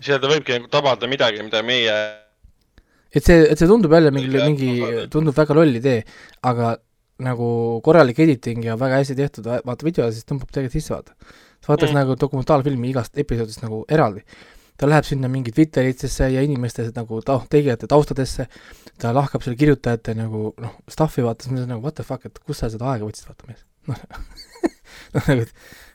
seal 0.00 0.22
ta 0.22 0.30
võibki 0.30 0.58
nagu 0.58 0.70
tabada 0.72 1.08
midagi, 1.10 1.42
mida 1.46 1.62
meie 1.66 1.96
et 3.16 3.24
see, 3.24 3.44
et 3.48 3.58
see 3.58 3.68
tundub 3.70 3.94
jälle 3.96 4.12
mingi, 4.14 4.34
mingi 4.34 5.06
tundub 5.12 5.36
väga 5.36 5.56
loll 5.56 5.78
idee, 5.78 6.02
aga 6.44 6.74
nagu 7.22 7.48
korralik 7.84 8.18
editing 8.24 8.66
ja 8.66 8.76
väga 8.80 9.00
hästi 9.00 9.16
tehtud, 9.16 9.48
vaata 9.64 9.86
video, 9.86 10.08
siis 10.12 10.26
tõmbab 10.28 10.50
tegelikult 10.52 10.76
sisse, 10.76 10.92
vaata. 10.92 11.14
sa 11.64 11.72
vaatad 11.72 11.88
mm. 11.88 11.96
Nagu 11.96 12.16
dokumentaalfilmi 12.20 12.90
igast 12.92 13.18
episoodist 13.18 13.64
nagu 13.64 13.84
eraldi. 13.88 14.24
ta 14.76 14.84
läheb 14.86 15.06
sinna 15.08 15.28
mingi 15.32 15.52
Twitteritesse 15.56 16.28
ja 16.28 16.42
inimeste 16.44 16.90
nagu 16.96 17.22
ta-, 17.24 17.40
tegijate 17.48 17.88
taustadesse, 17.88 18.44
ta 19.00 19.14
lahkab 19.16 19.42
selle 19.42 19.56
kirjutajate 19.56 20.14
nagu 20.18 20.50
noh, 20.60 20.74
stuff'i 20.92 21.24
vaata, 21.24 21.46
siis 21.46 21.54
ma 21.54 21.62
olen 21.62 21.72
nagu 21.72 21.82
what 21.82 21.96
the 21.96 22.04
fuck, 22.04 22.26
et 22.26 22.38
kust 22.44 22.60
sa 22.60 22.68
seda 22.68 22.90
aega 22.92 23.08
võtsid, 23.08 23.30
vaata 23.30 23.48
mees. 23.48 23.64
noh, 23.88 25.22
nagu, 25.30 25.46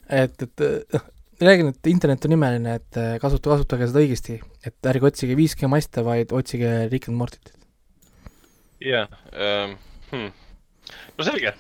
et, 0.10 0.48
et 0.48 0.66
noh, 0.98 1.06
räägin, 1.46 1.68
et 1.68 1.88
internet 1.94 2.26
on 2.26 2.36
imeline, 2.36 2.76
et 2.82 2.98
eh, 2.98 3.14
kasuta, 3.22 3.54
kasutage 3.54 3.90
seda 3.92 4.02
õigesti, 4.02 4.38
et 4.66 4.92
ärge 4.92 5.10
otsige 5.12 5.38
5G 5.38 5.70
maste, 5.72 6.04
vaid 6.06 6.34
otsige 6.36 6.72
Rick 6.92 7.10
and 7.10 7.22
Mortyt. 7.22 7.54
jah 8.82 9.10
ähm,, 9.38 9.78
hmm. 10.10 10.34
No 11.22 11.28
selge. 11.30 11.54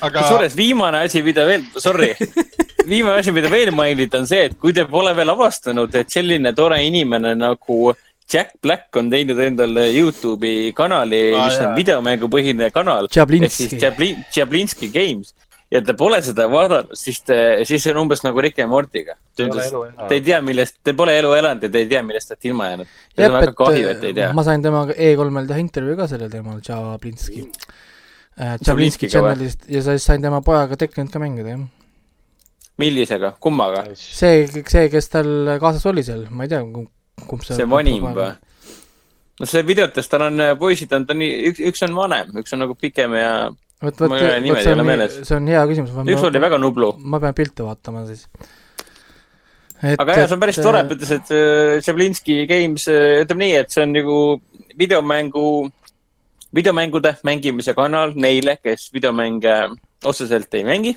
aga 0.00 0.22
kusjuures 0.22 0.56
viimane 0.56 1.02
asi, 1.04 1.22
mida 1.26 1.44
veel, 1.48 1.66
sorry, 1.76 2.12
viimane 2.92 3.20
asi, 3.20 3.34
mida 3.36 3.50
veel 3.52 3.72
mainida, 3.76 4.20
on 4.20 4.28
see, 4.30 4.46
et 4.48 4.58
kui 4.60 4.72
te 4.76 4.86
pole 4.88 5.12
veel 5.16 5.32
avastanud, 5.34 5.94
et 6.00 6.12
selline 6.12 6.54
tore 6.56 6.80
inimene 6.86 7.34
nagu 7.36 7.94
Jack 8.32 8.54
Black 8.62 8.96
on 8.96 9.10
teinud 9.12 9.40
endale 9.44 9.90
Youtube'i 9.92 10.72
kanali, 10.76 11.26
Aa, 11.34 11.48
mis 11.48 11.58
on 11.60 11.66
jaa. 11.68 11.74
videomängupõhine 11.76 12.70
kanal. 12.72 13.10
ehk 13.10 13.18
Jablinski 13.18 14.14
Jablinski 14.32 14.88
Games 14.94 15.34
ja 15.74 15.82
te 15.84 15.94
pole 15.98 16.20
seda 16.24 16.46
vaadanud, 16.50 16.94
siis 16.98 17.20
te, 17.26 17.36
siis 17.68 17.82
see 17.82 17.92
on 17.92 18.04
umbes 18.04 18.22
nagu 18.24 18.40
Rick 18.44 18.62
and 18.62 18.72
Morty'ga. 18.72 19.16
Te 19.36 20.16
ei 20.16 20.22
tea, 20.24 20.40
millest, 20.44 20.78
te 20.86 20.94
pole 20.96 21.16
elu 21.18 21.32
elanud 21.36 21.66
ja 21.66 21.70
te 21.72 21.82
ei 21.82 21.88
tea, 21.90 22.02
millest 22.06 22.30
te 22.30 22.36
olete 22.36 22.50
ilma 22.50 22.68
jäänud. 22.70 22.92
on 23.28 23.38
ma 24.38 24.46
sain 24.46 24.62
temaga 24.64 24.94
E3-l 24.94 25.48
teha 25.50 25.62
intervjuu 25.64 25.98
ka 25.98 26.08
sellel 26.10 26.30
teemal, 26.32 26.60
Jablinski 26.64 27.44
äh,. 27.48 27.73
Jablinskiga 28.38 29.10
või? 29.10 29.14
channel'ist 29.14 29.68
ja 29.70 29.82
siis 29.86 30.06
sain 30.08 30.22
tema 30.24 30.40
pojaga 30.44 30.78
Tekkenit 30.78 31.12
ka 31.14 31.22
mängida, 31.22 31.54
jah. 31.54 31.66
millisega, 32.82 33.34
kummaga? 33.40 33.84
see, 33.98 34.48
see, 34.50 34.88
kes 34.92 35.12
tal 35.12 35.30
kaasas 35.62 35.86
oli 35.90 36.02
seal, 36.06 36.26
ma 36.30 36.46
ei 36.48 36.54
tea, 36.54 36.64
kumb 36.64 37.46
see 37.46 37.60
see 37.60 37.68
vanim 37.70 38.08
või? 38.10 38.32
no 39.40 39.50
see 39.50 39.62
videotes 39.66 40.10
tal 40.10 40.26
on 40.28 40.42
äh, 40.42 40.56
poisid 40.58 40.92
on, 40.94 41.06
ta 41.06 41.14
on 41.14 41.22
nii, 41.22 41.36
üks, 41.50 41.62
üks 41.70 41.86
on 41.86 41.94
vanem, 41.98 42.34
üks 42.42 42.54
on 42.54 42.62
nagu 42.64 42.76
pikem 42.78 43.14
ja 43.18 43.30
vot, 43.50 43.94
vot, 43.94 44.08
vot 44.08 44.18
see 44.18 44.74
on 44.74 45.06
see 45.14 45.38
on 45.38 45.48
hea 45.50 45.62
küsimus. 45.70 45.94
üks 46.14 46.28
oli 46.30 46.42
väga 46.42 46.60
nublu. 46.62 46.92
ma 46.98 47.22
pean 47.22 47.36
pilte 47.36 47.66
vaatama 47.66 48.04
siis. 48.10 48.26
aga 49.82 50.18
jah, 50.20 50.26
see 50.26 50.36
on 50.36 50.42
päris 50.42 50.60
tore, 50.62 50.84
et 50.84 50.94
ütles, 50.96 51.14
et 51.18 51.32
äh, 51.34 51.78
Jablinski 51.82 52.42
Games, 52.50 52.86
ütleme 52.90 53.46
nii, 53.46 53.56
et 53.62 53.74
see 53.74 53.86
on 53.86 53.94
nagu 53.94 54.18
videomängu, 54.78 55.46
videomängude 56.54 57.16
mängimise 57.26 57.74
kanal 57.74 58.14
neile, 58.14 58.58
kes 58.62 58.90
videomänge 58.94 59.56
otseselt 60.04 60.54
ei 60.54 60.64
mängi. 60.64 60.96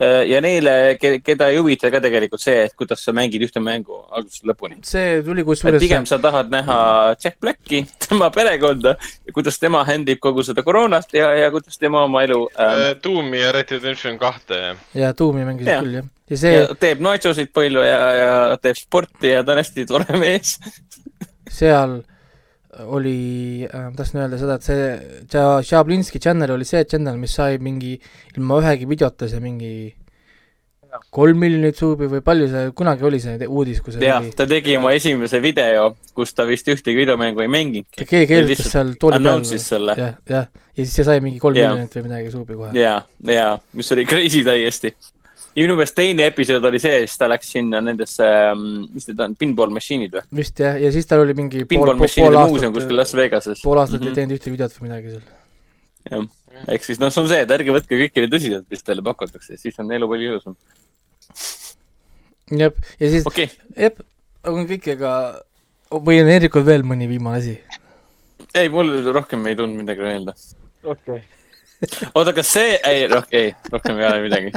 ja 0.00 0.38
neile, 0.40 0.96
keda 0.96 1.50
ei 1.52 1.58
huvita 1.58 1.90
ka 1.92 1.98
tegelikult 2.00 2.40
see, 2.40 2.62
et 2.64 2.72
kuidas 2.72 3.02
sa 3.04 3.12
mängid 3.12 3.42
ühte 3.44 3.60
mängu 3.60 3.98
algusest 4.08 4.46
lõpuni. 4.48 4.78
see 4.88 5.18
tuli 5.26 5.44
kusjuures 5.44 5.82
pigem 5.82 6.06
sa 6.08 6.16
tahad 6.18 6.48
näha 6.48 6.76
Jack 7.20 7.36
Blacki, 7.40 7.82
tema 8.06 8.30
perekonda 8.32 8.94
ja 8.96 9.34
kuidas 9.36 9.60
tema 9.60 9.82
handib 9.84 10.22
kogu 10.24 10.40
seda 10.46 10.64
koroonast 10.64 11.12
ja, 11.12 11.28
ja 11.36 11.50
kuidas 11.52 11.76
tema 11.76 12.06
oma 12.06 12.22
elu 12.24 12.38
ähm, 12.54 12.80
äh, 12.86 12.94
Doomi 13.04 13.42
ja 13.42 13.52
Red 13.52 13.68
Dead 13.68 13.82
Redemption 13.82 14.16
kahte 14.18 14.62
ja 14.62 14.72
ja 14.94 15.12
Tuumi 15.14 15.44
mängisid 15.44 15.68
Jah. 15.68 15.84
küll, 15.84 15.98
jah. 16.00 16.08
ja 16.30 16.40
see 16.46 16.54
ja 16.54 16.78
teeb 16.80 17.04
nachosid 17.04 17.52
palju 17.52 17.84
ja, 17.84 18.00
ja 18.22 18.32
teeb 18.56 18.80
sporti 18.80 19.34
ja 19.34 19.44
ta 19.44 19.52
on 19.52 19.60
hästi 19.60 19.84
tore 19.90 20.16
mees. 20.24 20.56
seal 21.60 22.00
oli 22.86 23.66
äh,, 23.66 23.88
tahtsin 23.96 24.20
öelda 24.22 24.38
seda, 24.38 24.58
et 24.60 24.66
see 24.66 24.82
Ja- 25.34 25.62
Jablinski 25.66 26.20
channel 26.22 26.52
oli 26.54 26.64
see 26.68 26.84
channel, 26.84 27.16
mis 27.18 27.34
sai 27.34 27.58
mingi 27.58 27.96
ilma 28.36 28.60
ühegi 28.62 28.86
videota 28.88 29.28
see 29.30 29.40
mingi 29.42 29.72
kolm 31.14 31.38
miljonit 31.38 31.78
suubi 31.78 32.08
või 32.10 32.22
palju 32.24 32.48
see 32.50 32.70
kunagi 32.76 33.06
oli 33.06 33.20
see 33.22 33.46
uudis, 33.46 33.80
kui 33.84 33.94
see 33.94 34.02
jah 34.04 34.18
oli, 34.22 34.32
ta 34.36 34.46
tegi 34.50 34.76
oma 34.78 34.92
esimese 34.96 35.40
video, 35.42 35.92
kus 36.16 36.34
ta 36.34 36.46
vist 36.48 36.68
ühtegi 36.72 36.98
videomängu 36.98 37.44
ei 37.44 37.50
mänginudki. 37.52 38.06
keegi 38.06 38.28
kirjutas 38.30 38.72
seal 38.74 38.94
tooli 39.00 39.20
peal 39.22 39.94
jah, 39.94 40.18
jah, 40.30 40.50
ja 40.50 40.82
siis 40.84 40.96
see 40.98 41.06
sai 41.06 41.22
mingi 41.24 41.42
kolm 41.42 41.58
miljonit 41.58 41.94
või 41.98 42.06
midagi 42.08 42.34
suubi 42.34 42.58
kohe. 42.58 42.74
ja, 42.78 43.00
ja 43.26 43.48
mis 43.76 43.92
oli 43.94 44.06
crazy 44.10 44.42
täiesti. 44.46 44.94
Ja 45.56 45.64
minu 45.64 45.76
meelest 45.78 45.96
teine 45.98 46.26
episood 46.30 46.64
oli 46.70 46.78
see, 46.82 47.00
siis 47.06 47.18
ta 47.18 47.28
läks 47.30 47.50
sinna 47.56 47.80
nendesse, 47.84 48.26
mis 48.94 49.08
need 49.10 49.22
on, 49.24 49.34
pinball 49.40 49.72
machine'id 49.74 50.14
või? 50.14 50.24
vist 50.42 50.60
jah, 50.62 50.78
ja 50.80 50.92
siis 50.94 51.08
tal 51.10 51.24
oli 51.24 51.34
mingi 51.38 51.64
pool, 51.64 51.70
pinball 51.74 51.94
pool 51.96 52.04
machine'ide 52.04 52.44
muuseum 52.52 52.74
kuskil 52.76 53.02
aastat, 53.02 53.16
Las 53.16 53.16
Vegases. 53.18 53.62
pool 53.64 53.82
aastat 53.82 54.00
ei 54.02 54.08
Mhm. 54.10 54.18
teinud 54.18 54.36
ühtegi 54.36 54.54
videot 54.56 54.76
või 54.78 54.86
midagi 54.88 55.14
seal. 55.16 55.26
jah, 56.10 56.28
ehk 56.76 56.86
siis 56.86 57.00
noh, 57.02 57.10
see 57.10 57.22
on 57.24 57.28
see, 57.32 57.40
et 57.46 57.50
ärge 57.56 57.74
võtke 57.76 57.98
kõike 58.04 58.24
nii 58.24 58.32
tõsiselt, 58.36 58.66
mis 58.70 58.82
teile 58.86 59.02
pakutakse, 59.02 59.58
siis 59.58 59.78
on 59.82 59.90
elu 59.92 60.08
palju 60.08 60.30
ilusam. 60.30 60.56
jah, 62.50 62.72
ja 63.00 63.10
siis, 63.10 63.26
okei 63.26 63.50
okay., 63.50 63.88
jah, 63.88 63.92
on 64.50 64.66
kõik, 64.70 64.88
ega 64.94 65.12
või 65.90 66.20
on 66.22 66.30
Hendrikul 66.30 66.64
veel 66.66 66.86
mõni 66.86 67.08
viimane 67.10 67.42
asi? 67.42 67.58
ei 68.54 68.68
mul 68.72 69.12
rohkem 69.14 69.46
ei 69.46 69.56
tulnud 69.58 69.82
midagi 69.82 70.06
öelda. 70.06 70.34
okei 70.84 71.20
okay.. 71.20 71.39
oota, 72.14 72.32
kas 72.36 72.52
see, 72.52 72.74
ei, 72.84 73.06
ei, 73.32 73.54
rohkem 73.72 74.00
ei 74.00 74.06
ole 74.06 74.20
midagi. 74.24 74.52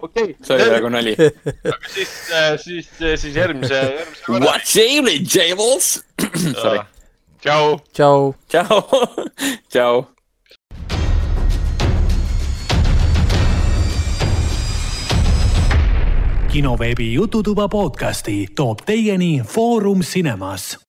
okei 0.00 0.36
see 0.42 0.56
oli 0.56 0.68
praegu 0.70 0.92
nali. 0.92 1.12
aga 1.18 1.90
siis, 1.92 2.14
siis, 2.64 2.88
siis 3.20 3.36
järgmise, 3.36 3.74
järgmise 3.74 4.24
korra. 4.26 4.46
What's 4.46 4.76
evening, 4.80 5.28
Jables? 5.28 6.00
Sorry, 6.62 6.80
tšau. 7.44 7.78
tšau. 7.92 8.34
tšau, 8.48 8.82
tšau. 9.72 10.06
kinoveebi 16.52 17.14
Jututuba 17.14 17.68
podcasti 17.68 18.46
toob 18.56 18.84
teieni 18.84 19.40
Foorum 19.40 20.02
Cinemas 20.04 20.76